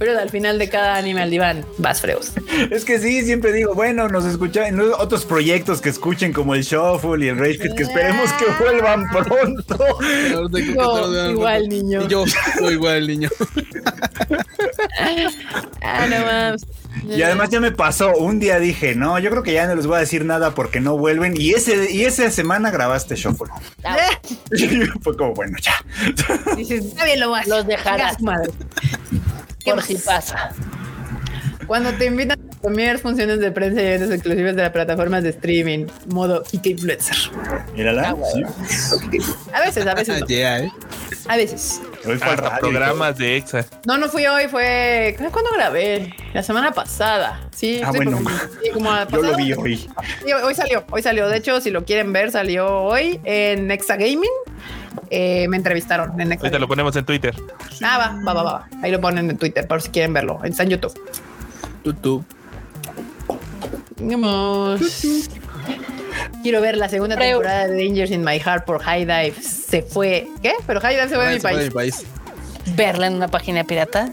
[0.00, 1.66] Freud al final de cada anime al diván.
[1.76, 2.24] Vas, Freud.
[2.70, 6.62] Es que sí, siempre digo, bueno, nos escuchan en otros proyectos que escuchen como el
[6.62, 9.78] Shuffle y el Rage Quit, que esperemos que vuelvan pronto.
[10.30, 12.02] Yo, igual, niño.
[12.02, 12.24] Y yo,
[12.60, 13.28] yo igual, niño.
[15.82, 16.66] Ah, no más.
[17.08, 19.86] Y además ya me pasó, un día dije, no, yo creo que ya no les
[19.86, 21.34] voy a decir nada porque no vuelven.
[21.36, 23.48] Y ese y esa semana grabaste Shuffle.
[23.84, 23.96] Ah,
[24.52, 24.66] Y
[25.02, 25.74] fue como, bueno, ya.
[26.56, 27.46] Dices, está bien, lo vas.
[27.46, 28.20] Los dejarás.
[28.22, 28.50] Madre.
[29.64, 29.86] ¿Qué por más?
[29.86, 30.50] si pasa.
[31.66, 35.28] Cuando te invitan a comer funciones de prensa y eventos exclusivos de las plataformas de
[35.30, 37.16] streaming, modo Kike Influencer.
[37.76, 38.16] Mírala.
[38.32, 39.18] sí.
[39.52, 40.26] A veces, a veces no.
[40.26, 40.72] Yeah, eh.
[41.28, 41.80] A veces.
[42.04, 43.64] Hoy y programas de Exa.
[43.86, 45.14] No, no fui hoy, fue.
[45.30, 46.12] ¿Cuándo grabé?
[46.32, 47.40] La semana pasada.
[47.54, 48.12] Sí, Ah, bueno.
[48.16, 48.90] como- sí, como.
[49.10, 49.76] Yo lo vi hoy.
[50.24, 51.28] Sí, hoy salió, hoy salió.
[51.28, 54.30] De hecho, si lo quieren ver, salió hoy en Nexa Gaming.
[55.10, 57.34] Eh, me entrevistaron en Nexa Ahorita lo ponemos en Twitter.
[57.82, 58.68] Ah, va, va, va, va.
[58.82, 60.38] Ahí lo ponen en Twitter, por si quieren verlo.
[60.44, 60.94] Está en YouTube.
[62.00, 62.24] Tú.
[63.98, 64.80] Vamos.
[66.42, 69.34] Quiero ver la segunda Creo- temporada de Dangers in My Heart por High Dive.
[69.42, 70.28] Se fue.
[70.42, 70.52] ¿Qué?
[70.66, 71.96] Pero High Dive se fue de mi Se fue de país.
[72.04, 72.76] mi país.
[72.76, 74.10] Verla en una página pirata.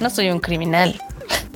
[0.00, 1.00] No soy un criminal.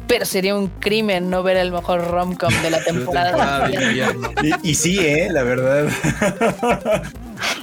[0.06, 3.30] Pero sería un crimen no ver el mejor romcom de la temporada.
[3.30, 4.30] Temporada de invierno.
[4.42, 5.88] Y, y sí, eh, la verdad.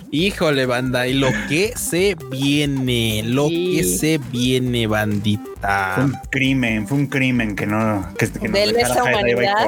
[0.10, 3.74] Híjole, banda, y lo que se viene, lo Sí.
[3.76, 5.96] que se viene, Fue bandita.
[6.00, 8.08] un crimen, fue un crimen que no.
[8.18, 9.68] Que, que ¿De dejara lesa humanidad?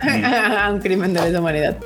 [0.74, 1.76] un crimen de lesa humanidad.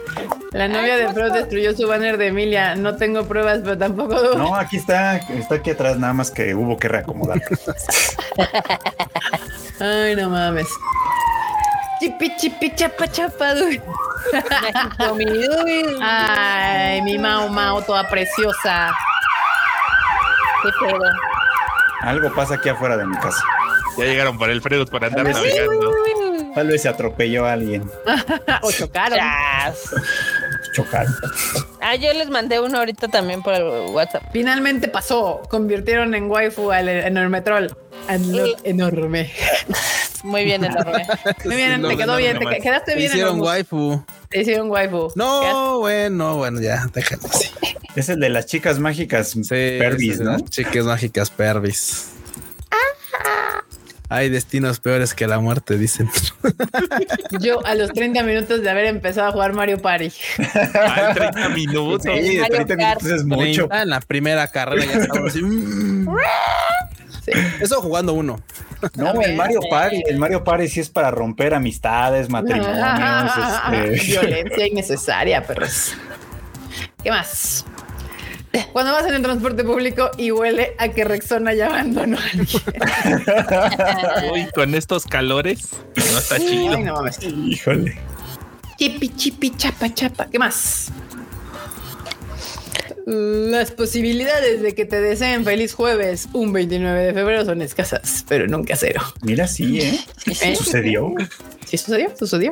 [0.53, 2.75] La novia de Freud destruyó su banner de Emilia.
[2.77, 4.15] No tengo pruebas, pero tampoco.
[4.37, 7.41] No, aquí está, está aquí atrás, nada más que hubo que reacomodar.
[9.79, 10.67] Ay, no mames.
[12.01, 13.55] Chipi, chipi, chapa, chapa,
[16.03, 18.95] Ay, mi Mao Mao, toda preciosa.
[20.63, 21.01] qué pedo.
[22.03, 23.43] Algo pasa aquí afuera de mi casa.
[23.97, 25.33] Ya llegaron por el Freud por andar sí.
[25.33, 25.93] navegando.
[26.55, 27.91] Tal vez se atropelló a alguien.
[28.63, 29.19] o chocaron.
[29.19, 29.95] Chas.
[30.75, 31.07] Chocar.
[31.81, 34.23] Ah, yo les mandé uno ahorita también por el WhatsApp.
[34.33, 35.43] Finalmente pasó.
[35.49, 37.69] Convirtieron en waifu al enorme troll.
[38.09, 39.31] Eno- enorme.
[40.23, 41.07] Muy bien, enorme.
[41.45, 42.39] Muy bien, te quedó bien.
[42.39, 43.11] Te quedaste bien.
[43.11, 43.47] Hicieron enorme.
[43.49, 44.05] waifu.
[44.29, 45.13] Te hicieron waifu.
[45.15, 47.51] No, bueno, bueno, ya, déjalo así.
[47.95, 50.39] Es el de las chicas mágicas Sí, Pervis, ¿no?
[50.41, 52.11] Chicas mágicas Pervis.
[54.09, 56.09] Hay destinos peores que la muerte, dicen.
[57.41, 60.13] Yo a los 30 minutos de haber empezado a jugar Mario Party.
[60.39, 62.03] Ay, 30 minutos.
[62.05, 63.03] Sí, de Mario 30 Kart.
[63.03, 63.69] minutos es mucho.
[63.73, 65.41] En la primera carrera ya estamos así.
[67.27, 67.33] Sí.
[67.61, 68.41] Eso jugando uno.
[68.95, 72.77] No, el Mario Party, el Mario Party sí es para romper amistades, matrimonios,
[73.73, 74.07] este.
[74.07, 75.95] Violencia innecesaria, perros.
[77.03, 77.65] ¿Qué más?
[78.73, 82.47] Cuando vas en el transporte público y huele a que Rexona ya abandonó a alguien.
[84.33, 85.71] Uy, con estos calores.
[85.95, 86.77] No está chido.
[86.77, 87.23] Ay, no mames.
[87.23, 87.99] Híjole.
[88.79, 90.27] Chipi, chipi, chapa, chapa.
[90.27, 90.91] ¿Qué más?
[93.07, 98.49] Las posibilidades de que te deseen feliz jueves un 29 de febrero son escasas, pero
[98.49, 99.01] nunca cero.
[99.23, 100.01] Mira, sí, ¿eh?
[100.43, 100.57] ¿Eh?
[100.57, 101.15] Sucedió.
[101.65, 102.11] ¿Sí sucedió?
[102.17, 102.51] ¿Sucedió?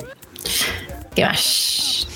[1.16, 2.06] ¿Qué más?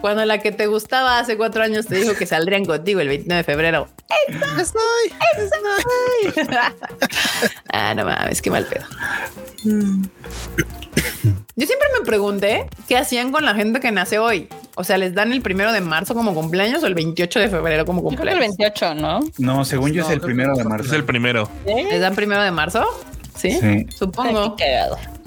[0.00, 3.38] Cuando la que te gustaba hace cuatro años te dijo que saldrían contigo el 29
[3.38, 3.88] de febrero.
[7.72, 8.86] ah, no mames, qué mal pedo.
[11.54, 14.48] Yo siempre me pregunté qué hacían con la gente que nace hoy.
[14.74, 17.84] O sea, ¿les dan el primero de marzo como cumpleaños o el 28 de febrero
[17.84, 18.56] como Yo creo que el cumpleaños?
[18.80, 19.20] 28, ¿no?
[19.38, 20.94] No, según yo es el primero de Es marzo.
[20.96, 21.48] el primero.
[21.66, 22.84] ¿Les dan primero de marzo?
[23.36, 23.86] Sí, Sí.
[23.94, 24.56] supongo.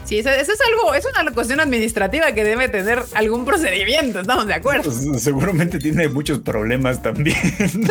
[0.03, 4.45] Sí, eso, eso es algo, es una cuestión administrativa que debe tener algún procedimiento, estamos
[4.47, 4.83] de acuerdo.
[4.83, 7.35] Pues, seguramente tiene muchos problemas también.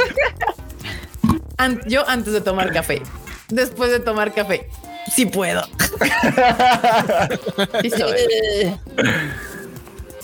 [1.86, 3.00] Yo antes de tomar café,
[3.48, 4.68] después de tomar café,
[5.12, 5.62] sí puedo.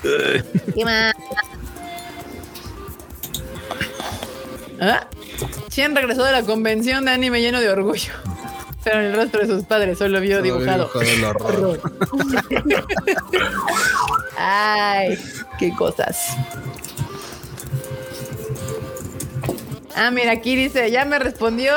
[0.03, 0.09] Sí.
[0.75, 1.13] ¿Qué más?
[4.81, 5.07] ¿Ah?
[5.69, 8.13] Chien regresó de la convención de anime lleno de orgullo.
[8.83, 10.91] Pero en el rostro de sus padres solo vio Solo dibujado.
[10.95, 11.81] dibujado el horror.
[14.39, 15.19] Ay,
[15.59, 16.29] qué cosas.
[19.95, 21.75] Ah, mira, aquí dice, ya me respondió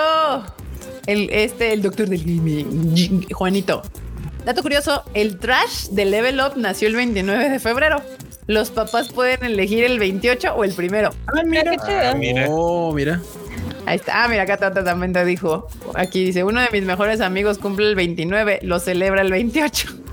[1.07, 3.81] el, este, el doctor del gaming, Juanito.
[4.45, 8.01] Dato curioso, el trash de Level Up nació el 29 de febrero.
[8.45, 11.11] Los papás pueden elegir el 28 o el primero.
[11.27, 11.71] Ah, Mira.
[12.15, 12.47] Mira.
[12.49, 13.21] Oh, mira.
[13.85, 14.23] Ahí está.
[14.23, 15.67] Ah, mira, acá Tata también te dijo.
[15.95, 19.89] Aquí dice, uno de mis mejores amigos cumple el 29, lo celebra el 28.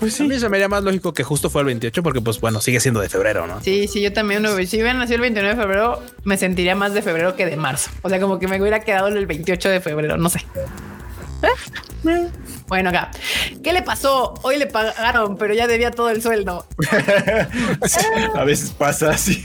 [0.00, 0.24] Pues sí.
[0.24, 2.60] A mí se me haría más lógico que justo fue el 28 porque pues bueno,
[2.60, 3.60] sigue siendo de febrero, ¿no?
[3.60, 4.40] Sí, sí, yo también.
[4.44, 7.56] uno- Si hubiera nacido el 29 de febrero, me sentiría más de febrero que de
[7.56, 7.90] marzo.
[8.02, 10.40] O sea, como que me hubiera quedado el 28 de febrero, no sé.
[12.04, 12.28] ¿Eh?
[12.66, 13.10] Bueno, acá.
[13.62, 14.34] ¿Qué le pasó?
[14.42, 16.66] Hoy le pagaron, pero ya debía todo el sueldo.
[18.34, 19.42] A veces pasa así.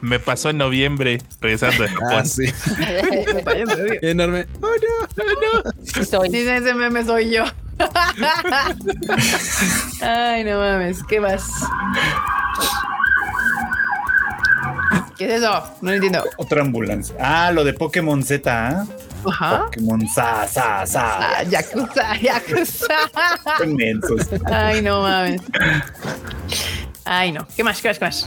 [0.00, 2.08] Me pasó en noviembre regresando de Japón.
[2.12, 2.44] Ah, sí.
[4.02, 4.46] Enorme.
[4.60, 4.68] Oh,
[5.16, 5.70] no, no, no.
[5.84, 6.28] Sí soy.
[6.28, 7.44] Dice ese meme soy yo.
[10.02, 11.44] Ay, no mames, ¿qué más?
[15.16, 15.62] ¿Qué es eso?
[15.82, 16.24] No lo entiendo.
[16.38, 17.14] Otra ambulancia.
[17.20, 18.86] Ah, lo de Pokémon Z, ¿ah?
[19.26, 19.64] Ajá.
[19.66, 21.38] Pokémon Sa, Sa, Sa.
[21.38, 22.94] Ah, Yakuza, Yakuza.
[23.58, 24.26] Qué mensos.
[24.46, 25.42] Ay, no mames.
[27.04, 27.46] Ay, no.
[27.54, 27.80] ¿Qué más?
[27.82, 27.98] ¿Qué más?
[27.98, 28.26] ¿Qué más?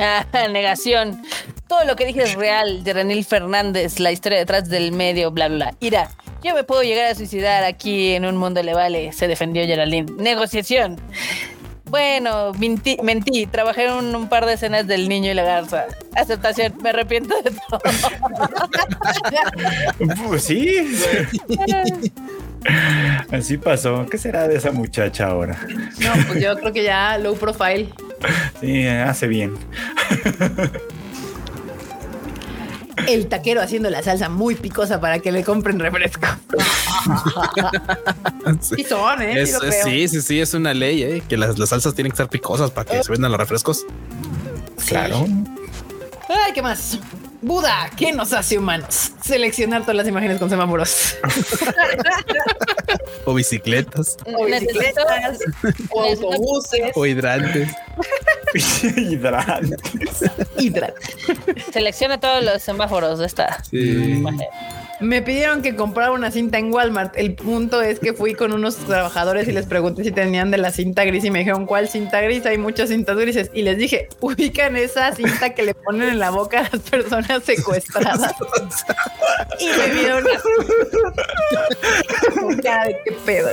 [0.50, 1.22] Negación.
[1.68, 5.48] Todo lo que dije es real de Renil Fernández, la historia detrás del medio, bla,
[5.48, 5.74] bla, bla.
[5.80, 6.10] Ira,
[6.42, 10.12] yo me puedo llegar a suicidar aquí en un mundo le vale, se defendió Geraldine.
[10.18, 10.96] Negociación.
[11.84, 15.86] Bueno, mentí, mentí, trabajé en un, un par de escenas del niño y la garza.
[16.14, 17.80] Aceptación, me arrepiento de todo.
[20.28, 20.68] Pues sí.
[23.32, 24.06] Así pasó.
[24.08, 25.58] ¿Qué será de esa muchacha ahora?
[25.98, 27.88] No, pues yo creo que ya low profile.
[28.60, 29.54] Sí, hace bien.
[33.08, 36.26] El taquero haciendo la salsa muy picosa para que le compren refresco.
[38.60, 39.46] Sí son, ¿eh?
[39.46, 41.22] Sí, Es- sí, sí, sí, es una ley, ¿eh?
[41.28, 43.84] Que las, las salsas tienen que estar picosas para que se vendan los refrescos.
[44.86, 45.26] Claro.
[46.28, 46.98] Ay, ¿qué más?
[47.42, 49.12] Buda, ¿qué nos hace humanos?
[49.24, 51.16] Seleccionar todas las imágenes con semáforos.
[53.26, 55.38] O bicicletas, O bicicletas,
[55.90, 56.90] o autobuses.
[56.94, 57.70] o hidrantes.
[58.96, 59.76] Hidrante.
[60.58, 60.92] Hidra.
[61.72, 63.76] Selecciona todos los semáforos de esta Sí.
[64.16, 64.46] imagen.
[65.00, 67.16] Me pidieron que comprara una cinta en Walmart.
[67.16, 70.70] El punto es que fui con unos trabajadores y les pregunté si tenían de la
[70.70, 72.44] cinta gris y me dijeron cuál cinta gris.
[72.46, 76.30] Hay muchas cintas grises y les dije ubican esa cinta que le ponen en la
[76.30, 78.32] boca a las personas secuestradas.
[79.58, 80.24] y me vieron
[82.84, 83.48] de qué pedo.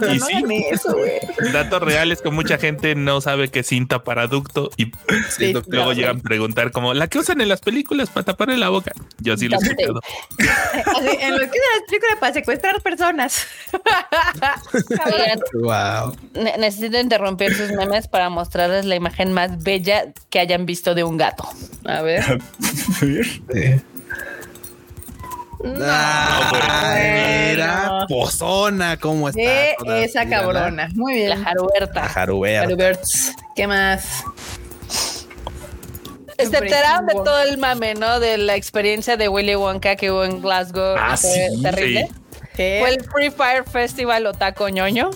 [0.00, 0.64] No Y no sí.
[0.70, 1.20] eso, güey.
[1.52, 4.92] Datos reales que mucha gente no sabe es cinta para ducto y
[5.30, 5.92] Sí, luego claro.
[5.92, 8.92] llegan a preguntar como la que usan en las películas para taparle la boca.
[9.18, 9.58] Yo sí lo
[10.00, 13.46] Así, en lo que es la película para secuestrar personas.
[15.54, 16.16] Wow.
[16.34, 21.04] ne- necesito interrumpir sus memes para mostrarles la imagen más bella que hayan visto de
[21.04, 21.48] un gato.
[21.84, 22.24] A ver.
[25.80, 28.06] Ah, mira, bueno.
[28.08, 29.40] pozona, cómo está.
[29.40, 30.88] De esa cabrona.
[30.94, 31.28] Muy bien.
[31.28, 32.00] La jaruberta.
[32.02, 33.08] La jaruberta.
[33.54, 34.24] ¿Qué más?
[36.46, 38.20] Se enteraron de todo el mame, ¿no?
[38.20, 40.96] De la experiencia de Willy Wonka que hubo en Glasgow.
[40.98, 42.08] Ah, Fue sí, terrible.
[42.08, 42.14] sí.
[42.56, 42.78] ¿Qué?
[42.80, 45.10] Fue el Free Fire Festival Otaco ñoño.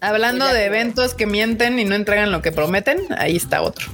[0.00, 3.88] Hablando de eventos que mienten y no entregan lo que prometen, ahí está otro.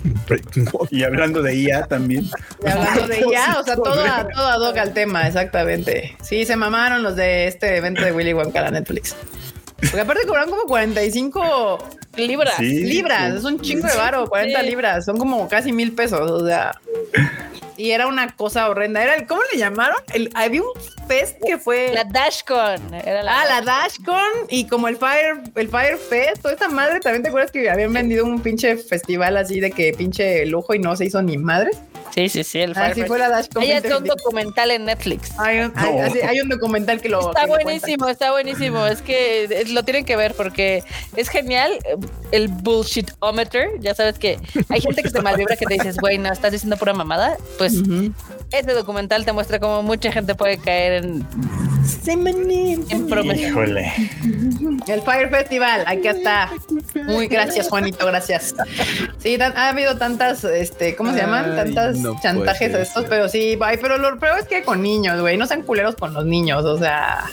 [0.90, 2.28] Y hablando de IA también.
[2.64, 6.16] Y hablando de ya, o sea, todo todo ad hoc al tema, exactamente.
[6.22, 9.16] Sí, se mamaron los de este evento de Willy Wonka a la Netflix.
[9.90, 11.78] Porque aparte cobran como 45
[12.16, 12.54] Libras.
[12.58, 12.84] Sí.
[12.84, 14.66] libras, es un chingo de varo, 40 Sí.
[14.66, 16.80] libras, son como casi mil pesos, o sea.
[17.76, 19.02] Y era una cosa horrenda.
[19.02, 19.96] Era el, ¿cómo le llamaron?
[20.12, 20.68] El, había un
[21.08, 21.90] fest que fue.
[21.92, 22.94] La Dashcon.
[22.94, 27.00] Era la Ah, la Dashcon y como el Fire, el Fire Fest, toda esta madre,
[27.00, 30.78] también te acuerdas que habían vendido un pinche festival así de que pinche lujo y
[30.78, 31.72] no se hizo ni madre.
[32.14, 33.08] Sí, sí, sí, el Ah, Fire sí Fest.
[33.08, 33.62] fue la Dashcon.
[33.62, 34.22] Ahí está un 2020.
[34.22, 35.32] documental en Netflix.
[35.38, 36.02] Hay un, hay- No.
[36.04, 37.28] así- hay un documental que lo.
[37.30, 38.86] Está que lo buenísimo, está buenísimo.
[38.86, 40.84] Es que lo tienen que ver porque
[41.16, 41.72] es genial
[42.30, 43.80] el bullshitometer.
[43.80, 46.76] Ya sabes que hay gente que te malvibra que te dices, güey, no, estás diciendo
[46.76, 47.36] pura mamada.
[47.58, 47.74] Pues.
[47.78, 48.12] Ujú.
[48.52, 51.26] este documental te muestra cómo mucha gente puede caer en,
[51.84, 52.84] en.
[53.48, 53.92] Híjole.
[54.88, 56.50] El Fire Festival, aquí está.
[57.06, 58.54] Muy gracias, Juanito, gracias.
[59.18, 61.50] Sí, tan- ha habido tantas, este, ¿cómo se llaman?
[61.50, 64.82] Ay, Tantas no chantajes a estos, pero sí, ay, pero lo peor es que con
[64.82, 67.24] niños, güey, no sean culeros con los niños, o sea.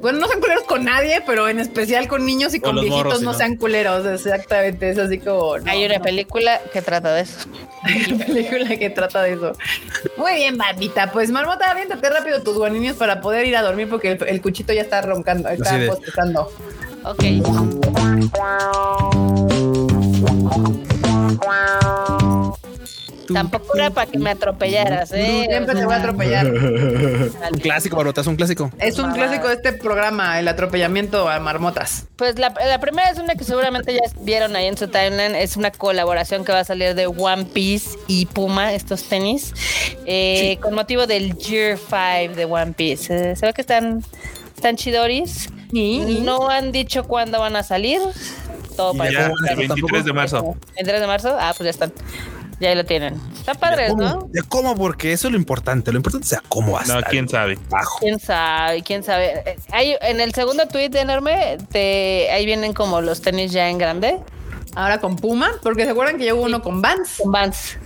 [0.00, 3.22] Bueno, no sean culeros con nadie, pero en especial con niños y Con viejitos morros,
[3.22, 3.38] no ¿no?
[3.38, 5.58] sean culeros, exactamente, es así como...
[5.58, 6.04] no, Hay una no.
[6.04, 7.38] película que trata de eso.
[7.82, 9.52] Hay una película que trata de eso.
[10.16, 11.12] Muy bien, bandita.
[11.12, 14.72] Pues Marmota, aviéntate rápido tus guaninios para poder ir a dormir porque el, el cuchito
[14.72, 16.50] ya está roncando, está de- postezando.
[17.04, 17.24] Ok.
[23.32, 25.46] Tampoco era para que me atropellaras, ¿eh?
[25.48, 26.46] Siempre te voy a atropellar.
[27.52, 28.70] Un clásico, Barotas, un clásico.
[28.78, 32.06] Es un clásico de este programa, el atropellamiento a marmotas.
[32.16, 35.34] Pues la, la primera es una que seguramente ya vieron ahí en su timeline.
[35.34, 39.52] Es una colaboración que va a salir de One Piece y Puma, estos tenis,
[40.06, 43.32] eh, con motivo del Year 5 de One Piece.
[43.32, 44.02] Eh, se ve que están,
[44.54, 45.50] están chidoris.
[45.72, 48.00] No han dicho cuándo van a salir.
[48.76, 50.56] Todo Y para Ya, ¿cómo van a el estar 23 de marzo.
[50.76, 51.36] 23 de marzo.
[51.38, 51.92] Ah, pues ya están.
[52.60, 53.20] Ya ahí lo tienen.
[53.34, 54.02] Están padres, ¿Cómo?
[54.02, 54.28] ¿no?
[54.30, 54.76] ¿De cómo?
[54.76, 55.90] Porque eso es lo importante.
[55.92, 57.10] Lo importante es a cómo va a No, estar.
[57.10, 57.58] quién sabe.
[57.70, 57.98] Bajo.
[58.00, 59.56] Quién sabe, quién sabe.
[59.72, 64.20] Hay, en el segundo tweet enorme, te, ahí vienen como los tenis ya en grande.
[64.76, 67.16] Ahora con Puma, porque se acuerdan que ya hubo uno con Vans.
[67.20, 67.76] Con Vans.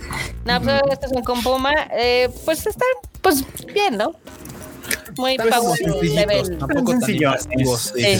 [0.43, 1.73] No, pues estos son con Puma.
[1.93, 2.87] Eh, pues están,
[3.21, 4.13] pues bien, ¿no?
[5.17, 5.37] Muy.
[5.37, 7.01] Tampoco tan.
[7.01, 7.19] Sí,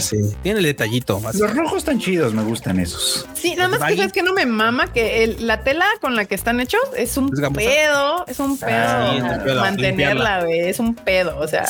[0.00, 0.36] sí.
[0.42, 1.34] Tiene el detallito más.
[1.36, 3.26] Los rojos están chidos, me gustan esos.
[3.34, 6.24] Sí, nada más que sabes que no me mama que el- la tela con la
[6.24, 10.44] que están hechos es un ¿Es pedo, es un pedo Ah, sí, es pedo, mantenerla,
[10.44, 11.66] güey, es un pedo, o sea,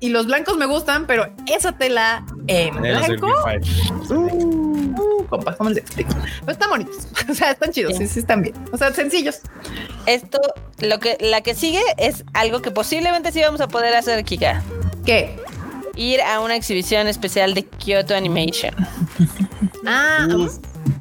[0.00, 4.14] y los blancos me gustan, pero esa tela en blanco, Five.
[4.14, 6.14] uh, compa, ¿cómo les explico?
[6.40, 9.40] Pero están bonitos, o sea, están chidos, sí, sí están bien, o sea, sencillos.
[10.06, 10.40] Esto,
[10.80, 14.24] lo que, la que sigue es algo que posiblemente sí vamos a poder hacer,
[15.04, 15.36] ¿Qué?
[15.96, 18.74] Ir a una exhibición especial de Kyoto Animation.
[19.86, 20.26] Ah,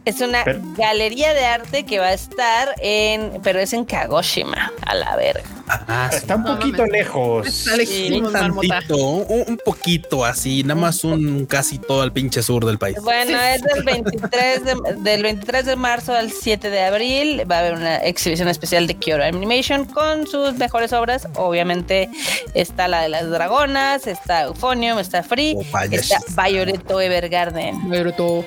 [0.06, 4.72] Es una Pero- galería de arte que va a estar en, pero es en Kagoshima,
[4.86, 5.44] a la verga.
[5.68, 6.18] Ah, sí.
[6.18, 7.48] Está un poquito lejos.
[7.48, 12.66] está un tantito, un, un poquito así, nada más un casi todo al pinche sur
[12.66, 12.98] del país.
[13.04, 13.46] Bueno, Sí.
[13.56, 17.44] es del 23 de, del 23 de marzo al 7 de abril.
[17.50, 21.28] Va a haber una exhibición especial de Kyoto Animation con sus mejores obras.
[21.36, 22.10] Obviamente
[22.56, 27.90] está la de las dragonas, está Euphonium, está Free, Oh, está Violeto Evergarden.
[28.18, 28.44] Tú-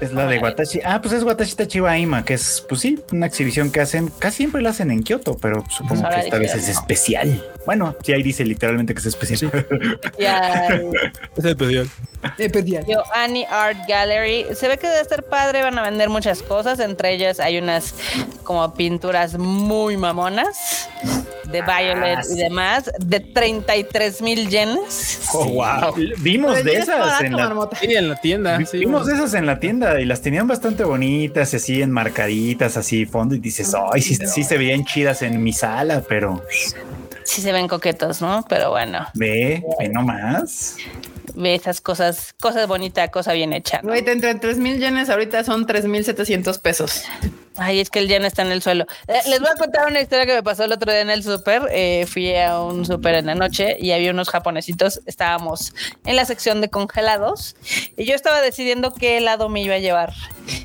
[0.00, 0.80] Es la de Watashi.
[0.84, 4.38] Ah, pues es Watashi Tachiba Ima, que es, pues sí, una exhibición que hacen, casi
[4.38, 7.42] siempre la hacen en Kioto, pero supongo que esta vez es especial.
[7.68, 9.52] Bueno, sí, ahí dice literalmente que es especial.
[10.18, 10.68] Ya,
[11.36, 12.80] Es pedía.
[12.88, 14.46] Yo, Annie Art Gallery.
[14.54, 16.80] Se ve que debe estar padre, van a vender muchas cosas.
[16.80, 17.94] Entre ellas hay unas
[18.42, 20.88] como pinturas muy mamonas
[21.52, 25.20] de Violet y demás, de 33 mil yenes.
[25.34, 25.94] Oh, wow.
[26.20, 27.68] Vimos Pero de esas en la.
[27.78, 28.64] Sí, en la tienda.
[28.64, 28.78] sí.
[28.78, 33.34] Vimos de esas en la tienda y las tenían bastante bonitas, así enmarcaditas, así fondo
[33.34, 36.42] y dices, ay, sí, sí se veían chidas en mi sala, pero
[37.28, 38.42] Sí se ven coquetos, ¿no?
[38.48, 40.76] Pero bueno, ve, ve nomás.
[41.34, 43.82] ve esas cosas, cosas bonitas, cosa bien hecha.
[43.82, 43.90] ¿no?
[43.90, 47.04] Güey, te entre 3 mil yenes ahorita son 3 mil 700 pesos.
[47.58, 48.86] Ay, es que el yen está en el suelo.
[49.08, 51.24] Eh, les voy a contar una historia que me pasó el otro día en el
[51.24, 51.62] súper.
[51.70, 55.00] Eh, fui a un súper en la noche y había unos japonesitos.
[55.06, 57.56] Estábamos en la sección de congelados
[57.96, 60.14] y yo estaba decidiendo qué helado me iba a llevar.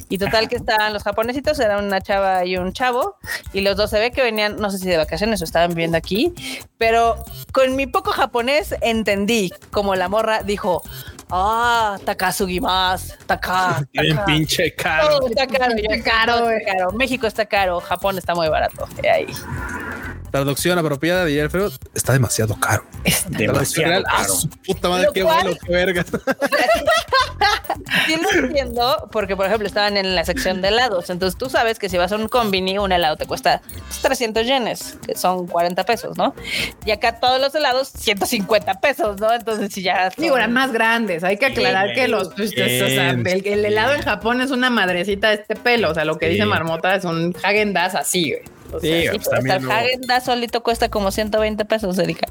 [0.08, 3.18] Y total que estaban los japonesitos, era una chava y un chavo,
[3.52, 5.98] y los dos se ve que venían, no sé si de vacaciones o estaban viviendo
[5.98, 6.34] aquí,
[6.78, 7.16] pero
[7.52, 10.84] con mi poco japonés entendí como la morra dijo,
[11.36, 14.26] ah, Takasugi más, taka, Bien taka".
[14.26, 15.08] pinche caro.
[15.20, 16.92] Todo está caro, Está caro, está caro.
[16.92, 18.88] México está caro, Japón está muy barato.
[19.02, 19.28] Y ahí.
[20.34, 21.72] Traducción apropiada de Alfredo.
[21.94, 22.84] Está demasiado caro.
[23.04, 24.04] Traducción Demasiado real.
[24.10, 24.34] Ah, caro.
[24.34, 26.06] su puta madre, Lo qué cual- bueno, qué verga.
[28.08, 31.10] Sí lo entiendo, porque por ejemplo estaban en la sección de helados.
[31.10, 33.62] Entonces tú sabes que si vas a un combini, un helado te cuesta
[34.02, 36.34] 300 yenes, que son 40 pesos, ¿no?
[36.86, 39.32] Y acá todos los helados, 150 pesos, ¿no?
[39.34, 40.10] Entonces si ya...
[40.12, 41.24] son- Digo, eran más grandes.
[41.24, 44.42] Hay que aclarar Sí, que los, pues, o sea, bien, el, el helado en Japón
[44.42, 45.92] es una madrecita de este pelo.
[45.92, 46.34] O sea, lo que Sí.
[46.34, 48.44] dice Marmota es un Hagen Dazs así, güey.
[48.74, 49.72] O sea, Sí, Sí, pues, hasta el no.
[49.72, 52.28] Hagen Dazs solito cuesta como 120 pesos, Erika.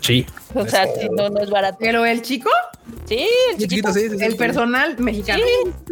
[0.00, 0.26] Sí.
[0.54, 1.78] O sea, sí, no, no es barato.
[1.80, 2.50] Pero el chico,
[3.06, 3.88] Sí, el chiquito.
[3.88, 4.38] chiquito, sí, sí, sí, el sí.
[4.38, 5.42] personal mexicano.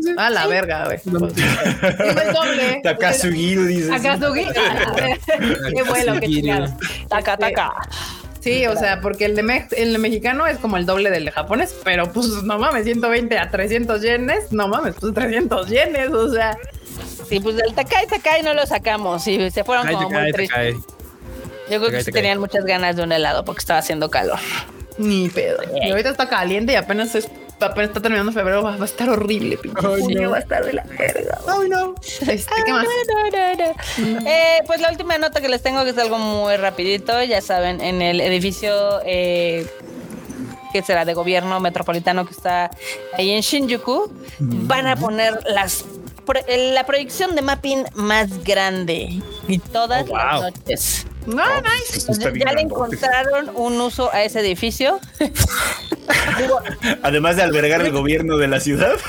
[0.01, 0.99] Sí, A la verga, güey.
[0.99, 2.81] Pues, es el doble.
[2.85, 3.91] Takasugi, dices.
[3.91, 4.45] Akatsuki.
[5.75, 6.77] Qué bueno, qué chingada.
[7.09, 7.73] Taca, taca.
[8.41, 11.25] Sí, o sea, porque el de, me- el de mexicano es como el doble del
[11.27, 16.11] de japonés, pero pues no mames, 120 a 300 yenes, no mames, pues 300 yenes,
[16.11, 16.59] o sea,
[17.33, 20.77] Sí, pues del Takai Takai no lo sacamos y se fueron como te muy tristes.
[21.71, 24.39] Yo creo que sí tenían muchas ganas de un helado porque estaba haciendo calor.
[24.99, 25.59] ni pedo.
[25.83, 29.09] Y ahorita está caliente y apenas, es, apenas está terminando febrero, va, va a estar
[29.09, 30.31] horrible, pinche no.
[30.31, 31.39] va a estar de la verga.
[31.49, 31.95] Ay, no.
[32.03, 32.87] Este, ¿Qué más?
[34.27, 37.81] Eh, pues la última nota que les tengo que es algo muy rapidito, ya saben,
[37.81, 39.67] en el edificio eh,
[40.75, 42.71] que será de gobierno metropolitano que está
[43.17, 45.87] ahí en Shinjuku, van a poner las
[46.25, 51.07] pro- la proyección de mapping más grande y todas Oh, las noches.
[51.27, 51.99] No, nice.
[51.99, 52.63] Está bien ya le grandote.
[52.63, 54.99] encontraron un uso a ese edificio.
[56.39, 56.59] Digo,
[57.03, 58.97] Además de albergar el gobierno de la ciudad.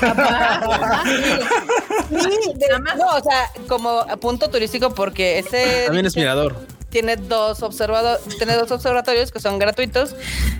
[2.08, 6.56] sí, de- no, o sea, como punto turístico porque ese También es mirador.
[6.94, 10.14] Tiene dos observado tiene dos observatorios que son gratuitos.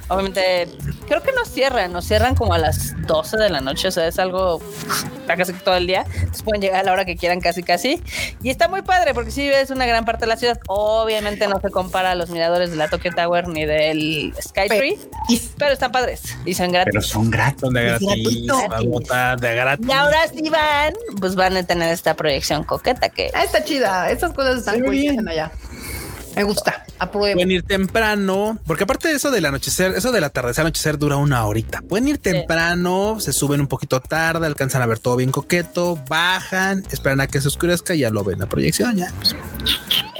[0.08, 0.68] Obviamente,
[1.06, 4.08] creo que no cierran, nos cierran como a las 12 de la noche, o sea,
[4.08, 4.60] es algo
[5.28, 6.04] casi todo el día.
[6.12, 8.02] Entonces pueden llegar a la hora que quieran casi casi.
[8.42, 10.58] Y está muy padre porque sí es una gran parte de la ciudad.
[10.66, 14.98] Obviamente no se compara a los miradores de la Tokyo Tower ni del Skytree,
[15.56, 16.90] pero están padres y son gratis.
[16.94, 17.60] Pero son gratis.
[17.60, 19.40] Son de gratis.
[19.40, 19.86] de gratis.
[19.88, 24.10] Y ahora sí van, pues van a tener esta proyección coqueta que Ah, está chida.
[24.10, 25.28] Estas cosas están que bien.
[25.28, 25.52] allá.
[26.36, 26.84] Me gusta.
[26.98, 27.34] Apruebo.
[27.34, 31.44] Pueden ir temprano, porque aparte de eso del anochecer, eso del atardecer anochecer dura una
[31.46, 31.82] horita.
[31.82, 36.84] Pueden ir temprano, se suben un poquito tarde, alcanzan a ver todo bien coqueto, bajan,
[36.90, 38.96] esperan a que se oscurezca y ya lo ven la proyección.
[38.96, 39.12] Ya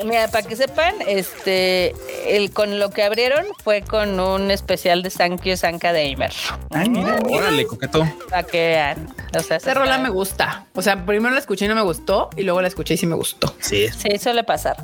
[0.04, 1.94] Mira, para que sepan, este,
[2.26, 6.32] el con lo que abrieron fue con un especial de Sankyo Sanka Damer.
[6.70, 7.18] Ay, mira.
[7.30, 8.06] órale, coqueto.
[8.28, 9.14] Para que vean.
[9.36, 10.66] O sea, Esta rola me gusta.
[10.74, 13.06] O sea, primero la escuché y no me gustó y luego la escuché y sí
[13.06, 13.54] me gustó.
[13.60, 14.76] Sí, Sí, suele pasar.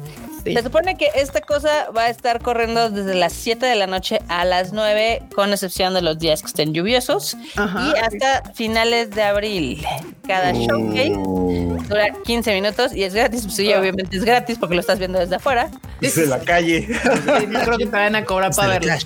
[0.44, 0.54] Sí.
[0.54, 4.20] Se supone que esta cosa va a estar corriendo desde las 7 de la noche
[4.28, 7.92] a las 9, con excepción de los días que estén lluviosos, Ajá.
[7.94, 9.84] y hasta finales de abril.
[10.26, 11.76] Cada showcase Oh.
[11.88, 13.42] dura 15 minutos y es gratis.
[13.42, 15.70] Pues sí, obviamente es gratis porque lo estás viendo desde afuera.
[16.00, 16.86] Desde la calle.
[16.86, 18.98] Sí, no creo que te vayan a cobrar para verla.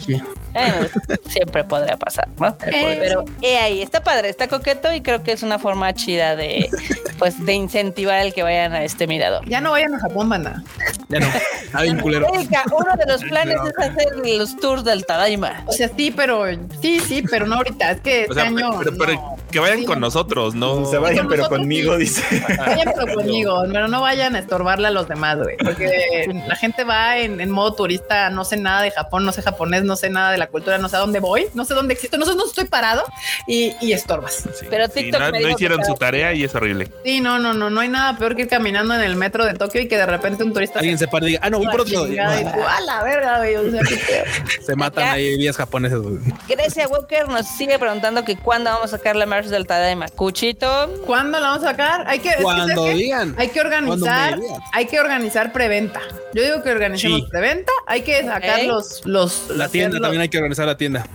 [0.56, 0.88] Eh,
[1.28, 2.56] siempre podría pasar, ¿no?
[2.58, 6.70] Pero eh, ahí está padre, está coqueto y creo que es una forma chida de,
[7.18, 9.48] pues, de incentivar el que vayan a este mirador.
[9.48, 10.62] Ya no vayan a Japón, banda.
[11.08, 12.26] Ya no, está bien culero.
[12.34, 15.62] Erika, uno de los planes es hacer los tours del Tadaima.
[15.66, 16.44] O sea, sí, pero
[16.80, 17.90] sí, sí, pero no ahorita.
[17.92, 18.78] Es que este O sea, año.
[18.78, 19.36] pero, pero no.
[19.50, 20.84] que vayan Sí, con nosotros, no.
[20.86, 22.00] Se vayan, Con pero conmigo, sí.
[22.00, 22.44] dice.
[22.58, 25.56] Vayan pero conmigo, pero no vayan a estorbarle a los demás, güey.
[25.56, 29.42] Porque la gente va en, en modo turista, no sé nada de Japón, no sé
[29.42, 31.94] japonés, no sé nada de la cultura, no sé a dónde voy, no sé dónde
[31.94, 33.04] existo, no sé dónde estoy parado
[33.46, 34.34] y, y estorbas.
[34.58, 36.90] Sí, Pero sí, TikTok no, me no dijo hicieron que- su tarea y es horrible.
[37.04, 39.54] Sí, no, no, no, no hay nada peor que ir caminando en el metro de
[39.54, 41.80] Tokio y que de repente un turista Alguien se para diga, ah, no, voy por
[41.82, 42.06] otro.
[42.06, 42.62] lado.
[42.68, 43.56] a la verga, güey.
[43.56, 43.80] O sea.
[44.66, 45.98] Se matan Acá- ahí días japoneses.
[45.98, 46.18] güey.
[46.48, 50.08] Grecia Walker nos sigue preguntando que cuándo vamos a sacar la March del Tadaima.
[50.08, 52.04] Cuchito, ¿Cuándo la vamos a sacar?
[52.06, 52.94] Hay que, es que, Cuando ¿sabes qué?
[52.94, 53.34] digan.
[53.38, 54.38] Hay que organizar,
[54.72, 56.00] hay que organizar preventa.
[56.34, 57.26] Yo digo que organicemos Sí.
[57.30, 57.70] preventa.
[57.86, 58.66] Hay que sacar Ok.
[58.66, 61.06] los, los, La los- tienda los- también hay que organizar la tienda.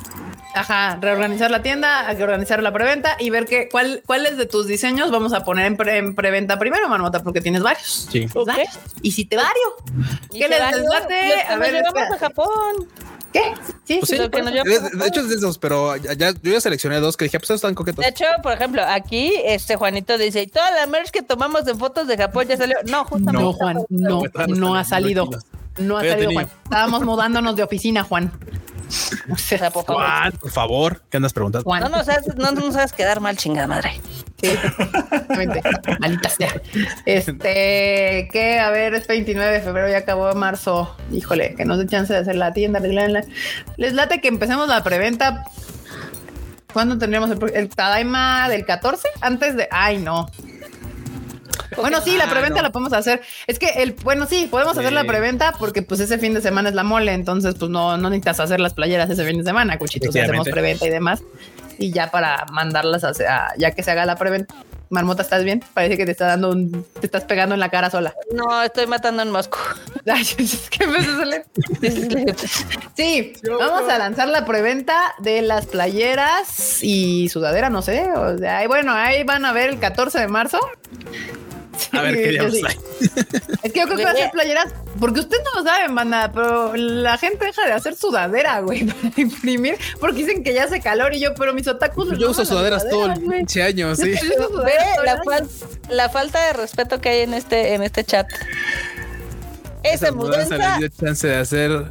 [0.55, 4.45] Ajá, reorganizar la tienda, hay que organizar la preventa y ver qué, cuál, cuáles de
[4.45, 8.07] tus diseños vamos a poner en, pre- en preventa primero, Marmota, porque tienes varios.
[8.11, 8.27] Sí.
[8.33, 8.79] Varios.
[9.01, 9.51] Y si te vario.
[10.31, 10.63] ¿Qué les que
[11.53, 12.15] A ver, llevamos espera.
[12.15, 12.87] a Japón.
[13.31, 13.43] ¿Qué?
[13.83, 14.61] Sí, Pues sí, Lo que nos de,
[14.97, 17.51] de hecho es de esos, pero ya, ya- yo ya seleccioné dos que dije, pues
[17.51, 18.03] están coquetos.
[18.03, 21.77] De hecho, por ejemplo, aquí este Juanito dice, y toda la merch que tomamos en
[21.77, 22.77] fotos de Japón ya salió.
[22.87, 23.43] No, justamente.
[23.43, 25.29] No, Juan, no, no ha salido.
[25.77, 26.31] No ha salido.
[26.31, 26.49] Juan.
[26.63, 28.31] Estábamos mudándonos de oficina, Juan.
[29.31, 30.03] O sea, por favor.
[30.03, 31.63] Juan, por favor, ¿qué andas preguntando?
[31.63, 31.83] Juan.
[31.83, 34.01] No nos sabes, no nos sabes quedar mal, chingada madre.
[34.41, 35.61] Sí, exactamente.
[35.99, 36.61] Maldita sea.
[37.05, 40.95] Este, que a ver, es 29 de febrero, ya acabó marzo.
[41.11, 42.79] Híjole, que nos dé chance de hacer la tienda.
[42.79, 43.23] arreglarla.
[43.77, 45.43] Les late que empecemos la preventa.
[46.73, 49.07] ¿Cuándo tendríamos el, el Tadaima del 14?
[49.21, 49.67] Antes de.
[49.71, 50.29] Ay, no.
[51.75, 52.61] Bueno, sí, la Ah, preventa no.
[52.63, 53.21] la podemos hacer.
[53.47, 56.69] Es que el, bueno, sí, podemos hacer la preventa porque pues ese fin de semana
[56.69, 59.77] es la mole, entonces pues no, no necesitas hacer las playeras ese fin de semana,
[59.77, 61.21] cuchitos, hacemos preventa y demás.
[61.77, 64.53] Y ya para mandarlas a, a- ya que se haga la preventa.
[64.91, 65.63] Marmota, ¿estás bien?
[65.75, 68.11] Parece que te está dando un, te estás pegando en la cara sola.
[68.33, 69.59] No, estoy matando en Moscú.
[70.11, 71.45] Ay, es que me sale.
[72.97, 78.09] Sí, vamos a lanzar la preventa de las playeras y sudadera, no sé.
[78.13, 80.59] O sea, ahí- bueno, ahí van a ver el 14 de marzo.
[81.91, 82.61] A ver qué diablos sí.
[82.67, 82.75] hay.
[83.63, 86.31] Es que yo creo que va a ser playeras, porque ustedes no lo saben, banda,
[86.33, 90.79] pero la gente deja de hacer sudadera, güey, para imprimir, porque dicen que ya hace
[90.81, 92.17] calor y yo, pero mis otakus.
[92.17, 94.11] Yo uso sudaderas todo el pinche año, sí.
[94.11, 94.73] Ve
[95.05, 95.23] la, año.
[95.23, 95.49] fal-
[95.89, 98.27] la falta de respeto que hay en este, en este chat.
[99.83, 101.85] Esa Esa mudanza mudanza, les dio chance de hacer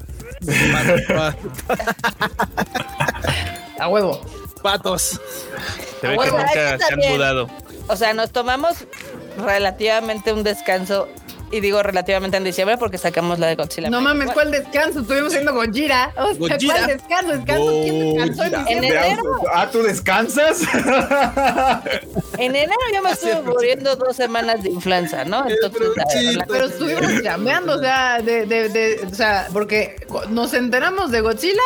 [3.79, 4.21] A huevo.
[4.63, 5.21] patos.
[6.01, 7.49] Se ve que nunca se han mudado.
[7.89, 8.77] o sea, nos tomamos
[9.39, 11.09] relativamente un descanso.
[11.51, 13.89] Y digo relativamente en diciembre porque sacamos la de Godzilla.
[13.89, 15.01] No mames, ¿cuál descanso?
[15.01, 16.13] Estuvimos haciendo Gojira.
[16.19, 16.75] O sea, Gojira.
[16.75, 17.33] ¿cuál descanso?
[17.33, 17.71] ¿Descanso?
[17.85, 19.23] ¿Quién descansó en enero,
[19.55, 20.61] Ah, ¿tú descansas?
[22.39, 25.45] en enero yo me estuve muriendo dos semanas de influenza, ¿no?
[25.49, 30.53] Entonces, la- la- Pero estuvimos chambeando, o sea, de, de, de, o sea, porque nos
[30.55, 31.63] enteramos de Godzilla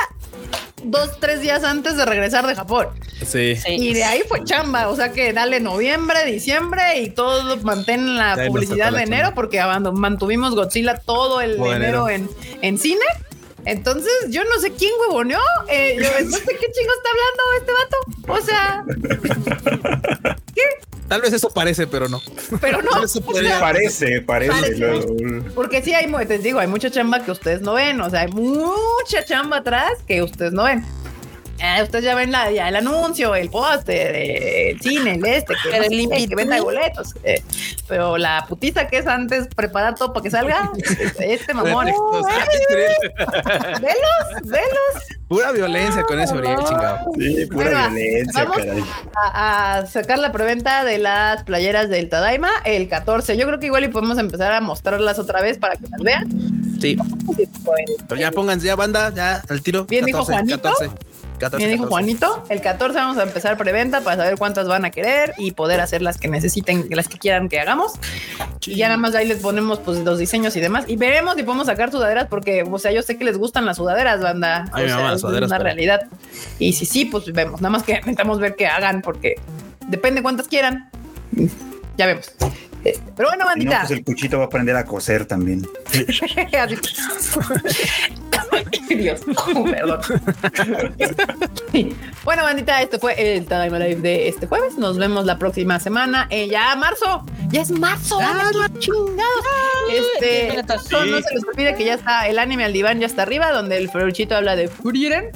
[0.84, 2.88] dos, tres días antes de regresar de Japón.
[3.26, 3.56] Sí.
[3.56, 3.72] sí.
[3.72, 8.36] Y de ahí fue chamba, o sea que dale noviembre, diciembre y todo mantén la
[8.46, 9.34] publicidad de enero chamba.
[9.34, 9.60] porque
[9.92, 12.08] mantuvimos Godzilla todo el enero, enero.
[12.08, 12.28] En,
[12.62, 13.04] en cine.
[13.64, 15.38] Entonces, yo no sé quién huevoneó.
[15.68, 17.96] Eh, yo no sé qué chingo está hablando este vato.
[18.28, 18.84] O sea,
[21.08, 22.22] Tal vez eso parece, pero no.
[22.60, 23.02] pero no.
[23.04, 24.86] Eso o podría- sea, parece, parece.
[25.54, 28.28] Porque sí hay, te digo, hay mucha chamba que ustedes no ven, o sea, hay
[28.28, 30.84] mucha chamba atrás que ustedes no ven.
[31.62, 35.70] Eh, ustedes ya ven la, ya el anuncio, el póster, el cine, el este, que,
[35.70, 37.14] Pero no el sé que venda boletos.
[37.22, 37.40] eh,
[37.86, 40.70] pero la putiza que es antes preparar todo para que salga,
[41.20, 41.88] este mamón.
[42.12, 42.44] O sea,
[43.80, 45.20] velos, velos.
[45.28, 46.98] Pura violencia con eso, Uriel, chingado.
[47.18, 48.84] Sí, pura Bueno, violencia, vamos caray.
[49.32, 53.36] A, a sacar la preventa de las playeras del Tadaima el 14.
[53.36, 56.28] Yo creo que igual y podemos empezar a mostrarlas otra vez para que las vean.
[56.80, 56.96] Sí.
[58.08, 59.84] Pero ya pónganse ya banda, ya al tiro.
[59.84, 60.60] Bien dijo Juanito.
[60.60, 60.90] 14,
[61.42, 61.90] 14, Bien dijo 14.
[61.90, 65.80] Juanito, el 14 vamos a empezar preventa para saber cuántas van a querer y poder
[65.80, 67.92] hacer las que necesiten, las que quieran que hagamos.
[68.66, 70.84] Y ya nada más ahí les ponemos pues los diseños y demás.
[70.88, 73.76] Y veremos si podemos sacar sudaderas porque, o sea, yo sé que les gustan las
[73.76, 74.64] sudaderas, banda.
[74.72, 76.00] A mí O me sea, las es sudaderas, una pero- realidad.
[76.58, 77.60] Y si sí, pues vemos.
[77.60, 79.36] Nada más que intentamos ver qué hagan porque
[79.88, 80.90] depende cuántas quieran.
[81.96, 82.30] Ya vemos.
[82.82, 83.80] Pero bueno, no, bandita.
[83.80, 85.66] pues el cuchito va a aprender a coser también.
[88.88, 89.20] Dios,
[89.70, 90.00] perdón.
[92.24, 94.76] bueno, bandita, esto fue el Tadaima Live de este jueves.
[94.78, 96.26] Nos vemos la próxima semana.
[96.30, 98.18] Eh, ya marzo, ya es marzo.
[98.20, 99.44] Ah, ¡Ah, chingados!
[99.90, 103.22] Este, no, no se les olvide que ya está el anime al diván, ya está
[103.22, 105.30] arriba, donde el Feruchito habla de Furiren.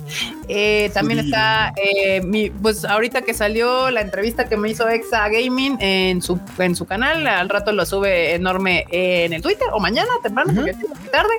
[0.49, 5.29] Eh, también está, eh, mi, pues ahorita que salió la entrevista que me hizo Exa
[5.29, 9.81] Gaming en su, en su canal, al rato lo sube enorme en el Twitter o
[9.81, 11.35] mañana temprano, porque es muy tarde,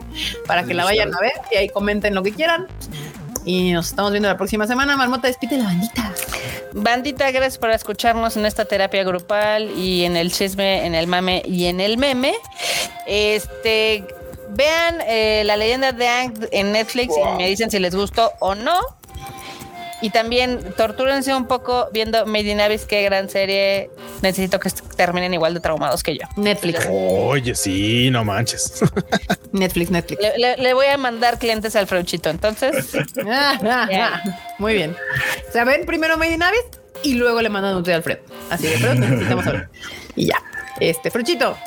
[0.46, 2.68] para que la vayan a ver y ahí comenten lo que quieran.
[3.46, 4.98] Y nos estamos viendo la próxima semana.
[4.98, 6.14] Marmota, despide la bandita.
[6.74, 11.44] Bandita, gracias por escucharnos en esta terapia grupal y en el chisme, en el mame
[11.46, 12.36] y en el meme.
[13.06, 14.06] Este,
[14.50, 18.54] vean eh, la leyenda de Ang en Netflix y me dicen si les gustó o
[18.54, 18.80] no.
[20.02, 23.90] Y también tortúrense un poco viendo Made in Abyss, qué gran serie.
[24.22, 26.28] Necesito que terminen igual de traumados que yo.
[26.36, 26.88] Netflix.
[26.90, 28.82] Oye, sí, no manches.
[29.54, 30.22] Netflix, Netflix.
[30.22, 32.94] Le, le- le voy a mandar clientes al Freuchito, entonces.
[33.28, 34.22] Ah, ah, ah.
[34.60, 34.96] Muy bien.
[35.50, 36.62] O sea, ven primero Made in Abyss
[37.04, 38.20] y luego le mandan un tweet a Alfred.
[38.52, 39.70] Así de, pero necesitamos hablar.
[40.16, 40.38] Y ya.
[40.80, 41.58] Este, Fruchito.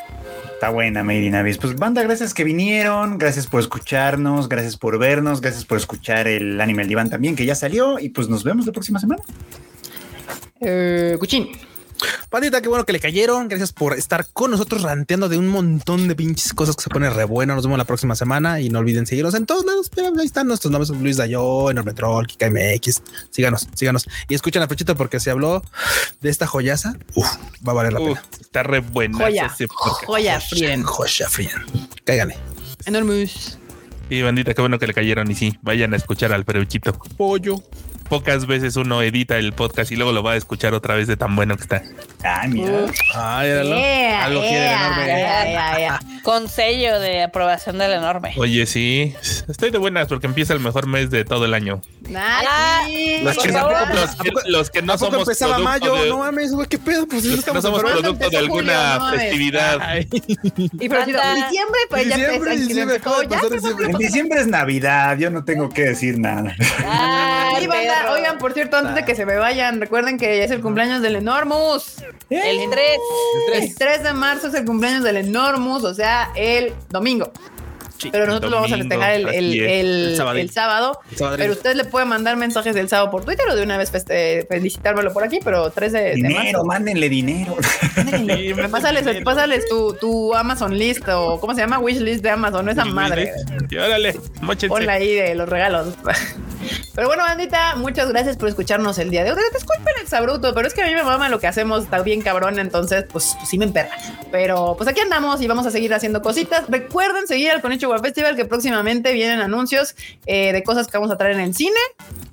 [0.60, 1.58] Está buena, Made in.
[1.58, 6.60] Pues banda, gracias que vinieron, gracias por escucharnos, gracias por vernos, gracias por escuchar el
[6.60, 9.22] anime El Diván también, que ya salió, y pues nos vemos la próxima semana.
[10.60, 11.48] Eh, Cuchín.
[12.28, 13.48] Pandita, qué bueno que le cayeron.
[13.48, 17.10] Gracias por estar con nosotros ranteando de un montón de pinches cosas que se pone
[17.10, 17.54] re bueno.
[17.54, 19.90] Nos vemos la próxima semana y no olviden seguirnos en todos lados.
[19.94, 23.02] Pero ahí están nuestros nombres: Luis Dayo, Enorme Troll, Kika MX.
[23.30, 25.62] Síganos, síganos y escuchen a Frechito porque se habló
[26.20, 26.94] de esta joyaza.
[27.14, 27.28] Uf,
[27.66, 28.22] va a valer la Uf, pena.
[28.40, 29.18] está re buena.
[29.18, 29.54] Joya.
[30.06, 30.82] Joya, Frieden.
[30.82, 31.50] Joya, Frien.
[32.04, 32.36] Cáigale.
[32.86, 33.58] Enormous.
[34.08, 36.92] Sí, bandita, qué bueno que le cayeron y sí, vayan a escuchar al Peruchito.
[37.16, 37.62] Pollo.
[38.10, 41.16] Pocas veces uno edita el podcast y luego lo va a escuchar otra vez de
[41.16, 41.82] tan bueno que está.
[42.24, 42.86] Ah, mira.
[43.14, 43.76] Ay, éralo.
[43.76, 45.06] Yeah, Algo quiere yeah, enorme.
[45.06, 46.00] yeah, yeah, yeah.
[46.24, 48.34] Con sello de aprobación del enorme.
[48.36, 49.14] Oye, sí,
[49.48, 51.80] estoy de buenas porque empieza el mejor mes de todo el año.
[52.14, 53.52] Ah, Ay, Los que-.
[53.52, 56.02] Los que, los que no ¿A poco somos empezaba producto mayo?
[56.02, 57.06] de- No mames, güey, qué pedo.
[57.06, 59.78] Pues los que no somos Pero producto de alguna julio, no festividad.
[59.80, 60.08] Ay.
[60.12, 61.34] Y Banda.
[61.36, 63.86] diciembre, pues ya Diciembre, diciembre, diciembre.
[63.86, 66.52] En diciembre es Navidad, yo no tengo que decir nada.
[66.86, 67.66] Ay, Y
[68.08, 71.16] oigan, por cierto, antes de que se me vayan, recuerden que es el cumpleaños del
[71.16, 71.96] Enormous.
[72.28, 72.98] El 3.
[73.54, 77.32] El 3 de marzo es el cumpleaños del Enormous, o sea, el domingo.
[78.00, 80.40] Sí, Pero nosotros lo vamos a festejar el, el, el- El sabadín.
[80.42, 81.00] el sábado.
[81.36, 84.46] Pero usted le puede mandar mensajes del sábado por Twitter o de una vez feste-
[84.48, 86.64] felicitármelo por aquí, pero 3 de, de Dinero, marzo.
[86.64, 87.56] mándenle dinero.
[87.94, 89.24] Sí, Pásales, dinero.
[89.24, 91.78] pásales tu, tu Amazon list o ¿cómo se llama?
[91.78, 93.32] Wish list de Amazon, esa madre.
[93.68, 94.68] Y órale, mochense.
[94.68, 95.88] Ponla ahí de los regalos.
[96.94, 99.38] Pero bueno, bandita, muchas gracias por escucharnos el día de hoy.
[99.54, 102.20] Disculpen el sabruto, pero es que a mí me mama lo que hacemos, está bien
[102.22, 103.90] cabrón, entonces pues, pues sí me emperra.
[104.30, 106.64] Pero pues aquí andamos y vamos a seguir haciendo cositas.
[106.68, 109.96] Recuerden seguir al Conicho Festival que próximamente vienen anuncios
[110.26, 111.80] eh, de cosas que vamos a traer en el cine.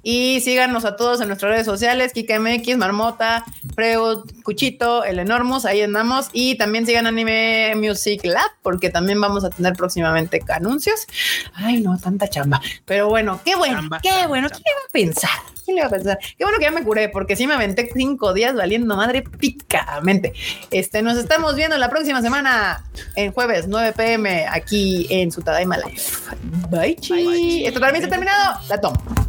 [0.10, 3.44] Y síganos a todos en nuestras redes sociales, Kika MX, Marmota,
[3.76, 6.30] Freud, Cuchito, El Enormous, ahí andamos.
[6.32, 11.06] Y también sigan Anime Music Lab, porque también vamos a tener próximamente anuncios.
[11.54, 12.62] Ay, no, tanta chamba.
[12.86, 14.48] Pero bueno, qué bueno, Chamba, qué chamba, bueno.
[14.48, 15.40] ¿Quién iba a pensar?
[15.66, 16.18] ¿Quién le iba a pensar?
[16.38, 20.32] Qué bueno que ya me curé, porque sí me aventé cinco días valiendo madre picamente.
[20.72, 22.82] Este, nos estamos viendo la próxima semana,
[23.18, 26.18] en jueves, 9 pm, aquí en su Tadaima Life.
[26.70, 27.66] Bye, chi.
[27.66, 28.58] Esto también se ha terminado.
[28.70, 29.27] La tomo.